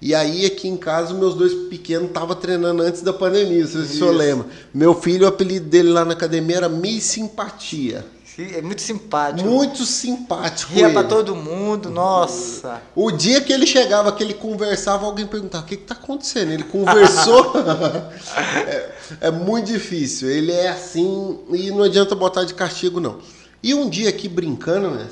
E 0.03 0.14
aí, 0.14 0.46
aqui 0.46 0.66
em 0.66 0.78
casa, 0.78 1.12
meus 1.12 1.34
dois 1.34 1.53
pequenos 1.68 2.09
estavam 2.09 2.34
treinando 2.34 2.82
antes 2.82 3.03
da 3.03 3.12
pandemia, 3.12 3.66
se 3.66 3.76
o 3.76 3.86
senhor 3.86 4.14
lembra. 4.14 4.46
Meu 4.72 4.94
filho, 4.94 5.26
o 5.26 5.28
apelido 5.28 5.68
dele 5.68 5.90
lá 5.90 6.07
na 6.07 6.14
academia 6.14 6.57
era 6.57 6.68
Miss 6.70 7.05
Simpatia. 7.05 8.05
É 8.38 8.62
muito 8.62 8.80
simpático. 8.80 9.46
Muito 9.46 9.84
simpático. 9.84 10.72
Ria 10.72 10.88
pra 10.90 11.05
todo 11.05 11.36
mundo, 11.36 11.90
nossa. 11.90 12.80
O 12.94 13.11
dia 13.11 13.40
que 13.42 13.53
ele 13.53 13.66
chegava, 13.66 14.11
que 14.12 14.22
ele 14.22 14.32
conversava, 14.32 15.05
alguém 15.05 15.26
perguntava: 15.26 15.64
o 15.64 15.66
que, 15.66 15.76
que 15.76 15.84
tá 15.84 15.94
acontecendo? 15.94 16.51
Ele 16.51 16.62
conversou. 16.62 17.53
é, 18.66 18.92
é, 19.20 19.30
muito 19.30 19.66
difícil. 19.66 20.30
Ele 20.30 20.53
é 20.53 20.68
assim 20.68 21.38
e 21.53 21.70
não 21.70 21.82
adianta 21.82 22.14
botar 22.14 22.44
de 22.44 22.55
castigo, 22.55 22.98
não. 22.98 23.18
E 23.62 23.74
um 23.74 23.90
dia 23.90 24.09
aqui 24.09 24.26
brincando, 24.26 24.90
né? 24.90 25.07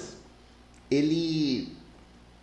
Ele. 0.91 1.68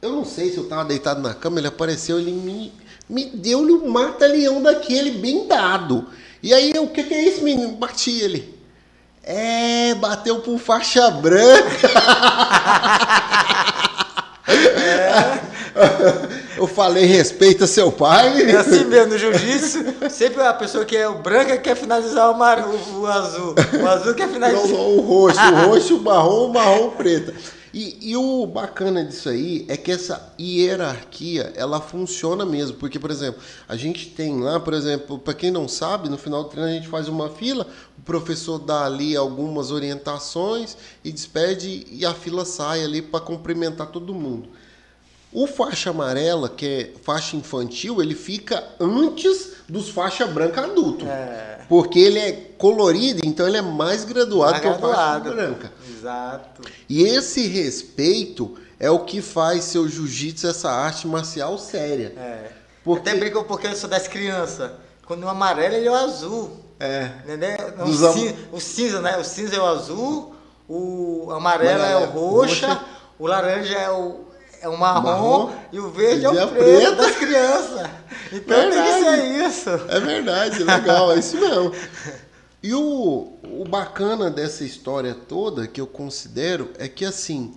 Eu 0.01 0.11
não 0.11 0.25
sei 0.25 0.51
se 0.51 0.57
eu 0.57 0.67
tava 0.67 0.85
deitado 0.85 1.21
na 1.21 1.33
cama, 1.33 1.59
ele 1.59 1.67
apareceu, 1.67 2.19
ele 2.19 2.31
me, 2.31 2.71
me 3.09 3.25
deu-lhe 3.25 3.71
um 3.71 3.89
mata-leão 3.89 4.61
daquele 4.61 5.11
bem 5.11 5.47
dado. 5.47 6.07
E 6.43 6.53
aí, 6.53 6.73
o 6.77 6.87
que, 6.87 7.03
que 7.03 7.13
é 7.13 7.23
isso, 7.23 7.43
menino? 7.43 7.73
Bati 7.73 8.11
ele. 8.11 8.55
É, 9.23 9.95
bateu 9.95 10.39
por 10.41 10.59
faixa 10.59 11.09
branca. 11.09 11.89
É. 14.47 15.55
Eu 16.57 16.67
falei, 16.67 17.05
respeita 17.05 17.67
seu 17.67 17.91
pai. 17.91 18.43
É 18.43 18.55
assim 18.55 18.85
mesmo, 18.85 19.13
no 19.13 19.17
jiu-jitsu, 19.17 20.09
sempre 20.09 20.41
a 20.41 20.53
pessoa 20.53 20.85
que 20.85 20.95
é 20.95 21.07
o 21.07 21.15
branca 21.15 21.57
quer 21.57 21.75
finalizar 21.75 22.31
o, 22.31 22.37
mar, 22.37 22.65
o, 22.65 23.01
o 23.01 23.07
azul. 23.07 23.55
O 23.81 23.87
azul 23.87 24.13
quer 24.13 24.29
finalizar. 24.29 24.63
o 24.63 25.01
roxo, 25.01 25.39
o 25.39 25.67
roxo, 25.67 25.97
o 25.97 26.01
marrom, 26.01 26.45
o 26.45 26.53
marrom, 26.53 26.87
o 26.87 26.91
preto. 26.91 27.33
E, 27.77 28.11
e, 28.11 28.15
o 28.15 28.47
bacana 28.47 29.03
disso 29.03 29.27
aí 29.27 29.65
é 29.67 29.75
que 29.75 29.91
essa 29.91 30.33
hierarquia 30.39 31.51
ela 31.57 31.81
funciona 31.81 32.45
mesmo, 32.45 32.77
porque 32.77 32.97
por 32.97 33.11
exemplo 33.11 33.41
a 33.67 33.75
gente 33.75 34.11
tem 34.11 34.39
lá, 34.39 34.61
por 34.61 34.73
exemplo, 34.73 35.19
para 35.19 35.33
quem 35.33 35.51
não 35.51 35.67
sabe, 35.67 36.07
no 36.07 36.17
final 36.17 36.45
do 36.45 36.49
treino 36.49 36.69
a 36.69 36.73
gente 36.73 36.87
faz 36.87 37.09
uma 37.09 37.29
fila, 37.29 37.67
o 37.97 38.01
professor 38.01 38.59
dá 38.59 38.85
ali 38.85 39.13
algumas 39.17 39.71
orientações 39.71 40.77
e 41.03 41.11
despede 41.11 41.85
e 41.91 42.05
a 42.05 42.13
fila 42.13 42.45
sai 42.45 42.81
ali 42.81 43.01
para 43.01 43.19
cumprimentar 43.19 43.87
todo 43.87 44.15
mundo. 44.15 44.47
O 45.33 45.45
faixa 45.45 45.89
amarela, 45.89 46.47
que 46.47 46.65
é 46.65 46.93
faixa 47.03 47.35
infantil, 47.35 48.01
ele 48.01 48.15
fica 48.15 48.63
antes 48.79 49.51
dos 49.67 49.89
faixa 49.89 50.25
branca 50.25 50.61
adulto. 50.61 51.05
É. 51.05 51.65
Porque 51.67 51.99
ele 51.99 52.19
é 52.19 52.31
colorido, 52.57 53.19
então 53.25 53.45
ele 53.45 53.57
é 53.57 53.61
mais 53.61 54.05
graduado 54.05 54.53
mais 54.53 54.61
que 54.61 54.67
o 54.69 54.79
faixa 54.79 55.19
branca. 55.19 55.73
Exato. 56.05 56.61
E 56.87 57.03
esse 57.03 57.47
respeito 57.47 58.55
é 58.79 58.91
o 58.91 58.99
que 58.99 59.21
faz 59.21 59.63
seu 59.63 59.87
jiu-jitsu 59.87 60.47
essa 60.47 60.69
arte 60.69 61.07
marcial 61.07 61.57
séria. 61.57 62.13
É. 62.15 62.51
Porque... 62.83 63.09
Até 63.09 63.19
brinco 63.19 63.43
porque 63.45 63.65
eu 63.65 63.75
sou 63.75 63.89
das 63.89 64.07
crianças. 64.07 64.69
Quando 65.07 65.23
o 65.23 65.29
amarelo 65.29 65.73
ele 65.73 65.87
é 65.87 65.91
o 65.91 65.95
azul. 65.95 66.59
É. 66.79 67.09
Entendeu? 67.23 67.57
O, 67.83 68.13
cinza, 68.13 68.35
o 68.51 68.59
cinza, 68.59 69.01
né? 69.01 69.17
O 69.17 69.23
cinza 69.23 69.55
é 69.55 69.59
o 69.59 69.65
azul, 69.65 70.35
o 70.67 71.31
amarelo 71.31 71.81
é 71.81 71.97
o 71.97 72.05
roxa, 72.05 72.67
roxa, 72.67 72.85
o 73.17 73.27
laranja 73.27 73.73
é 73.73 73.89
o 73.89 74.25
é 74.61 74.69
o 74.69 74.77
marrom, 74.77 75.03
marrom 75.03 75.51
e 75.71 75.79
o 75.79 75.91
verde 75.91 76.25
é 76.25 76.29
o 76.29 76.47
preto, 76.47 76.53
preto 76.53 76.95
das 76.95 77.15
crianças. 77.15 77.89
Então 78.31 78.57
verdade. 78.57 78.73
tem 78.73 79.03
que 79.03 79.03
ser 79.03 79.47
isso. 79.47 79.69
É 79.69 79.99
verdade, 79.99 80.63
legal, 80.63 81.11
é 81.11 81.19
isso 81.19 81.39
mesmo. 81.39 81.71
E 82.65 82.73
o, 82.73 83.31
o 83.43 83.63
bacana 83.69 84.31
dessa 84.31 84.63
história 84.63 85.13
toda, 85.13 85.67
que 85.67 85.79
eu 85.79 85.85
considero, 85.85 86.71
é 86.79 86.87
que 86.87 87.05
assim, 87.05 87.53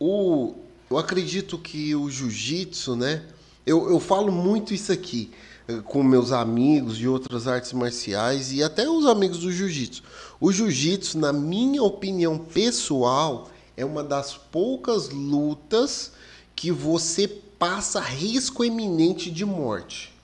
o, 0.00 0.54
eu 0.90 0.96
acredito 0.96 1.58
que 1.58 1.94
o 1.94 2.08
jiu-jitsu, 2.08 2.96
né? 2.96 3.26
Eu, 3.66 3.90
eu 3.90 4.00
falo 4.00 4.32
muito 4.32 4.72
isso 4.72 4.90
aqui 4.90 5.30
eh, 5.68 5.82
com 5.84 6.02
meus 6.02 6.32
amigos 6.32 6.96
de 6.96 7.06
outras 7.06 7.46
artes 7.46 7.74
marciais 7.74 8.50
e 8.50 8.62
até 8.62 8.88
os 8.88 9.04
amigos 9.04 9.40
do 9.40 9.52
jiu-jitsu. 9.52 10.02
O 10.40 10.50
jiu-jitsu, 10.50 11.18
na 11.18 11.30
minha 11.30 11.82
opinião 11.82 12.38
pessoal, 12.38 13.50
é 13.76 13.84
uma 13.84 14.02
das 14.02 14.34
poucas 14.34 15.10
lutas 15.10 16.12
que 16.56 16.72
você 16.72 17.28
passa 17.28 18.00
risco 18.00 18.64
iminente 18.64 19.30
de 19.30 19.44
morte. 19.44 20.17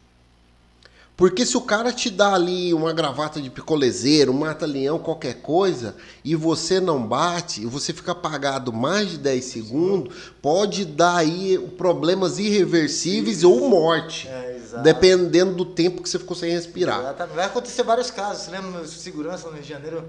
Porque 1.16 1.46
se 1.46 1.56
o 1.56 1.60
cara 1.60 1.92
te 1.92 2.10
dá 2.10 2.34
ali 2.34 2.74
uma 2.74 2.92
gravata 2.92 3.40
de 3.40 3.48
picolezeiro, 3.48 4.32
um 4.32 4.38
mata-leão, 4.38 4.98
qualquer 4.98 5.34
coisa, 5.34 5.94
e 6.24 6.34
você 6.34 6.80
não 6.80 7.06
bate, 7.06 7.62
e 7.62 7.66
você 7.66 7.92
fica 7.92 8.12
apagado 8.12 8.72
mais 8.72 9.10
de 9.10 9.18
10 9.18 9.44
segundos, 9.44 10.32
pode 10.42 10.84
dar 10.84 11.18
aí 11.18 11.56
problemas 11.78 12.38
irreversíveis 12.38 13.44
ou 13.44 13.68
morte. 13.68 14.26
É, 14.26 14.54
dependendo 14.82 15.54
do 15.54 15.64
tempo 15.64 16.02
que 16.02 16.08
você 16.08 16.18
ficou 16.18 16.36
sem 16.36 16.50
respirar. 16.50 16.98
Exatamente. 16.98 17.36
Vai 17.36 17.44
acontecer 17.44 17.84
vários 17.84 18.10
casos. 18.10 18.42
Você 18.42 18.50
lembra 18.50 18.80
no 18.80 18.86
segurança 18.88 19.46
no 19.46 19.52
Rio 19.52 19.62
de 19.62 19.68
Janeiro, 19.68 20.04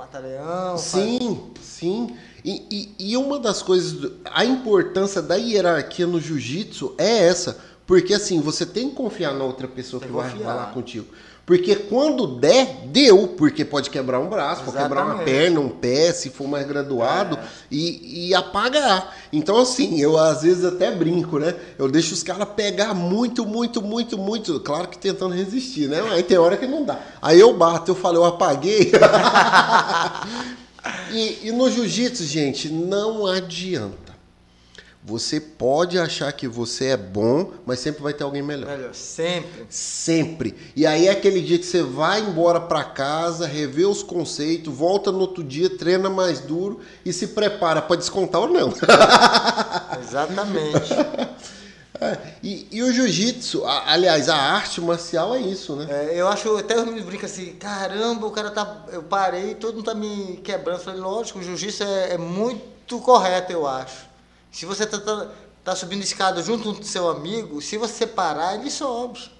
mata-leão? 0.00 0.78
Sim, 0.78 1.50
faz... 1.54 1.66
sim. 1.66 2.16
E, 2.42 2.94
e, 2.98 3.10
e 3.10 3.16
uma 3.16 3.38
das 3.38 3.60
coisas, 3.62 4.12
a 4.24 4.44
importância 4.44 5.20
da 5.20 5.34
hierarquia 5.34 6.06
no 6.06 6.20
jiu-jitsu 6.20 6.94
é 6.96 7.26
essa. 7.26 7.58
Porque 7.90 8.14
assim, 8.14 8.40
você 8.40 8.64
tem 8.64 8.88
que 8.88 8.94
confiar 8.94 9.34
na 9.34 9.42
outra 9.42 9.66
pessoa 9.66 9.98
tem 9.98 10.08
que 10.08 10.14
vai 10.14 10.30
falar 10.30 10.66
contigo. 10.66 11.06
Porque 11.44 11.74
quando 11.74 12.38
der, 12.38 12.86
deu, 12.86 13.26
porque 13.36 13.64
pode 13.64 13.90
quebrar 13.90 14.20
um 14.20 14.28
braço, 14.28 14.62
Exatamente. 14.62 14.76
pode 14.76 14.88
quebrar 14.88 15.04
uma 15.06 15.24
perna, 15.24 15.58
um 15.58 15.68
pé, 15.68 16.12
se 16.12 16.30
for 16.30 16.46
mais 16.46 16.64
graduado, 16.68 17.36
é. 17.36 17.42
e, 17.68 18.28
e 18.28 18.34
apagar. 18.36 19.16
Então, 19.32 19.58
assim, 19.58 20.00
eu 20.00 20.16
às 20.16 20.42
vezes 20.42 20.64
até 20.64 20.92
brinco, 20.92 21.40
né? 21.40 21.56
Eu 21.76 21.90
deixo 21.90 22.14
os 22.14 22.22
caras 22.22 22.46
pegar 22.54 22.94
muito, 22.94 23.44
muito, 23.44 23.82
muito, 23.82 24.16
muito. 24.16 24.60
Claro 24.60 24.86
que 24.86 24.96
tentando 24.96 25.34
resistir, 25.34 25.88
né? 25.88 26.00
Aí 26.12 26.22
tem 26.22 26.38
hora 26.38 26.56
que 26.56 26.68
não 26.68 26.84
dá. 26.84 26.96
Aí 27.20 27.40
eu 27.40 27.52
bato, 27.54 27.90
eu 27.90 27.96
falo, 27.96 28.18
eu 28.18 28.24
apaguei. 28.24 28.92
E, 31.12 31.48
e 31.48 31.52
no 31.52 31.68
jiu-jitsu, 31.68 32.24
gente, 32.24 32.68
não 32.70 33.26
adianta. 33.26 34.09
Você 35.02 35.40
pode 35.40 35.98
achar 35.98 36.30
que 36.32 36.46
você 36.46 36.88
é 36.88 36.96
bom, 36.96 37.52
mas 37.64 37.80
sempre 37.80 38.02
vai 38.02 38.12
ter 38.12 38.22
alguém 38.22 38.42
melhor. 38.42 38.68
Melhor, 38.76 38.94
sempre. 38.94 39.66
Sempre. 39.70 40.54
E 40.76 40.86
aí 40.86 41.08
é 41.08 41.10
aquele 41.10 41.40
dia 41.40 41.58
que 41.58 41.64
você 41.64 41.82
vai 41.82 42.20
embora 42.20 42.60
para 42.60 42.84
casa, 42.84 43.46
revê 43.46 43.86
os 43.86 44.02
conceitos, 44.02 44.72
volta 44.72 45.10
no 45.10 45.20
outro 45.20 45.42
dia, 45.42 45.70
treina 45.70 46.10
mais 46.10 46.40
duro 46.40 46.80
e 47.04 47.12
se 47.14 47.28
prepara 47.28 47.80
para 47.80 47.96
descontar 47.96 48.42
ou 48.42 48.48
não. 48.48 48.72
Exatamente. 50.02 50.92
É, 52.00 52.16
e, 52.42 52.66
e, 52.72 52.82
o 52.82 52.90
jiu-jitsu, 52.90 53.62
aliás, 53.66 54.30
a 54.30 54.36
arte 54.36 54.80
marcial 54.80 55.34
é 55.34 55.40
isso, 55.40 55.76
né? 55.76 55.86
É, 55.90 56.18
eu 56.18 56.26
acho, 56.28 56.56
até 56.56 56.74
eu 56.74 56.86
me 56.86 57.02
brinco 57.02 57.26
assim, 57.26 57.52
caramba, 57.56 58.26
o 58.26 58.30
cara 58.30 58.50
tá. 58.50 58.84
Eu 58.90 59.02
parei, 59.02 59.54
todo 59.54 59.74
mundo 59.74 59.84
tá 59.84 59.94
me 59.94 60.40
quebrando. 60.42 60.78
Eu 60.78 60.84
falei, 60.84 61.00
lógico, 61.00 61.38
o 61.38 61.42
jiu-jitsu 61.42 61.84
é, 61.84 62.14
é, 62.14 62.18
muito 62.18 62.98
correto, 63.00 63.52
eu 63.52 63.66
acho. 63.66 64.09
Se 64.50 64.66
você 64.66 64.86
tá, 64.86 64.98
tá, 64.98 65.28
tá 65.64 65.76
subindo 65.76 66.02
escada 66.02 66.42
junto 66.42 66.74
com 66.74 66.80
o 66.80 66.84
seu 66.84 67.08
amigo, 67.08 67.60
se 67.60 67.76
você 67.76 68.06
parar, 68.06 68.56
ele 68.56 68.70
sobe. 68.70 69.30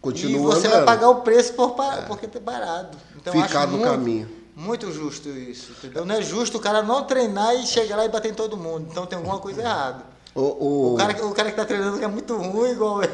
Continua 0.00 0.32
e 0.32 0.42
você 0.42 0.66
andando. 0.66 0.84
vai 0.84 0.84
pagar 0.84 1.08
o 1.10 1.20
preço 1.20 1.52
por, 1.54 1.76
é. 1.80 2.02
por 2.02 2.18
ter 2.18 2.40
parado. 2.40 2.98
Então, 3.16 3.32
Ficar 3.32 3.66
no 3.66 3.78
muito, 3.78 3.90
caminho. 3.90 4.30
Muito 4.54 4.92
justo 4.92 5.28
isso, 5.28 5.72
entendeu? 5.72 6.04
Não 6.04 6.16
é 6.16 6.22
justo 6.22 6.58
o 6.58 6.60
cara 6.60 6.82
não 6.82 7.04
treinar 7.04 7.54
e 7.54 7.66
chegar 7.66 7.96
lá 7.96 8.04
e 8.04 8.08
bater 8.08 8.32
em 8.32 8.34
todo 8.34 8.56
mundo. 8.56 8.88
Então 8.90 9.06
tem 9.06 9.16
alguma 9.16 9.38
coisa 9.38 9.62
errada. 9.62 10.04
O, 10.34 10.40
o... 10.40 10.94
o, 10.94 10.96
cara, 10.96 11.26
o 11.26 11.32
cara 11.32 11.50
que 11.50 11.56
tá 11.56 11.64
treinando 11.64 12.02
é 12.02 12.06
muito 12.06 12.36
ruim, 12.36 12.72
igual 12.72 13.02
eu. 13.02 13.10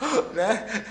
Né? 0.34 0.84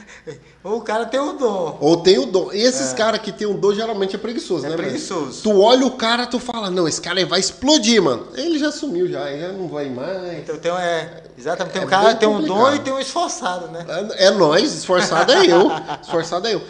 Ou 0.63 0.77
o 0.77 0.81
cara 0.81 1.05
tem 1.05 1.19
o 1.19 1.33
dom. 1.33 1.77
Ou 1.79 1.97
tem 1.97 2.17
o 2.17 2.25
dom. 2.25 2.51
E 2.51 2.61
esses 2.61 2.91
é. 2.91 2.95
caras 2.95 3.21
que 3.21 3.31
tem 3.31 3.47
o 3.47 3.53
dom 3.53 3.73
geralmente 3.73 4.15
é 4.15 4.19
preguiçoso, 4.19 4.65
é 4.65 4.69
né? 4.69 4.75
preguiçoso. 4.75 5.41
Tu 5.43 5.61
olha 5.61 5.85
o 5.85 5.91
cara, 5.91 6.27
tu 6.27 6.39
fala, 6.39 6.69
não, 6.69 6.87
esse 6.87 7.01
cara 7.01 7.25
vai 7.25 7.39
explodir, 7.39 8.01
mano. 8.01 8.27
Ele 8.35 8.59
já 8.59 8.71
sumiu 8.71 9.07
já, 9.07 9.31
ele 9.31 9.41
já 9.41 9.53
não 9.53 9.67
vai 9.67 9.89
mais. 9.89 10.39
Então 10.39 10.57
tem 10.57 10.71
um, 10.71 10.77
é, 10.77 11.23
exatamente, 11.37 11.73
tem 11.73 11.81
é 11.81 11.85
um 11.85 11.87
cara 11.87 12.15
tem 12.15 12.27
um 12.27 12.41
dom 12.41 12.73
e 12.73 12.79
tem 12.79 12.91
um 12.91 12.99
esforçado, 12.99 13.67
né? 13.69 13.85
É, 14.17 14.27
é 14.27 14.31
nós, 14.31 14.73
esforçado 14.73 15.31
é 15.31 15.45
eu. 15.45 15.71
esforçado 16.01 16.47
é 16.47 16.55
eu. 16.55 16.61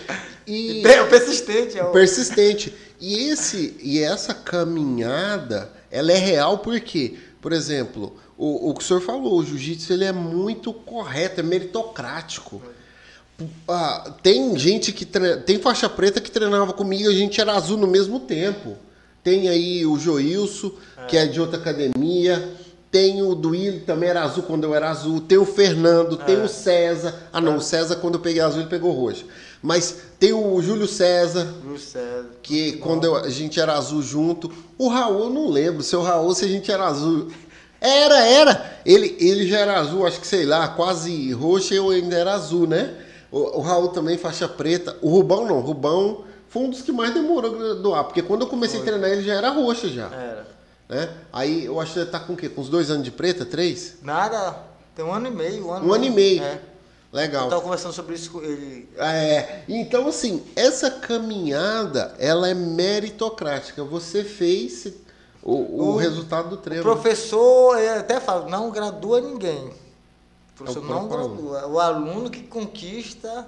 E, 0.46 0.84
e 0.86 1.00
o 1.00 1.08
persistente 1.08 1.80
é 1.80 1.84
o 1.84 1.92
persistente. 1.92 2.76
E 3.00 3.30
esse 3.30 3.78
e 3.82 4.00
essa 4.00 4.34
caminhada, 4.34 5.72
ela 5.90 6.12
é 6.12 6.18
real 6.18 6.60
porque, 6.60 7.18
por 7.42 7.52
exemplo, 7.52 8.16
o, 8.38 8.70
o 8.70 8.74
que 8.74 8.84
o 8.84 8.86
senhor 8.86 9.02
falou, 9.02 9.40
o 9.40 9.46
jiu-jitsu 9.46 9.92
ele 9.94 10.06
é 10.06 10.12
muito 10.12 10.72
correto, 10.72 11.40
é 11.40 11.44
meritocrático. 11.44 12.62
Ah, 13.68 14.14
tem 14.22 14.58
gente 14.58 14.92
que 14.92 15.06
tre... 15.06 15.38
tem 15.38 15.60
faixa 15.60 15.90
preta 15.90 16.22
que 16.22 16.32
treinava 16.32 16.74
comigo 16.74 17.04
e 17.04 17.08
a 17.08 17.18
gente 17.18 17.40
era 17.42 17.54
azul 17.54 17.78
no 17.78 17.88
mesmo 17.88 18.20
tempo. 18.20 18.76
Tem 19.24 19.50
aí 19.50 19.86
o 19.86 19.98
Joilson, 19.98 20.72
é. 20.98 21.06
que 21.06 21.18
é 21.18 21.26
de 21.26 21.42
outra 21.42 21.58
academia. 21.58 22.54
Tem 22.90 23.22
o 23.22 23.36
Duílio, 23.36 23.82
também 23.82 24.10
era 24.10 24.24
azul 24.24 24.44
quando 24.44 24.64
eu 24.64 24.74
era 24.74 24.90
azul. 24.90 25.20
Tem 25.20 25.38
o 25.38 25.46
Fernando, 25.46 26.20
é. 26.22 26.26
tem 26.26 26.42
o 26.42 26.48
César. 26.48 27.14
Ah, 27.34 27.42
não, 27.42 27.54
é. 27.54 27.58
o 27.58 27.62
César, 27.62 27.98
quando 27.98 28.16
eu 28.16 28.22
peguei 28.22 28.42
azul, 28.42 28.62
ele 28.62 28.70
pegou 28.70 28.92
roxo. 28.92 29.26
Mas 29.62 29.98
tem 30.20 30.32
o 30.32 30.62
Júlio 30.62 30.88
César, 30.88 31.54
Júlio 31.64 31.80
César. 31.80 32.30
que 32.42 32.74
quando 32.74 33.04
eu, 33.04 33.16
a 33.16 33.30
gente 33.30 33.60
era 33.60 33.74
azul 33.74 34.02
junto. 34.02 34.52
O 34.78 34.88
Raul, 34.88 35.26
eu 35.26 35.30
não 35.30 35.50
lembro. 35.50 35.84
Seu 35.84 36.02
Raul, 36.02 36.34
se 36.34 36.46
a 36.46 36.48
gente 36.48 36.72
era 36.72 36.86
azul. 36.86 37.28
Era, 37.80 38.26
era. 38.26 38.80
Ele, 38.86 39.16
ele 39.20 39.48
já 39.48 39.60
era 39.60 39.80
azul, 39.80 40.06
acho 40.06 40.20
que 40.20 40.28
sei 40.28 40.46
lá, 40.46 40.68
quase 40.70 41.32
roxo, 41.34 41.74
eu 41.74 41.90
ainda 41.90 42.16
era 42.16 42.34
azul, 42.34 42.68
né? 42.68 42.96
O, 43.32 43.60
o 43.60 43.62
Raul 43.62 43.90
também, 43.90 44.18
faixa 44.18 44.48
preta. 44.48 44.98
O 45.02 45.10
Rubão 45.10 45.46
não, 45.46 45.58
o 45.58 45.62
Rubão 45.62 46.24
foi 46.50 46.64
um 46.64 46.70
dos 46.70 46.82
que 46.82 46.92
mais 46.92 47.14
demorou 47.14 47.52
a 47.52 47.58
graduar, 47.58 48.04
porque 48.06 48.22
quando 48.22 48.42
eu 48.42 48.48
comecei 48.48 48.80
foi. 48.80 48.88
a 48.88 48.92
treinar 48.92 49.12
ele 49.12 49.24
já 49.24 49.34
era 49.36 49.50
roxo 49.50 49.90
já. 49.90 50.08
Era. 50.08 50.48
Né? 50.90 51.10
Aí 51.34 51.66
eu 51.66 51.80
acho 51.80 51.94
que 51.94 52.00
ele 52.00 52.10
tá 52.10 52.20
com 52.20 52.34
o 52.34 52.38
quê? 52.38 52.48
Com 52.48 52.62
uns 52.62 52.70
dois 52.70 52.90
anos 52.90 53.04
de 53.04 53.12
preta, 53.12 53.46
três? 53.46 53.98
Nada, 54.02 54.58
tem 54.96 55.04
um 55.04 55.14
ano 55.14 55.28
e 55.28 55.32
meio. 55.32 55.68
Um 55.68 55.74
ano, 55.74 55.88
um 55.88 55.94
ano 55.94 56.06
e 56.06 56.10
meio. 56.10 56.42
É. 56.42 56.60
Legal. 57.12 57.46
Eu 57.46 57.50
tava 57.50 57.62
conversando 57.62 57.94
sobre 57.94 58.16
isso 58.16 58.32
com 58.32 58.42
ele. 58.44 58.90
É, 58.98 59.62
então 59.68 60.08
assim, 60.08 60.44
essa 60.56 60.92
caminhada, 60.92 62.14
ela 62.20 62.50
é 62.50 62.54
meritocrática. 62.54 63.84
Você 63.84 64.24
fez, 64.24 64.88
o, 65.48 65.54
o, 65.54 65.94
o 65.94 65.96
resultado 65.96 66.50
do 66.50 66.58
treino. 66.58 66.82
O 66.82 66.94
professor, 66.94 67.78
até 67.98 68.20
fala, 68.20 68.50
não 68.50 68.70
gradua 68.70 69.22
ninguém. 69.22 69.70
O 69.70 70.54
professor 70.58 70.84
é 70.84 70.86
o 70.86 70.90
não 70.90 71.08
gradua. 71.08 71.60
Aluno. 71.62 71.74
O 71.74 71.80
aluno 71.80 72.30
que 72.30 72.44
conquista 72.44 73.48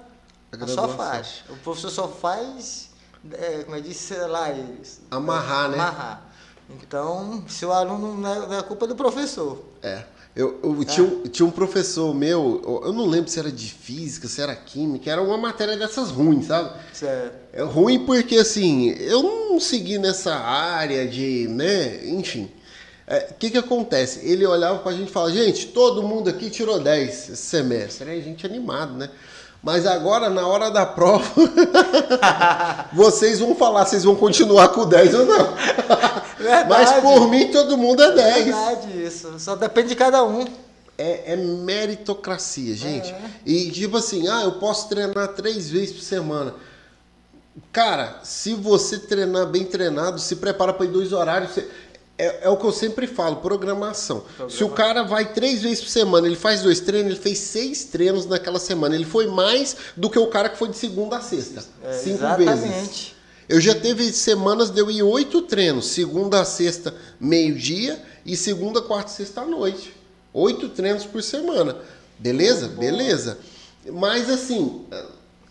a, 0.50 0.64
a 0.64 0.66
sua 0.66 0.88
faixa. 0.88 1.44
O 1.50 1.56
professor 1.58 1.90
só 1.90 2.08
faz, 2.08 2.88
é, 3.32 3.64
como 3.64 3.76
eu 3.76 3.82
disse, 3.82 4.14
lá, 4.16 4.46
amarrar, 5.10 5.68
né? 5.68 5.74
Amarrar. 5.74 6.22
Então, 6.70 7.44
se 7.46 7.66
o 7.66 7.72
aluno 7.72 8.16
não 8.16 8.32
é, 8.32 8.46
não 8.46 8.58
é 8.58 8.62
culpa 8.62 8.86
do 8.86 8.96
professor. 8.96 9.62
É. 9.82 10.02
Eu, 10.34 10.60
eu 10.62 10.82
é. 10.82 10.84
tinha, 10.84 11.06
tinha, 11.30 11.46
um 11.46 11.50
professor 11.50 12.14
meu, 12.14 12.82
eu 12.84 12.92
não 12.92 13.06
lembro 13.06 13.30
se 13.30 13.38
era 13.38 13.50
de 13.50 13.66
física, 13.66 14.28
se 14.28 14.40
era 14.40 14.54
química, 14.54 15.10
era 15.10 15.20
uma 15.20 15.36
matéria 15.36 15.76
dessas 15.76 16.10
ruins, 16.10 16.46
sabe? 16.46 16.78
Certo. 16.92 17.34
É 17.52 17.62
ruim 17.62 18.06
porque, 18.06 18.36
assim, 18.36 18.90
eu 18.90 19.22
não 19.22 19.58
segui 19.58 19.98
nessa 19.98 20.34
área 20.34 21.06
de, 21.06 21.48
né, 21.48 22.06
enfim. 22.06 22.44
O 23.08 23.12
é, 23.12 23.20
que 23.36 23.50
que 23.50 23.58
acontece? 23.58 24.24
Ele 24.24 24.46
olhava 24.46 24.78
pra 24.78 24.92
gente 24.92 25.08
e 25.08 25.12
falava, 25.12 25.32
gente, 25.32 25.66
todo 25.66 26.00
mundo 26.00 26.30
aqui 26.30 26.48
tirou 26.48 26.78
10 26.78 27.08
esse 27.08 27.36
semestre. 27.36 28.08
Aí 28.08 28.20
a 28.20 28.22
gente 28.22 28.46
animado, 28.46 28.96
né? 28.96 29.10
Mas 29.62 29.86
agora, 29.86 30.30
na 30.30 30.46
hora 30.46 30.70
da 30.70 30.86
prova, 30.86 31.24
vocês 32.94 33.40
vão 33.40 33.54
falar, 33.54 33.84
vocês 33.84 34.04
vão 34.04 34.16
continuar 34.16 34.68
com 34.68 34.86
10 34.86 35.14
ou 35.14 35.26
não. 35.26 35.54
Verdade. 36.38 36.68
Mas 36.68 36.92
por 37.02 37.28
mim, 37.28 37.50
todo 37.50 37.76
mundo 37.76 38.02
é 38.02 38.12
10. 38.12 38.44
Verdade, 38.44 39.02
isso. 39.04 39.38
Só 39.38 39.54
depende 39.56 39.88
de 39.88 39.96
cada 39.96 40.24
um. 40.24 40.46
É, 40.96 41.32
é 41.32 41.36
meritocracia, 41.36 42.74
gente. 42.74 43.10
É. 43.10 43.20
E 43.44 43.70
tipo 43.70 43.98
assim, 43.98 44.28
ah, 44.28 44.42
eu 44.44 44.52
posso 44.52 44.88
treinar 44.88 45.28
três 45.28 45.68
vezes 45.68 45.92
por 45.92 46.02
semana. 46.02 46.54
Cara, 47.70 48.20
se 48.22 48.54
você 48.54 48.98
treinar 48.98 49.46
bem 49.46 49.64
treinado, 49.64 50.18
se 50.18 50.36
prepara 50.36 50.72
para 50.72 50.86
ir 50.86 50.90
dois 50.90 51.12
horários. 51.12 51.52
Você 51.52 51.68
é, 52.18 52.46
é, 52.46 52.48
o 52.48 52.56
que 52.56 52.64
eu 52.64 52.72
sempre 52.72 53.06
falo, 53.06 53.36
programação. 53.36 54.24
Se 54.48 54.62
o 54.62 54.68
cara 54.68 55.02
vai 55.02 55.32
três 55.32 55.62
vezes 55.62 55.80
por 55.80 55.88
semana, 55.88 56.26
ele 56.26 56.36
faz 56.36 56.62
dois 56.62 56.78
treinos, 56.80 57.12
ele 57.12 57.20
fez 57.20 57.38
seis 57.38 57.84
treinos 57.84 58.26
naquela 58.26 58.58
semana. 58.58 58.94
Ele 58.94 59.06
foi 59.06 59.26
mais 59.26 59.76
do 59.96 60.10
que 60.10 60.18
o 60.18 60.26
cara 60.26 60.48
que 60.48 60.58
foi 60.58 60.68
de 60.68 60.76
segunda 60.76 61.16
a 61.16 61.20
sexta. 61.22 61.64
É, 61.82 61.92
cinco 61.94 62.18
exatamente. 62.18 62.68
vezes. 62.68 63.12
Eu 63.48 63.60
já 63.60 63.74
teve 63.74 64.12
semanas 64.12 64.70
de 64.70 64.80
eu 64.80 64.90
ir 64.90 65.02
oito 65.02 65.42
treinos, 65.42 65.88
segunda 65.88 66.40
a 66.40 66.44
sexta, 66.44 66.94
meio-dia, 67.18 68.00
e 68.24 68.36
segunda, 68.36 68.80
quarta 68.82 69.10
e 69.10 69.14
sexta 69.14 69.40
à 69.40 69.46
noite. 69.46 69.92
Oito 70.32 70.68
treinos 70.68 71.04
por 71.04 71.22
semana. 71.22 71.76
Beleza? 72.18 72.68
Beleza. 72.68 73.38
Mas 73.90 74.28
assim, 74.28 74.84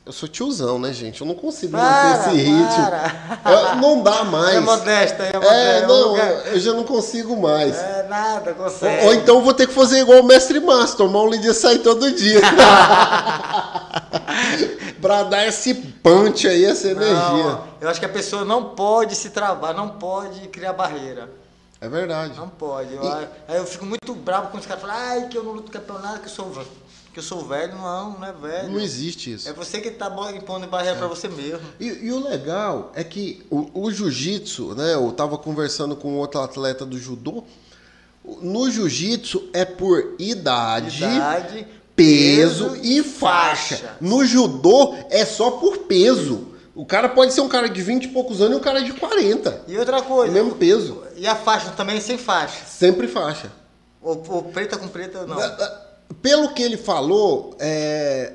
eu 0.10 0.14
sou 0.14 0.28
tiozão, 0.28 0.78
né, 0.80 0.92
gente? 0.92 1.22
Eu 1.22 1.28
não 1.28 1.36
consigo 1.36 1.74
para, 1.74 1.84
manter 1.84 2.30
esse 2.30 2.38
ritmo. 2.38 2.88
Eu, 3.46 3.76
não 3.76 4.02
dá 4.02 4.24
mais. 4.24 4.56
É 4.56 4.60
modesta, 4.60 5.22
é 5.24 5.34
modesta. 5.34 5.56
É, 5.56 5.86
não, 5.86 6.18
eu 6.18 6.60
já 6.60 6.74
não 6.74 6.84
consigo 6.84 7.40
mais. 7.40 7.78
É, 7.78 8.08
nada, 8.10 8.56
consegue. 8.56 9.04
Ou, 9.04 9.10
ou 9.10 9.14
então 9.14 9.44
vou 9.44 9.54
ter 9.54 9.68
que 9.68 9.74
fazer 9.74 10.00
igual 10.00 10.22
o 10.22 10.24
mestre 10.24 10.60
Márcio, 10.60 10.98
tomar 10.98 11.22
um 11.22 11.30
dia 11.30 11.54
sair 11.54 11.78
todo 11.80 12.12
dia. 12.12 12.42
pra 15.00 15.22
dar 15.24 15.46
esse 15.46 15.76
punch 15.76 16.48
aí, 16.48 16.66
essa 16.66 16.88
energia. 16.88 17.16
Não, 17.16 17.68
eu 17.80 17.88
acho 17.88 18.00
que 18.00 18.06
a 18.08 18.10
pessoa 18.10 18.44
não 18.44 18.70
pode 18.70 19.16
se 19.16 19.30
travar, 19.30 19.76
não 19.76 19.90
pode 19.90 20.48
criar 20.48 20.74
barreira. 20.74 21.30
É 21.80 21.88
verdade. 21.88 22.36
Não 22.36 22.50
pode. 22.50 22.96
Eu, 22.96 23.04
e... 23.04 23.28
Aí 23.48 23.58
eu 23.58 23.66
fico 23.66 23.86
muito 23.86 24.16
bravo 24.16 24.48
quando 24.48 24.62
os 24.62 24.68
caras 24.68 24.82
falam, 24.82 24.98
ai, 24.98 25.28
que 25.28 25.38
eu 25.38 25.44
não 25.44 25.52
luto 25.52 25.72
campeonato, 25.72 26.22
que 26.22 26.26
eu 26.26 26.32
sou 26.32 26.52
que 27.14 27.20
eu 27.20 27.24
sou 27.24 27.46
velho, 27.46 27.76
não, 27.76 28.20
não 28.20 28.28
é 28.28 28.32
velho. 28.32 28.70
Não 28.70 28.80
existe 28.80 29.34
isso. 29.34 29.50
É 29.50 29.54
você 29.54 29.82
que 29.82 29.90
está 29.90 30.08
impondo 30.36 30.68
barreira 30.68 30.96
é. 30.96 31.00
para 31.00 31.08
você 31.08 31.28
mesmo. 31.28 31.68
E, 31.80 31.88
e, 31.88 32.12
o 32.12 32.20
legal 32.20 32.92
é 32.96 33.04
que 33.04 33.46
o, 33.50 33.70
o 33.74 33.92
jiu-jitsu, 33.92 34.76
né? 34.76 34.94
Eu 34.94 35.10
estava 35.10 35.38
conversando 35.38 35.96
com 35.96 36.16
outro 36.16 36.40
atleta 36.40 36.86
do 36.86 36.98
judô. 36.98 37.44
No 38.42 38.70
jiu-jitsu 38.70 39.50
é 39.54 39.66
por 39.66 40.16
idade, 40.20 41.04
idade 41.04 41.68
peso, 41.96 42.72
peso, 42.72 42.80
e 42.84 43.04
faixa. 43.04 43.78
faixa. 43.78 43.98
No 44.00 44.24
judô 44.24 44.96
é 45.10 45.26
só 45.26 45.52
por 45.52 45.80
peso. 45.80 46.48
O 46.76 46.86
cara 46.86 47.10
pode 47.10 47.34
ser 47.34 47.42
um 47.42 47.50
cara 47.50 47.68
de 47.68 47.82
20 47.82 48.06
e 48.06 48.08
poucos 48.10 48.40
anos 48.40 48.54
e 48.54 48.60
um 48.60 48.64
cara 48.64 48.82
de 48.82 48.94
40. 48.94 49.64
E 49.68 49.78
outra 49.78 50.02
coisa. 50.02 50.32
O 50.32 50.34
mesmo 50.34 50.56
peso. 50.56 51.04
E 51.18 51.28
a 51.28 51.36
faixa 51.36 51.72
também 51.72 51.98
é 51.98 52.00
sem 52.00 52.18
faixa. 52.18 52.64
Sempre 52.66 53.08
faixa. 53.08 53.52
Ou, 54.02 54.24
ou 54.30 54.44
preta 54.44 54.78
com 54.78 54.88
preta, 54.88 55.26
não. 55.26 55.38
Pelo 56.22 56.54
que 56.54 56.62
ele 56.62 56.78
falou, 56.78 57.56
é, 57.60 58.34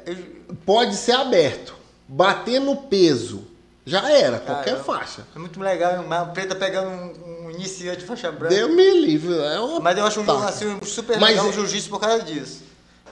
pode 0.64 0.96
ser 0.96 1.12
aberto. 1.12 1.74
Bater 2.08 2.60
no 2.60 2.76
peso. 2.76 3.44
Já 3.86 4.10
era, 4.10 4.38
qualquer 4.38 4.82
faixa. 4.82 5.26
É 5.34 5.38
muito 5.38 5.60
legal, 5.60 6.02
uma 6.02 6.24
preta 6.26 6.54
pegando 6.54 6.88
um, 6.88 7.46
um 7.46 7.50
iniciante 7.50 7.98
de 7.98 8.06
faixa 8.06 8.32
branca. 8.32 8.54
Deu 8.54 8.70
me 8.70 9.00
livre. 9.00 9.34
É 9.34 9.60
uma 9.60 9.80
Mas 9.80 9.98
eu 9.98 10.06
acho 10.06 10.20
um, 10.20 10.44
assim, 10.44 10.80
super 10.84 11.20
Mas 11.20 11.30
legal 11.30 11.46
é... 11.46 11.48
o 11.50 11.52
jiu-jitsu 11.52 11.90
por 11.90 12.00
causa 12.00 12.22
disso. 12.22 12.62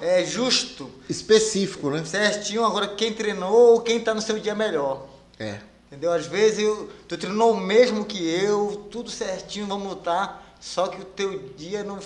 É 0.01 0.25
justo. 0.25 0.91
Específico, 1.09 1.91
né? 1.91 2.05
Certinho, 2.05 2.65
agora 2.65 2.89
quem 2.89 3.13
treinou, 3.13 3.81
quem 3.83 4.01
tá 4.01 4.15
no 4.15 4.23
seu 4.23 4.39
dia 4.39 4.55
melhor. 4.55 5.07
É. 5.39 5.59
Entendeu? 5.89 6.11
Às 6.11 6.27
vezes 6.27 6.61
eu, 6.61 6.91
tu 7.07 7.19
treinou 7.19 7.53
o 7.53 7.57
mesmo 7.57 8.05
que 8.07 8.27
eu, 8.27 8.89
tudo 8.91 9.11
certinho, 9.11 9.67
vamos 9.67 9.87
lutar, 9.89 10.57
só 10.59 10.89
que 10.89 11.03
o 11.03 11.05
teu 11.05 11.51
dia 11.57 11.85
não 11.85 11.99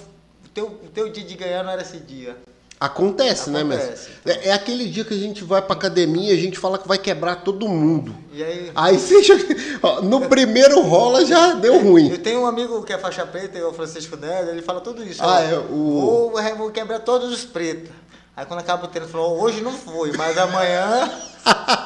teu, 0.57 0.67
o 0.69 0.89
teu 0.89 1.09
dia 1.11 1.23
de 1.23 1.35
ganhar 1.35 1.63
não 1.63 1.71
era 1.71 1.83
esse 1.83 1.99
dia. 1.99 2.35
Acontece, 2.79 3.49
né, 3.49 3.61
Acontece. 3.61 3.87
mestre? 3.89 4.13
É, 4.27 4.49
é 4.49 4.53
aquele 4.53 4.87
dia 4.87 5.03
que 5.05 5.15
a 5.15 5.17
gente 5.17 5.43
vai 5.43 5.63
pra 5.63 5.75
academia 5.75 6.31
e 6.33 6.37
a 6.37 6.41
gente 6.41 6.59
fala 6.59 6.77
que 6.79 6.87
vai 6.87 6.99
quebrar 6.99 7.37
todo 7.37 7.67
mundo. 7.67 8.15
E 8.33 8.45
aí. 8.45 8.71
Aí 8.75 8.99
você 8.99 9.23
já, 9.23 9.35
ó, 9.83 10.03
no 10.03 10.29
primeiro 10.29 10.83
rola 10.83 11.25
já 11.25 11.55
deu 11.55 11.83
ruim. 11.83 12.11
Eu 12.11 12.19
tenho 12.19 12.41
um 12.43 12.47
amigo 12.47 12.83
que 12.83 12.93
é 12.93 12.99
faixa 12.99 13.25
preta, 13.25 13.59
o 13.67 13.73
Francisco 13.73 14.17
Neto, 14.17 14.51
ele 14.51 14.61
fala 14.61 14.81
tudo 14.83 15.03
isso. 15.03 15.23
Ah, 15.23 15.27
ó, 15.27 15.39
é, 15.41 15.59
o- 15.59 16.01
Vou, 16.33 16.57
vou 16.59 16.71
quebrar 16.71 16.99
todos 17.01 17.33
os 17.33 17.45
pretos. 17.47 17.91
Aí 18.37 18.45
quando 18.45 18.61
acaba 18.61 18.85
o 18.85 18.89
treino, 18.89 19.07
ele 19.07 19.13
falou, 19.13 19.41
hoje 19.41 19.63
não 19.63 19.73
foi, 19.73 20.13
mas 20.15 20.37
amanhã. 20.37 21.11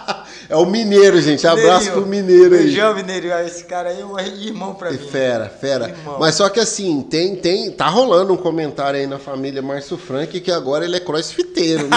É 0.50 0.56
o 0.56 0.66
mineiro, 0.66 1.20
gente. 1.22 1.46
Abraço 1.46 1.90
Mineirinho. 1.90 1.92
pro 1.92 2.06
mineiro 2.06 2.54
aí. 2.56 2.62
Beijão, 2.64 2.94
Mineirinho. 2.94 3.34
Aí 3.34 3.46
Esse 3.46 3.64
cara 3.64 3.90
aí 3.90 4.00
é 4.00 4.04
um 4.04 4.18
irmão 4.18 4.74
pra 4.74 4.90
mim. 4.90 4.98
Fera, 4.98 5.48
fera. 5.48 5.90
Irmão. 5.90 6.16
Mas 6.18 6.34
só 6.34 6.48
que 6.48 6.58
assim, 6.58 7.02
tem, 7.02 7.36
tem, 7.36 7.70
tá 7.70 7.86
rolando 7.88 8.32
um 8.32 8.36
comentário 8.36 8.98
aí 8.98 9.06
na 9.06 9.18
família 9.18 9.62
Márcio 9.62 9.96
Frank 9.96 10.40
que 10.40 10.50
agora 10.50 10.84
ele 10.84 10.96
é 10.96 11.00
crossfiteiro. 11.00 11.86
né? 11.86 11.96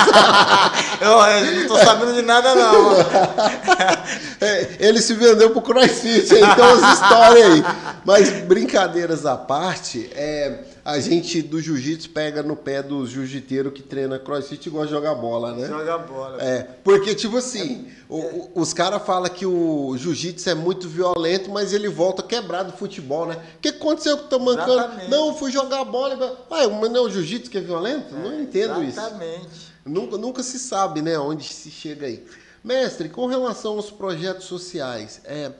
eu, 1.01 1.09
eu 1.09 1.61
não 1.61 1.67
tô 1.67 1.77
sabendo 1.77 2.13
de 2.13 2.21
nada, 2.21 2.53
não. 2.53 2.93
É, 4.41 4.77
ele 4.87 5.01
se 5.01 5.13
vendeu 5.13 5.51
pro 5.51 5.61
crossfit, 5.61 6.27
tem 6.27 6.43
umas 6.43 6.93
histórias 6.93 7.45
aí. 7.45 7.63
Mas 8.05 8.29
brincadeiras 8.45 9.25
à 9.25 9.35
parte, 9.37 10.09
é, 10.13 10.63
a 10.83 10.99
gente 10.99 11.41
do 11.41 11.61
jiu-jitsu 11.61 12.09
pega 12.09 12.43
no 12.43 12.55
pé 12.55 12.83
dos 12.83 13.09
jiu-jiteiros 13.09 13.73
que 13.73 13.81
treina 13.81 14.19
crossfit 14.19 14.65
e 14.67 14.69
gosta 14.69 14.87
de 14.87 14.91
jogar 14.93 15.15
bola, 15.15 15.53
né? 15.53 15.67
Joga 15.67 15.97
bola. 15.99 16.37
É, 16.41 16.67
porque, 16.83 17.15
tipo 17.15 17.37
assim, 17.37 17.87
o- 18.09 18.17
o- 18.17 18.51
os 18.55 18.73
caras 18.73 19.01
falam 19.03 19.29
que 19.29 19.45
o 19.45 19.95
jiu-jitsu 19.97 20.49
é 20.49 20.53
muito 20.55 20.89
violento, 20.89 21.49
mas 21.49 21.71
ele 21.73 21.87
volta 21.87 22.21
quebrado 22.21 22.71
do 22.73 22.77
futebol, 22.77 23.25
né? 23.25 23.37
O 23.57 23.59
que 23.61 23.69
aconteceu 23.69 24.17
com 24.17 24.25
o 24.25 24.27
Tamancano? 24.27 24.73
Exatamente. 24.73 25.09
Não, 25.09 25.35
fui 25.37 25.51
jogar 25.51 25.83
bola. 25.85 26.15
Ué, 26.51 26.67
mas 26.67 26.91
não 26.91 26.97
é 26.97 27.01
o 27.01 27.09
jiu-jitsu 27.09 27.49
que 27.49 27.57
é 27.57 27.61
violento? 27.61 28.13
não 28.13 28.41
entendo 28.41 28.83
isso. 28.83 28.99
Exatamente. 28.99 29.73
Nunca, 29.85 30.17
nunca 30.17 30.41
se 30.43 30.57
sabe, 30.59 31.01
né, 31.01 31.17
onde 31.19 31.43
se 31.53 31.69
chega 31.69 32.05
aí. 32.05 32.23
Mestre, 32.63 33.09
com 33.09 33.25
relação 33.27 33.73
aos 33.73 33.91
projetos 33.91 34.45
sociais, 34.45 35.19
é, 35.25 35.51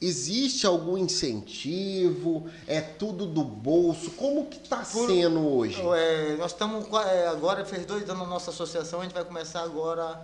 existe 0.00 0.66
algum 0.66 0.98
incentivo? 0.98 2.50
É 2.66 2.80
tudo 2.80 3.24
do 3.24 3.42
bolso? 3.42 4.10
Como 4.10 4.46
que 4.46 4.58
tá 4.68 4.78
Por- 4.78 5.06
sendo 5.06 5.46
hoje? 5.48 5.80
É, 5.96 6.36
nós 6.36 6.52
estamos 6.52 6.86
é, 7.06 7.26
agora, 7.28 7.64
fez 7.64 7.86
dois 7.86 8.02
anos 8.10 8.22
na 8.22 8.28
nossa 8.28 8.50
associação, 8.50 9.00
a 9.00 9.04
gente 9.04 9.14
vai 9.14 9.24
começar 9.24 9.62
agora 9.62 10.20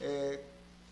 é, 0.00 0.40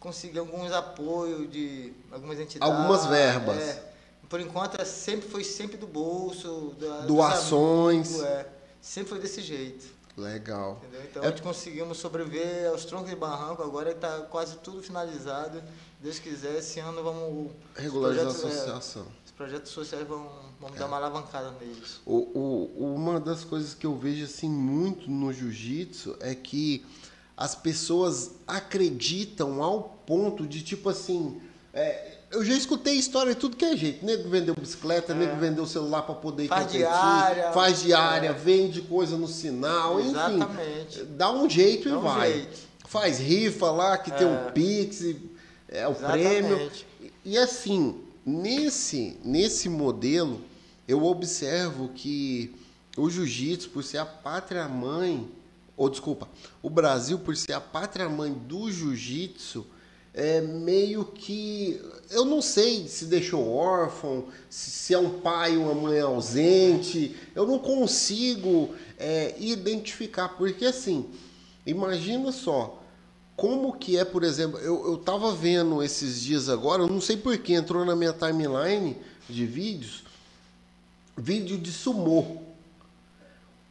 conseguir 0.00 0.38
alguns 0.38 0.72
apoios 0.72 1.50
de 1.50 1.92
algumas 2.10 2.40
entidades. 2.40 2.74
Algumas 2.74 3.06
verbas. 3.06 3.58
é. 3.58 3.82
por 4.28 4.40
enquanto 4.40 4.80
é, 4.80 4.84
sempre 4.84 5.28
foi 5.28 5.44
sempre 5.44 5.76
do 5.76 5.86
bolso, 5.86 6.74
da, 6.80 7.00
Doações. 7.00 8.08
amigos, 8.14 8.24
é. 8.24 8.46
sempre 8.80 9.10
foi 9.10 9.18
desse 9.18 9.42
jeito. 9.42 9.95
Legal. 10.16 10.80
Entendeu? 10.82 11.06
Então 11.10 11.24
É- 11.24 11.32
conseguimos 11.32 11.98
sobreviver 11.98 12.68
aos 12.70 12.84
troncos 12.86 13.10
de 13.10 13.16
barranco, 13.16 13.62
agora 13.62 13.90
está 13.90 14.20
quase 14.22 14.56
tudo 14.58 14.82
finalizado. 14.82 15.62
Deus 16.00 16.18
quiser, 16.18 16.56
esse 16.58 16.80
ano 16.80 17.02
vamos. 17.02 17.50
os 17.50 17.82
Regularizar 17.82 18.26
a 18.26 18.30
projetos, 18.30 18.44
é, 18.56 18.60
associação. 18.62 19.06
os 19.26 19.30
projetos 19.32 19.72
sociais 19.72 20.06
vão, 20.08 20.26
vamos 20.60 20.78
dar 20.78 20.86
uma 20.86 20.96
alavancada 20.96 21.50
neles. 21.60 22.00
O, 22.06 22.16
o- 22.38 22.94
uma 22.94 23.20
das 23.20 23.44
coisas 23.44 23.74
que 23.74 23.84
eu 23.86 23.94
vejo 23.96 24.24
assim 24.24 24.48
muito 24.48 25.10
no 25.10 25.30
jiu-jitsu 25.32 26.16
é 26.20 26.34
que 26.34 26.84
as 27.36 27.54
pessoas 27.54 28.30
acreditam 28.46 29.62
ao 29.62 29.82
ponto 30.06 30.46
de 30.46 30.62
tipo 30.62 30.88
assim. 30.88 31.40
é, 31.74 32.16
eu 32.36 32.44
já 32.44 32.54
escutei 32.54 32.94
história 32.94 33.34
de 33.34 33.40
tudo 33.40 33.56
que 33.56 33.64
é 33.64 33.76
jeito. 33.76 34.04
Nego 34.04 34.28
vendeu 34.28 34.54
bicicleta, 34.54 35.14
nego 35.14 35.36
vendeu 35.36 35.66
celular 35.66 36.02
para 36.02 36.14
poder 36.14 36.44
ir 36.44 36.48
Faz 36.48 36.70
diária. 36.70 37.52
faz 37.52 37.80
diária, 37.82 38.28
É. 38.28 38.32
vende 38.32 38.82
coisa 38.82 39.16
no 39.16 39.26
sinal, 39.26 39.98
Exatamente. 40.00 41.00
enfim. 41.00 41.06
Dá 41.16 41.32
um 41.32 41.48
jeito 41.48 41.88
Dá 41.88 41.94
e 41.94 41.98
um 41.98 42.00
vai. 42.02 42.32
jeito. 42.32 42.58
Faz 42.86 43.18
rifa 43.18 43.70
lá 43.70 43.98
que 43.98 44.10
tem 44.10 44.26
um 44.26 44.34
É. 44.48 44.50
Pix, 44.52 45.02
é 45.68 45.88
o 45.88 45.92
Exatamente. 45.92 46.28
prêmio. 46.28 46.70
E- 47.02 47.12
E 47.32 47.36
assim, 47.38 47.96
nesse, 48.24 49.18
nesse 49.24 49.68
modelo, 49.68 50.40
eu 50.86 51.04
observo 51.04 51.88
que 51.94 52.54
o 52.96 53.10
jiu-jitsu, 53.10 53.70
por 53.70 53.82
ser 53.82 53.98
a 53.98 54.06
pátria 54.06 54.68
mãe, 54.68 55.28
ou 55.76 55.90
desculpa, 55.90 56.28
o 56.62 56.70
Brasil, 56.70 57.18
por 57.18 57.36
ser 57.36 57.52
a 57.52 57.60
pátria 57.60 58.08
mãe 58.08 58.32
do 58.32 58.70
jiu-jitsu, 58.70 59.66
é 60.16 60.40
meio 60.40 61.04
que. 61.04 61.78
Eu 62.10 62.24
não 62.24 62.40
sei 62.40 62.88
se 62.88 63.04
deixou 63.04 63.52
órfão, 63.52 64.24
se, 64.48 64.70
se 64.70 64.94
é 64.94 64.98
um 64.98 65.20
pai 65.20 65.58
ou 65.58 65.64
uma 65.64 65.74
mãe 65.74 66.00
ausente, 66.00 67.14
eu 67.34 67.46
não 67.46 67.58
consigo 67.58 68.74
é, 68.98 69.34
identificar, 69.38 70.30
porque 70.30 70.64
assim, 70.64 71.10
imagina 71.66 72.32
só. 72.32 72.82
Como 73.36 73.76
que 73.76 73.98
é, 73.98 74.04
por 74.06 74.24
exemplo, 74.24 74.58
eu, 74.60 74.86
eu 74.86 74.96
tava 74.96 75.30
vendo 75.34 75.82
esses 75.82 76.22
dias 76.22 76.48
agora, 76.48 76.82
eu 76.82 76.88
não 76.88 77.02
sei 77.02 77.18
porquê, 77.18 77.52
entrou 77.52 77.84
na 77.84 77.94
minha 77.94 78.14
timeline 78.14 78.96
de 79.28 79.44
vídeos, 79.44 80.02
vídeo 81.14 81.58
de 81.58 81.70
sumô. 81.70 82.38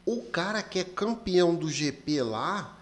O 0.05 0.21
cara 0.21 0.61
que 0.61 0.77
é 0.77 0.83
campeão 0.83 1.55
do 1.55 1.67
GP 1.67 2.21
lá, 2.21 2.74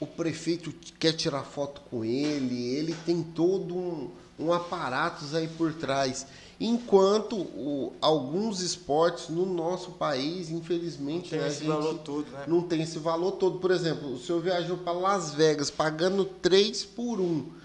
o 0.00 0.06
prefeito 0.06 0.72
quer 0.98 1.12
tirar 1.12 1.42
foto 1.42 1.80
com 1.90 2.04
ele, 2.04 2.74
ele 2.76 2.94
tem 3.04 3.22
todo 3.22 3.74
um, 3.76 4.10
um 4.38 4.52
aparatos 4.52 5.34
aí 5.34 5.48
por 5.48 5.72
trás. 5.74 6.26
Enquanto 6.60 7.36
o- 7.36 7.92
alguns 8.00 8.60
esportes 8.60 9.28
no 9.28 9.46
nosso 9.46 9.92
país, 9.92 10.50
infelizmente, 10.50 11.30
Tem 11.30 11.38
né, 11.40 11.48
esse 11.48 11.64
valor 11.64 11.98
todo, 11.98 12.28
né? 12.32 12.44
não 12.48 12.62
tem 12.62 12.82
esse 12.82 12.98
valor 12.98 13.32
todo. 13.32 13.58
Por 13.60 13.70
exemplo, 13.70 14.12
o 14.14 14.18
senhor 14.18 14.40
viajou 14.42 14.76
para 14.78 14.92
Las 14.92 15.34
Vegas 15.34 15.70
pagando 15.70 16.24
3 16.24 16.84
por 16.84 17.20
1. 17.20 17.58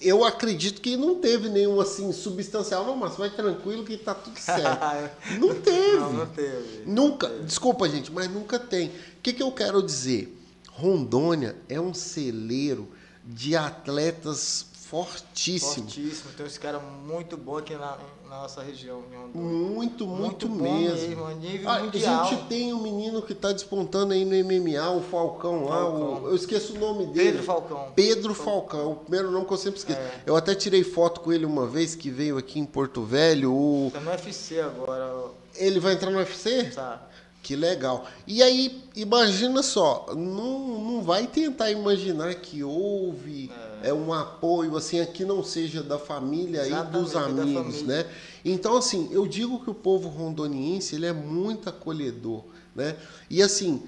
Eu 0.00 0.24
acredito 0.24 0.80
que 0.82 0.96
não 0.96 1.16
teve 1.16 1.48
nenhum 1.48 1.80
assim 1.80 2.12
substancial. 2.12 2.84
Não, 2.86 2.96
mas 2.96 3.16
vai 3.16 3.30
tranquilo 3.30 3.84
que 3.84 3.96
tá 3.96 4.14
tudo 4.14 4.36
certo. 4.40 5.38
Não 5.38 5.54
teve. 5.60 5.96
Não, 5.98 6.12
não 6.12 6.26
teve. 6.26 6.82
Nunca. 6.86 7.28
Desculpa, 7.44 7.88
gente, 7.88 8.10
mas 8.12 8.28
nunca 8.30 8.58
tem. 8.58 8.88
O 8.88 8.92
que, 9.22 9.32
que 9.32 9.42
eu 9.42 9.52
quero 9.52 9.82
dizer? 9.82 10.34
Rondônia 10.76 11.56
é 11.68 11.80
um 11.80 11.94
celeiro 11.94 12.88
de 13.24 13.54
atletas 13.56 14.66
fortíssimos. 14.72 15.74
Fortíssimo. 15.94 16.30
Tem 16.36 16.44
uns 16.46 16.58
caras 16.58 16.80
muito 17.06 17.36
bons 17.36 17.58
aqui 17.58 17.74
na, 17.74 17.96
na 18.28 18.42
nossa 18.42 18.62
região. 18.62 19.02
Muito, 19.32 20.06
muito, 20.06 20.48
bom 20.48 20.54
mesmo. 20.62 21.24
a 21.24 21.32
nível 21.34 21.68
Ah. 21.68 21.76
A 21.76 22.24
gente 22.24 22.44
tem 22.48 22.72
um 22.74 22.82
menino 22.82 23.22
que 23.22 23.32
está 23.32 23.52
despontando 23.52 24.12
aí 24.12 24.24
no 24.24 24.34
MMA, 24.34 24.90
o 24.90 25.00
Falcão 25.00 25.64
lá. 25.64 25.76
Falcão. 25.78 26.22
o- 26.24 26.28
eu 26.28 26.36
esqueço 26.36 26.74
o 26.74 26.78
nome 26.78 27.06
dele. 27.06 27.30
Pedro 27.30 27.42
Falcão. 27.44 27.92
Pedro 27.94 28.34
Falcão, 28.34 28.92
o 28.92 28.96
primeiro 28.96 29.30
nome 29.30 29.46
que 29.46 29.52
eu 29.52 29.56
sempre 29.56 29.78
esqueço. 29.78 29.98
É. 29.98 30.20
Eu 30.26 30.36
até 30.36 30.54
tirei 30.54 30.84
foto 30.84 31.20
com 31.20 31.32
ele 31.32 31.46
uma 31.46 31.66
vez 31.66 31.94
que 31.94 32.10
veio 32.10 32.36
aqui 32.36 32.58
em 32.58 32.66
Porto 32.66 33.02
Velho. 33.04 33.52
O... 33.52 33.90
Tá 33.92 34.00
no 34.00 34.10
UFC 34.10 34.60
agora, 34.60 35.30
Ele 35.56 35.78
vai 35.80 35.94
entrar 35.94 36.10
no 36.10 36.18
UFC? 36.18 36.64
tá? 36.74 37.08
Que 37.44 37.54
legal. 37.54 38.06
E 38.26 38.42
aí, 38.42 38.82
imagina 38.96 39.62
só, 39.62 40.06
não, 40.16 40.80
não 40.80 41.02
vai 41.02 41.26
tentar 41.26 41.70
imaginar 41.70 42.34
que 42.36 42.64
houve 42.64 43.52
é. 43.82 43.92
um 43.92 44.14
apoio 44.14 44.74
assim, 44.78 45.04
que 45.04 45.26
não 45.26 45.44
seja 45.44 45.82
da 45.82 45.98
família 45.98 46.66
e 46.66 46.70
dos 46.90 47.10
Exatamente, 47.10 47.58
amigos, 47.58 47.82
né? 47.82 48.06
Então, 48.42 48.78
assim, 48.78 49.10
eu 49.12 49.26
digo 49.26 49.62
que 49.62 49.68
o 49.68 49.74
povo 49.74 50.08
rondoniense, 50.08 50.94
ele 50.94 51.04
é 51.04 51.12
muito 51.12 51.68
acolhedor, 51.68 52.44
né? 52.74 52.96
E 53.28 53.42
assim, 53.42 53.82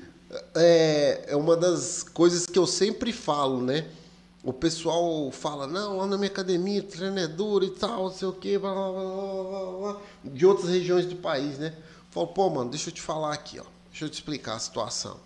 é, 0.54 1.24
é 1.28 1.36
uma 1.36 1.56
das 1.56 2.02
coisas 2.02 2.44
que 2.44 2.58
eu 2.58 2.66
sempre 2.66 3.10
falo, 3.10 3.62
né? 3.62 3.86
O 4.44 4.52
pessoal 4.52 5.30
fala, 5.32 5.66
não, 5.66 5.96
lá 5.96 6.06
na 6.06 6.18
minha 6.18 6.28
academia, 6.28 6.82
treino 6.82 7.18
é 7.18 7.26
duro 7.26 7.64
e 7.64 7.70
tal, 7.70 8.04
não 8.04 8.12
sei 8.12 8.28
o 8.28 8.32
quê, 8.34 8.58
blá, 8.58 8.74
blá, 8.74 8.92
blá, 8.92 9.44
blá, 9.44 9.78
blá, 9.78 10.00
de 10.22 10.44
outras 10.44 10.68
regiões 10.68 11.06
do 11.06 11.16
país, 11.16 11.58
né? 11.58 11.72
Falo, 12.16 12.28
pô, 12.28 12.48
mano, 12.48 12.70
deixa 12.70 12.88
eu 12.88 12.94
te 12.94 13.02
falar 13.02 13.34
aqui, 13.34 13.60
ó. 13.60 13.64
Deixa 13.90 14.06
eu 14.06 14.08
te 14.08 14.14
explicar 14.14 14.54
a 14.54 14.58
situação. 14.58 15.18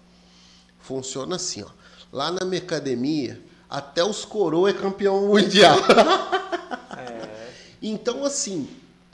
Funciona 0.81 1.37
assim, 1.37 1.63
ó. 1.63 1.69
Lá 2.13 2.33
na 2.33 2.45
minha 2.45 2.61
academia, 2.61 3.41
até 3.69 4.03
os 4.05 4.25
coroa 4.25 4.71
é 4.71 4.73
campeão 4.73 5.21
mundial. 5.29 5.77
É. 6.99 7.49
Então, 7.81 8.25
assim, 8.25 8.69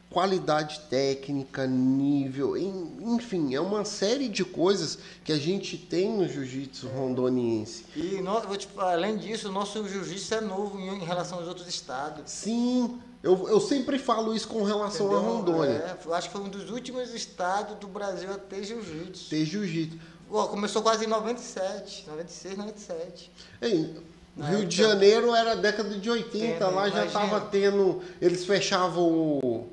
qualidade 0.08 0.80
técnica, 0.88 1.66
nível, 1.66 2.56
en- 2.56 2.96
enfim, 3.14 3.54
é 3.54 3.60
uma 3.60 3.84
série 3.84 4.30
de 4.30 4.42
coisas 4.42 4.98
que 5.22 5.30
a 5.30 5.36
gente 5.38 5.76
tem 5.76 6.16
no 6.16 6.26
jiu-jitsu 6.26 6.88
rondoniense. 6.88 7.84
E 7.94 8.22
no- 8.22 8.56
te 8.56 8.66
além 8.78 9.18
disso, 9.18 9.50
o 9.50 9.52
nosso 9.52 9.86
jiu-jitsu 9.86 10.34
é 10.34 10.40
novo 10.40 10.80
em 10.80 11.04
relação 11.04 11.40
aos 11.40 11.46
outros 11.46 11.68
estados. 11.68 12.22
Sim, 12.32 12.98
eu, 13.26 13.48
eu 13.48 13.60
sempre 13.60 13.98
falo 13.98 14.34
isso 14.34 14.46
com 14.48 14.62
relação 14.62 15.06
a 15.08 15.14
entendeu? 15.18 15.32
Rondônia. 15.36 15.98
É, 16.08 16.14
acho 16.14 16.28
que 16.28 16.32
foi 16.36 16.42
um 16.44 16.48
dos 16.48 16.70
últimos 16.70 17.12
estados 17.12 17.76
do 17.78 17.86
Brasil 17.88 18.30
a 18.32 18.38
ter 18.38 18.62
jiu-jitsu. 18.64 19.28
Ter 19.28 19.44
jiu-jitsu. 19.44 19.98
Começou 20.28 20.82
quase 20.82 21.04
em 21.04 21.08
97, 21.08 22.04
96, 22.08 22.56
97. 22.56 23.32
Ei, 23.62 23.94
Na 24.36 24.46
Rio 24.46 24.54
época- 24.58 24.68
de 24.68 24.76
Janeiro 24.76 25.34
era 25.34 25.54
década 25.56 25.90
de 25.98 26.10
80, 26.10 26.44
Entendo, 26.46 26.74
lá 26.74 26.88
já 26.88 27.02
imagina. 27.04 27.12
tava 27.12 27.40
tendo. 27.42 28.02
Eles 28.20 28.44
fechavam. 28.44 29.66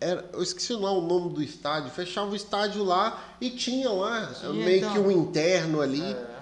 Era, 0.00 0.24
eu 0.32 0.42
esqueci 0.42 0.74
lá 0.74 0.90
o 0.92 1.00
nome 1.00 1.32
do 1.32 1.42
estádio. 1.42 1.90
Fechava 1.90 2.30
o 2.30 2.36
estádio 2.36 2.84
lá 2.84 3.22
e 3.40 3.50
tinha 3.50 3.90
lá 3.90 4.30
meio 4.52 4.78
então. 4.78 4.92
que 4.92 4.98
um 4.98 5.10
interno 5.10 5.80
ali. 5.80 6.02
É. 6.02 6.35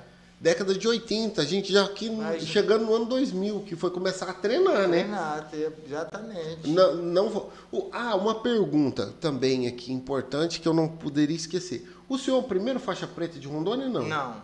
Década 0.45 0.75
de 0.75 0.87
80, 0.87 1.41
a 1.41 1.45
gente 1.47 1.73
já 1.73 1.85
aqui 1.87 2.11
chegando 2.41 2.85
no 2.85 2.95
ano 2.95 3.07
2000, 3.07 3.61
que 3.61 3.75
foi 3.75 3.91
começar 3.91 4.29
a 4.29 4.35
treinar, 4.35 4.87
né? 4.87 4.99
Renato, 4.99 5.57
exatamente. 5.87 6.69
Não, 6.69 6.97
não 6.97 7.31
vou. 7.31 7.51
ah, 7.91 8.15
uma 8.15 8.35
pergunta 8.35 9.15
também 9.23 9.67
aqui 9.67 9.91
importante 9.91 10.61
que 10.61 10.69
eu 10.69 10.75
não 10.75 10.87
poderia 10.87 11.35
esquecer. 11.35 11.91
O 12.11 12.19
senhor 12.19 12.37
é 12.37 12.41
o 12.41 12.43
primeiro 12.43 12.79
faixa 12.79 13.07
preta 13.07 13.39
de 13.39 13.49
Rondônia 13.49 13.89
não? 13.89 14.07
Não, 14.07 14.37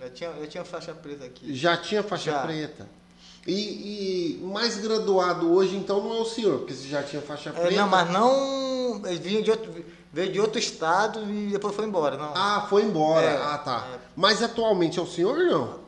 eu 0.00 0.10
tinha, 0.10 0.30
eu 0.30 0.48
tinha 0.48 0.64
faixa 0.64 0.92
preta 0.92 1.24
aqui. 1.24 1.54
Já 1.54 1.76
tinha 1.76 2.02
faixa 2.02 2.32
Já. 2.32 2.42
preta. 2.42 2.88
E, 3.46 4.40
e 4.40 4.44
mais 4.44 4.76
graduado 4.78 5.52
hoje, 5.52 5.76
então, 5.76 6.02
não 6.02 6.16
é 6.16 6.18
o 6.18 6.24
senhor, 6.24 6.58
porque 6.58 6.74
você 6.74 6.88
já 6.88 7.00
tinha 7.04 7.22
faixa 7.22 7.50
É, 7.50 7.52
preta. 7.52 7.76
não, 7.76 7.88
mas 7.88 8.10
não. 8.10 9.00
Vinha 9.22 9.40
de 9.40 9.52
outro, 9.52 9.72
veio 10.14 10.32
de 10.32 10.40
outro 10.40 10.60
estado 10.60 11.28
e 11.28 11.48
depois 11.48 11.74
foi 11.74 11.84
embora. 11.84 12.16
Não. 12.16 12.32
Ah, 12.36 12.66
foi 12.70 12.84
embora. 12.84 13.26
É, 13.26 13.36
ah, 13.36 13.58
tá. 13.58 13.88
é. 13.92 13.98
Mas 14.14 14.40
atualmente 14.42 14.98
é 14.98 15.02
o 15.02 15.06
senhor 15.06 15.36
não? 15.36 15.82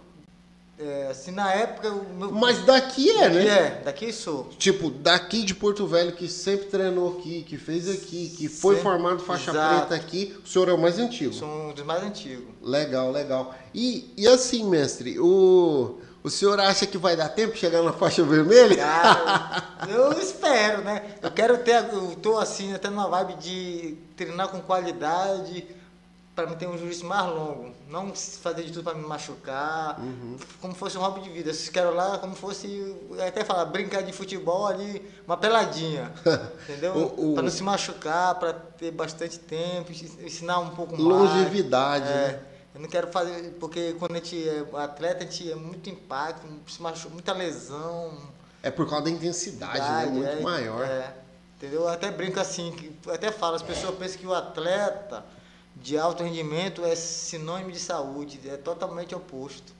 É, 0.79 1.09
assim, 1.11 1.31
na 1.31 1.51
época. 1.55 1.89
O 1.89 2.13
meu, 2.13 2.33
Mas 2.33 2.59
daqui 2.67 3.09
é, 3.11 3.31
né? 3.31 3.47
É, 3.47 3.83
daqui 3.83 4.13
sou. 4.13 4.51
Tipo, 4.59 4.91
daqui 4.91 5.43
de 5.43 5.55
Porto 5.55 5.87
Velho, 5.87 6.13
que 6.13 6.29
sempre 6.29 6.67
treinou 6.67 7.17
aqui, 7.19 7.45
que 7.45 7.57
fez 7.57 7.89
aqui, 7.89 8.35
que 8.37 8.47
foi 8.49 8.75
Sempre. 8.75 8.91
formado 8.91 9.21
faixa 9.21 9.53
Exato. 9.53 9.87
preta 9.87 9.95
aqui, 9.95 10.37
o 10.45 10.47
senhor 10.47 10.69
é 10.69 10.73
o 10.73 10.79
mais 10.79 10.99
antigo. 10.99 11.33
Sou 11.33 11.49
um 11.49 11.73
dos 11.73 11.85
mais 11.85 12.03
antigos. 12.03 12.45
Legal, 12.61 13.11
legal. 13.11 13.55
E, 13.73 14.13
e 14.19 14.27
assim, 14.27 14.69
mestre, 14.69 15.19
o, 15.19 15.99
o 16.27 16.31
senhor 16.31 16.59
acha 16.61 16.87
que 16.87 16.99
vai 16.99 17.17
dar 17.17 17.29
tempo 17.29 17.55
de 17.55 17.61
chegar 17.61 17.83
na 17.83 17.93
faixa 17.93 18.23
vermelha? 18.25 18.77
Cara, 18.77 19.63
eu 19.89 20.13
espero, 20.19 20.83
né? 20.83 21.03
Eu 21.23 21.31
quero 21.31 21.59
ter. 21.59 21.85
Eu 21.93 22.17
tô 22.17 22.39
assim, 22.39 22.75
até 22.75 22.89
numa 22.91 23.09
vibe 23.09 23.35
de 23.35 23.97
treinar 24.17 24.49
com 24.49 24.61
qualidade 24.61 25.67
para 26.35 26.47
mim 26.49 26.57
ter 26.57 26.67
um 26.69 26.77
jiu-jitsu 26.77 27.07
mais 27.07 27.27
longo. 27.27 27.71
Não 27.89 28.13
fazer 28.15 28.63
de 28.65 28.71
tudo 28.73 28.85
para 28.85 28.95
me 28.99 29.07
machucar. 29.07 29.99
Uhum. 29.99 30.37
Como 30.61 30.75
fosse 30.75 30.99
um 30.99 31.01
hobby 31.01 31.21
de 31.23 31.31
vida. 31.31 31.51
Eu 31.51 31.73
quero 31.73 31.95
lá 31.95 32.19
como 32.19 32.35
fosse. 32.35 32.67
eu 33.11 33.25
até 33.27 33.43
falar, 33.45 33.65
brincar 33.67 34.03
de 34.03 34.13
futebol 34.13 34.67
ali, 34.67 35.03
uma 35.27 35.37
peladinha. 35.39 36.13
Entendeu? 36.69 36.93
O- 36.95 37.31
o- 37.31 37.35
Para 37.35 37.45
não 37.45 37.51
se 37.51 37.63
machucar, 37.63 38.35
para 38.35 38.53
ter 38.53 38.91
bastante 38.91 39.39
tempo, 39.39 39.93
ensinar 39.93 40.59
um 40.59 40.71
pouco 40.71 40.93
mais. 40.93 41.05
Longevidade, 41.05 42.07
É. 42.07 42.13
né? 42.13 42.39
Eu 42.77 42.83
não 42.83 42.91
quero 42.91 43.07
fazer, 43.11 43.55
porque 43.59 43.95
quando 43.99 44.13
a 44.13 44.15
gente 44.17 44.47
é 44.47 44.63
atleta, 44.75 45.25
a 45.25 45.27
gente 45.27 45.51
é 45.51 45.55
muito 45.55 45.89
impacto, 45.89 46.47
muita 47.11 47.33
lesão. 47.33 48.13
É 48.63 48.71
por 48.71 48.87
causa 48.87 49.07
da 49.07 49.11
intensidade, 49.11 49.79
né? 49.79 49.87
idade, 49.87 50.11
Muito 50.11 50.29
é, 50.29 50.41
maior. 50.41 50.85
é. 50.85 51.15
entendeu? 51.57 51.81
Eu 51.83 51.89
até 51.89 52.11
brinco 52.11 52.39
assim, 52.39 52.73
que, 52.73 52.95
até 53.11 53.33
falo, 53.33 53.57
as 53.57 53.63
pessoas 53.63 53.97
pensam 53.97 54.19
que 54.19 54.27
o 54.27 54.35
atleta 54.35 55.25
de 55.75 55.97
alto 55.97 56.23
rendimento 56.23 56.85
é 56.85 56.95
sinônimo 56.95 57.73
de 57.73 57.79
saúde, 57.79 58.39
é 58.47 58.59
totalmente 58.59 59.15
oposto. 59.15 59.73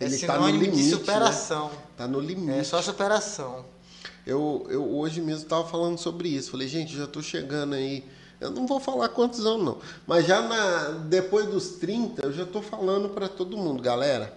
É 0.00 0.06
Ele 0.06 0.18
tá 0.18 0.34
no 0.34 0.46
sinônimo 0.46 0.64
limite, 0.64 0.82
de 0.82 0.90
né? 0.90 0.98
superação. 0.98 1.70
Tá 1.96 2.08
no 2.08 2.18
limite. 2.18 2.58
É 2.58 2.64
só 2.64 2.82
superação. 2.82 3.64
Eu, 4.26 4.66
eu 4.68 4.90
hoje 4.96 5.20
mesmo 5.20 5.48
tava 5.48 5.68
falando 5.68 5.98
sobre 5.98 6.30
isso. 6.30 6.50
Falei, 6.50 6.66
gente, 6.66 6.96
já 6.96 7.06
tô 7.06 7.22
chegando 7.22 7.74
aí. 7.76 8.04
Eu 8.40 8.50
não 8.50 8.66
vou 8.66 8.80
falar 8.80 9.08
quantos 9.10 9.44
anos, 9.44 9.64
não. 9.64 9.78
Mas 10.06 10.26
já 10.26 10.40
na, 10.40 10.88
depois 11.08 11.46
dos 11.46 11.72
30, 11.72 12.22
eu 12.22 12.32
já 12.32 12.46
tô 12.46 12.62
falando 12.62 13.10
para 13.10 13.28
todo 13.28 13.56
mundo, 13.56 13.82
galera. 13.82 14.34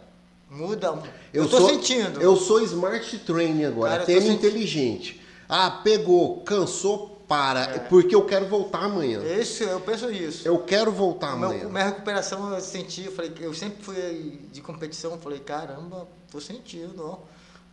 Muda. 0.50 1.02
Eu, 1.34 1.50
tô 1.50 1.58
sou, 1.58 1.70
sentindo. 1.70 2.22
Eu 2.22 2.36
sou 2.36 2.62
smart 2.62 3.18
training 3.20 3.66
agora, 3.66 3.92
Cara, 3.92 4.02
eu 4.04 4.06
treino 4.06 4.32
inteligente. 4.32 5.22
Ah, 5.50 5.72
pegou, 5.84 6.42
cansou, 6.42 7.14
para. 7.28 7.62
É. 7.62 7.80
Porque 7.80 8.14
eu 8.14 8.26
quero 8.26 8.48
voltar 8.48 8.84
amanhã. 8.84 9.22
Isso, 9.24 9.64
eu 9.64 9.80
penso 9.80 10.12
isso. 10.12 10.48
Eu 10.48 10.60
quero 10.60 10.92
voltar 10.92 11.36
meu- 11.36 11.50
amanhã. 11.50 11.70
minha 11.70 11.86
recuperação 11.86 12.54
eu 12.54 12.62
senti, 12.62 13.06
eu 13.06 13.12
falei, 13.12 13.34
eu 13.40 13.54
sempre 13.54 13.84
fui 13.84 14.42
de 14.52 14.62
competição, 14.62 15.12
eu 15.12 15.18
falei, 15.18 15.40
caramba, 15.40 16.08
tô 16.32 16.40
sentindo, 16.40 17.04
ó. 17.04 17.18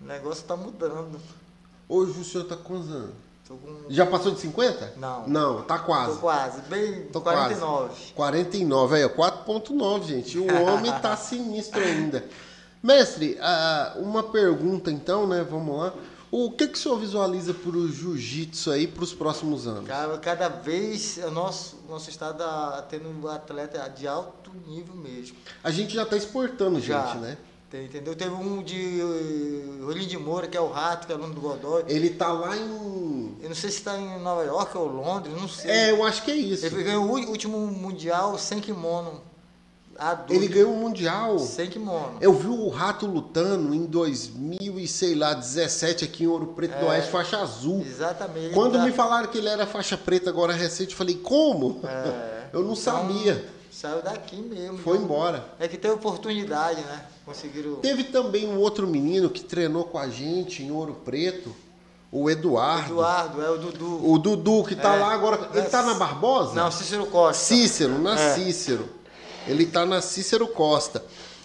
O 0.01 0.07
negócio 0.07 0.45
tá 0.45 0.57
mudando. 0.57 1.21
Hoje 1.89 2.19
o 2.21 2.25
senhor 2.25 2.45
tá 2.45 2.57
com 2.57 2.63
quantos 2.63 2.91
anos? 2.91 3.15
Com. 3.57 3.87
Já 3.89 4.07
passou 4.07 4.33
de 4.33 4.41
50? 4.41 4.95
Não. 4.97 5.29
Não, 5.29 5.63
tá 5.63 5.79
quase. 5.79 6.15
Tô 6.15 6.21
quase, 6.21 6.61
bem 6.63 7.03
Tô 7.07 7.21
49. 7.21 8.13
49, 8.15 8.97
aí, 8.97 9.05
ó, 9.05 9.09
4.9, 9.09 10.05
gente. 10.05 10.39
O 10.39 10.63
homem 10.65 10.93
tá 11.01 11.17
sinistro 11.19 11.81
ainda. 11.81 12.25
Mestre, 12.83 13.37
ah, 13.41 13.95
uma 13.99 14.23
pergunta 14.23 14.91
então, 14.91 15.27
né? 15.27 15.45
Vamos 15.49 15.79
lá. 15.79 15.93
O 16.31 16.53
que, 16.53 16.69
que 16.69 16.79
o 16.79 16.81
senhor 16.81 16.97
visualiza 16.97 17.53
para 17.53 17.71
o 17.77 17.89
jiu-jitsu 17.91 18.71
aí 18.71 18.87
para 18.87 19.03
os 19.03 19.13
próximos 19.13 19.67
anos? 19.67 19.89
Cada, 19.89 20.17
cada 20.19 20.49
vez 20.49 21.19
o 21.19 21.31
nosso, 21.31 21.77
nosso 21.89 22.09
estado 22.09 22.39
tá 22.39 22.87
tendo 22.89 23.09
um 23.09 23.27
atleta 23.27 23.87
de 23.89 24.07
alto 24.07 24.53
nível 24.65 24.95
mesmo. 24.95 25.37
A 25.63 25.73
gente 25.73 25.93
já 25.93 26.07
tá 26.07 26.17
exportando 26.17 26.81
Já. 26.81 27.07
gente, 27.07 27.19
né? 27.19 27.37
Entendeu? 27.73 28.17
Teve 28.17 28.33
um 28.35 28.63
de 28.65 29.01
uh, 29.01 29.87
Rolim 29.87 30.07
de 30.07 30.19
Moura, 30.19 30.49
que 30.49 30.57
é 30.57 30.61
o 30.61 30.69
Rato, 30.69 31.07
que 31.07 31.13
é 31.13 31.15
aluno 31.17 31.33
do 31.35 31.41
Godoy. 31.41 31.85
Ele 31.87 32.11
tá 32.11 32.33
lá 32.33 32.57
em. 32.57 33.37
Eu 33.41 33.49
não 33.49 33.55
sei 33.55 33.71
se 33.71 33.79
está 33.79 33.97
em 33.97 34.19
Nova 34.21 34.43
York 34.43 34.77
ou 34.77 34.89
Londres, 34.89 35.33
não 35.41 35.49
sei. 35.49 35.71
É, 35.71 35.91
eu 35.93 36.05
acho 36.05 36.25
que 36.25 36.33
é 36.33 36.35
isso. 36.37 36.67
Ele 36.67 36.83
ganhou 36.83 37.05
o 37.05 37.29
último 37.29 37.59
mundial 37.69 38.37
sem 38.39 38.59
kimono. 38.61 39.21
Adulto. 39.97 40.33
Ele 40.33 40.49
ganhou 40.49 40.73
o 40.73 40.77
Mundial. 40.79 41.39
Sem 41.39 41.69
kimono. 41.69 42.17
Eu 42.23 42.33
vi 42.33 42.47
o 42.47 42.69
Rato 42.71 43.07
lutando 43.07 43.75
em 43.75 43.85
2000 43.85 44.81
e 44.81 44.89
sei 44.89 45.15
lá, 45.15 45.35
17 45.35 46.07
aqui 46.07 46.25
em 46.25 46.27
Ouro 46.27 46.47
Preto 46.49 46.71
do 46.79 46.87
É. 46.87 46.89
Oeste, 46.89 47.11
faixa 47.11 47.37
azul. 47.39 47.83
Exatamente. 47.87 48.55
Quando 48.55 48.79
Tá- 48.79 48.85
me 48.87 48.93
falaram 48.93 49.29
que 49.29 49.37
ele 49.37 49.49
era 49.49 49.67
faixa 49.67 49.99
preta 49.99 50.31
agora 50.31 50.55
recente, 50.55 50.93
eu 50.93 50.97
falei, 50.97 51.17
como? 51.17 51.81
É. 51.85 52.41
Eu 52.53 52.63
não 52.63 52.73
Então, 52.73 52.77
sabia. 52.77 53.45
Saiu 53.81 54.03
daqui 54.03 54.37
mesmo. 54.37 54.77
Foi 54.77 54.95
Então, 54.97 55.05
embora. 55.07 55.45
É 55.59 55.67
que 55.67 55.79
teve 55.79 55.95
oportunidade, 55.95 56.83
né? 56.83 57.01
Conseguiram. 57.25 57.77
Teve 57.77 58.05
também 58.05 58.47
um 58.47 58.59
outro 58.59 58.87
menino 58.87 59.31
que 59.31 59.43
treinou 59.43 59.85
com 59.85 59.97
a 59.99 60.07
gente 60.09 60.63
em 60.63 60.71
Ouro 60.71 60.95
Preto, 61.03 61.57
o 62.13 62.29
Eduardo. 62.29 62.93
Eduardo, 62.93 63.41
é 63.43 63.49
o 63.51 63.57
Dudu. 63.57 64.11
O 64.11 64.19
Dudu, 64.19 64.65
que 64.65 64.75
tá 64.77 64.95
É. 64.97 64.99
lá 64.99 65.15
agora. 65.15 65.49
Ele 65.55 65.67
tá 65.69 65.83
na 65.83 65.95
Barbosa? 65.95 66.55
Não, 66.55 66.71
Cícero 66.71 67.07
Costa. 67.07 67.43
Cícero, 67.43 67.99
na 67.99 68.21
É. 68.21 68.35
Cícero. 68.35 68.87
Ele 69.47 69.65
tá 69.65 69.87
na 69.87 70.03
Cícero 70.03 70.47
Costa. 70.49 71.03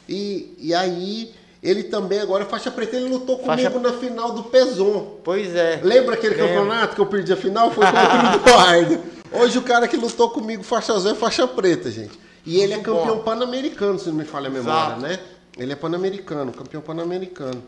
E, 0.10 0.54
e 0.60 0.74
aí, 0.74 1.34
ele 1.64 1.84
também 1.84 2.20
agora 2.20 2.44
é 2.44 2.48
faixa 2.48 2.70
preta. 2.70 2.98
Ele 2.98 3.08
lutou 3.08 3.38
comigo 3.38 3.62
Faixa- 3.64 3.80
na 3.80 3.94
final 3.94 4.34
do 4.34 4.44
Pezon. 4.44 5.20
Pois 5.24 5.56
é. 5.56 5.80
Lembra 5.82 6.16
aquele 6.16 6.36
campeonato 6.36 6.96
que 6.96 7.02
eu 7.02 7.06
perdi 7.06 7.32
a 7.32 7.38
final? 7.38 7.72
Foi 7.72 7.86
contra 7.86 8.02
o 8.02 8.36
Eduardo. 8.44 9.04
Hoje 9.32 9.58
o 9.58 9.62
cara 9.62 9.88
que 9.88 9.96
lutou 9.96 10.30
comigo 10.30 10.64
faixa 10.64 10.94
azul 10.94 11.12
é 11.12 11.16
faixa 11.16 11.48
preta, 11.48 11.90
gente. 11.90 12.25
E 12.46 12.60
ele 12.60 12.74
é 12.74 12.80
campeão 12.80 13.24
pan-americano, 13.24 13.98
se 13.98 14.08
não 14.10 14.16
me 14.16 14.26
falha 14.26 14.48
a 14.48 14.52
memória, 14.52 14.96
Exato. 14.96 15.02
né? 15.02 15.20
Ele 15.58 15.74
é 15.74 15.76
pan-americano, 15.76 16.52
campeão 16.52 16.82
pan-americano. 16.82 17.64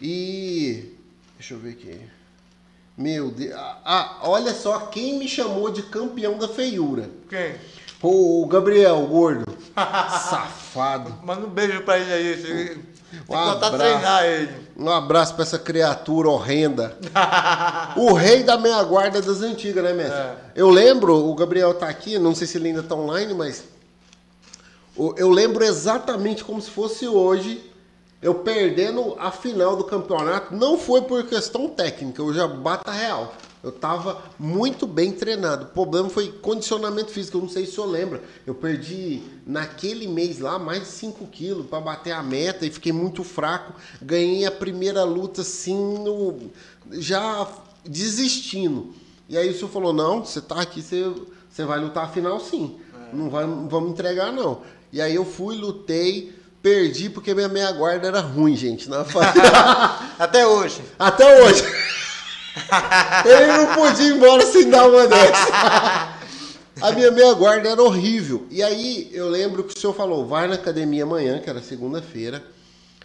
E. 0.00 0.94
Deixa 1.36 1.54
eu 1.54 1.58
ver 1.58 1.70
aqui. 1.70 2.00
Meu 2.96 3.30
Deus. 3.30 3.54
Ah, 3.54 4.18
olha 4.22 4.52
só 4.54 4.78
quem 4.86 5.18
me 5.18 5.28
chamou 5.28 5.70
de 5.70 5.82
campeão 5.82 6.38
da 6.38 6.48
feiura. 6.48 7.10
Quem? 7.28 7.54
O 8.02 8.46
Gabriel, 8.46 9.02
o 9.02 9.06
gordo. 9.06 9.44
Safado. 9.76 11.14
Manda 11.22 11.46
um 11.46 11.50
beijo 11.50 11.82
pra 11.82 11.98
ele 11.98 12.12
aí. 12.12 12.78
Um 13.28 13.34
a 13.34 13.52
abraço. 13.52 14.48
Um 14.76 14.90
abraço 14.90 15.34
pra 15.34 15.42
essa 15.42 15.58
criatura 15.58 16.28
horrenda. 16.28 16.96
o 17.96 18.12
rei 18.12 18.42
da 18.42 18.56
meia 18.56 18.82
guarda 18.82 19.20
das 19.20 19.42
antigas, 19.42 19.82
né, 19.82 19.92
mestre? 19.92 20.18
É. 20.18 20.36
Eu 20.54 20.70
lembro, 20.70 21.16
o 21.16 21.34
Gabriel 21.34 21.74
tá 21.74 21.88
aqui, 21.88 22.18
não 22.18 22.34
sei 22.34 22.46
se 22.46 22.58
ele 22.58 22.68
ainda 22.68 22.82
tá 22.82 22.94
online, 22.94 23.34
mas 23.34 23.64
eu 25.16 25.30
lembro 25.30 25.64
exatamente 25.64 26.44
como 26.44 26.60
se 26.60 26.70
fosse 26.70 27.06
hoje, 27.06 27.70
eu 28.20 28.34
perdendo 28.34 29.16
a 29.18 29.30
final 29.30 29.76
do 29.76 29.84
campeonato. 29.84 30.54
Não 30.54 30.78
foi 30.78 31.02
por 31.02 31.24
questão 31.24 31.68
técnica, 31.68 32.20
eu 32.20 32.32
já 32.34 32.46
bata 32.46 32.90
real. 32.90 33.34
Eu 33.62 33.70
tava 33.72 34.22
muito 34.38 34.86
bem 34.86 35.12
treinado. 35.12 35.64
O 35.64 35.68
problema 35.68 36.08
foi 36.08 36.28
condicionamento 36.32 37.10
físico. 37.10 37.36
Eu 37.36 37.42
não 37.42 37.48
sei 37.48 37.66
se 37.66 37.72
o 37.72 37.74
senhor 37.74 37.86
lembra. 37.88 38.22
Eu 38.46 38.54
perdi 38.54 39.22
naquele 39.46 40.06
mês 40.08 40.38
lá 40.38 40.58
mais 40.58 40.80
de 40.82 40.88
5 40.88 41.26
quilos 41.26 41.66
para 41.66 41.78
bater 41.80 42.12
a 42.12 42.22
meta 42.22 42.64
e 42.64 42.70
fiquei 42.70 42.92
muito 42.92 43.22
fraco. 43.22 43.74
Ganhei 44.00 44.46
a 44.46 44.50
primeira 44.50 45.04
luta 45.04 45.42
assim, 45.42 45.74
no- 45.98 46.50
já 46.92 47.46
desistindo. 47.84 48.94
E 49.28 49.36
aí 49.36 49.50
o 49.50 49.54
senhor 49.54 49.68
falou: 49.70 49.92
não, 49.92 50.24
você 50.24 50.40
tá 50.40 50.60
aqui, 50.62 50.80
você, 50.82 51.12
você 51.50 51.64
vai 51.64 51.78
lutar 51.78 52.04
a 52.04 52.08
final 52.08 52.40
sim. 52.40 52.78
Não, 53.12 53.28
vai, 53.28 53.46
não 53.46 53.68
vamos 53.68 53.90
entregar, 53.90 54.32
não. 54.32 54.62
E 54.92 55.00
aí 55.00 55.14
eu 55.14 55.24
fui, 55.24 55.56
lutei, 55.56 56.32
perdi 56.62 57.10
porque 57.10 57.34
minha 57.34 57.48
meia 57.48 57.70
guarda 57.72 58.08
era 58.08 58.20
ruim, 58.20 58.56
gente. 58.56 58.88
Na 58.88 59.04
Até 60.18 60.46
hoje. 60.46 60.80
Até 60.98 61.44
hoje. 61.44 61.62
Ele 63.24 63.46
não 63.46 63.74
podia 63.74 64.06
ir 64.06 64.14
embora 64.14 64.46
sem 64.46 64.68
dar 64.68 64.88
uma 64.88 65.06
dessa. 65.06 66.20
A 66.80 66.92
minha 66.92 67.10
meia 67.10 67.34
guarda 67.34 67.68
era 67.68 67.82
horrível. 67.82 68.46
E 68.50 68.62
aí 68.62 69.10
eu 69.12 69.28
lembro 69.28 69.64
que 69.64 69.76
o 69.76 69.78
senhor 69.78 69.92
falou: 69.92 70.26
vai 70.26 70.48
na 70.48 70.54
academia 70.54 71.04
amanhã, 71.04 71.38
que 71.38 71.50
era 71.50 71.60
segunda-feira. 71.60 72.42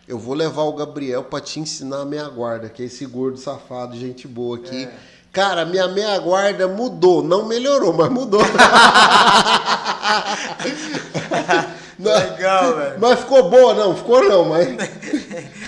Eu 0.07 0.18
vou 0.18 0.34
levar 0.34 0.64
o 0.64 0.73
Gabriel 0.73 1.23
pra 1.23 1.41
te 1.41 1.60
ensinar 1.60 2.02
a 2.02 2.06
meia 2.06 2.30
guarda, 2.30 2.69
que 2.69 2.84
é 2.84 2.86
esse 2.86 3.06
gordo 3.06 3.38
safado, 3.38 3.98
gente 3.98 4.27
boa 4.27 4.57
aqui. 4.57 4.86
É. 4.86 4.94
Cara, 5.34 5.65
minha 5.65 5.88
meia 5.88 6.18
guarda 6.19 6.68
mudou. 6.68 7.22
Não 7.22 7.48
melhorou, 7.48 7.91
mas 7.91 8.10
mudou. 8.10 8.41
Legal, 11.99 12.76
velho. 12.76 12.95
Mas 12.99 13.19
ficou 13.19 13.49
boa, 13.49 13.73
não, 13.73 13.95
ficou 13.95 14.23
não, 14.23 14.45
mas. 14.45 14.68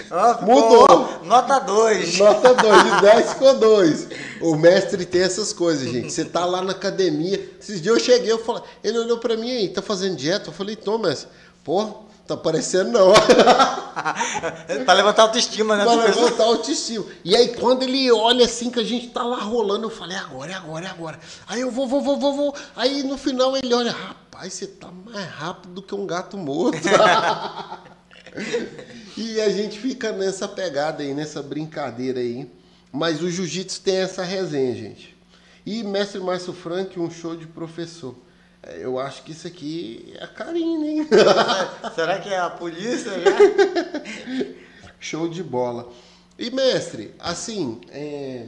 Ficou 0.08 0.42
Mudou. 0.44 1.20
Nota 1.24 1.60
2. 1.60 2.18
Nota 2.20 2.54
2, 2.54 2.84
de 2.84 3.02
10 3.02 3.30
ficou 3.34 3.56
2. 3.56 4.08
O 4.42 4.56
mestre 4.56 5.06
tem 5.06 5.22
essas 5.22 5.52
coisas, 5.52 5.90
gente. 5.92 6.12
Você 6.12 6.24
tá 6.24 6.46
lá 6.46 6.62
na 6.62 6.72
academia. 6.72 7.50
Esses 7.60 7.82
dias 7.82 7.98
eu 7.98 8.04
cheguei, 8.04 8.32
eu 8.32 8.40
falei, 8.40 8.64
ele 8.84 8.98
olhou 9.00 9.18
pra 9.18 9.36
mim 9.36 9.52
aí, 9.52 9.70
tá 9.70 9.82
fazendo 9.82 10.16
dieta? 10.16 10.50
Eu 10.50 10.54
falei, 10.54 10.76
tô, 10.76 10.98
mestre. 10.98 11.30
Pô, 11.64 11.86
tá 12.26 12.38
parecendo 12.38 12.92
não. 12.92 13.12
pra 14.86 14.94
levantar 14.94 15.24
a 15.24 15.26
autoestima, 15.26 15.76
né? 15.76 15.84
pra 15.84 15.96
levantar 15.96 16.44
a 16.44 16.48
autoestima. 16.48 17.06
E 17.26 17.36
aí, 17.36 17.50
quando 17.56 17.84
ele 17.84 18.10
olha 18.12 18.46
assim 18.46 18.70
que 18.70 18.80
a 18.80 18.84
gente 18.84 19.10
tá 19.10 19.24
lá 19.24 19.38
rolando, 19.38 19.88
eu 19.88 19.90
falei, 19.90 20.16
é 20.16 20.20
agora, 20.20 20.52
é 20.52 20.56
agora, 20.56 20.86
é 20.86 20.90
agora. 20.90 21.20
Aí 21.48 21.62
eu 21.62 21.70
vou, 21.72 21.88
vou, 21.88 22.02
vou, 22.02 22.18
vou, 22.18 22.34
vou. 22.34 22.56
Aí 22.76 23.04
no 23.04 23.18
final 23.18 23.58
ele 23.58 23.74
olha, 23.74 23.92
rapaz, 23.92 24.54
você 24.54 24.68
tá 24.68 24.90
mais 25.06 25.28
rápido 25.30 25.74
do 25.74 25.82
que 25.82 25.94
um 25.94 26.06
gato 26.06 26.38
morto. 26.38 26.78
e 29.18 29.42
a 29.42 29.50
gente 29.50 29.80
fica 29.80 30.12
nessa 30.12 30.48
pegada 30.48 31.04
aí, 31.04 31.14
nessa 31.14 31.42
brincadeira 31.42 32.20
aí. 32.20 32.50
Mas 32.92 33.22
o 33.22 33.30
jiu-jitsu 33.30 33.82
tem 33.82 33.98
essa 33.98 34.24
resenha, 34.24 34.74
gente. 34.76 35.16
E 35.66 35.84
mestre 35.84 36.20
Márcio 36.20 36.54
Frank, 36.54 37.00
um 37.00 37.10
show 37.12 37.36
de 37.36 37.46
professor. 37.46 38.16
É, 38.64 38.80
Eu 38.84 38.98
acho 39.00 39.24
que 39.24 39.32
isso 39.32 39.46
aqui 39.46 40.14
é 40.18 40.24
a 40.24 40.28
Karine, 40.28 40.88
hein? 41.00 41.08
Será 41.94 42.20
que 42.20 42.30
é 42.30 42.40
a 42.40 42.50
polícia 42.50 43.12
já? 43.20 44.56
Show 45.00 45.28
de 45.28 45.44
bola. 45.44 45.92
E 46.40 46.50
mestre, 46.50 47.14
assim, 47.20 47.82
é, 47.90 48.48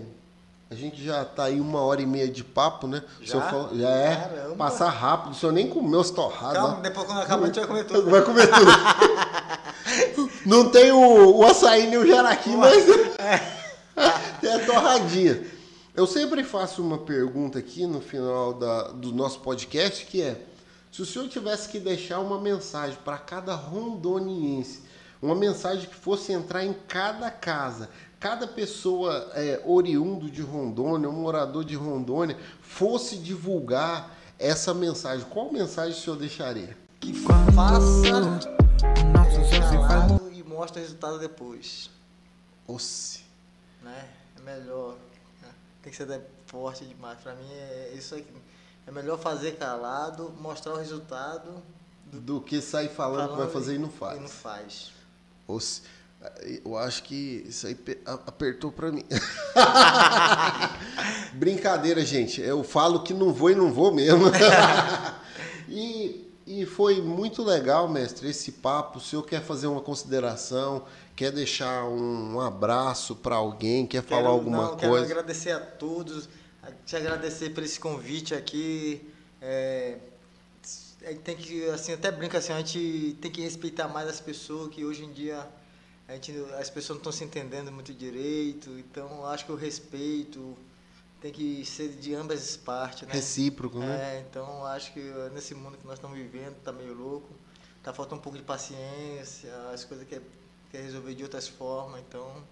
a 0.71 0.75
gente 0.75 1.03
já 1.03 1.25
tá 1.25 1.45
aí 1.45 1.59
uma 1.59 1.81
hora 1.81 2.01
e 2.01 2.05
meia 2.05 2.27
de 2.27 2.43
papo, 2.43 2.85
né? 2.87 3.03
O 3.19 3.25
Já? 3.25 3.31
senhor 3.31 3.43
falou- 3.49 3.77
já 3.77 3.89
é. 3.89 4.15
Caramba. 4.15 4.55
Passar 4.55 4.89
rápido. 4.89 5.31
O 5.31 5.35
senhor 5.35 5.51
nem 5.51 5.67
comeu 5.67 5.99
os 5.99 6.11
torrados. 6.11 6.57
Calma, 6.57 6.75
né? 6.75 6.81
depois 6.83 7.05
quando 7.07 7.21
acabar 7.21 7.43
a 7.43 7.45
gente 7.47 7.55
vai 7.59 7.67
comer 7.67 7.83
tudo. 7.85 8.09
Vai 8.11 8.21
comer 8.21 8.47
tudo. 8.47 8.71
Não 10.45 10.69
tem 10.71 10.91
o, 10.91 11.37
o 11.37 11.45
açaí 11.45 11.87
nem 11.87 11.97
o 11.97 12.05
jaraqui, 12.07 12.49
mas 12.55 12.85
tem 14.39 14.53
a 14.53 14.65
torradinha. 14.65 15.43
Eu 15.95 16.05
sempre 16.07 16.43
faço 16.43 16.81
uma 16.81 16.97
pergunta 16.99 17.59
aqui 17.59 17.85
no 17.85 17.99
final 17.99 18.53
da- 18.53 18.89
do 18.89 19.11
nosso 19.11 19.39
podcast, 19.39 20.05
que 20.05 20.21
é, 20.21 20.39
se 20.91 21.01
o 21.01 21.05
senhor 21.05 21.27
tivesse 21.27 21.67
que 21.69 21.79
deixar 21.79 22.19
uma 22.19 22.39
mensagem 22.39 22.97
para 23.03 23.17
cada 23.17 23.53
rondoniense, 23.55 24.83
uma 25.21 25.35
mensagem 25.35 25.89
que 25.89 25.95
fosse 25.95 26.31
entrar 26.31 26.63
em 26.63 26.73
cada 26.87 27.29
casa, 27.29 27.89
cada 28.19 28.47
pessoa 28.47 29.31
é, 29.33 29.61
oriundo 29.65 30.29
de 30.29 30.41
Rondônia, 30.41 31.09
um 31.09 31.13
morador 31.21 31.63
de 31.63 31.75
Rondônia, 31.75 32.37
fosse 32.61 33.17
divulgar 33.17 34.15
essa 34.37 34.73
mensagem, 34.73 35.25
qual 35.29 35.51
mensagem 35.51 35.97
o 35.97 36.01
senhor 36.01 36.15
deixaria? 36.17 36.77
Que 36.99 37.13
faça 37.13 37.79
O 37.81 39.11
nosso 39.13 39.49
faz 39.49 39.69
calado 39.71 40.31
e 40.33 40.43
mostra 40.43 40.79
o 40.79 40.83
resultado 40.83 41.19
depois. 41.19 41.89
Osse. 42.67 43.21
Né? 43.81 44.05
É 44.37 44.41
melhor. 44.41 44.95
né? 45.41 45.49
Tem 45.81 45.91
que 45.91 45.97
ser 45.97 46.21
forte 46.45 46.85
demais. 46.85 47.19
Pra 47.19 47.33
mim 47.35 47.49
é 47.51 47.93
isso 47.95 48.15
aqui. 48.15 48.27
É 48.85 48.91
melhor 48.91 49.17
fazer 49.17 49.53
calado, 49.57 50.33
mostrar 50.39 50.73
o 50.73 50.77
resultado 50.77 51.61
Do 52.05 52.41
que 52.41 52.59
sair 52.61 52.89
falando, 52.89 53.31
que 53.31 53.37
vai 53.37 53.49
fazer 53.49 53.75
e 53.75 53.77
não 53.77 53.87
E 53.87 53.91
faz. 53.91 54.21
não 54.21 54.27
faz. 54.27 54.91
Osse, 55.47 55.81
eu 56.65 56.77
acho 56.77 57.03
que 57.03 57.45
isso 57.47 57.67
aí 57.67 57.77
apertou 58.05 58.71
pra 58.71 58.91
mim. 58.91 59.05
Brincadeira, 61.33 62.03
gente. 62.05 62.41
Eu 62.41 62.63
falo 62.63 63.03
que 63.03 63.13
não 63.13 63.33
vou 63.33 63.51
e 63.51 63.55
não 63.55 63.71
vou 63.71 63.93
mesmo. 63.93 64.25
e, 65.69 66.27
e 66.45 66.65
foi 66.65 67.01
muito 67.01 67.43
legal, 67.43 67.87
mestre, 67.87 68.29
esse 68.29 68.53
papo. 68.53 68.97
O 68.97 69.01
senhor 69.01 69.23
quer 69.23 69.41
fazer 69.41 69.67
uma 69.67 69.81
consideração, 69.81 70.83
quer 71.15 71.31
deixar 71.31 71.85
um, 71.85 72.35
um 72.35 72.41
abraço 72.41 73.15
pra 73.15 73.35
alguém, 73.35 73.85
quer 73.85 74.03
falar 74.03 74.21
Quero- 74.23 74.33
alguma 74.33 74.63
não, 74.71 74.77
Quero 74.77 74.91
coisa? 74.91 75.05
agradecer 75.05 75.51
a 75.51 75.59
todos, 75.59 76.27
te 76.85 76.95
agradecer 76.95 77.51
por 77.51 77.63
esse 77.63 77.79
convite 77.79 78.33
aqui. 78.35 79.07
É, 79.41 79.97
é, 81.01 81.13
tem 81.13 81.37
que, 81.37 81.63
assim, 81.69 81.93
até 81.93 82.11
brinca 82.11 82.39
assim, 82.39 82.51
a 82.51 82.57
gente 82.57 83.17
tem 83.21 83.31
que 83.31 83.41
respeitar 83.41 83.87
mais 83.87 84.09
as 84.09 84.19
pessoas, 84.19 84.69
que 84.69 84.83
hoje 84.83 85.05
em 85.05 85.13
dia 85.13 85.47
a 86.09 86.13
gente, 86.13 86.33
as 86.59 86.71
pessoas 86.71 86.97
não 86.97 86.97
estão 86.97 87.11
se 87.11 87.23
entendendo 87.23 87.71
muito 87.71 87.93
direito, 87.93 88.71
então 88.79 89.23
acho 89.27 89.45
que 89.45 89.51
o 89.51 89.55
respeito 89.55 90.57
tem 91.21 91.31
que 91.31 91.63
ser 91.63 91.89
de 91.89 92.15
ambas 92.15 92.41
as 92.41 92.57
partes, 92.57 93.07
né? 93.07 93.13
Recíproco, 93.13 93.77
né? 93.77 94.15
É, 94.15 94.25
então 94.27 94.65
acho 94.65 94.91
que 94.91 95.01
nesse 95.33 95.53
mundo 95.53 95.77
que 95.77 95.85
nós 95.85 95.95
estamos 95.99 96.17
vivendo, 96.17 96.55
tá 96.63 96.71
meio 96.71 96.95
louco, 96.95 97.29
tá 97.83 97.93
faltando 97.93 98.19
um 98.19 98.23
pouco 98.23 98.39
de 98.39 98.43
paciência, 98.43 99.53
as 99.71 99.85
coisas 99.85 100.07
quer, 100.07 100.21
quer 100.71 100.81
resolver 100.81 101.13
de 101.13 101.21
outras 101.21 101.47
formas, 101.47 102.01
então 102.01 102.43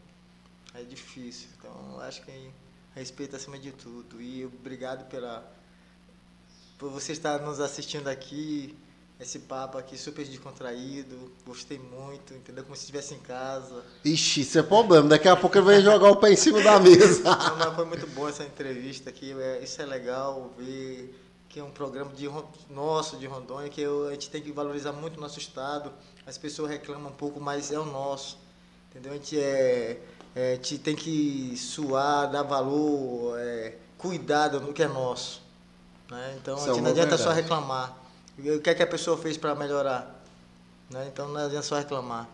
é 0.76 0.84
difícil. 0.84 1.48
Então 1.58 2.00
acho 2.02 2.22
que 2.22 2.52
respeito 2.94 3.36
acima 3.36 3.58
de 3.58 3.72
tudo. 3.72 4.22
E 4.22 4.46
obrigado 4.46 5.10
pela 5.10 5.52
por 6.78 6.92
você 6.92 7.12
estar 7.12 7.40
nos 7.40 7.60
assistindo 7.60 8.08
aqui, 8.08 8.78
esse 9.20 9.40
papo 9.40 9.78
aqui 9.80 9.98
super 9.98 10.24
descontraído, 10.26 11.32
gostei 11.46 11.80
muito, 11.80 12.34
entendeu? 12.36 12.64
Como 12.64 12.76
se 12.76 12.82
estivesse 12.84 13.16
em 13.16 13.20
casa. 13.20 13.84
Ixi, 14.06 14.42
isso 14.42 14.60
é 14.60 14.64
problema. 14.64 15.10
Daqui 15.10 15.28
a 15.28 15.36
pouco 15.36 15.58
ele 15.58 15.66
vai 15.66 15.82
jogar 15.82 16.12
o 16.12 16.16
pé 16.18 16.32
em 16.34 16.36
cima 16.36 16.62
da 16.62 16.80
mesa. 16.80 17.24
Não, 17.26 17.56
mas 17.58 17.76
foi 17.76 17.86
muito 17.86 18.06
boa 18.08 18.30
essa 18.30 18.44
entrevista 18.44 19.10
aqui. 19.10 19.34
é, 19.40 19.64
isso 19.64 19.82
é 19.82 19.86
legal 19.86 20.52
ver 20.58 21.20
que 21.50 21.60
é 21.60 21.64
um 21.64 21.72
programa 21.72 22.12
de 22.14 22.30
nosso 22.70 23.18
de 23.18 23.26
Rondônia 23.26 23.70
que 23.70 23.82
eu- 23.82 24.08
a 24.08 24.12
gente 24.12 24.30
tem 24.30 24.42
que 24.42 24.52
valorizar 24.52 24.92
muito 24.92 25.18
o 25.18 25.22
nosso 25.22 25.40
estado. 25.40 25.92
As 26.26 26.38
pessoas 26.38 26.70
reclamam 26.70 27.10
um 27.10 27.16
pouco, 27.16 27.40
mas 27.40 27.72
é 27.72 27.80
o 27.80 27.86
nosso, 27.86 28.38
entendeu? 28.92 29.14
A 29.14 29.16
gente 29.16 29.40
é, 29.40 30.00
é, 30.36 30.52
a 30.52 30.56
gente 30.56 30.78
tem 30.78 30.96
que 30.96 31.56
suar, 31.58 32.30
dar 32.30 32.44
valor, 32.44 33.40
é, 33.40 33.78
cuidado 33.98 34.60
no 34.60 34.74
que 34.74 34.84
é 34.84 34.88
nosso, 34.88 35.42
né? 36.12 36.36
Então 36.40 36.56
Isso 36.58 36.68
a 36.68 36.72
é 36.72 36.74
gente 36.76 36.84
não 36.84 36.92
adianta 36.92 37.18
só 37.18 37.24
verdade. 37.34 37.42
reclamar. 37.42 38.04
O 38.38 38.60
que 38.60 38.70
é 38.70 38.76
que 38.76 38.84
a 38.84 38.88
pessoa 38.88 39.18
fez 39.18 39.36
para 39.36 39.56
melhorar, 39.56 40.24
né? 40.92 41.10
Então 41.12 41.28
não 41.28 41.42
adianta 41.42 41.64
só 41.64 41.78
reclamar. 41.78 42.30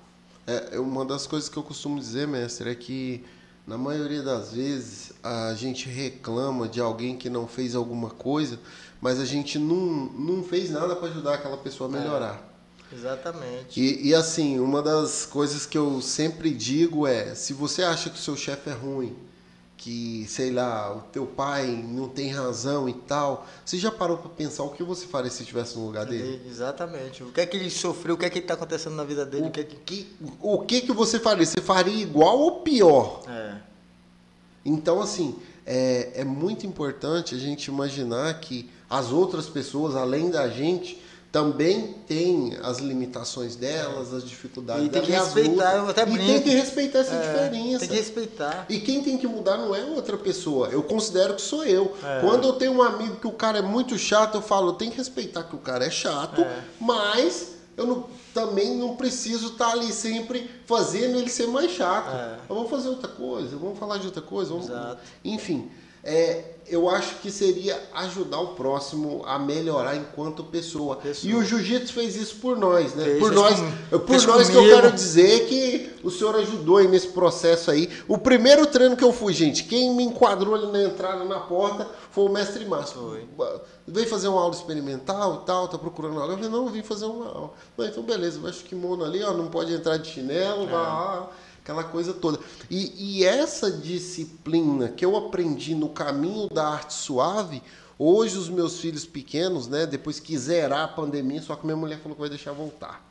É, 0.45 0.77
uma 0.77 1.05
das 1.05 1.25
coisas 1.25 1.47
que 1.47 1.55
eu 1.55 1.63
costumo 1.63 1.97
dizer, 1.99 2.27
mestre, 2.27 2.69
é 2.69 2.75
que 2.75 3.23
na 3.65 3.77
maioria 3.77 4.21
das 4.21 4.51
vezes 4.51 5.13
a 5.23 5.53
gente 5.53 5.87
reclama 5.87 6.67
de 6.67 6.81
alguém 6.81 7.15
que 7.15 7.29
não 7.29 7.47
fez 7.47 7.75
alguma 7.75 8.09
coisa, 8.09 8.59
mas 8.99 9.19
a 9.19 9.25
gente 9.25 9.57
não, 9.57 9.77
não 9.77 10.43
fez 10.43 10.69
nada 10.69 10.95
para 10.95 11.07
ajudar 11.07 11.35
aquela 11.35 11.57
pessoa 11.57 11.89
a 11.89 11.93
melhorar. 11.93 12.53
Exatamente. 12.91 13.79
E, 13.79 14.09
e 14.09 14.15
assim, 14.15 14.59
uma 14.59 14.81
das 14.81 15.25
coisas 15.25 15.65
que 15.65 15.77
eu 15.77 16.01
sempre 16.01 16.51
digo 16.51 17.07
é: 17.07 17.33
se 17.33 17.53
você 17.53 17.83
acha 17.83 18.09
que 18.09 18.17
o 18.17 18.21
seu 18.21 18.35
chefe 18.35 18.69
é 18.69 18.73
ruim, 18.73 19.15
que 19.75 20.25
sei 20.29 20.51
lá, 20.51 20.95
o 20.95 21.01
teu 21.11 21.25
pai 21.25 21.65
não 21.67 22.07
tem 22.07 22.29
razão 22.31 22.87
e 22.87 22.93
tal, 22.93 23.45
você 23.65 23.77
já 23.77 23.91
parou 23.91 24.17
para 24.17 24.29
pensar 24.29 24.63
o 24.63 24.69
que 24.69 24.81
você 24.83 25.05
faria 25.05 25.29
se 25.29 25.41
estivesse 25.41 25.77
no 25.77 25.85
lugar 25.85 26.05
dele? 26.05 26.41
Exatamente. 26.49 27.21
O 27.23 27.31
que 27.33 27.41
é 27.41 27.45
que 27.45 27.57
ele 27.57 27.69
sofreu, 27.69 28.15
o 28.15 28.17
que 28.17 28.25
é 28.25 28.29
que 28.29 28.39
está 28.39 28.53
acontecendo 28.53 28.95
na 28.95 29.03
vida 29.03 29.25
dele, 29.25 29.47
o 29.47 29.51
que 29.51 29.59
é 29.59 29.63
que. 29.63 29.75
Que- 29.75 30.15
o 30.41 30.59
que 30.59 30.81
que 30.81 30.91
você 30.93 31.19
faria? 31.19 31.45
Você 31.45 31.59
faria 31.61 32.01
igual 32.01 32.39
ou 32.39 32.61
pior? 32.61 33.23
É. 33.27 33.55
Então, 34.65 35.01
assim, 35.01 35.35
é, 35.65 36.11
é 36.21 36.23
muito 36.23 36.65
importante 36.65 37.35
a 37.35 37.37
gente 37.37 37.65
imaginar 37.65 38.39
que 38.39 38.69
as 38.89 39.11
outras 39.11 39.47
pessoas, 39.47 39.95
além 39.95 40.29
da 40.29 40.47
gente, 40.47 41.01
também 41.33 41.95
têm 42.07 42.55
as 42.61 42.77
limitações 42.77 43.55
delas, 43.55 44.13
as 44.13 44.23
dificuldades 44.23 44.85
E 44.85 44.89
tem 44.89 45.01
que 45.01 45.11
delas, 45.11 45.27
as 45.29 45.33
respeitar, 45.33 45.75
eu 45.77 45.89
até 45.89 46.01
E 46.03 46.05
tem 46.05 46.13
brinco. 46.13 46.41
que 46.43 46.49
respeitar 46.51 46.99
essa 46.99 47.15
É, 47.15 47.21
diferença. 47.21 47.79
Tem 47.79 47.89
que 47.89 47.95
respeitar. 47.95 48.65
E 48.69 48.79
quem 48.79 49.01
tem 49.03 49.17
que 49.17 49.25
mudar 49.27 49.57
não 49.57 49.75
é 49.75 49.83
outra 49.83 50.15
pessoa. 50.15 50.67
Eu 50.67 50.83
considero 50.83 51.33
que 51.33 51.41
sou 51.41 51.65
eu. 51.65 51.91
É. 52.03 52.21
Quando 52.21 52.47
eu 52.47 52.53
tenho 52.53 52.73
um 52.73 52.83
amigo 52.83 53.15
que 53.15 53.25
o 53.25 53.31
cara 53.31 53.57
é 53.57 53.61
muito 53.63 53.97
chato, 53.97 54.35
eu 54.35 54.41
falo, 54.43 54.69
eu 54.69 54.73
tenho 54.73 54.91
que 54.91 54.97
respeitar 54.99 55.41
que 55.43 55.55
o 55.55 55.59
cara 55.59 55.83
é 55.83 55.89
chato, 55.89 56.39
É. 56.41 56.63
mas 56.79 57.53
eu 57.75 57.87
não- 57.87 58.05
também 58.31 58.77
não 58.77 58.95
preciso 58.95 59.47
estar 59.53 59.71
ali 59.71 59.91
sempre 59.91 60.47
fazendo 60.67 61.17
ele 61.17 61.29
ser 61.31 61.47
mais 61.47 61.71
chato. 61.71 62.15
É. 62.15 62.37
Vamos 62.47 62.69
fazer 62.69 62.89
outra 62.89 63.07
coisa, 63.07 63.57
vamos 63.57 63.79
falar 63.79 63.97
de 63.97 64.05
outra 64.05 64.21
coisa. 64.21 64.51
Vamos... 64.51 64.69
Exato. 64.69 64.97
Enfim, 65.25 65.67
é, 66.03 66.43
eu 66.67 66.89
acho 66.89 67.15
que 67.17 67.29
seria 67.31 67.79
ajudar 67.93 68.39
o 68.39 68.47
próximo 68.55 69.21
a 69.25 69.37
melhorar 69.37 69.95
enquanto 69.95 70.43
pessoa. 70.45 70.95
Pessoa. 70.95 71.31
E 71.31 71.35
o 71.35 71.43
jiu-jitsu 71.43 71.93
fez 71.93 72.15
isso 72.15 72.37
por 72.37 72.57
nós, 72.57 72.93
né? 72.93 73.03
Fez, 73.03 73.19
por 73.19 73.31
nós, 73.31 73.59
com- 73.89 73.99
por 73.99 74.21
nós 74.27 74.49
que 74.49 74.55
eu 74.55 74.63
quero 74.65 74.91
dizer 74.91 75.45
que 75.47 75.91
o 76.03 76.09
senhor 76.09 76.35
ajudou 76.35 76.77
aí 76.77 76.87
nesse 76.87 77.07
processo 77.09 77.69
aí. 77.71 77.89
O 78.07 78.17
primeiro 78.17 78.65
treino 78.65 78.95
que 78.95 79.03
eu 79.03 79.11
fui, 79.13 79.33
gente, 79.33 79.63
quem 79.65 79.93
me 79.95 80.03
enquadrou 80.03 80.55
ali 80.55 80.67
na 80.71 80.83
entrada, 80.83 81.23
na 81.25 81.39
porta, 81.39 81.87
foi 82.11 82.25
o 82.25 82.29
mestre 82.29 82.65
Márcio. 82.65 82.97
Foi. 83.37 83.61
Veio 83.87 84.07
fazer 84.07 84.27
uma 84.29 84.41
aula 84.41 84.53
experimental 84.55 85.41
e 85.43 85.45
tal, 85.45 85.67
tá 85.67 85.77
procurando 85.77 86.19
aula. 86.19 86.33
Eu 86.33 86.37
falei, 86.37 86.51
não, 86.51 86.65
eu 86.65 86.71
vim 86.71 86.81
fazer 86.83 87.05
uma 87.05 87.27
aula. 87.27 87.51
Falei, 87.75 87.91
então 87.91 88.03
beleza, 88.03 88.39
vai 88.39 88.51
o 88.51 88.55
kimono 88.55 89.03
ali, 89.03 89.21
ó, 89.23 89.33
não 89.33 89.47
pode 89.47 89.73
entrar 89.73 89.97
de 89.97 90.09
chinelo, 90.09 90.65
vai 90.65 90.73
lá. 90.75 91.29
Aquela 91.63 91.83
coisa 91.85 92.13
toda. 92.13 92.39
E, 92.69 93.19
e 93.19 93.23
essa 93.23 93.71
disciplina 93.71 94.89
que 94.89 95.05
eu 95.05 95.15
aprendi 95.15 95.73
no 95.73 95.89
caminho 95.89 96.49
da 96.49 96.67
arte 96.67 96.93
suave, 96.93 97.63
hoje 97.97 98.37
os 98.37 98.49
meus 98.49 98.79
filhos 98.79 99.05
pequenos, 99.05 99.67
né, 99.67 99.85
depois 99.85 100.19
que 100.19 100.37
zerar 100.37 100.83
a 100.83 100.87
pandemia, 100.89 101.41
só 101.41 101.55
que 101.55 101.65
minha 101.65 101.77
mulher 101.77 101.99
falou 101.99 102.15
que 102.15 102.21
vai 102.21 102.29
deixar 102.29 102.51
voltar. 102.51 103.01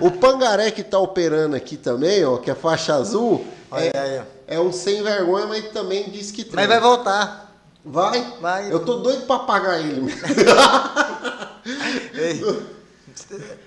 o 0.00 0.10
Pangaré 0.12 0.70
que 0.70 0.82
tá 0.82 0.98
operando 0.98 1.54
aqui 1.54 1.76
também, 1.76 2.24
ó, 2.24 2.38
que 2.38 2.50
é 2.50 2.54
faixa 2.54 2.94
azul, 2.94 3.44
Olha 3.70 3.90
é, 3.94 3.98
aí, 3.98 4.22
é 4.56 4.60
um 4.60 4.72
sem 4.72 5.02
vergonha, 5.02 5.46
mas 5.46 5.70
também 5.70 6.08
diz 6.08 6.30
que 6.30 6.42
Mas 6.42 6.52
treina. 6.52 6.72
vai 6.72 6.80
voltar. 6.80 7.44
Vai? 7.84 8.38
Vai. 8.40 8.72
Eu 8.72 8.82
tô 8.82 9.00
doido 9.00 9.26
pra 9.26 9.40
pagar 9.40 9.78
ele. 9.78 10.10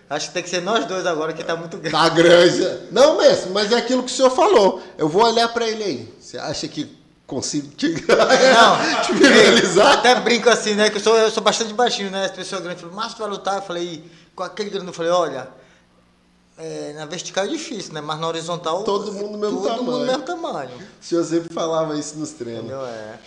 Acho 0.09 0.27
que 0.27 0.33
tem 0.33 0.43
que 0.43 0.49
ser 0.49 0.61
nós 0.61 0.85
dois 0.85 1.05
agora, 1.05 1.33
que 1.33 1.43
tá 1.43 1.55
muito 1.55 1.77
grande. 1.77 1.91
Tá 1.91 2.09
grande. 2.09 2.87
Não, 2.91 3.17
mestre, 3.17 3.49
mas 3.51 3.71
é 3.71 3.75
aquilo 3.77 4.03
que 4.03 4.11
o 4.11 4.15
senhor 4.15 4.29
falou. 4.31 4.81
Eu 4.97 5.07
vou 5.07 5.23
olhar 5.23 5.47
pra 5.49 5.67
ele 5.67 5.83
aí. 5.83 6.13
Você 6.19 6.37
acha 6.37 6.67
que 6.67 6.97
consigo 7.25 7.67
te, 7.75 7.87
Não, 8.07 9.01
te 9.01 9.13
finalizar? 9.13 9.93
até 9.93 10.15
brinco 10.15 10.49
assim, 10.49 10.73
né? 10.75 10.89
Que 10.89 10.97
eu 10.97 11.01
sou, 11.01 11.17
eu 11.17 11.31
sou 11.31 11.43
bastante 11.43 11.73
baixinho, 11.73 12.09
né? 12.11 12.25
As 12.25 12.31
pessoas 12.31 12.61
grandes 12.61 12.81
falam, 12.81 12.95
mas 12.95 13.13
tu 13.13 13.19
vai 13.19 13.29
lutar? 13.29 13.55
Eu 13.57 13.61
falei, 13.61 14.03
com 14.35 14.43
aquele 14.43 14.69
grande, 14.69 14.87
eu 14.87 14.93
falei, 14.93 15.11
olha, 15.11 15.47
é, 16.57 16.93
na 16.93 17.05
vertical 17.05 17.45
é 17.45 17.47
difícil, 17.47 17.93
né? 17.93 18.01
Mas 18.01 18.19
na 18.19 18.27
horizontal. 18.27 18.83
Todo 18.83 19.11
mundo 19.13 19.33
do 19.33 19.37
mesmo 19.37 19.57
todo 19.61 19.67
tamanho. 19.69 19.83
mundo 19.83 19.99
do 19.99 20.05
mesmo 20.05 20.23
tamanho. 20.23 20.71
O 21.01 21.05
senhor 21.05 21.23
sempre 21.23 21.53
falava 21.53 21.97
isso 21.97 22.17
nos 22.17 22.31
treinos. 22.31 22.65
Entendeu? 22.65 22.85
É. 22.85 23.19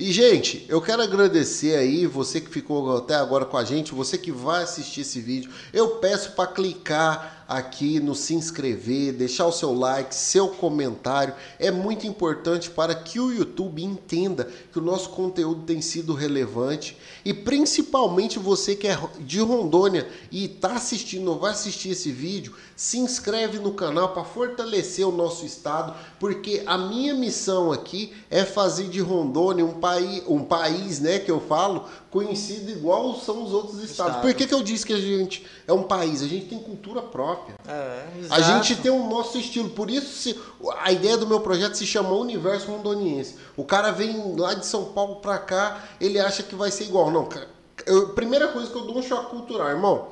E, 0.00 0.12
gente, 0.12 0.64
eu 0.68 0.80
quero 0.80 1.02
agradecer 1.02 1.74
aí 1.74 2.06
você 2.06 2.40
que 2.40 2.48
ficou 2.48 2.96
até 2.96 3.16
agora 3.16 3.44
com 3.44 3.56
a 3.56 3.64
gente, 3.64 3.92
você 3.92 4.16
que 4.16 4.30
vai 4.30 4.62
assistir 4.62 5.00
esse 5.00 5.20
vídeo. 5.20 5.50
Eu 5.72 5.96
peço 5.96 6.36
para 6.36 6.46
clicar 6.46 7.37
aqui 7.48 7.98
no 7.98 8.14
se 8.14 8.34
inscrever, 8.34 9.14
deixar 9.14 9.46
o 9.46 9.52
seu 9.52 9.72
like, 9.72 10.14
seu 10.14 10.48
comentário. 10.48 11.32
É 11.58 11.70
muito 11.70 12.06
importante 12.06 12.68
para 12.68 12.94
que 12.94 13.18
o 13.18 13.32
YouTube 13.32 13.82
entenda 13.82 14.50
que 14.70 14.78
o 14.78 14.82
nosso 14.82 15.08
conteúdo 15.08 15.62
tem 15.62 15.80
sido 15.80 16.12
relevante 16.12 16.94
e 17.24 17.32
principalmente 17.32 18.38
você 18.38 18.76
que 18.76 18.86
é 18.86 18.98
de 19.20 19.40
Rondônia 19.40 20.06
e 20.30 20.44
está 20.44 20.72
assistindo 20.74 21.28
ou 21.28 21.38
vai 21.38 21.52
assistir 21.52 21.90
esse 21.90 22.12
vídeo, 22.12 22.54
se 22.76 22.98
inscreve 22.98 23.58
no 23.58 23.72
canal 23.72 24.12
para 24.12 24.24
fortalecer 24.24 25.08
o 25.08 25.12
nosso 25.12 25.46
estado, 25.46 25.94
porque 26.20 26.62
a 26.66 26.76
minha 26.76 27.14
missão 27.14 27.72
aqui 27.72 28.12
é 28.30 28.44
fazer 28.44 28.88
de 28.88 29.00
Rondônia 29.00 29.64
um 29.64 29.80
país, 29.80 30.22
um 30.28 30.44
país, 30.44 31.00
né, 31.00 31.18
que 31.18 31.30
eu 31.30 31.40
falo, 31.40 31.86
conhecido 32.10 32.70
igual 32.70 33.14
são 33.16 33.42
os 33.44 33.52
outros 33.52 33.74
estados. 33.82 34.12
Estado. 34.16 34.22
Por 34.22 34.34
que, 34.34 34.46
que 34.46 34.54
eu 34.54 34.62
disse 34.62 34.86
que 34.86 34.92
a 34.92 35.00
gente 35.00 35.44
é 35.66 35.72
um 35.72 35.82
país? 35.82 36.22
A 36.22 36.26
gente 36.26 36.46
tem 36.46 36.58
cultura 36.58 37.02
própria. 37.02 37.54
É, 37.66 38.04
A 38.30 38.40
gente 38.40 38.76
tem 38.76 38.90
o 38.90 39.08
nosso 39.08 39.36
estilo, 39.38 39.68
por 39.70 39.90
isso 39.90 40.06
se- 40.16 40.38
a 40.80 40.90
ideia 40.90 41.16
do 41.18 41.26
meu 41.26 41.40
projeto 41.40 41.74
se 41.76 41.86
chama 41.86 42.10
Universo 42.12 42.70
Rondoniense. 42.70 43.36
O 43.56 43.64
cara 43.64 43.90
vem 43.90 44.34
lá 44.36 44.54
de 44.54 44.64
São 44.66 44.86
Paulo 44.86 45.16
pra 45.16 45.38
cá, 45.38 45.84
ele 46.00 46.18
acha 46.18 46.42
que 46.42 46.54
vai 46.54 46.70
ser 46.70 46.84
igual. 46.84 47.10
Não, 47.10 47.26
ca- 47.26 47.46
eu- 47.86 48.10
primeira 48.10 48.48
coisa 48.48 48.70
que 48.70 48.76
eu 48.76 48.82
dou 48.86 48.98
um 48.98 49.02
choque 49.02 49.30
cultural, 49.30 49.68
irmão, 49.68 50.08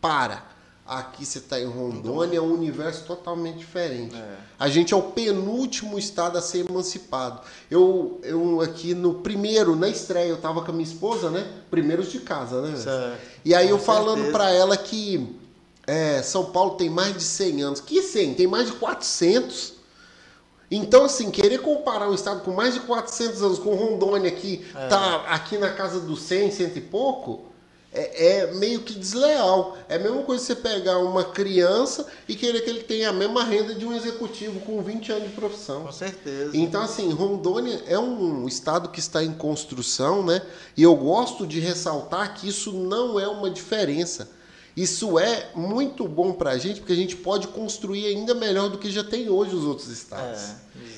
para. 0.00 0.51
Aqui 0.84 1.24
você 1.24 1.38
está 1.38 1.60
em 1.60 1.64
Rondônia, 1.66 2.38
é 2.38 2.40
um 2.40 2.52
universo 2.52 3.04
totalmente 3.04 3.58
diferente. 3.58 4.16
É. 4.16 4.36
A 4.58 4.68
gente 4.68 4.92
é 4.92 4.96
o 4.96 5.02
penúltimo 5.02 5.96
estado 5.96 6.36
a 6.36 6.42
ser 6.42 6.66
emancipado. 6.68 7.40
Eu, 7.70 8.20
eu 8.24 8.60
aqui 8.60 8.92
no 8.92 9.14
primeiro, 9.14 9.76
na 9.76 9.88
estreia, 9.88 10.28
eu 10.28 10.38
tava 10.38 10.60
com 10.62 10.70
a 10.70 10.74
minha 10.74 10.84
esposa, 10.86 11.30
né? 11.30 11.46
Primeiros 11.70 12.10
de 12.10 12.18
casa, 12.20 12.60
né? 12.62 12.76
Certo. 12.76 13.16
E 13.44 13.54
aí 13.54 13.68
eu 13.70 13.78
Com 13.78 13.84
falando 13.84 14.24
certeza. 14.24 14.32
pra 14.32 14.50
ela 14.50 14.76
que 14.76 15.36
é, 15.86 16.20
São 16.20 16.46
Paulo 16.46 16.72
tem 16.74 16.90
mais 16.90 17.14
de 17.16 17.22
100 17.22 17.62
anos. 17.62 17.80
Que 17.80 18.02
100? 18.02 18.34
Tem 18.34 18.46
mais 18.48 18.66
de 18.66 18.72
400. 18.72 19.74
Então, 20.68 21.04
assim, 21.04 21.30
querer 21.30 21.58
comparar 21.58 22.08
um 22.10 22.14
estado 22.14 22.40
com 22.40 22.50
mais 22.52 22.74
de 22.74 22.80
400 22.80 23.40
anos 23.42 23.58
com 23.60 23.74
Rondônia, 23.76 24.30
que 24.32 24.66
É. 24.74 24.88
tá 24.88 25.26
aqui 25.28 25.58
na 25.58 25.70
casa 25.70 26.00
dos 26.00 26.22
100, 26.22 26.50
cento 26.50 26.76
e 26.76 26.80
pouco, 26.80 27.42
é, 27.92 28.38
é 28.38 28.54
meio 28.54 28.80
que 28.80 28.94
desleal. 28.94 29.76
É 29.88 29.96
a 29.96 29.98
mesma 29.98 30.22
coisa 30.22 30.42
você 30.42 30.56
pegar 30.56 30.98
uma 30.98 31.24
criança 31.24 32.06
e 32.26 32.34
querer 32.34 32.62
que 32.62 32.70
ele 32.70 32.82
tenha 32.82 33.10
a 33.10 33.12
mesma 33.12 33.44
renda 33.44 33.74
de 33.74 33.84
um 33.84 33.94
executivo 33.94 34.60
com 34.60 34.82
20 34.82 35.12
anos 35.12 35.28
de 35.28 35.34
profissão. 35.34 35.82
Com 35.82 35.92
certeza. 35.92 36.56
Então, 36.56 36.82
assim, 36.82 37.10
Rondônia 37.12 37.82
é 37.86 37.98
um 37.98 38.48
estado 38.48 38.88
que 38.88 38.98
está 38.98 39.22
em 39.22 39.32
construção, 39.32 40.24
né? 40.24 40.40
E 40.76 40.82
eu 40.82 40.96
gosto 40.96 41.46
de 41.46 41.60
ressaltar 41.60 42.34
que 42.34 42.48
isso 42.48 42.72
não 42.72 43.20
é 43.20 43.28
uma 43.28 43.50
diferença. 43.50 44.28
Isso 44.74 45.18
é 45.18 45.50
muito 45.54 46.08
bom 46.08 46.32
para 46.32 46.52
a 46.52 46.58
gente, 46.58 46.80
porque 46.80 46.94
a 46.94 46.96
gente 46.96 47.14
pode 47.16 47.46
construir 47.48 48.06
ainda 48.06 48.34
melhor 48.34 48.70
do 48.70 48.78
que 48.78 48.90
já 48.90 49.04
tem 49.04 49.28
hoje 49.28 49.54
os 49.54 49.64
outros 49.64 49.88
estados. 49.88 50.40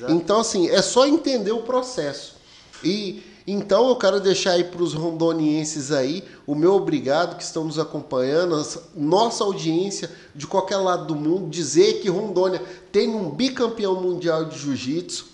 É. 0.01 0.13
Então, 0.13 0.41
assim, 0.41 0.69
é 0.69 0.81
só 0.81 1.05
entender 1.07 1.51
o 1.51 1.63
processo. 1.63 2.37
E 2.85 3.34
então 3.47 3.89
eu 3.89 3.97
quero 3.97 4.21
deixar 4.21 4.53
aí 4.53 4.65
para 4.65 4.83
os 4.83 4.95
rondonienses 4.95 5.93
aí 5.93 6.25
o 6.47 6.55
meu 6.55 6.75
obrigado 6.75 7.37
que 7.37 7.43
estão 7.43 7.65
nos 7.65 7.79
acompanhando, 7.79 8.67
nossa 8.97 9.45
audiência 9.45 10.11
de 10.35 10.47
qualquer 10.47 10.79
lado 10.79 11.07
do 11.07 11.15
mundo, 11.15 11.51
dizer 11.51 12.01
que 12.01 12.09
Rondônia 12.09 12.63
tem 12.91 13.09
um 13.09 13.31
bicampeão 13.31 14.01
mundial 14.01 14.47
de 14.47 14.59
jiu-jitsu, 14.59 15.27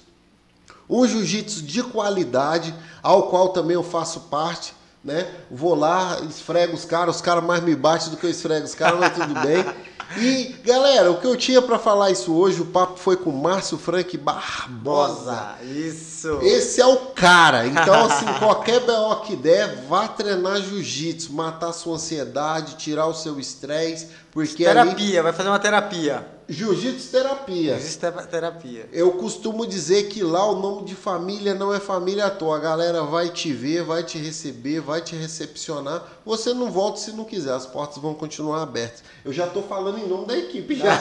um 0.89 1.07
jiu-jitsu 1.07 1.63
de 1.63 1.85
qualidade, 1.85 2.75
ao 3.01 3.29
qual 3.29 3.51
também 3.51 3.75
eu 3.75 3.83
faço 3.83 4.21
parte, 4.23 4.75
né? 5.05 5.33
Vou 5.49 5.75
lá, 5.75 6.21
esfrego 6.29 6.75
os 6.75 6.85
caras, 6.85 7.17
os 7.17 7.23
caras 7.23 7.45
mais 7.45 7.63
me 7.63 7.77
batem 7.77 8.11
do 8.11 8.17
que 8.17 8.27
eu 8.27 8.31
esfrego 8.31 8.67
os 8.67 8.75
caras, 8.75 8.99
mas 8.99 9.15
tudo 9.15 9.35
bem. 9.41 9.65
E, 10.17 10.57
galera, 10.65 11.11
o 11.11 11.21
que 11.21 11.27
eu 11.27 11.37
tinha 11.37 11.63
para 11.63 11.79
falar 11.79 12.11
isso 12.11 12.35
hoje, 12.35 12.61
o 12.61 12.67
papo 12.67 12.99
foi 12.99 13.17
com 13.17 13.31
o 13.31 13.43
Márcio 13.43 13.79
Frank 13.79 14.17
Barbosa. 14.19 14.77
Bosa. 14.81 15.57
Isso. 15.63 16.41
Esse 16.43 16.81
é 16.81 16.87
o 16.87 16.97
cara. 16.97 17.67
Então, 17.67 18.07
assim, 18.07 18.27
qualquer 18.39 18.81
BO 18.81 19.17
que 19.21 19.37
der, 19.37 19.87
vá 19.89 20.09
treinar 20.09 20.61
jiu-jitsu, 20.61 21.33
matar 21.33 21.73
sua 21.73 21.95
ansiedade, 21.95 22.77
tirar 22.77 23.07
o 23.07 23.15
seu 23.15 23.39
estresse, 23.39 24.09
porque 24.33 24.67
ali... 24.67 24.91
terapia, 24.91 25.23
vai 25.23 25.33
fazer 25.33 25.49
uma 25.49 25.59
terapia. 25.59 26.27
Jiu-jitsu 26.51 27.11
terapia. 27.13 27.79
Te- 27.79 28.27
terapia. 28.29 28.89
Eu 28.93 29.13
costumo 29.13 29.65
dizer 29.65 30.09
que 30.09 30.21
lá 30.23 30.45
o 30.51 30.57
nome 30.61 30.85
de 30.85 30.97
família 30.97 31.55
não 31.55 31.73
é 31.73 31.79
família 31.79 32.27
à 32.27 32.31
toa. 32.31 32.57
A 32.57 32.59
galera 32.61 33.05
vai 33.05 33.29
te 33.29 33.53
ver, 33.53 33.85
vai 33.85 34.03
te 34.03 34.19
receber, 34.19 34.81
vai 34.81 35.01
te 35.01 35.15
recepcionar. 35.15 36.03
Você 36.27 36.53
não 36.53 36.69
volta 36.71 36.99
se 36.99 37.13
não 37.13 37.25
quiser, 37.25 37.53
as 37.55 37.67
portas 37.67 37.99
vão 38.03 38.15
continuar 38.15 38.63
abertas. 38.63 39.03
Eu 39.25 39.33
já 39.33 39.47
tô 39.47 39.63
falando 39.63 39.99
em 39.99 40.09
nome 40.09 40.27
da 40.27 40.37
equipe 40.37 40.75
já. 40.75 40.91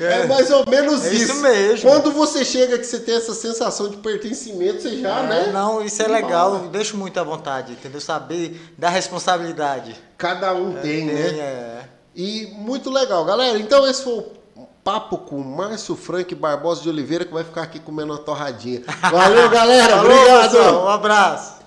É 0.00 0.26
mais 0.26 0.50
ou 0.50 0.68
menos 0.68 1.04
É 1.04 1.12
isso. 1.14 1.24
isso 1.32 1.34
mesmo. 1.42 1.88
Quando 1.88 2.10
você 2.12 2.44
chega 2.44 2.78
que 2.78 2.84
você 2.84 2.98
tem 3.00 3.14
essa 3.14 3.34
sensação 3.34 3.88
de 3.88 3.96
pertencimento, 3.98 4.82
você 4.82 4.98
já, 5.00 5.20
É, 5.20 5.26
né? 5.28 5.50
Não, 5.52 5.82
isso 5.82 6.02
é 6.02 6.08
legal, 6.08 6.54
eu 6.54 6.68
deixo 6.70 6.96
muito 6.96 7.18
à 7.18 7.22
vontade, 7.22 7.72
entendeu? 7.72 8.00
Saber 8.00 8.60
da 8.76 8.88
responsabilidade. 8.88 9.94
Cada 10.18 10.52
um 10.54 10.74
tem, 10.74 11.04
né? 11.06 11.12
É. 11.38 11.82
E 12.14 12.46
muito 12.54 12.90
legal, 12.90 13.24
galera. 13.24 13.58
Então 13.58 13.86
esse 13.86 14.02
foi 14.04 14.12
o 14.14 14.66
papo 14.84 15.18
com 15.18 15.36
o 15.36 15.44
Márcio 15.44 15.96
Frank 15.96 16.34
Barbosa 16.34 16.82
de 16.82 16.88
Oliveira, 16.88 17.24
que 17.24 17.32
vai 17.32 17.44
ficar 17.44 17.62
aqui 17.62 17.78
comendo 17.78 18.12
uma 18.12 18.18
torradinha. 18.18 18.82
Valeu, 19.10 19.48
galera. 19.48 20.00
Obrigado. 20.00 20.50
pessoal, 20.50 20.84
Um 20.84 20.88
abraço. 20.88 21.61